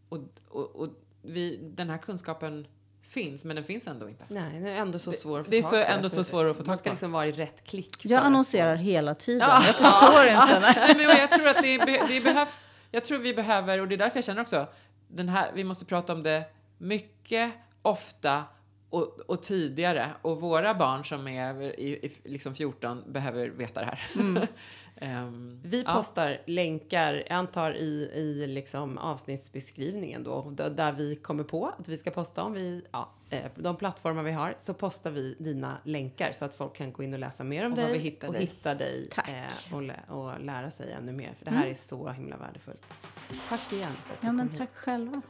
Och, 0.08 0.18
och, 0.48 0.76
och 0.76 0.88
vi, 1.22 1.56
den 1.76 1.90
här 1.90 1.98
kunskapen 1.98 2.66
finns, 3.08 3.44
men 3.44 3.56
den 3.56 3.64
finns 3.64 3.86
ändå 3.86 4.08
inte. 4.08 4.24
Nej, 4.28 4.52
den 4.52 4.66
är 4.66 4.76
ändå 4.76 4.98
så 4.98 5.12
svår 5.12 5.40
att 5.40 5.44
få 5.46 5.50
det 5.50 5.58
är 5.58 5.62
så- 5.62 5.76
ändå 5.76 6.08
så 6.08 6.24
svår 6.24 6.46
att 6.50 6.56
få 6.56 6.62
Man 6.62 6.66
tag 6.66 6.78
ska 6.78 6.90
på. 6.90 6.92
liksom 6.92 7.12
vara 7.12 7.26
i 7.26 7.32
rätt 7.32 7.64
klick. 7.64 7.96
Jag 8.06 8.22
annonserar 8.22 8.76
hela 8.76 9.14
tiden. 9.14 9.48
Ja. 9.48 9.62
Jag 9.66 9.74
förstår 9.74 10.24
inte. 10.24 10.60
Nej. 10.76 10.94
Men 10.96 11.16
jag 11.18 11.30
tror 11.30 11.48
att 11.48 11.62
det, 11.62 11.78
det 12.08 12.24
behövs, 12.24 12.66
jag 12.90 13.04
tror 13.04 13.18
vi 13.18 13.34
behöver, 13.34 13.80
och 13.80 13.88
det 13.88 13.94
är 13.94 13.98
därför 13.98 14.16
jag 14.16 14.24
känner 14.24 14.42
också, 14.42 14.66
den 15.08 15.28
här, 15.28 15.50
vi 15.54 15.64
måste 15.64 15.84
prata 15.84 16.12
om 16.12 16.22
det 16.22 16.44
mycket, 16.78 17.52
ofta 17.82 18.44
och, 18.90 19.18
och 19.20 19.42
tidigare. 19.42 20.10
Och 20.22 20.40
våra 20.40 20.74
barn 20.74 21.04
som 21.04 21.28
är 21.28 21.62
i, 21.80 21.88
i 21.88 22.12
liksom 22.24 22.54
14 22.54 23.02
behöver 23.12 23.48
veta 23.48 23.80
det 23.80 23.86
här. 23.86 24.00
Ehm, 25.00 25.60
Vi 25.64 25.82
ja. 25.82 25.92
postar 25.94 26.38
länkar, 26.46 27.14
jag 27.14 27.32
antar 27.36 27.72
i, 27.76 28.10
i 28.14 28.46
liksom 28.46 28.98
avsnittsbeskrivningen 28.98 30.22
då, 30.24 30.50
där 30.50 30.92
vi 30.92 31.16
kommer 31.16 31.44
på 31.44 31.66
att 31.78 31.88
vi 31.88 31.96
ska 31.96 32.10
posta 32.10 32.42
om 32.42 32.52
vi, 32.52 32.82
ja, 32.92 33.08
eh, 33.30 33.50
de 33.54 33.76
plattformar 33.76 34.22
vi 34.22 34.32
har, 34.32 34.54
så 34.58 34.74
postar 34.74 35.10
vi 35.10 35.36
dina 35.38 35.78
länkar 35.84 36.32
så 36.32 36.44
att 36.44 36.54
folk 36.54 36.76
kan 36.76 36.92
gå 36.92 37.02
in 37.02 37.12
och 37.14 37.18
läsa 37.20 37.44
mer 37.44 37.66
om 37.66 37.72
Och 37.72 37.78
dig 37.78 37.98
hittar 37.98 38.28
och 38.28 38.34
dig. 38.34 38.42
hitta 38.42 38.74
dig 38.74 39.08
eh, 39.28 39.74
och, 39.74 39.82
lä- 39.82 40.00
och 40.08 40.40
lära 40.40 40.70
sig 40.70 40.92
ännu 40.92 41.12
mer. 41.12 41.34
För 41.38 41.44
det 41.44 41.50
här 41.50 41.66
är 41.66 41.74
så 41.74 42.08
himla 42.08 42.36
värdefullt. 42.36 42.82
Tack 43.48 43.72
igen 43.72 43.92
för 44.06 44.14
att 44.14 44.20
du 44.20 44.26
Ja, 44.26 44.32
men 44.32 44.46
kom 44.46 44.50
hit. 44.50 44.58
tack 44.58 44.74
själva. 44.76 45.22